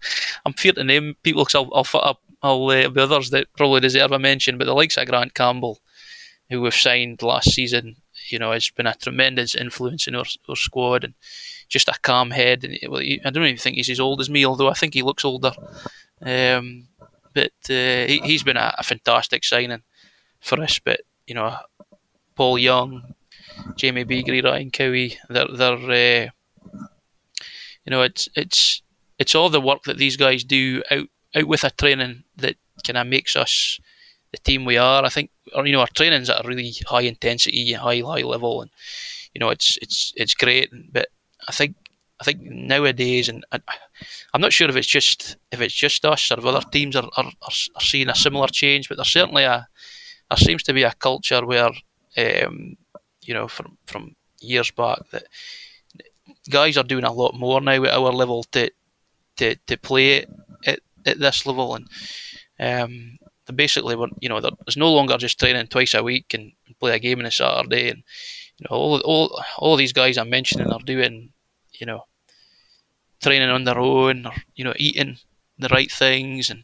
I'm 0.46 0.54
feared 0.54 0.76
to 0.76 0.84
name 0.84 1.16
people 1.24 1.44
because 1.44 1.56
I'll, 1.56 1.74
I'll, 1.74 1.88
I'll, 1.94 2.20
I'll 2.42 2.70
uh, 2.70 2.90
be 2.90 3.02
others 3.02 3.30
that 3.32 3.48
probably 3.56 3.82
deserve 3.82 4.12
a 4.12 4.20
mention, 4.20 4.58
but 4.58 4.66
the 4.66 4.74
likes 4.74 4.98
of 4.98 5.08
Grant 5.08 5.34
Campbell, 5.34 5.80
who 6.50 6.62
we've 6.62 6.74
signed 6.74 7.22
last 7.22 7.52
season, 7.52 7.98
you 8.32 8.40
know, 8.40 8.52
has 8.52 8.70
been 8.70 8.88
a 8.88 8.96
tremendous 8.96 9.56
influence 9.56 10.08
in 10.08 10.16
our, 10.16 10.26
our 10.50 10.56
squad 10.56 11.04
and 11.04 11.14
just 11.70 11.88
a 11.88 11.94
calm 12.02 12.32
head. 12.32 12.64
And 12.64 12.78
well, 12.90 13.02
I 13.02 13.30
don't 13.30 13.44
even 13.44 13.58
think 13.58 13.76
he's 13.76 13.90
as 13.90 14.00
old 14.00 14.22
as 14.22 14.30
me, 14.30 14.46
although 14.46 14.70
I 14.70 14.74
think 14.74 14.94
he 14.94 15.02
looks 15.02 15.26
older. 15.26 15.52
Um, 16.22 16.88
but 17.34 17.52
uh, 17.70 18.08
he, 18.08 18.34
has 18.34 18.44
been 18.44 18.58
a, 18.58 18.74
a, 18.78 18.84
fantastic 18.84 19.44
signing 19.44 19.84
for 20.40 20.62
us. 20.62 20.80
But 20.80 21.02
you 21.28 21.36
know, 21.36 21.56
Paul 22.36 22.58
Young, 22.58 23.14
Jamie 23.76 24.06
Beagrie, 24.06 24.44
Ryan 24.44 24.72
Cowie, 24.72 25.18
they're 25.30 25.48
they're 25.48 26.28
uh, 26.28 26.30
you 27.86 27.92
know, 27.92 28.02
it's 28.02 28.28
it's 28.36 28.82
it's 29.18 29.36
all 29.36 29.50
the 29.50 29.62
work 29.62 29.84
that 29.84 29.98
these 29.98 30.18
guys 30.18 30.44
do 30.44 30.84
out 30.92 31.08
out 31.36 31.48
with 31.48 31.64
a 31.64 31.70
training 31.72 32.24
that 32.38 32.56
kind 32.86 32.98
of 32.98 33.08
makes 33.08 33.36
us 33.36 33.80
the 34.32 34.38
team 34.40 34.66
we 34.66 34.78
are. 34.78 35.04
I 35.06 35.10
think, 35.10 35.32
or, 35.56 35.66
you 35.66 35.74
know, 35.74 35.82
our 35.82 35.88
training's 35.88 36.30
at 36.30 36.44
a 36.44 36.48
really 36.48 36.74
high 36.88 37.02
intensity, 37.02 37.74
high 37.74 38.00
high 38.00 38.24
level, 38.24 38.62
and 38.62 38.72
you 39.34 39.40
know, 39.40 39.50
it's 39.50 39.78
it's 39.82 40.14
it's 40.16 40.34
great. 40.34 40.70
But 40.92 41.08
I 41.48 41.52
think 41.52 41.76
I 42.20 42.24
think 42.24 42.42
nowadays, 42.42 43.30
and 43.30 43.46
I, 43.52 43.60
am 44.34 44.42
not 44.42 44.54
sure 44.54 44.70
if 44.70 44.76
it's 44.76 44.88
just 44.88 45.38
if 45.52 45.62
it's 45.62 45.74
just 45.74 46.06
us 46.06 46.32
or 46.32 46.40
if 46.40 46.46
other 46.46 46.66
teams 46.72 46.96
are, 46.96 47.10
are, 47.18 47.26
are, 47.26 47.82
seeing 47.82 48.10
a 48.10 48.16
similar 48.16 48.48
change, 48.48 48.90
but 48.90 48.98
there's 48.98 49.12
certainly 49.12 49.44
a 49.44 49.68
there 50.30 50.38
seems 50.38 50.64
to 50.64 50.74
be 50.74 50.84
a 50.84 50.94
culture 50.94 51.46
where 51.46 51.70
um, 52.18 52.76
you 53.22 53.34
know 53.34 53.48
from 53.48 53.78
from 53.86 54.16
years 54.40 54.72
back 54.72 55.00
that 55.12 55.24
guys 56.50 56.78
are 56.78 56.84
doing 56.84 57.04
a 57.04 57.12
lot 57.12 57.36
more 57.36 57.62
now 57.62 57.84
at 57.84 57.94
our 57.94 58.12
level 58.12 58.44
to 58.52 58.72
to, 59.38 59.56
to 59.68 59.78
play 59.78 60.26
at, 60.66 60.80
at 61.06 61.20
this 61.20 61.46
level 61.46 61.76
and 61.76 61.88
um, 62.60 63.18
basically 63.56 63.96
we're 63.96 64.08
you 64.20 64.30
know 64.30 64.40
there's 64.40 64.78
no 64.78 64.92
longer 64.92 65.18
just 65.18 65.40
training 65.40 65.68
twice 65.68 65.94
a 65.94 66.04
week 66.04 66.34
and 66.34 66.52
play 66.80 66.96
a 66.96 67.00
game 67.00 67.20
on 67.20 67.26
a 67.26 67.32
Saturday 67.32 67.90
and 67.90 68.04
you 68.58 68.66
know 68.70 68.76
all 68.76 69.00
all 69.02 69.44
all 69.58 69.76
these 69.76 69.94
guys 69.94 70.18
I'm 70.18 70.30
mentioning 70.30 70.72
are 70.72 70.80
doing 70.80 71.32
you 71.80 71.86
know 71.86 72.04
training 73.22 73.50
on 73.50 73.64
their 73.64 73.80
own 73.80 74.26
or 74.26 74.34
you 74.56 74.64
know 74.64 74.74
eating 74.78 75.18
the 75.58 75.70
right 75.70 75.92
things 75.92 76.50
and 76.50 76.64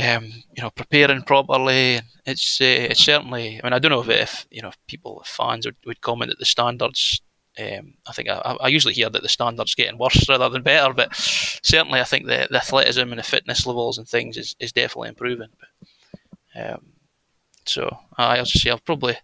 um, 0.00 0.24
you 0.56 0.62
know 0.62 0.70
preparing 0.70 1.22
properly. 1.22 2.00
It's 2.24 2.60
uh, 2.60 2.90
it's 2.90 3.04
certainly 3.04 3.60
I 3.60 3.66
mean 3.66 3.72
I 3.72 3.78
don't 3.78 3.90
know 3.90 4.00
if, 4.00 4.08
if 4.08 4.46
you 4.50 4.62
know 4.62 4.68
if 4.68 4.76
people 4.86 5.22
fans 5.24 5.66
would, 5.66 5.76
would 5.86 6.00
comment 6.00 6.30
that 6.30 6.38
the 6.38 6.44
standards 6.44 7.20
um, 7.58 7.94
I 8.06 8.12
think 8.12 8.28
I, 8.28 8.56
I, 8.60 8.68
usually 8.68 8.94
hear 8.94 9.10
that 9.10 9.22
the 9.22 9.28
standards 9.28 9.74
getting 9.74 9.98
worse 9.98 10.28
rather 10.28 10.48
than 10.48 10.62
better, 10.62 10.92
but 10.92 11.14
certainly 11.14 12.00
I 12.00 12.04
think 12.04 12.26
the, 12.26 12.46
the 12.50 12.58
athleticism 12.58 13.10
and 13.10 13.18
the 13.18 13.24
fitness 13.24 13.66
levels 13.66 13.98
and 13.98 14.06
things 14.06 14.36
is, 14.36 14.54
is 14.60 14.72
definitely 14.72 15.08
improving. 15.08 15.48
But, 16.54 16.74
um, 16.74 16.86
so 17.64 17.98
I 18.16 18.38
also 18.38 18.58
say 18.58 18.70
I 18.70 18.78
probably 18.78 19.16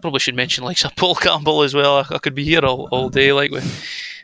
probably 0.00 0.20
should 0.20 0.36
mention 0.36 0.64
like 0.64 0.78
Sir 0.78 0.90
Paul 0.96 1.16
Campbell 1.16 1.62
as 1.62 1.74
well. 1.74 1.98
I, 1.98 2.14
I, 2.14 2.18
could 2.18 2.34
be 2.34 2.44
here 2.44 2.64
all, 2.64 2.88
all 2.92 3.08
day. 3.08 3.32
Like 3.32 3.50
with, 3.50 3.64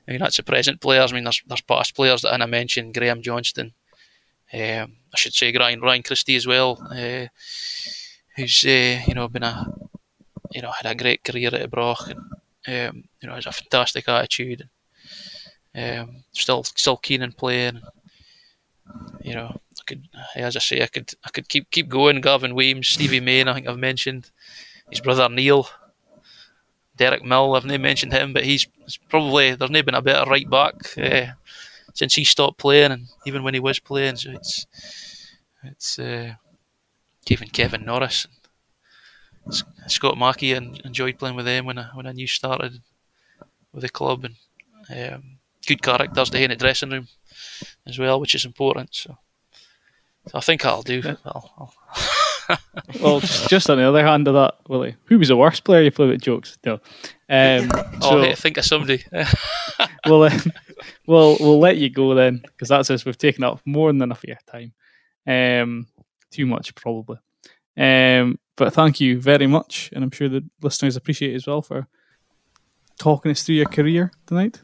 I 0.07 0.13
mean 0.13 0.21
that's 0.21 0.37
the 0.37 0.43
present 0.43 0.81
players. 0.81 1.13
I 1.13 1.15
mean 1.15 1.25
there's 1.25 1.43
there's 1.47 1.61
past 1.63 1.95
players 1.95 2.23
that 2.23 2.41
I 2.41 2.47
mentioned. 2.47 2.95
Graham 2.95 3.23
Johnston. 3.23 3.73
Um, 4.55 4.97
I 5.13 5.17
should 5.17 5.35
say 5.35 5.53
Ryan 5.53 5.81
Ryan 5.81 6.03
Christie 6.03 6.37
as 6.37 6.47
well, 6.47 6.79
uh, 6.91 7.27
who's 8.37 8.65
uh, 8.67 9.01
you 9.07 9.15
know 9.15 9.29
been 9.29 9.43
a 9.43 9.67
you 10.53 10.63
know 10.63 10.71
had 10.71 10.91
a 10.91 10.95
great 10.95 11.25
career 11.25 11.51
at 11.53 11.71
Broch 11.71 12.09
and 12.09 12.21
um, 12.67 13.05
you 13.21 13.29
know, 13.29 13.35
has 13.35 13.47
a 13.47 13.53
fantastic 13.53 14.09
attitude. 14.09 14.69
Um, 15.75 16.25
still, 16.33 16.65
still 16.65 16.97
keen 16.97 17.23
in 17.23 17.33
playing. 17.33 17.81
You 19.23 19.35
know, 19.35 19.57
I 19.81 19.83
could, 19.87 20.09
as 20.37 20.57
I 20.57 20.61
say, 20.61 20.83
I 20.83 20.87
could, 20.87 21.13
I 21.25 21.31
could 21.31 21.49
keep 21.49 21.71
keep 21.71 21.89
going. 21.89 22.21
Gavin 22.21 22.55
Weems, 22.55 22.89
Stevie 22.89 23.21
Main, 23.21 23.49
I 23.49 23.55
think 23.55 23.69
I've 23.69 23.79
mentioned. 23.79 24.31
His 24.91 25.01
brother 25.01 25.29
Neil, 25.29 25.69
Derek 26.97 27.25
Mill, 27.25 27.55
I've 27.55 27.65
not 27.65 27.81
mentioned 27.81 28.13
him, 28.13 28.33
but 28.33 28.45
he's 28.45 28.67
probably 29.09 29.55
there's 29.55 29.71
never 29.71 29.87
been 29.87 29.95
a 29.95 30.03
better 30.03 30.29
right 30.31 30.49
back 30.49 30.75
uh, 30.99 31.33
since 31.95 32.15
he 32.15 32.25
stopped 32.25 32.59
playing, 32.59 32.93
and 32.93 33.07
even 33.27 33.43
when 33.43 33.55
he 33.55 33.61
was 33.61 33.79
playing. 33.79 34.17
So 34.17 34.33
it's 34.33 34.67
it's 35.65 35.99
uh, 35.99 36.35
even 37.29 37.49
Kevin 37.49 37.85
Norris. 37.85 38.27
Scott 39.89 40.19
Mackey 40.19 40.53
and 40.53 40.81
enjoyed 40.85 41.19
playing 41.19 41.37
with 41.37 41.47
them 41.47 41.67
when 41.67 41.79
I 41.79 41.89
when 41.95 42.07
I 42.07 42.13
new 42.13 42.27
started 42.27 42.81
with 43.73 43.83
the 43.83 43.89
club 43.89 44.25
and 44.25 44.35
um, 45.15 45.39
good 45.67 45.83
characters 45.83 46.31
to 46.31 46.43
in 46.43 46.51
the 46.51 46.57
dressing 46.57 46.91
room 46.91 47.09
as 47.87 47.99
well, 47.99 48.21
which 48.21 48.35
is 48.35 48.45
important. 48.45 48.95
So, 48.95 49.17
so 50.27 50.39
I 50.39 50.41
think 50.41 50.65
I'll 50.65 50.83
do. 50.83 51.01
Yeah. 51.05 51.17
I'll, 51.25 51.51
I'll 51.59 51.75
well, 53.01 53.21
just, 53.21 53.49
just, 53.49 53.71
on 53.71 53.79
the 53.79 53.89
other 53.89 54.05
hand 54.05 54.27
of 54.29 54.35
that, 54.35 54.57
Willie, 54.69 54.97
who 55.05 55.19
was 55.19 55.29
the 55.29 55.37
worst 55.37 55.65
player 55.65 55.83
you 55.83 55.91
played 55.91 56.11
with 56.11 56.21
jokes? 56.21 56.59
No. 56.65 56.75
Um, 57.29 57.71
oh, 58.03 58.21
hey, 58.21 58.35
think 58.35 58.59
of 58.59 58.65
somebody. 58.65 59.05
well, 60.07 60.25
um, 60.25 60.41
we'll 61.07 61.37
we'll 61.41 61.61
let 61.61 61.77
you 61.77 61.89
go 61.89 62.15
then, 62.15 62.39
because 62.39 62.69
that's 62.69 62.91
us. 62.91 63.05
We've 63.05 63.17
taken 63.17 63.45
up 63.45 63.61
more 63.65 63.91
than 63.91 64.03
enough 64.03 64.25
of 64.25 64.29
your 64.29 64.39
time. 64.51 64.73
Um, 65.27 65.87
too 66.31 66.47
much 66.47 66.75
probably. 66.75 67.19
Um, 67.77 68.39
but 68.57 68.73
thank 68.73 69.01
you 69.01 69.21
very 69.21 69.47
much, 69.47 69.91
and 69.93 70.05
I'm 70.05 70.11
sure 70.11 70.29
the 70.29 70.45
listeners 70.61 70.97
appreciate 70.97 71.33
it 71.33 71.37
as 71.37 71.47
well 71.47 71.63
for 71.63 71.87
talking 72.99 73.31
us 73.31 73.43
through 73.43 73.57
your 73.57 73.67
career 73.67 74.13
tonight. 74.27 74.61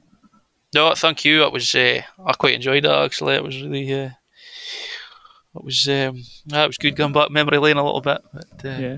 No, 0.74 0.92
thank 0.94 1.24
you. 1.24 1.44
It 1.44 1.52
was 1.52 1.74
uh, 1.74 2.02
I 2.24 2.32
quite 2.34 2.54
enjoyed 2.54 2.84
it 2.84 2.90
actually. 2.90 3.34
It 3.34 3.42
was 3.42 3.60
really 3.62 3.90
uh, 3.92 4.10
it 5.56 5.64
was 5.64 5.88
um, 5.88 6.22
it 6.52 6.66
was 6.66 6.76
good 6.76 6.96
going 6.96 7.12
back 7.12 7.30
memory 7.30 7.58
lane 7.58 7.78
a 7.78 7.84
little 7.84 8.02
bit. 8.02 8.20
But, 8.32 8.64
uh, 8.64 8.78
yeah. 8.78 8.96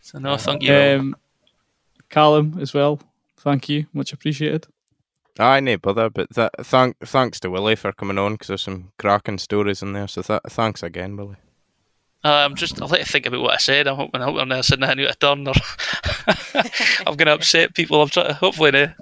So 0.00 0.18
no, 0.18 0.36
thank 0.36 0.62
you. 0.62 0.74
Um, 0.74 1.16
Callum 2.08 2.58
as 2.60 2.74
well. 2.74 3.00
Thank 3.38 3.68
you, 3.68 3.86
much 3.92 4.12
appreciated. 4.12 4.66
Aye, 5.38 5.60
no 5.60 5.78
bother, 5.78 6.10
but 6.10 6.34
th- 6.34 6.50
thank, 6.60 6.98
thanks 6.98 7.40
to 7.40 7.50
Willie 7.50 7.76
for 7.76 7.92
coming 7.92 8.18
on 8.18 8.32
because 8.32 8.48
there's 8.48 8.62
some 8.62 8.92
cracking 8.98 9.38
stories 9.38 9.80
in 9.80 9.92
there. 9.92 10.08
So 10.08 10.20
th- 10.22 10.40
thanks 10.48 10.82
again, 10.82 11.16
Willie. 11.16 11.36
Uh, 12.22 12.28
I'm 12.28 12.54
just, 12.54 12.80
I'll 12.82 12.88
let 12.88 13.00
you 13.00 13.06
think 13.06 13.26
about 13.26 13.40
what 13.40 13.54
I 13.54 13.56
said. 13.56 13.86
I'm 13.88 13.96
hoping, 13.96 14.20
I'm 14.20 14.26
hoping 14.28 14.40
I'm 14.42 14.48
not 14.48 14.64
sitting 14.64 14.84
out 14.84 14.98
of 14.98 15.18
turn 15.18 15.48
or 15.48 15.54
I'm 17.06 17.16
going 17.16 17.26
to 17.26 17.34
upset 17.34 17.74
people. 17.74 18.02
I'm 18.02 18.08
trying 18.08 18.28
to, 18.28 18.34
hopefully, 18.34 18.72
no, 18.72 18.92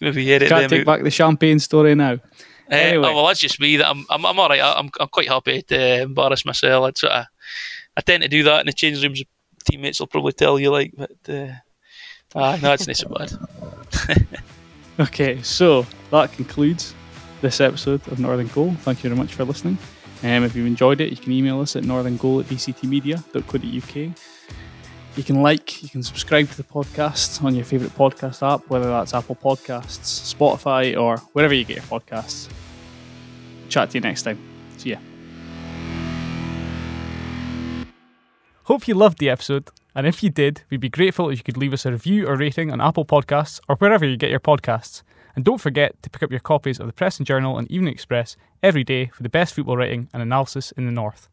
maybe 0.00 0.32
edit 0.32 0.48
Can't 0.48 0.62
them 0.62 0.70
take 0.70 0.80
out. 0.80 0.86
back 0.86 1.02
the 1.02 1.10
champagne 1.10 1.58
story 1.58 1.94
now. 1.94 2.12
Uh, 2.12 2.18
Anyway. 2.70 3.08
oh, 3.08 3.16
well, 3.16 3.26
that's 3.26 3.40
just 3.40 3.60
me. 3.60 3.76
That 3.78 3.88
I'm, 3.88 4.06
I'm, 4.08 4.24
I'm 4.24 4.38
all 4.38 4.48
right. 4.48 4.60
I'm, 4.62 4.88
I'm 5.00 5.08
quite 5.08 5.28
happy 5.28 5.62
to 5.62 6.02
embarrass 6.02 6.44
myself. 6.46 6.84
I 6.84 6.92
sort 6.98 7.12
of, 7.12 7.26
I 7.96 8.00
tend 8.00 8.22
to 8.22 8.28
do 8.28 8.44
that 8.44 8.60
in 8.60 8.66
the 8.66 8.72
change 8.72 9.02
rooms. 9.02 9.22
Teammates 9.64 9.98
will 10.00 10.06
probably 10.06 10.32
tell 10.32 10.58
you, 10.58 10.70
like, 10.70 10.92
but 10.96 11.10
uh, 11.28 11.48
ah, 12.34 12.58
no, 12.62 12.72
it's 12.72 12.86
not 12.86 12.96
so 12.96 13.08
bad. 13.08 14.26
Okay, 15.00 15.40
so 15.42 15.86
that 16.10 16.32
concludes 16.32 16.94
this 17.40 17.60
episode 17.60 18.06
of 18.08 18.18
Northern 18.20 18.46
Goal. 18.48 18.72
Thank 18.80 19.02
you 19.02 19.08
very 19.10 19.18
much 19.18 19.34
for 19.34 19.44
listening. 19.44 19.78
Um, 20.22 20.44
if 20.44 20.54
you've 20.54 20.66
enjoyed 20.66 21.00
it, 21.00 21.10
you 21.10 21.16
can 21.16 21.32
email 21.32 21.60
us 21.60 21.74
at 21.74 21.82
northerngoal 21.82 22.40
at 22.40 22.46
dctmedia.co.uk. 22.46 24.18
You 25.16 25.22
can 25.22 25.42
like, 25.42 25.82
you 25.82 25.88
can 25.88 26.02
subscribe 26.02 26.48
to 26.50 26.56
the 26.56 26.62
podcast 26.62 27.42
on 27.44 27.54
your 27.54 27.64
favourite 27.64 27.94
podcast 27.94 28.42
app, 28.46 28.68
whether 28.70 28.86
that's 28.86 29.12
Apple 29.12 29.36
Podcasts, 29.36 30.34
Spotify, 30.34 30.98
or 30.98 31.18
wherever 31.34 31.52
you 31.52 31.64
get 31.64 31.76
your 31.76 31.84
podcasts. 31.84 32.48
Chat 33.68 33.90
to 33.90 33.98
you 33.98 34.00
next 34.00 34.22
time. 34.22 34.38
See 34.78 34.90
ya. 34.90 34.98
Hope 38.64 38.86
you 38.86 38.94
loved 38.94 39.18
the 39.18 39.28
episode, 39.28 39.70
and 39.94 40.06
if 40.06 40.22
you 40.22 40.30
did, 40.30 40.62
we'd 40.70 40.80
be 40.80 40.88
grateful 40.88 41.28
if 41.28 41.38
you 41.38 41.44
could 41.44 41.56
leave 41.56 41.72
us 41.72 41.84
a 41.84 41.90
review 41.90 42.26
or 42.26 42.36
rating 42.36 42.70
on 42.70 42.80
Apple 42.80 43.04
Podcasts 43.04 43.60
or 43.68 43.76
wherever 43.76 44.06
you 44.06 44.16
get 44.16 44.30
your 44.30 44.40
podcasts. 44.40 45.02
And 45.34 45.44
don't 45.44 45.60
forget 45.60 46.02
to 46.02 46.10
pick 46.10 46.22
up 46.22 46.30
your 46.30 46.40
copies 46.40 46.78
of 46.78 46.86
the 46.86 46.92
Press 46.92 47.18
and 47.18 47.26
Journal 47.26 47.58
and 47.58 47.70
Evening 47.70 47.92
Express 47.92 48.36
every 48.62 48.84
day 48.84 49.06
for 49.06 49.22
the 49.22 49.28
best 49.28 49.54
football 49.54 49.76
writing 49.76 50.08
and 50.12 50.22
analysis 50.22 50.72
in 50.72 50.86
the 50.86 50.92
North. 50.92 51.28